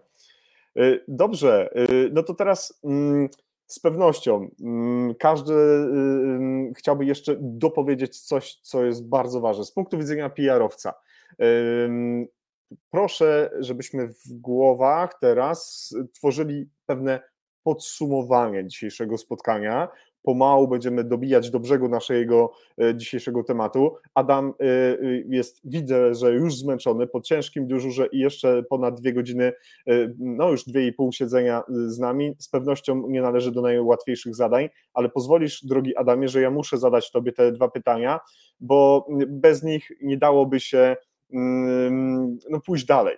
E, 0.76 0.98
dobrze, 1.08 1.70
no 2.12 2.22
to 2.22 2.34
teraz. 2.34 2.80
Mm, 2.84 3.28
z 3.72 3.78
pewnością 3.78 4.48
mm, 4.60 5.14
każdy 5.14 5.54
y, 5.54 6.72
chciałby 6.76 7.04
jeszcze 7.04 7.36
dopowiedzieć 7.40 8.20
coś, 8.20 8.54
co 8.54 8.84
jest 8.84 9.08
bardzo 9.08 9.40
ważne 9.40 9.64
z 9.64 9.72
punktu 9.72 9.98
widzenia 9.98 10.30
PR-owca. 10.30 10.94
Proszę, 12.90 13.50
żebyśmy 13.58 14.08
w 14.08 14.32
głowach 14.32 15.18
teraz 15.20 15.90
tworzyli 16.14 16.68
pewne 16.86 17.20
podsumowanie 17.62 18.66
dzisiejszego 18.66 19.18
spotkania, 19.18 19.88
pomału 20.22 20.68
będziemy 20.68 21.04
dobijać 21.04 21.50
do 21.50 21.60
brzegu 21.60 21.88
naszego 21.88 22.52
e, 22.82 22.94
dzisiejszego 22.94 23.44
tematu. 23.44 23.94
Adam 24.14 24.48
e, 24.60 24.64
e, 24.64 24.96
jest, 25.28 25.60
widzę, 25.64 26.14
że 26.14 26.32
już 26.32 26.56
zmęczony 26.56 27.06
po 27.06 27.20
ciężkim 27.20 27.66
dyżurze 27.66 28.06
i 28.12 28.18
jeszcze 28.18 28.62
ponad 28.62 29.00
dwie 29.00 29.12
godziny, 29.12 29.52
no 30.18 30.50
już 30.50 30.64
dwie 30.64 30.86
i 30.86 30.92
pół 30.92 31.12
siedzenia 31.12 31.62
z 31.68 31.98
nami. 31.98 32.34
Z 32.38 32.48
pewnością 32.48 33.08
nie 33.08 33.22
należy 33.22 33.52
do 33.52 33.62
najłatwiejszych 33.62 34.34
zadań, 34.34 34.68
ale 34.94 35.08
pozwolisz, 35.08 35.64
drogi 35.64 35.96
Adamie, 35.96 36.28
że 36.28 36.40
ja 36.40 36.50
muszę 36.50 36.78
zadać 36.78 37.10
Tobie 37.10 37.32
te 37.32 37.52
dwa 37.52 37.68
pytania, 37.68 38.20
bo 38.60 39.06
bez 39.28 39.62
nich 39.62 39.90
nie 40.02 40.16
dałoby 40.16 40.60
się 40.60 40.96
mm, 41.32 42.38
no, 42.50 42.60
pójść 42.60 42.84
dalej. 42.84 43.16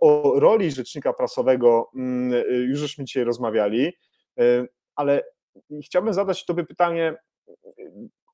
O 0.00 0.32
roli 0.36 0.70
rzecznika 0.70 1.12
prasowego 1.12 1.90
mm, 1.96 2.44
już 2.50 2.78
żeśmy 2.78 3.04
dzisiaj 3.04 3.24
rozmawiali, 3.24 3.92
ale 4.96 5.22
chciałbym 5.84 6.14
zadać 6.14 6.44
Tobie 6.44 6.64
pytanie, 6.64 7.16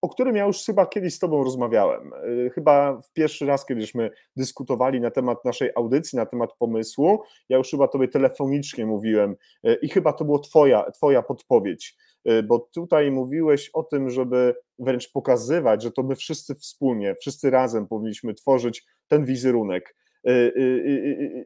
o 0.03 0.09
którym 0.09 0.37
ja 0.37 0.47
już 0.47 0.65
chyba 0.65 0.87
kiedyś 0.87 1.15
z 1.15 1.19
Tobą 1.19 1.45
rozmawiałem. 1.45 2.13
Y, 2.47 2.51
chyba 2.55 3.01
w 3.01 3.13
pierwszy 3.13 3.47
raz, 3.47 3.67
kiedyśmy 3.67 4.11
dyskutowali 4.37 5.01
na 5.01 5.11
temat 5.11 5.45
naszej 5.45 5.71
audycji, 5.75 6.17
na 6.17 6.27
temat 6.27 6.53
pomysłu. 6.59 7.23
Ja 7.49 7.59
już 7.59 7.71
chyba 7.71 7.89
Tobie 7.89 8.09
telefonicznie 8.09 8.87
mówiłem 8.87 9.37
y, 9.67 9.79
i 9.83 9.89
chyba 9.89 10.13
to 10.13 10.25
była 10.25 10.39
Twoja, 10.39 10.91
twoja 10.91 11.23
podpowiedź, 11.23 11.97
y, 12.31 12.43
bo 12.43 12.59
tutaj 12.59 13.11
mówiłeś 13.11 13.71
o 13.73 13.83
tym, 13.83 14.11
żeby 14.11 14.55
wręcz 14.79 15.13
pokazywać, 15.13 15.83
że 15.83 15.93
to 15.93 16.03
my 16.03 16.17
wszyscy 16.17 16.55
wspólnie, 16.55 17.15
wszyscy 17.15 17.51
razem 17.51 17.87
powinniśmy 17.87 18.35
tworzyć 18.35 18.87
ten 19.09 19.25
wizerunek. 19.25 19.97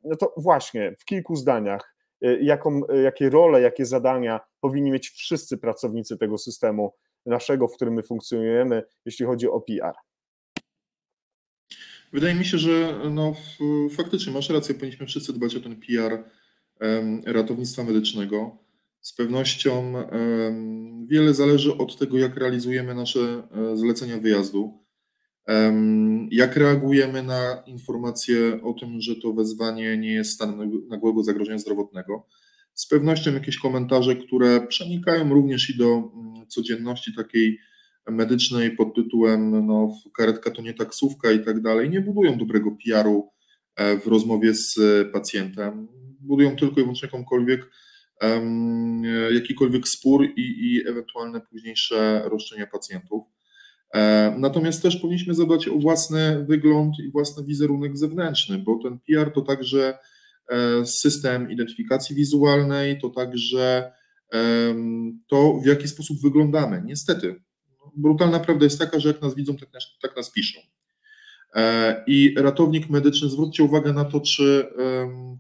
No 0.05 0.17
to 0.17 0.35
właśnie, 0.37 0.95
w 0.99 1.05
kilku 1.05 1.37
zdaniach, 1.37 1.94
jaką, 2.21 2.81
y, 2.93 3.03
jakie 3.03 3.31
role, 3.31 3.61
jakie 3.61 3.87
zadania 3.87 4.41
powinni 4.61 4.91
mieć 4.91 5.11
wszyscy 5.11 5.59
pracownicy 5.59 6.19
tego 6.19 6.39
systemu 6.39 6.95
naszego, 7.27 7.69
w 7.69 7.75
którym 7.75 7.95
my 7.95 8.03
funkcjonujemy, 8.03 8.83
jeśli 9.05 9.27
chodzi 9.27 9.49
o 9.49 9.61
PR. 9.61 9.95
Wydaje 12.13 12.35
mi 12.35 12.45
się, 12.45 12.59
że 12.59 13.01
no, 13.11 13.35
faktycznie 13.91 14.33
masz 14.33 14.51
rację, 14.51 14.75
powinniśmy 14.75 15.07
wszyscy 15.07 15.33
dbać 15.33 15.57
o 15.57 15.61
ten 15.61 15.77
PR 15.77 16.25
ratownictwa 17.27 17.85
medycznego. 17.85 18.59
Z 19.01 19.13
pewnością 19.13 19.95
wiele 21.07 21.35
zależy 21.35 21.77
od 21.77 21.99
tego, 21.99 22.19
jak 22.19 22.37
realizujemy 22.37 22.95
nasze 22.95 23.21
e, 23.21 23.77
zlecenia 23.77 24.19
wyjazdu. 24.19 24.84
Jak 26.31 26.57
reagujemy 26.57 27.23
na 27.23 27.63
informacje 27.67 28.63
o 28.63 28.73
tym, 28.73 29.01
że 29.01 29.17
to 29.17 29.33
wezwanie 29.33 29.99
nie 29.99 30.13
jest 30.13 30.33
stanem 30.33 30.89
nagłego 30.89 31.23
zagrożenia 31.23 31.59
zdrowotnego? 31.59 32.27
Z 32.75 32.87
pewnością 32.87 33.35
jakieś 33.35 33.59
komentarze, 33.59 34.17
które 34.17 34.67
przenikają 34.67 35.35
również 35.35 35.71
i 35.71 35.79
do 35.79 35.87
mm, 35.87 36.47
codzienności 36.49 37.15
takiej 37.17 37.59
medycznej 38.11 38.77
pod 38.77 38.95
tytułem 38.95 39.67
no, 39.67 39.93
karetka 40.17 40.51
to 40.51 40.63
nie 40.63 40.75
taksówka 40.75 41.33
i 41.33 41.45
tak 41.45 41.61
dalej, 41.63 41.91
nie 41.91 42.01
budują 42.01 42.39
dobrego 42.39 42.77
PR-u 42.85 43.31
e, 43.77 43.99
w 43.99 44.07
rozmowie 44.07 44.55
z 44.55 44.79
pacjentem. 45.13 45.89
Budują 46.21 46.57
tylko 46.57 46.81
i 46.81 46.83
wyłącznie 46.83 47.07
jakąkolwiek, 47.07 47.71
jakikolwiek 49.31 49.89
spór 49.89 50.25
i, 50.25 50.33
i 50.37 50.89
ewentualne 50.89 51.41
późniejsze 51.41 52.23
roszczenia 52.25 52.67
pacjentów. 52.67 53.34
E, 53.95 54.35
natomiast 54.39 54.83
też 54.83 54.97
powinniśmy 54.97 55.35
zadbać 55.35 55.69
o 55.69 55.79
własny 55.79 56.45
wygląd 56.49 56.99
i 56.99 57.11
własny 57.11 57.45
wizerunek 57.45 57.99
zewnętrzny, 57.99 58.59
bo 58.59 58.79
ten 58.83 58.99
PR 58.99 59.33
to 59.33 59.41
także 59.41 59.99
e, 60.49 60.87
system 60.87 61.51
identyfikacji 61.51 62.17
wizualnej, 62.17 63.01
to 63.01 63.11
także 63.11 63.93
to, 65.27 65.61
w 65.65 65.67
jaki 65.67 65.89
sposób 65.89 66.23
wyglądamy. 66.23 66.83
Niestety, 66.85 67.43
brutalna 67.97 68.41
prawda 68.41 68.65
jest 68.65 68.79
taka, 68.79 69.01
że 69.01 69.09
jak 69.09 69.23
nas 69.23 69.35
widzą, 69.35 69.57
tak 69.57 69.73
nas, 69.73 69.85
tak 70.03 70.17
nas 70.17 70.33
piszą. 70.33 70.61
E, 71.55 72.05
I 72.07 72.35
ratownik 72.39 72.91
medyczny, 72.91 73.29
zwróćcie 73.29 73.63
uwagę 73.63 73.93
na 73.93 74.05
to, 74.05 74.21
czy, 74.21 74.69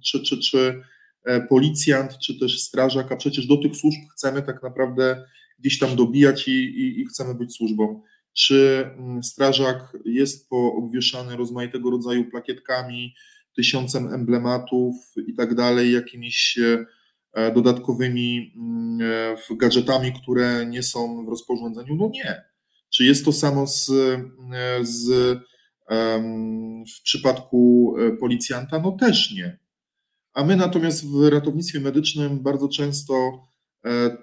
czy, 0.04 0.22
czy, 0.22 0.38
czy 0.38 0.82
policjant, 1.48 2.18
czy 2.18 2.38
też 2.38 2.60
strażak, 2.60 3.12
a 3.12 3.16
przecież 3.16 3.46
do 3.46 3.56
tych 3.56 3.76
służb 3.76 3.98
chcemy 4.12 4.42
tak 4.42 4.62
naprawdę 4.62 5.24
gdzieś 5.58 5.78
tam 5.78 5.96
dobijać 5.96 6.48
i, 6.48 6.52
i, 6.52 7.00
i 7.00 7.06
chcemy 7.06 7.34
być 7.34 7.56
służbą 7.56 8.02
czy 8.34 8.90
mm, 8.98 9.22
strażak 9.22 9.96
jest 10.04 10.48
poobwieszany 10.48 11.36
rozmaitego 11.36 11.90
rodzaju 11.90 12.30
plakietkami, 12.30 13.14
tysiącem 13.56 14.14
emblematów 14.14 14.94
i 15.26 15.34
tak 15.34 15.54
dalej, 15.54 15.92
jakimiś 15.92 16.58
e, 17.32 17.52
dodatkowymi 17.52 18.52
mm, 18.56 19.00
e, 19.50 19.56
gadżetami, 19.56 20.12
które 20.12 20.66
nie 20.66 20.82
są 20.82 21.26
w 21.26 21.28
rozporządzeniu? 21.28 21.96
No 21.96 22.10
nie. 22.14 22.42
Czy 22.90 23.04
jest 23.04 23.24
to 23.24 23.32
samo 23.32 23.66
z, 23.66 23.90
e, 23.90 24.84
z 24.84 25.38
w 26.96 27.02
przypadku 27.02 27.94
policjanta? 28.20 28.78
No 28.78 28.92
też 28.92 29.32
nie. 29.32 29.58
A 30.32 30.44
my 30.44 30.56
natomiast 30.56 31.06
w 31.06 31.28
ratownictwie 31.28 31.80
medycznym 31.80 32.42
bardzo 32.42 32.68
często 32.68 33.14
E, 33.14 33.53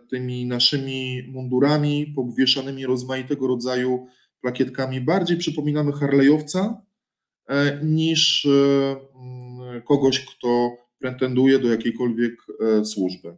tymi 0.09 0.45
naszymi 0.45 1.23
mundurami 1.27 2.14
powieszanymi 2.15 2.85
rozmaitego 2.85 3.48
rodzaju 3.48 4.07
plakietkami 4.41 5.01
bardziej 5.01 5.38
przypominamy 5.38 5.91
Harley'owca 5.91 6.73
e, 7.48 7.80
niż 7.83 8.45
e, 8.45 8.49
mm, 9.15 9.81
kogoś, 9.81 10.25
kto 10.25 10.72
pretenduje 10.99 11.59
do 11.59 11.67
jakiejkolwiek 11.67 12.33
służby. 12.83 13.38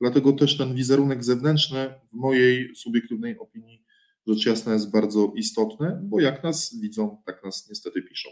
Dlatego 0.00 0.32
też 0.32 0.58
ten 0.58 0.74
wizerunek 0.74 1.24
zewnętrzny 1.24 1.94
w 2.12 2.16
mojej 2.16 2.76
subiektywnej 2.76 3.38
opinii 3.38 3.82
rzecz 4.26 4.46
jasna 4.46 4.72
jest 4.72 4.92
bardzo 4.92 5.32
istotny, 5.36 6.00
bo 6.02 6.20
jak 6.20 6.42
nas 6.42 6.80
widzą, 6.80 7.22
tak 7.26 7.44
nas 7.44 7.68
niestety 7.68 8.02
piszą. 8.02 8.30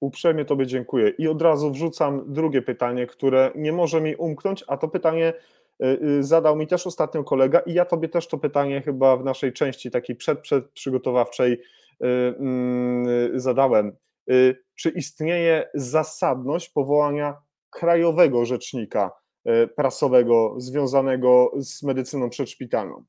Uprzejmie 0.00 0.44
Tobie 0.44 0.66
dziękuję. 0.66 1.08
I 1.18 1.28
od 1.28 1.42
razu 1.42 1.70
wrzucam 1.70 2.32
drugie 2.32 2.62
pytanie, 2.62 3.06
które 3.06 3.52
nie 3.54 3.72
może 3.72 4.00
mi 4.00 4.16
umknąć, 4.16 4.64
a 4.68 4.76
to 4.76 4.88
pytanie 4.88 5.32
zadał 6.20 6.56
mi 6.56 6.66
też 6.66 6.86
ostatnio 6.86 7.24
kolega 7.24 7.60
i 7.60 7.74
ja 7.74 7.84
tobie 7.84 8.08
też 8.08 8.28
to 8.28 8.38
pytanie 8.38 8.82
chyba 8.82 9.16
w 9.16 9.24
naszej 9.24 9.52
części 9.52 9.90
takiej 9.90 10.16
przed, 10.16 10.40
przed 10.40 10.70
przygotowawczej 10.70 11.52
y, 11.52 12.06
mm, 12.38 13.40
zadałem. 13.40 13.96
Czy 14.74 14.90
istnieje 14.90 15.70
zasadność 15.74 16.68
powołania 16.68 17.36
krajowego 17.70 18.44
rzecznika 18.44 19.10
prasowego 19.76 20.54
związanego 20.58 21.52
z 21.56 21.82
medycyną 21.82 22.30
przedszpitalną? 22.30 23.04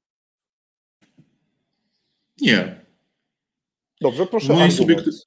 Nie. 2.41 2.85
Dobrze, 4.01 4.25
proszę. 4.25 4.53
W 4.53 4.55
mojej, 4.55 4.71
subiekty- 4.71 5.25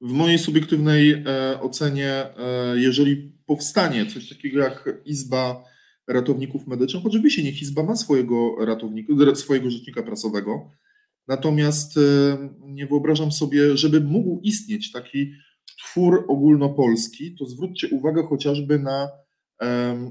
w 0.00 0.12
mojej 0.12 0.38
subiektywnej 0.38 1.24
e, 1.26 1.60
ocenie, 1.60 2.10
e, 2.10 2.34
jeżeli 2.74 3.32
powstanie 3.46 4.06
coś 4.06 4.28
takiego 4.28 4.60
jak 4.60 4.88
Izba 5.04 5.64
ratowników 6.08 6.66
medycznych. 6.66 7.06
Oczywiście 7.06 7.42
niech 7.42 7.62
Izba 7.62 7.82
ma 7.82 7.96
swojego 7.96 8.56
ratownika, 8.64 9.34
swojego 9.34 9.70
rzecznika 9.70 10.02
prasowego, 10.02 10.70
Natomiast 11.28 11.98
nie 12.60 12.86
wyobrażam 12.86 13.32
sobie, 13.32 13.76
żeby 13.76 14.00
mógł 14.00 14.40
istnieć 14.42 14.92
taki 14.92 15.32
twór 15.78 16.24
ogólnopolski, 16.28 17.34
to 17.34 17.46
zwróćcie 17.46 17.88
uwagę 17.88 18.22
chociażby 18.22 18.78
na, 18.78 19.08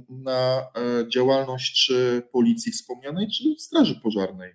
na 0.09 0.61
e, 0.61 1.09
działalność 1.09 1.85
czy 1.85 2.21
policji 2.31 2.71
wspomnianej, 2.71 3.27
czy 3.27 3.43
Straży 3.57 3.99
Pożarnej. 4.03 4.51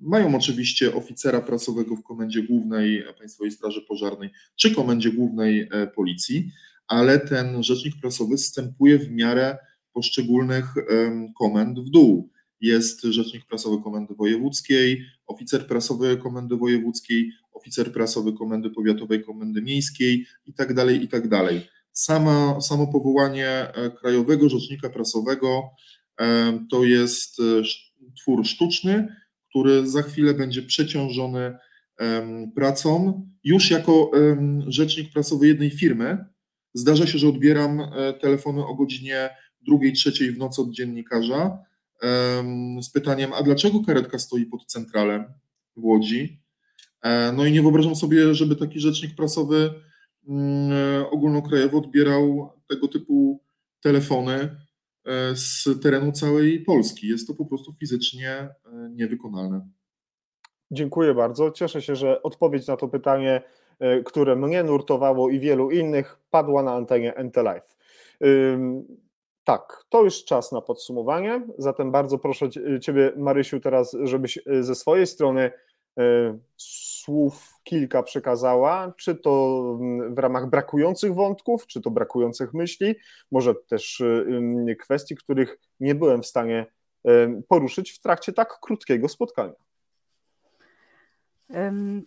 Mają 0.00 0.36
oczywiście 0.36 0.94
oficera 0.94 1.40
prasowego 1.40 1.96
w 1.96 2.02
Komendzie 2.02 2.42
Głównej 2.42 3.04
Państwowej 3.18 3.50
Straży 3.50 3.80
Pożarnej 3.88 4.30
czy 4.56 4.74
Komendzie 4.74 5.12
Głównej 5.12 5.68
e, 5.70 5.86
Policji, 5.86 6.52
ale 6.88 7.18
ten 7.18 7.62
rzecznik 7.62 7.94
prasowy 8.00 8.36
wstępuje 8.36 8.98
w 8.98 9.10
miarę 9.10 9.58
poszczególnych 9.98 10.74
komend 11.38 11.78
w 11.78 11.90
dół. 11.90 12.30
Jest 12.60 13.02
rzecznik 13.02 13.46
prasowy 13.46 13.82
Komendy 13.82 14.14
Wojewódzkiej, 14.14 15.04
oficer 15.26 15.66
prasowy 15.66 16.16
Komendy 16.16 16.56
Wojewódzkiej, 16.56 17.32
oficer 17.52 17.92
prasowy 17.92 18.32
Komendy 18.32 18.70
Powiatowej, 18.70 19.24
Komendy 19.24 19.62
Miejskiej 19.62 20.26
i 20.46 20.54
tak 20.54 20.74
dalej, 20.74 21.02
i 21.02 21.08
tak 21.08 21.28
dalej. 21.28 21.60
Sama, 21.92 22.60
samo 22.60 22.86
powołanie 22.86 23.48
e, 23.48 23.90
Krajowego 23.90 24.48
Rzecznika 24.48 24.90
Prasowego 24.90 25.70
e, 26.20 26.58
to 26.70 26.84
jest 26.84 27.40
e, 27.40 27.42
twór 28.20 28.46
sztuczny, 28.46 29.16
który 29.50 29.88
za 29.88 30.02
chwilę 30.02 30.34
będzie 30.34 30.62
przeciążony 30.62 31.58
pracą. 32.54 33.22
Już 33.44 33.70
jako 33.70 34.10
rzecznik 34.66 35.12
prasowy 35.12 35.48
jednej 35.48 35.70
firmy 35.70 36.24
zdarza 36.74 37.06
się, 37.06 37.18
że 37.18 37.28
odbieram 37.28 37.80
telefony 38.20 38.66
o 38.66 38.74
godzinie 38.74 39.30
drugiej, 39.62 39.92
trzeciej 39.92 40.32
w 40.32 40.38
nocy 40.38 40.62
od 40.62 40.70
dziennikarza 40.70 41.58
z 42.82 42.90
pytaniem, 42.90 43.32
a 43.32 43.42
dlaczego 43.42 43.80
karetka 43.86 44.18
stoi 44.18 44.46
pod 44.46 44.64
centralem 44.64 45.24
w 45.76 45.84
Łodzi? 45.84 46.42
E, 47.02 47.32
no 47.32 47.46
i 47.46 47.52
nie 47.52 47.62
wyobrażam 47.62 47.96
sobie, 47.96 48.34
żeby 48.34 48.56
taki 48.56 48.80
rzecznik 48.80 49.14
prasowy 49.16 49.70
mm, 50.28 50.72
e, 50.72 51.10
ogólnokrajowy 51.10 51.76
odbierał 51.76 52.52
tego 52.68 52.88
typu 52.88 53.42
telefony 53.80 54.34
e, 54.34 55.36
z 55.36 55.68
terenu 55.82 56.12
całej 56.12 56.60
Polski. 56.60 57.08
Jest 57.08 57.26
to 57.26 57.34
po 57.34 57.46
prostu 57.46 57.74
fizycznie 57.80 58.48
niewykonalne. 58.90 59.68
Dziękuję 60.70 61.14
bardzo. 61.14 61.50
Cieszę 61.50 61.82
się, 61.82 61.96
że 61.96 62.22
odpowiedź 62.22 62.66
na 62.66 62.76
to 62.76 62.88
pytanie, 62.88 63.42
które 64.04 64.36
mnie 64.36 64.62
nurtowało 64.62 65.30
i 65.30 65.40
wielu 65.40 65.70
innych, 65.70 66.18
padła 66.30 66.62
na 66.62 66.72
antenie 66.72 67.14
NT 67.24 67.36
Live. 67.36 67.76
Tak, 69.48 69.84
to 69.88 70.04
już 70.04 70.24
czas 70.24 70.52
na 70.52 70.60
podsumowanie. 70.60 71.46
Zatem 71.58 71.92
bardzo 71.92 72.18
proszę 72.18 72.48
Ciebie, 72.80 73.12
Marysiu, 73.16 73.60
teraz, 73.60 73.96
żebyś 74.02 74.38
ze 74.60 74.74
swojej 74.74 75.06
strony 75.06 75.50
słów 76.56 77.54
kilka 77.64 78.02
przekazała, 78.02 78.92
czy 78.96 79.14
to 79.14 79.60
mm, 79.80 80.14
w 80.14 80.18
ramach 80.18 80.50
brakujących 80.50 81.14
wątków, 81.14 81.66
czy 81.66 81.80
to 81.80 81.90
brakujących 81.90 82.54
myśli, 82.54 82.94
może 83.30 83.54
też 83.54 84.00
y, 84.00 84.76
kwestii, 84.80 85.16
których 85.16 85.58
nie 85.80 85.94
byłem 85.94 86.22
w 86.22 86.26
stanie 86.26 86.66
poruszyć 87.48 87.90
w 87.90 88.00
trakcie 88.00 88.32
tak 88.32 88.58
krótkiego 88.60 89.08
spotkania. 89.08 89.67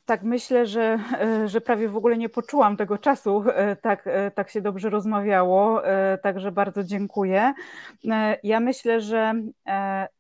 Tak, 0.06 0.24
myślę, 0.24 0.66
że, 0.66 1.00
e, 1.22 1.48
że 1.48 1.62
prawie 1.62 1.90
w 1.90 1.98
ogóle 1.98 2.18
nie 2.18 2.30
poczułam 2.30 2.78
tego 2.78 2.98
czasu, 2.98 3.44
e, 3.56 3.76
tak, 3.76 4.08
e, 4.08 4.32
tak 4.32 4.50
się 4.50 4.62
dobrze 4.62 4.90
rozmawiało, 4.90 5.82
także 6.24 6.52
bardzo 6.52 6.84
dziękuję. 6.84 7.54
Ja 8.44 8.60
myślę, 8.60 9.02
że, 9.02 9.34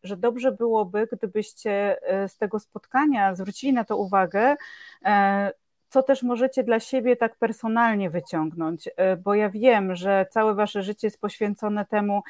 że 0.03 0.17
dobrze 0.17 0.51
byłoby, 0.51 1.08
gdybyście 1.11 1.98
z 2.27 2.38
tego 2.38 2.59
spotkania 2.59 3.35
zwrócili 3.35 3.74
na 3.74 3.83
to 3.83 3.98
uwagę, 3.98 4.56
co 5.92 6.03
też 6.03 6.24
możecie 6.24 6.64
dla 6.64 6.80
siebie 6.80 7.16
tak 7.16 7.36
personalnie 7.36 8.10
wyciągnąć, 8.10 8.90
e, 8.95 9.18
bo 9.18 9.34
ja 9.34 9.50
wiem, 9.50 9.95
że 9.95 10.26
całe 10.30 10.53
wasze 10.53 10.84
życie 10.84 11.08
jest 11.08 11.22
poświęcone 11.22 11.86
temu, 11.86 12.24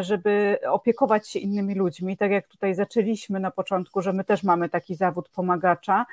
żeby 0.00 0.58
opiekować 0.68 1.28
się 1.28 1.38
innymi 1.38 1.74
ludźmi, 1.74 2.16
tak 2.16 2.30
jak 2.30 2.48
tutaj 2.48 2.74
zaczęliśmy 2.74 3.40
na 3.40 3.50
początku, 3.50 4.02
że 4.02 4.12
my 4.12 4.24
też 4.24 4.42
mamy 4.42 4.68
taki 4.68 4.94
zawód 4.94 5.28
pomagacza, 5.28 6.06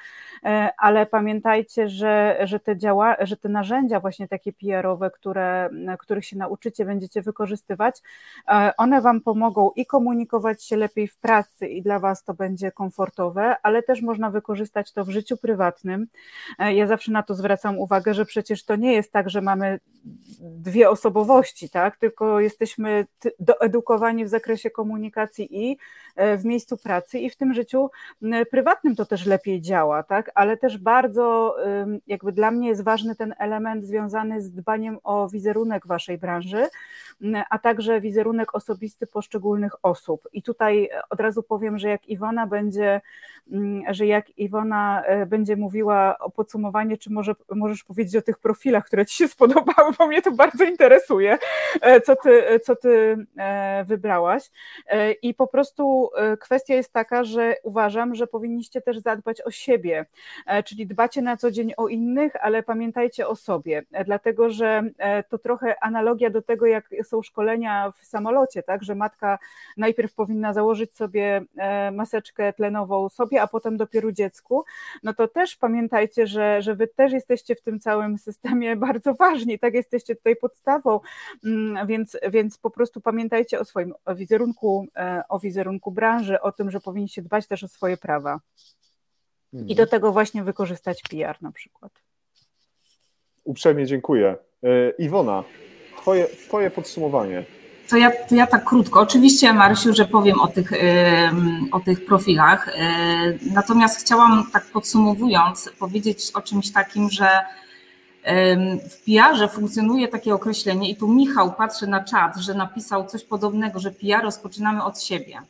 e, 0.44 0.70
ale 0.78 1.06
pamiętajcie, 1.06 1.90
że, 1.90 2.38
że, 2.44 2.60
te, 2.60 2.78
działa, 2.78 3.16
że 3.20 3.38
te 3.38 3.50
narzędzia 3.50 4.00
właśnie 4.00 4.28
takie 4.28 4.54
PR-owe, 4.54 5.12
które, 5.12 5.70
których 6.00 6.26
się 6.26 6.38
nauczycie, 6.38 6.86
będziecie 6.86 7.22
wykorzystywać, 7.22 8.02
e, 8.48 8.74
one 8.78 9.02
wam 9.02 9.22
pomogą 9.22 9.72
i 9.76 9.86
komunikować 9.86 10.64
się 10.64 10.78
lepiej 10.78 11.08
w 11.08 11.18
pracy 11.18 11.68
i 11.68 11.82
dla 11.82 12.00
was 12.00 12.24
to 12.24 12.34
będzie 12.34 12.72
komfortowe, 12.72 13.56
ale 13.64 13.84
też 13.84 14.02
można 14.02 14.30
wykorzystać 14.30 14.92
to 14.92 15.06
w 15.06 15.10
życiu 15.10 15.38
prywatnym 15.38 16.08
ja 16.74 16.88
zawsze 16.88 17.12
na 17.12 17.24
to 17.24 17.36
zwracam 17.36 17.80
uwagę, 17.80 18.14
że 18.14 18.26
przecież 18.26 18.64
to 18.64 18.76
nie 18.76 18.94
jest 18.94 19.12
tak, 19.12 19.30
że 19.30 19.42
mamy 19.42 19.80
dwie 20.40 20.90
osobowości, 20.90 21.70
tak? 21.70 21.98
tylko 21.98 22.40
jesteśmy 22.40 23.06
doedukowani 23.40 24.26
w 24.26 24.30
zakresie 24.30 24.70
komunikacji 24.70 25.70
i 25.70 25.78
e, 26.16 26.38
w 26.38 26.46
miejscu 26.46 26.78
pracy 26.78 27.20
i 27.20 27.30
w 27.30 27.36
tym 27.36 27.54
życiu 27.54 27.90
prywatnym 28.52 28.96
to 28.96 29.06
też 29.06 29.26
lepiej 29.26 29.62
działa, 29.62 30.04
tak? 30.04 30.32
ale 30.36 30.58
też 30.58 30.78
bardzo 30.78 31.56
jakby 32.08 32.32
dla 32.32 32.52
mnie 32.52 32.68
jest 32.68 32.84
ważny 32.84 33.16
ten 33.16 33.36
element 33.40 33.86
związany 33.86 34.42
z 34.42 34.52
dbaniem 34.52 34.98
o 35.04 35.30
wizerunek 35.30 35.88
waszej 35.88 36.18
branży, 36.18 36.68
a 37.50 37.60
także 37.60 38.02
wizerunek 38.02 38.56
osobisty 38.56 39.08
poszczególnych 39.08 39.86
osób. 39.86 40.28
I 40.34 40.44
tutaj 40.44 40.90
od 41.10 41.20
razu 41.20 41.44
powiem, 41.44 41.78
że 41.78 41.90
jak 41.90 42.10
Iwona 42.10 42.48
będzie, 42.48 43.02
że 43.90 44.06
jak 44.06 44.38
Iwona 44.38 45.04
e, 45.04 45.26
będzie 45.26 45.56
mówiła 45.56 46.18
o 46.20 46.30
podsumowanie, 46.62 46.98
czy 46.98 47.12
może, 47.12 47.36
możesz 47.52 47.84
powiedzieć 47.84 48.16
o 48.16 48.22
tych 48.22 48.40
profilach, 48.40 48.86
które 48.86 49.06
Ci 49.06 49.16
się 49.16 49.28
spodobały, 49.28 49.94
bo 50.00 50.08
mnie 50.08 50.22
to 50.22 50.32
bardzo 50.32 50.64
interesuje, 50.64 51.38
e, 51.82 52.02
co 52.02 52.16
Ty, 52.16 52.60
co 52.64 52.76
ty 52.76 53.18
e, 53.38 53.84
wybrałaś. 53.88 54.44
E, 54.88 55.12
I 55.12 55.34
po 55.34 55.48
prostu 55.48 56.10
kwestia 56.40 56.76
jest 56.76 56.94
taka, 56.94 57.24
że 57.24 57.56
uważam, 57.64 58.16
że 58.16 58.28
powinniście 58.28 58.82
też 58.82 58.98
zadbać 58.98 59.42
o 59.42 59.52
siebie, 59.52 60.06
czyli 60.66 60.88
dbacie 60.88 61.22
na 61.22 61.38
co 61.38 61.52
dzień 61.52 61.74
o 61.78 61.88
innych, 61.88 62.36
ale 62.42 62.64
pamiętajcie 62.64 63.28
o 63.28 63.36
sobie, 63.36 63.84
dlatego 64.06 64.50
że 64.50 64.84
to 65.30 65.38
trochę 65.38 65.84
analogia 65.84 66.30
do 66.30 66.42
tego, 66.42 66.66
jak 66.66 66.90
są 67.04 67.22
szkolenia 67.22 67.92
w 67.92 68.06
samolocie, 68.06 68.64
tak, 68.64 68.84
że 68.84 68.96
matka 68.96 69.40
najpierw 69.78 70.14
powinna 70.14 70.54
założyć 70.54 70.96
sobie 70.96 71.42
maseczkę 71.92 72.54
tlenową 72.54 73.10
sobie, 73.10 73.42
a 73.42 73.48
potem 73.48 73.78
dopiero 73.78 74.12
dziecku, 74.12 74.64
no 75.04 75.14
to 75.14 75.28
też 75.28 75.56
pamiętajcie, 75.56 76.28
że, 76.28 76.51
że 76.60 76.76
wy 76.76 76.88
też 76.88 77.12
jesteście 77.12 77.56
w 77.56 77.62
tym 77.62 77.80
całym 77.80 78.18
systemie 78.18 78.76
bardzo 78.88 79.14
ważni, 79.14 79.60
tak 79.60 79.74
jesteście 79.74 80.16
tutaj 80.16 80.36
podstawą, 80.36 81.00
mm, 81.46 81.88
więc, 81.88 82.18
więc 82.30 82.58
po 82.58 82.70
prostu 82.70 83.02
pamiętajcie 83.02 83.60
o 83.60 83.66
swoim 83.66 83.94
wizerunku, 84.16 84.88
e, 84.98 85.24
o 85.30 85.40
wizerunku 85.40 85.92
branży, 85.92 86.42
o 86.42 86.52
tym, 86.52 86.72
że 86.72 86.80
powinniście 86.80 87.22
dbać 87.22 87.48
też 87.48 87.64
o 87.64 87.68
swoje 87.68 87.98
prawa. 87.98 88.40
I 89.54 89.76
do 89.76 89.84
mhm. 89.84 89.90
tego 89.90 90.12
właśnie 90.12 90.44
wykorzystać 90.44 91.02
PR 91.10 91.38
na 91.42 91.52
przykład. 91.52 91.92
Uprzejmie 93.44 93.86
dziękuję. 93.86 94.36
E, 94.64 94.90
Iwona, 94.90 95.44
twoje, 95.98 96.28
twoje 96.28 96.72
podsumowanie. 96.72 97.46
To 97.92 97.98
ja, 97.98 98.12
to 98.30 98.36
ja 98.36 98.48
tak 98.48 98.64
krótko. 98.64 99.00
Oczywiście, 99.00 99.54
Marysiu, 99.54 99.94
że 99.94 100.06
powiem 100.06 100.40
o 100.40 100.48
tych, 100.48 100.72
o 101.72 101.80
tych 101.80 102.06
profilach. 102.06 102.70
E, 102.70 102.74
natomiast 103.54 104.00
chciałam 104.00 104.52
tak 104.54 104.66
podsumowując 104.66 105.70
powiedzieć 105.80 106.32
o 106.34 106.42
czymś 106.42 106.72
takim, 106.72 107.10
że 107.10 107.28
w 108.90 109.06
PR-ze 109.06 109.48
funkcjonuje 109.48 110.08
takie 110.08 110.34
określenie, 110.34 110.90
i 110.90 110.96
tu 110.96 111.08
Michał 111.08 111.54
patrzy 111.54 111.88
na 111.88 112.04
czat, 112.04 112.38
że 112.38 112.54
napisał 112.54 113.06
coś 113.06 113.24
podobnego, 113.24 113.80
że 113.80 113.92
PR 113.92 114.24
rozpoczynamy 114.24 114.84
od 114.84 115.02
siebie. 115.02 115.42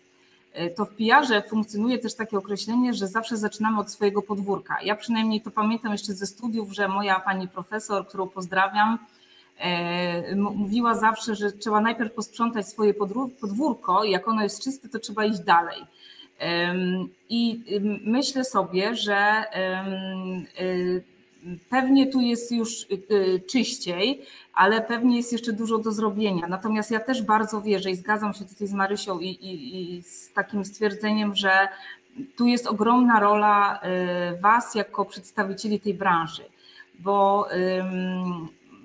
E, 0.54 0.70
to 0.70 0.86
w 0.86 0.90
PR-ze 0.90 1.42
funkcjonuje 1.42 2.00
też 2.00 2.16
takie 2.16 2.38
określenie, 2.38 2.94
że 2.94 3.08
zawsze 3.08 3.38
zaczynamy 3.38 3.80
od 3.80 3.92
swojego 3.92 4.22
podwórka. 4.22 4.78
Ja 4.84 4.96
przynajmniej 4.96 5.42
to 5.42 5.52
pamiętam 5.52 5.92
jeszcze 5.92 6.14
ze 6.14 6.26
studiów, 6.26 6.74
że 6.74 6.88
moja 6.88 7.20
pani 7.20 7.48
profesor, 7.48 8.08
którą 8.08 8.28
pozdrawiam, 8.30 8.98
mówiła 10.36 10.96
zawsze, 10.96 11.36
że 11.36 11.52
trzeba 11.52 11.82
najpierw 11.82 12.14
posprzątać 12.14 12.68
swoje 12.68 12.94
podwórko 13.42 14.04
i 14.04 14.12
jak 14.12 14.28
ono 14.28 14.44
jest 14.44 14.64
czyste, 14.64 14.90
to 14.90 15.00
trzeba 15.00 15.26
iść 15.26 15.40
dalej. 15.40 15.82
I 17.30 17.64
myślę 18.06 18.46
sobie, 18.46 18.96
że 18.96 19.44
y, 20.62 21.04
pewnie 21.70 22.08
tu 22.08 22.22
jest 22.22 22.52
już 22.52 22.88
y, 22.92 23.42
czyściej, 23.50 24.22
ale 24.54 24.82
pewnie 24.82 25.18
jest 25.18 25.32
jeszcze 25.32 25.54
dużo 25.54 25.78
do 25.78 25.92
zrobienia. 25.92 26.48
Natomiast 26.48 26.92
ja 26.92 27.00
też 27.00 27.22
bardzo 27.22 27.62
wierzę 27.62 27.92
i 27.92 27.96
zgadzam 27.96 28.34
się 28.34 28.46
tutaj 28.46 28.68
z 28.68 28.74
Marysią 28.74 29.20
i, 29.20 29.28
i, 29.28 29.96
i 29.98 30.04
z 30.04 30.34
takim 30.34 30.66
stwierdzeniem, 30.66 31.36
że 31.36 31.52
tu 32.36 32.48
jest 32.48 32.68
ogromna 32.68 33.20
rola 33.20 33.82
Was 34.42 34.76
jako 34.76 35.06
przedstawicieli 35.06 35.80
tej 35.80 35.94
branży, 35.94 36.44
bo 37.00 37.48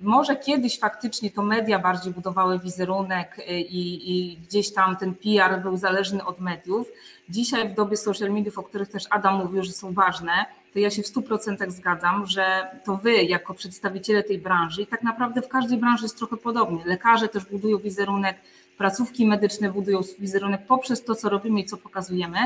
może 0.01 0.35
kiedyś 0.35 0.79
faktycznie 0.79 1.31
to 1.31 1.41
media 1.41 1.79
bardziej 1.79 2.13
budowały 2.13 2.59
wizerunek 2.59 3.37
i, 3.49 4.15
i, 4.15 4.37
gdzieś 4.37 4.73
tam 4.73 4.97
ten 4.97 5.15
PR 5.15 5.61
był 5.61 5.77
zależny 5.77 6.25
od 6.25 6.39
mediów. 6.39 6.87
Dzisiaj 7.29 7.69
w 7.69 7.73
dobie 7.73 7.97
social 7.97 8.31
mediów, 8.31 8.57
o 8.57 8.63
których 8.63 8.89
też 8.89 9.03
Adam 9.09 9.35
mówił, 9.35 9.63
że 9.63 9.71
są 9.71 9.93
ważne, 9.93 10.45
to 10.73 10.79
ja 10.79 10.89
się 10.89 11.03
w 11.03 11.05
100% 11.05 11.71
zgadzam, 11.71 12.25
że 12.25 12.67
to 12.85 12.97
wy 12.97 13.13
jako 13.13 13.53
przedstawiciele 13.53 14.23
tej 14.23 14.37
branży 14.37 14.81
i 14.81 14.87
tak 14.87 15.03
naprawdę 15.03 15.41
w 15.41 15.47
każdej 15.47 15.77
branży 15.77 16.05
jest 16.05 16.17
trochę 16.17 16.37
podobnie. 16.37 16.85
Lekarze 16.85 17.27
też 17.27 17.45
budują 17.45 17.77
wizerunek, 17.77 18.37
placówki 18.77 19.27
medyczne 19.27 19.71
budują 19.71 20.01
wizerunek 20.19 20.65
poprzez 20.67 21.03
to, 21.03 21.15
co 21.15 21.29
robimy 21.29 21.59
i 21.59 21.65
co 21.65 21.77
pokazujemy. 21.77 22.37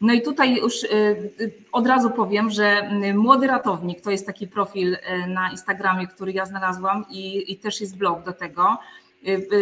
No 0.00 0.12
i 0.12 0.22
tutaj 0.22 0.56
już 0.56 0.84
y, 0.84 0.86
y, 1.40 1.52
od 1.72 1.86
razu 1.86 2.10
powiem, 2.10 2.50
że 2.50 2.90
y, 3.04 3.14
Młody 3.14 3.46
Ratownik 3.46 4.00
to 4.00 4.10
jest 4.10 4.26
taki 4.26 4.48
profil 4.48 4.96
na 5.28 5.50
Instagramie, 5.50 6.06
który 6.06 6.32
ja 6.32 6.46
znalazłam 6.46 7.04
i, 7.10 7.52
i 7.52 7.56
też 7.56 7.80
jest 7.80 7.96
blog 7.96 8.24
do 8.24 8.32
tego. 8.32 8.78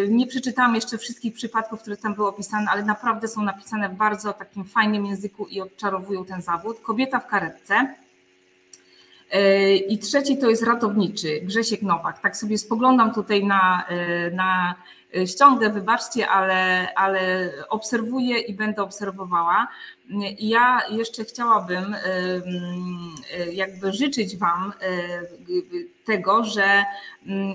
Nie 0.09 0.27
przeczytałam 0.27 0.75
jeszcze 0.75 0.99
wszystkich 0.99 1.35
przypadków, 1.35 1.81
które 1.81 1.97
tam 1.97 2.15
były 2.15 2.29
opisane, 2.29 2.67
ale 2.71 2.83
naprawdę 2.83 3.29
są 3.29 3.43
napisane 3.43 3.89
w 3.89 3.95
bardzo 3.95 4.33
takim 4.33 4.65
fajnym 4.65 5.07
języku 5.07 5.47
i 5.47 5.61
odczarowują 5.61 6.25
ten 6.25 6.43
zawód. 6.43 6.81
Kobieta 6.81 7.21
w 7.21 7.27
karetce. 7.27 7.95
I 9.89 9.99
trzeci 9.99 10.39
to 10.39 10.51
jest 10.51 10.63
ratowniczy, 10.63 11.41
Grzesiek 11.43 11.83
Nowak. 11.83 12.19
Tak 12.19 12.37
sobie 12.37 12.59
spoglądam 12.59 13.15
tutaj 13.15 13.45
na, 13.45 13.85
na 14.33 14.75
ściągnę, 15.27 15.71
wybaczcie, 15.71 16.29
ale, 16.29 16.89
ale 16.95 17.53
obserwuję 17.69 18.39
i 18.39 18.55
będę 18.55 18.83
obserwowała. 18.83 19.69
Ja 20.39 20.81
jeszcze 20.91 21.25
chciałabym 21.25 21.97
jakby 23.53 23.93
życzyć 23.93 24.37
Wam 24.37 24.73
tego, 26.05 26.45
że 26.45 26.85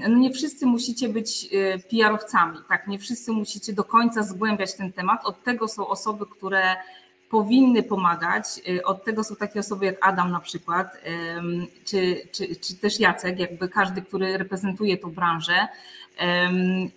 no 0.09 0.17
nie 0.17 0.31
wszyscy 0.31 0.65
musicie 0.65 1.09
być 1.09 1.49
PR-owcami, 1.90 2.57
tak? 2.69 2.88
Nie 2.88 2.99
wszyscy 2.99 3.31
musicie 3.31 3.73
do 3.73 3.83
końca 3.83 4.23
zgłębiać 4.23 4.75
ten 4.75 4.91
temat. 4.91 5.25
Od 5.25 5.43
tego 5.43 5.67
są 5.67 5.88
osoby, 5.88 6.25
które 6.25 6.75
powinny 7.30 7.83
pomagać. 7.83 8.45
Od 8.85 9.03
tego 9.06 9.23
są 9.23 9.35
takie 9.35 9.59
osoby 9.59 9.85
jak 9.85 10.07
Adam 10.07 10.31
na 10.31 10.40
przykład, 10.40 10.98
czy, 11.85 12.22
czy, 12.31 12.56
czy 12.56 12.75
też 12.75 12.99
Jacek, 12.99 13.40
jakby 13.40 13.69
każdy, 13.69 14.01
który 14.01 14.38
reprezentuje 14.38 14.98
tą 14.98 15.11
branżę 15.11 15.67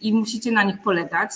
i 0.01 0.13
musicie 0.13 0.53
na 0.53 0.63
nich 0.63 0.83
polegać. 0.83 1.31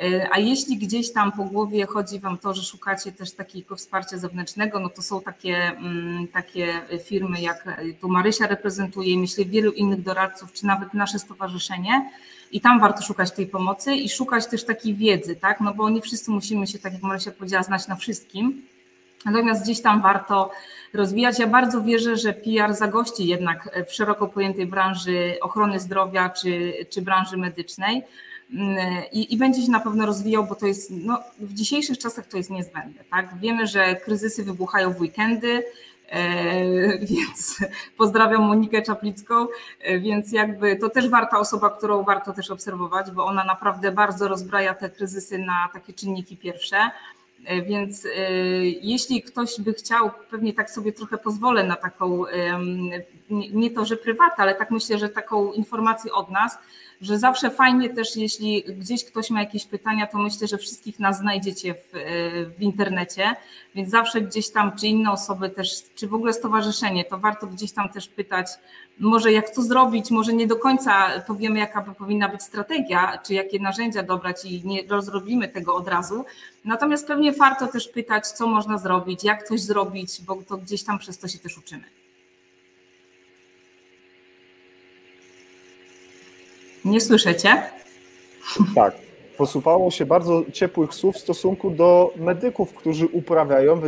E, 0.00 0.28
a 0.32 0.38
jeśli 0.38 0.76
gdzieś 0.78 1.12
tam 1.12 1.32
po 1.32 1.44
głowie 1.44 1.86
chodzi 1.86 2.20
Wam 2.20 2.38
to, 2.38 2.54
że 2.54 2.62
szukacie 2.62 3.12
też 3.12 3.32
takiego 3.32 3.76
wsparcia 3.76 4.18
zewnętrznego, 4.18 4.80
no 4.80 4.88
to 4.88 5.02
są 5.02 5.20
takie, 5.20 5.56
mm, 5.56 6.28
takie 6.28 6.80
firmy, 7.04 7.40
jak 7.40 7.66
e, 7.66 7.92
tu 8.00 8.08
Marysia 8.08 8.46
reprezentuje, 8.46 9.18
myślę 9.18 9.44
wielu 9.44 9.72
innych 9.72 10.02
doradców, 10.02 10.52
czy 10.52 10.66
nawet 10.66 10.94
nasze 10.94 11.18
stowarzyszenie. 11.18 12.10
I 12.52 12.60
tam 12.60 12.80
warto 12.80 13.02
szukać 13.02 13.32
tej 13.32 13.46
pomocy 13.46 13.94
i 13.94 14.08
szukać 14.08 14.46
też 14.46 14.64
takiej 14.64 14.94
wiedzy, 14.94 15.36
tak? 15.36 15.60
No 15.60 15.74
bo 15.74 15.90
nie 15.90 16.00
wszyscy 16.00 16.30
musimy 16.30 16.66
się, 16.66 16.78
tak 16.78 16.92
jak 16.92 17.02
Marysia 17.02 17.30
powiedziała, 17.30 17.62
znać 17.62 17.88
na 17.88 17.96
wszystkim. 17.96 18.62
Natomiast 19.24 19.62
gdzieś 19.62 19.82
tam 19.82 20.02
warto 20.02 20.50
rozwijać. 20.94 21.38
Ja 21.38 21.46
bardzo 21.46 21.82
wierzę, 21.82 22.16
że 22.16 22.32
PR 22.32 22.74
zagości 22.74 23.26
jednak 23.26 23.78
w 23.88 23.92
szeroko 23.92 24.28
pojętej 24.28 24.66
branży 24.66 25.36
ochrony 25.40 25.80
zdrowia 25.80 26.30
czy, 26.30 26.72
czy 26.90 27.02
branży 27.02 27.36
medycznej. 27.36 28.04
I, 29.12 29.34
I, 29.34 29.36
będzie 29.36 29.62
się 29.62 29.70
na 29.70 29.80
pewno 29.80 30.06
rozwijał, 30.06 30.44
bo 30.44 30.54
to 30.54 30.66
jest 30.66 30.90
no, 30.90 31.20
w 31.40 31.54
dzisiejszych 31.54 31.98
czasach 31.98 32.26
to 32.26 32.36
jest 32.36 32.50
niezbędne. 32.50 33.04
Tak? 33.10 33.38
Wiemy, 33.38 33.66
że 33.66 33.96
kryzysy 33.96 34.44
wybuchają 34.44 34.92
w 34.92 35.00
weekendy, 35.00 35.64
e, 36.08 36.98
więc 37.10 37.60
pozdrawiam 37.98 38.42
Monikę 38.42 38.82
Czaplicką, 38.82 39.46
e, 39.80 39.98
więc 39.98 40.32
jakby 40.32 40.76
to 40.76 40.88
też 40.88 41.08
warta 41.08 41.38
osoba, 41.38 41.70
którą 41.70 42.02
warto 42.02 42.32
też 42.32 42.50
obserwować, 42.50 43.10
bo 43.10 43.24
ona 43.24 43.44
naprawdę 43.44 43.92
bardzo 43.92 44.28
rozbraja 44.28 44.74
te 44.74 44.90
kryzysy 44.90 45.38
na 45.38 45.68
takie 45.72 45.92
czynniki 45.92 46.36
pierwsze. 46.36 46.90
E, 47.44 47.62
więc 47.62 48.06
jeśli 48.82 49.22
ktoś 49.22 49.60
by 49.60 49.72
chciał, 49.72 50.10
pewnie 50.30 50.52
tak 50.52 50.70
sobie 50.70 50.92
trochę 50.92 51.18
pozwolę 51.18 51.64
na 51.64 51.76
taką, 51.76 52.24
nie 53.30 53.70
to, 53.70 53.84
że 53.84 53.96
prywatę, 53.96 54.36
ale 54.36 54.54
tak 54.54 54.70
myślę, 54.70 54.98
że 54.98 55.08
taką 55.08 55.52
informację 55.52 56.12
od 56.12 56.30
nas, 56.30 56.58
że 57.02 57.18
zawsze 57.18 57.50
fajnie 57.50 57.90
też, 57.90 58.16
jeśli 58.16 58.62
gdzieś 58.62 59.04
ktoś 59.04 59.30
ma 59.30 59.40
jakieś 59.40 59.66
pytania, 59.66 60.06
to 60.06 60.18
myślę, 60.18 60.48
że 60.48 60.58
wszystkich 60.58 60.98
nas 60.98 61.18
znajdziecie 61.18 61.74
w, 61.74 61.92
w 62.58 62.62
internecie, 62.62 63.36
więc 63.74 63.90
zawsze 63.90 64.20
gdzieś 64.20 64.50
tam, 64.50 64.76
czy 64.76 64.86
inne 64.86 65.12
osoby 65.12 65.50
też, 65.50 65.68
czy 65.94 66.08
w 66.08 66.14
ogóle 66.14 66.32
stowarzyszenie, 66.32 67.04
to 67.04 67.18
warto 67.18 67.46
gdzieś 67.46 67.72
tam 67.72 67.88
też 67.88 68.08
pytać, 68.08 68.46
może 69.00 69.32
jak 69.32 69.54
to 69.54 69.62
zrobić, 69.62 70.10
może 70.10 70.32
nie 70.32 70.46
do 70.46 70.56
końca 70.56 71.20
powiemy, 71.26 71.58
jaka 71.58 71.82
powinna 71.82 72.28
być 72.28 72.42
strategia, 72.42 73.18
czy 73.26 73.34
jakie 73.34 73.58
narzędzia 73.58 74.02
dobrać 74.02 74.44
i 74.44 74.62
nie 74.64 74.82
rozrobimy 74.88 75.48
tego 75.48 75.74
od 75.74 75.88
razu. 75.88 76.24
Natomiast 76.64 77.06
pewnie 77.06 77.32
warto 77.32 77.66
też 77.66 77.88
pytać, 77.88 78.28
co 78.28 78.46
można 78.46 78.78
zrobić, 78.78 79.24
jak 79.24 79.48
coś 79.48 79.60
zrobić, 79.60 80.22
bo 80.26 80.42
to 80.48 80.56
gdzieś 80.56 80.84
tam 80.84 80.98
przez 80.98 81.18
to 81.18 81.28
się 81.28 81.38
też 81.38 81.58
uczymy. 81.58 82.01
Nie 86.84 87.00
słyszycie? 87.00 87.62
Tak. 88.74 88.94
Posuwało 89.36 89.90
się 89.90 90.06
bardzo 90.06 90.44
ciepłych 90.52 90.94
słów 90.94 91.16
w 91.16 91.18
stosunku 91.18 91.70
do 91.70 92.14
medyków, 92.16 92.74
którzy 92.74 93.06
uprawiają, 93.06 93.80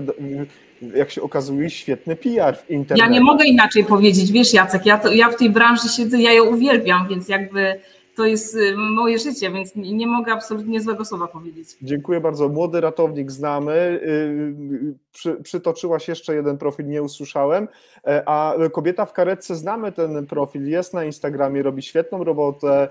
jak 0.94 1.10
się 1.10 1.22
okazuje, 1.22 1.70
świetny 1.70 2.16
PR 2.16 2.56
w 2.56 2.70
internecie. 2.70 3.06
Ja 3.06 3.18
nie 3.18 3.20
mogę 3.20 3.44
inaczej 3.44 3.84
powiedzieć, 3.84 4.32
wiesz 4.32 4.54
Jacek, 4.54 4.86
ja, 4.86 4.98
to, 4.98 5.12
ja 5.12 5.30
w 5.30 5.36
tej 5.36 5.50
branży 5.50 5.88
siedzę, 5.88 6.22
ja 6.22 6.32
ją 6.32 6.44
uwielbiam, 6.44 7.08
więc 7.08 7.28
jakby 7.28 7.80
to 8.16 8.26
jest 8.26 8.54
y, 8.54 8.76
moje 8.76 9.18
życie, 9.18 9.50
więc 9.50 9.76
nie 9.76 10.06
mogę 10.06 10.32
absolutnie 10.32 10.80
złego 10.80 11.04
słowa 11.04 11.28
powiedzieć. 11.28 11.68
Dziękuję 11.82 12.20
bardzo. 12.20 12.48
Młody 12.48 12.80
ratownik 12.80 13.30
znamy. 13.30 13.72
Y, 13.72 14.08
y, 14.08 14.94
przy, 15.12 15.34
przytoczyłaś 15.34 16.08
jeszcze 16.08 16.34
jeden 16.34 16.58
profil, 16.58 16.86
nie 16.86 17.02
usłyszałem. 17.02 17.68
E, 18.06 18.22
a 18.26 18.54
kobieta 18.72 19.06
w 19.06 19.12
karetce 19.12 19.54
znamy 19.56 19.92
ten 19.92 20.26
profil, 20.26 20.68
jest 20.68 20.94
na 20.94 21.04
Instagramie, 21.04 21.62
robi 21.62 21.82
świetną 21.82 22.24
robotę. 22.24 22.88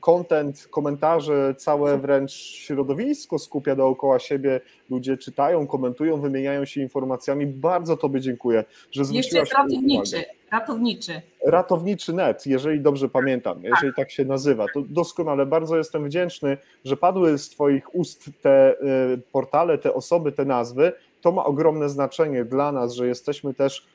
Content, 0.00 0.68
komentarze, 0.70 1.54
całe 1.58 1.98
wręcz 1.98 2.32
środowisko 2.32 3.38
skupia 3.38 3.76
dookoła 3.76 4.18
siebie. 4.18 4.60
Ludzie 4.90 5.16
czytają, 5.16 5.66
komentują, 5.66 6.20
wymieniają 6.20 6.64
się 6.64 6.80
informacjami. 6.80 7.46
Bardzo 7.46 7.96
Tobie 7.96 8.20
dziękuję, 8.20 8.64
że 8.90 9.04
zwróciłaś 9.04 9.50
Jeszcze 9.50 10.16
jest 10.16 10.41
ratowniczy. 10.52 11.22
Ratowniczy. 11.46 12.12
Net, 12.12 12.46
jeżeli 12.46 12.80
dobrze 12.80 13.08
pamiętam, 13.08 13.64
jeżeli 13.64 13.92
tak 13.96 14.10
się 14.10 14.24
nazywa, 14.24 14.66
to 14.74 14.82
doskonale 14.88 15.46
bardzo 15.46 15.76
jestem 15.76 16.04
wdzięczny, 16.04 16.56
że 16.84 16.96
padły 16.96 17.38
z 17.38 17.50
Twoich 17.50 17.94
ust 17.94 18.30
te 18.42 18.74
y, 19.14 19.18
portale, 19.32 19.78
te 19.78 19.94
osoby, 19.94 20.32
te 20.32 20.44
nazwy. 20.44 20.92
To 21.20 21.32
ma 21.32 21.44
ogromne 21.44 21.88
znaczenie 21.88 22.44
dla 22.44 22.72
nas, 22.72 22.94
że 22.94 23.06
jesteśmy 23.06 23.54
też 23.54 23.86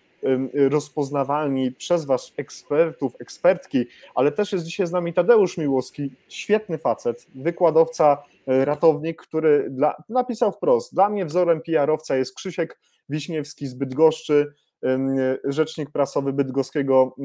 rozpoznawalni 0.54 1.72
przez 1.72 2.06
Was 2.06 2.34
ekspertów, 2.38 3.16
ekspertki, 3.20 3.86
ale 4.16 4.32
też 4.32 4.52
jest 4.52 4.66
dzisiaj 4.66 4.88
z 4.88 4.92
nami 4.92 5.14
Tadeusz 5.14 5.58
Miłowski, 5.58 6.12
świetny 6.28 6.78
facet, 6.78 7.28
wykładowca, 7.36 8.24
y, 8.48 8.66
ratownik, 8.66 9.22
który 9.22 9.70
dla, 9.70 9.96
napisał 10.10 10.52
wprost, 10.52 10.94
dla 10.94 11.10
mnie 11.10 11.26
wzorem 11.26 11.62
PR-owca 11.62 12.16
jest 12.16 12.36
Krzysiek 12.36 12.80
Wiśniewski 13.10 13.68
z 13.68 13.74
Bydgoszczy, 13.74 14.54
rzecznik 15.44 15.92
prasowy 15.92 16.34
bydgoskiego 16.34 17.16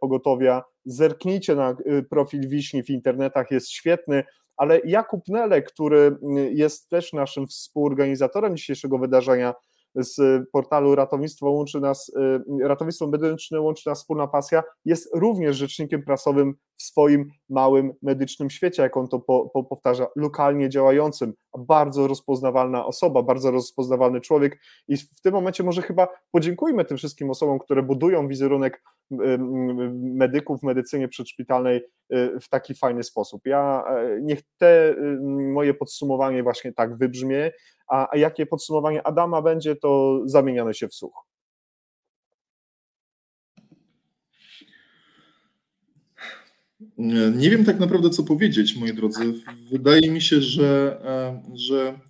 pogotowia. 0.00 0.62
Zerknijcie 0.84 1.54
na 1.54 1.70
y, 1.70 2.02
profil 2.10 2.48
Wiśni 2.48 2.82
w 2.82 2.90
internetach, 2.90 3.50
jest 3.50 3.70
świetny, 3.70 4.24
ale 4.56 4.80
Jakub 4.84 5.28
Nele, 5.28 5.62
który 5.62 6.16
jest 6.50 6.88
też 6.88 7.12
naszym 7.12 7.46
współorganizatorem 7.46 8.56
dzisiejszego 8.56 8.98
wydarzenia, 8.98 9.54
z 9.96 10.44
portalu 10.52 10.94
Ratownictwo 10.94 11.50
łączy 11.50 11.80
nas, 11.80 12.08
y, 12.08 12.68
Ratownictwo 12.68 13.06
Medyczne 13.06 13.60
łączy 13.60 13.88
nas 13.88 13.98
wspólna 13.98 14.26
pasja, 14.26 14.62
jest 14.84 15.10
również 15.14 15.56
rzecznikiem 15.56 16.02
prasowym 16.02 16.54
w 16.76 16.82
swoim 16.82 17.30
małym 17.48 17.92
medycznym 18.02 18.50
świecie, 18.50 18.82
jak 18.82 18.96
on 18.96 19.08
to 19.08 19.20
po, 19.20 19.50
po, 19.54 19.64
powtarza, 19.64 20.06
lokalnie 20.16 20.68
działającym, 20.68 21.32
bardzo 21.58 22.06
rozpoznawalna 22.06 22.86
osoba, 22.86 23.22
bardzo 23.22 23.50
rozpoznawalny 23.50 24.20
człowiek 24.20 24.58
i 24.88 24.96
w 24.96 25.20
tym 25.22 25.32
momencie 25.32 25.62
może 25.62 25.82
chyba 25.82 26.08
podziękujmy 26.30 26.84
tym 26.84 26.96
wszystkim 26.96 27.30
osobom, 27.30 27.58
które 27.58 27.82
budują 27.82 28.28
wizerunek 28.28 28.82
medyków 30.00 30.60
w 30.60 30.62
medycynie 30.62 31.08
przedszpitalnej 31.08 31.76
y, 32.14 32.40
w 32.40 32.48
taki 32.48 32.74
fajny 32.74 33.02
sposób. 33.02 33.46
Ja 33.46 33.84
e, 33.88 34.20
niech 34.22 34.40
te 34.58 34.90
y, 34.90 35.18
moje 35.52 35.74
podsumowanie 35.74 36.42
właśnie 36.42 36.72
tak 36.72 36.96
wybrzmie, 36.96 37.50
a, 37.88 38.16
jakie 38.16 38.46
podsumowanie 38.46 39.06
Adama 39.06 39.42
będzie, 39.42 39.76
to 39.76 40.20
zamieniane 40.24 40.74
się 40.74 40.88
w 40.88 40.94
słuch. 40.94 41.26
Nie 47.36 47.50
wiem 47.50 47.64
tak 47.64 47.80
naprawdę, 47.80 48.10
co 48.10 48.22
powiedzieć, 48.22 48.76
moi 48.76 48.94
drodzy. 48.94 49.34
Wydaje 49.70 50.10
mi 50.10 50.20
się, 50.20 50.40
że, 50.40 51.00
e, 51.04 51.42
że 51.54 52.00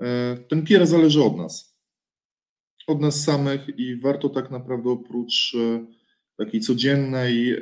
e, 0.00 0.36
ten 0.36 0.66
PR 0.66 0.86
zależy 0.86 1.22
od 1.22 1.36
nas. 1.36 1.76
Od 2.86 3.00
nas 3.00 3.24
samych 3.24 3.78
i 3.78 3.96
warto 3.96 4.28
tak 4.28 4.50
naprawdę 4.50 4.90
oprócz 4.90 5.56
takiej 6.36 6.60
codziennej, 6.60 7.54
e, 7.54 7.60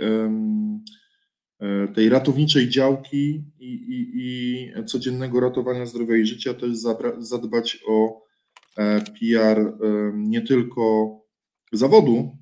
tej 1.94 2.08
ratowniczej 2.08 2.68
działki 2.68 3.44
i, 3.58 3.66
i, 3.72 4.10
i 4.14 4.84
codziennego 4.84 5.40
ratowania 5.40 5.86
zdrowia 5.86 6.16
i 6.16 6.26
życia, 6.26 6.52
zabra- 6.52 7.22
zadbać 7.22 7.78
o 7.88 8.22
e, 8.76 9.00
PR 9.00 9.58
em, 9.58 10.30
nie 10.30 10.40
tylko 10.42 11.10
zawodu, 11.72 12.36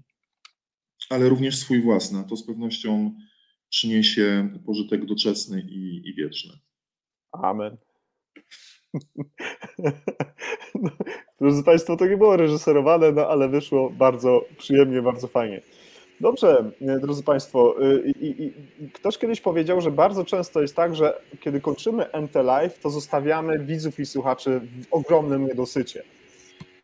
ale 1.10 1.28
również 1.28 1.58
swój 1.58 1.82
własny. 1.82 2.24
To 2.28 2.36
z 2.36 2.46
pewnością 2.46 3.14
przyniesie 3.68 4.48
pożytek 4.66 5.04
doczesny 5.04 5.60
i, 5.60 6.08
i 6.08 6.14
wieczny. 6.14 6.52
Amen. 7.32 7.76
No, 10.82 10.90
drodzy 11.40 11.62
Państwo, 11.62 11.96
to 11.96 12.06
nie 12.06 12.16
było 12.16 12.36
reżyserowane, 12.36 13.12
no 13.12 13.28
ale 13.28 13.48
wyszło 13.48 13.90
bardzo 13.90 14.44
przyjemnie, 14.58 15.02
bardzo 15.02 15.28
fajnie. 15.28 15.62
Dobrze, 16.20 16.70
e, 16.80 16.98
drodzy 16.98 17.22
Państwo, 17.22 17.82
y, 17.82 18.12
i, 18.20 18.42
i, 18.42 18.52
ktoś 18.90 19.18
kiedyś 19.18 19.40
powiedział, 19.40 19.80
że 19.80 19.90
bardzo 19.90 20.24
często 20.24 20.62
jest 20.62 20.76
tak, 20.76 20.94
że 20.94 21.20
kiedy 21.40 21.60
kończymy 21.60 22.06
NT 22.22 22.34
Live, 22.34 22.78
to 22.78 22.90
zostawiamy 22.90 23.58
widzów 23.58 24.00
i 24.00 24.06
słuchaczy 24.06 24.60
w 24.60 24.92
ogromnym 24.94 25.46
niedosycie. 25.46 26.02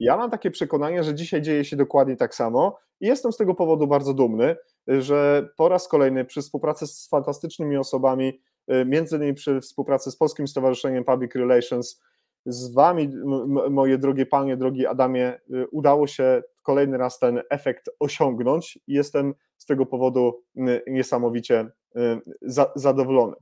Ja 0.01 0.17
mam 0.17 0.31
takie 0.31 0.51
przekonanie, 0.51 1.05
że 1.05 1.15
dzisiaj 1.15 1.43
dzieje 1.43 1.65
się 1.65 1.77
dokładnie 1.77 2.17
tak 2.17 2.35
samo 2.35 2.79
i 3.01 3.07
jestem 3.07 3.33
z 3.33 3.37
tego 3.37 3.55
powodu 3.55 3.87
bardzo 3.87 4.15
dumny, 4.15 4.57
że 4.87 5.49
po 5.57 5.69
raz 5.69 5.89
kolejny 5.89 6.25
przy 6.25 6.43
współpracy 6.43 6.87
z 6.87 7.09
fantastycznymi 7.09 7.77
osobami, 7.77 8.41
między 8.87 9.17
innymi 9.17 9.35
przy 9.35 9.61
współpracy 9.61 10.11
z 10.11 10.17
Polskim 10.17 10.49
Stowarzyszeniem 10.49 11.05
Public 11.05 11.35
Relations, 11.35 12.01
z 12.47 12.75
Wami, 12.75 13.09
moje 13.71 13.99
drogie 13.99 14.27
Panie, 14.27 14.57
drogi 14.57 14.87
Adamie, 14.87 15.39
y, 15.55 15.67
udało 15.71 16.07
się 16.07 16.43
kolejny 16.63 16.99
raz 16.99 17.19
ten 17.19 17.43
efekt 17.51 17.91
osiągnąć 18.01 18.79
i 18.87 18.93
jestem 18.95 19.35
z 19.59 19.67
tego 19.67 19.87
powodu 19.87 20.43
y, 20.57 20.83
niesamowicie 20.87 21.61
y, 21.61 22.01
za- 22.43 22.73
zadowolony. 22.75 23.37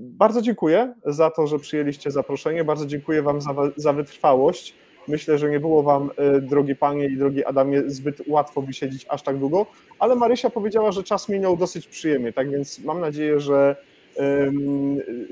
Bardzo 0.00 0.42
dziękuję 0.42 0.94
za 1.04 1.30
to, 1.30 1.46
że 1.46 1.58
przyjęliście 1.58 2.10
zaproszenie, 2.10 2.64
bardzo 2.64 2.86
dziękuję 2.86 3.22
Wam 3.22 3.40
za, 3.40 3.54
za 3.76 3.92
wytrwałość. 3.92 4.74
Myślę, 5.08 5.38
że 5.38 5.50
nie 5.50 5.60
było 5.60 5.82
Wam, 5.82 6.10
drogie 6.42 6.76
Panie 6.76 7.06
i 7.06 7.16
drogi 7.16 7.44
Adamie, 7.44 7.82
zbyt 7.86 8.22
łatwo 8.28 8.62
wysiedzieć 8.62 9.06
aż 9.08 9.22
tak 9.22 9.38
długo, 9.38 9.66
ale 9.98 10.14
Marysia 10.14 10.50
powiedziała, 10.50 10.92
że 10.92 11.02
czas 11.02 11.28
minął 11.28 11.56
dosyć 11.56 11.86
przyjemnie, 11.88 12.32
tak 12.32 12.50
więc 12.50 12.78
mam 12.84 13.00
nadzieję, 13.00 13.40
że 13.40 13.76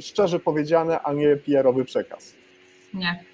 szczerze 0.00 0.40
powiedziane, 0.40 1.00
a 1.00 1.12
nie 1.12 1.36
PR-owy 1.36 1.84
przekaz. 1.84 2.34
Nie. 2.96 3.24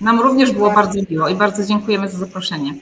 Nam 0.00 0.20
również 0.20 0.52
było 0.52 0.70
bardzo 0.70 1.00
miło 1.10 1.28
i 1.28 1.34
bardzo 1.34 1.64
dziękujemy 1.64 2.08
za 2.08 2.18
zaproszenie. 2.18 2.74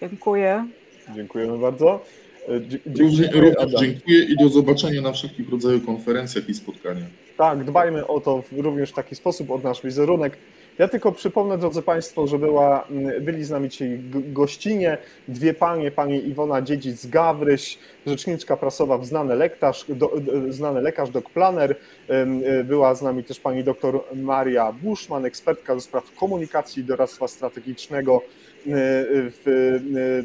Dziękuję. 0.00 0.66
Dziękujemy 1.14 1.58
bardzo. 1.58 2.04
Również, 2.48 2.80
Dziękuję, 2.86 3.30
również 3.30 3.80
dziękuję 3.80 4.24
i 4.24 4.36
do 4.36 4.48
zobaczenia 4.48 5.02
na 5.02 5.12
wszelkich 5.12 5.50
rodzajach 5.50 5.84
konferencjach 5.84 6.48
i 6.48 6.54
spotkaniach. 6.54 7.08
Tak, 7.36 7.64
dbajmy 7.64 8.06
o 8.06 8.20
to 8.20 8.42
w 8.42 8.58
również 8.58 8.90
w 8.90 8.94
taki 8.94 9.14
sposób, 9.14 9.50
o 9.50 9.58
nasz 9.58 9.82
wizerunek. 9.82 10.38
Ja 10.78 10.88
tylko 10.88 11.12
przypomnę, 11.12 11.58
drodzy 11.58 11.82
Państwo, 11.82 12.26
że 12.26 12.38
była, 12.38 12.84
mm, 12.90 13.24
byli 13.24 13.44
z 13.44 13.50
nami 13.50 13.68
dzisiaj 13.68 14.00
gościnie, 14.12 14.98
dwie 15.28 15.54
panie, 15.54 15.90
pani 15.90 16.28
Iwona 16.28 16.62
Dziedzic-Gawryś, 16.62 17.78
rzeczniczka 18.06 18.56
prasowa 18.56 18.98
w 18.98 19.06
znany 19.06 19.36
lekarz, 19.36 19.84
do, 19.88 20.12
znany 20.48 20.80
lekarz, 20.82 21.10
dok 21.10 21.30
planer, 21.30 21.76
e, 22.08 22.64
była 22.64 22.94
z 22.94 23.02
nami 23.02 23.24
też 23.24 23.40
pani 23.40 23.64
doktor 23.64 24.04
Maria 24.14 24.72
Buszman, 24.72 25.24
ekspertka 25.24 25.74
do 25.74 25.80
spraw 25.80 26.14
komunikacji 26.16 26.82
i 26.82 26.86
doradztwa 26.86 27.28
strategicznego, 27.28 28.22
e, 28.22 28.22
w, 28.66 29.42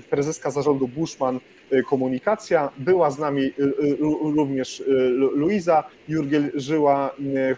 e, 0.03 0.09
prezeska 0.09 0.51
zarządu 0.51 0.87
Buszman 0.87 1.39
Komunikacja. 1.89 2.69
Była 2.77 3.11
z 3.11 3.19
nami 3.19 3.53
ró- 3.99 4.35
również 4.35 4.83
Lu- 5.09 5.31
Luiza 5.35 5.83
Jurgiel-Żyła, 6.09 7.09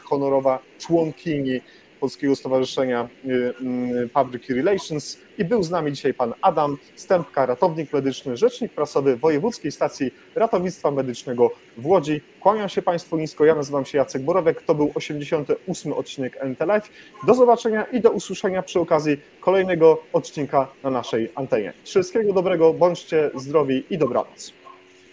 honorowa 0.03 0.59
członkini 0.80 1.61
Polskiego 2.00 2.36
Stowarzyszenia 2.36 3.10
y, 3.26 3.53
mm, 3.61 4.10
Public 4.10 4.50
Relations 4.50 5.18
i 5.38 5.45
był 5.45 5.64
z 5.64 5.69
nami 5.69 5.92
dzisiaj 5.92 6.14
pan 6.14 6.34
Adam 6.42 6.78
Stępka, 6.95 7.45
ratownik 7.45 7.94
medyczny, 7.94 8.38
rzecznik 8.38 8.74
prasowy 8.74 9.18
Wojewódzkiej 9.18 9.72
Stacji 9.72 10.14
Ratownictwa 10.36 10.92
Medycznego 10.92 11.52
w 11.78 11.86
Łodzi. 11.86 12.22
Kłaniam 12.40 12.69
się 12.69 12.82
Państwu 12.82 13.18
nisko, 13.18 13.45
ja 13.45 13.56
nazywam 13.56 13.86
się 13.86 13.98
Jacek 13.98 14.22
Borowek, 14.22 14.61
to 14.61 14.76
był 14.76 14.92
88 14.95 15.94
odcinek 15.94 16.44
NT 16.44 16.66
Live. 16.66 16.90
Do 17.28 17.34
zobaczenia 17.34 17.84
i 17.84 18.02
do 18.02 18.11
usłyszenia 18.11 18.64
przy 18.64 18.80
okazji 18.80 19.18
kolejnego 19.40 20.03
odcinka 20.14 20.68
na 20.84 20.90
naszej 20.90 21.32
antenie. 21.36 21.74
Wszystkiego 21.84 22.34
dobrego, 22.34 22.74
bądźcie 22.74 23.32
zdrowi 23.36 23.84
i 23.90 23.98
dobranoc. 23.98 24.53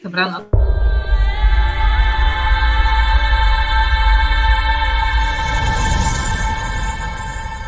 Dobranoc. 0.03 0.76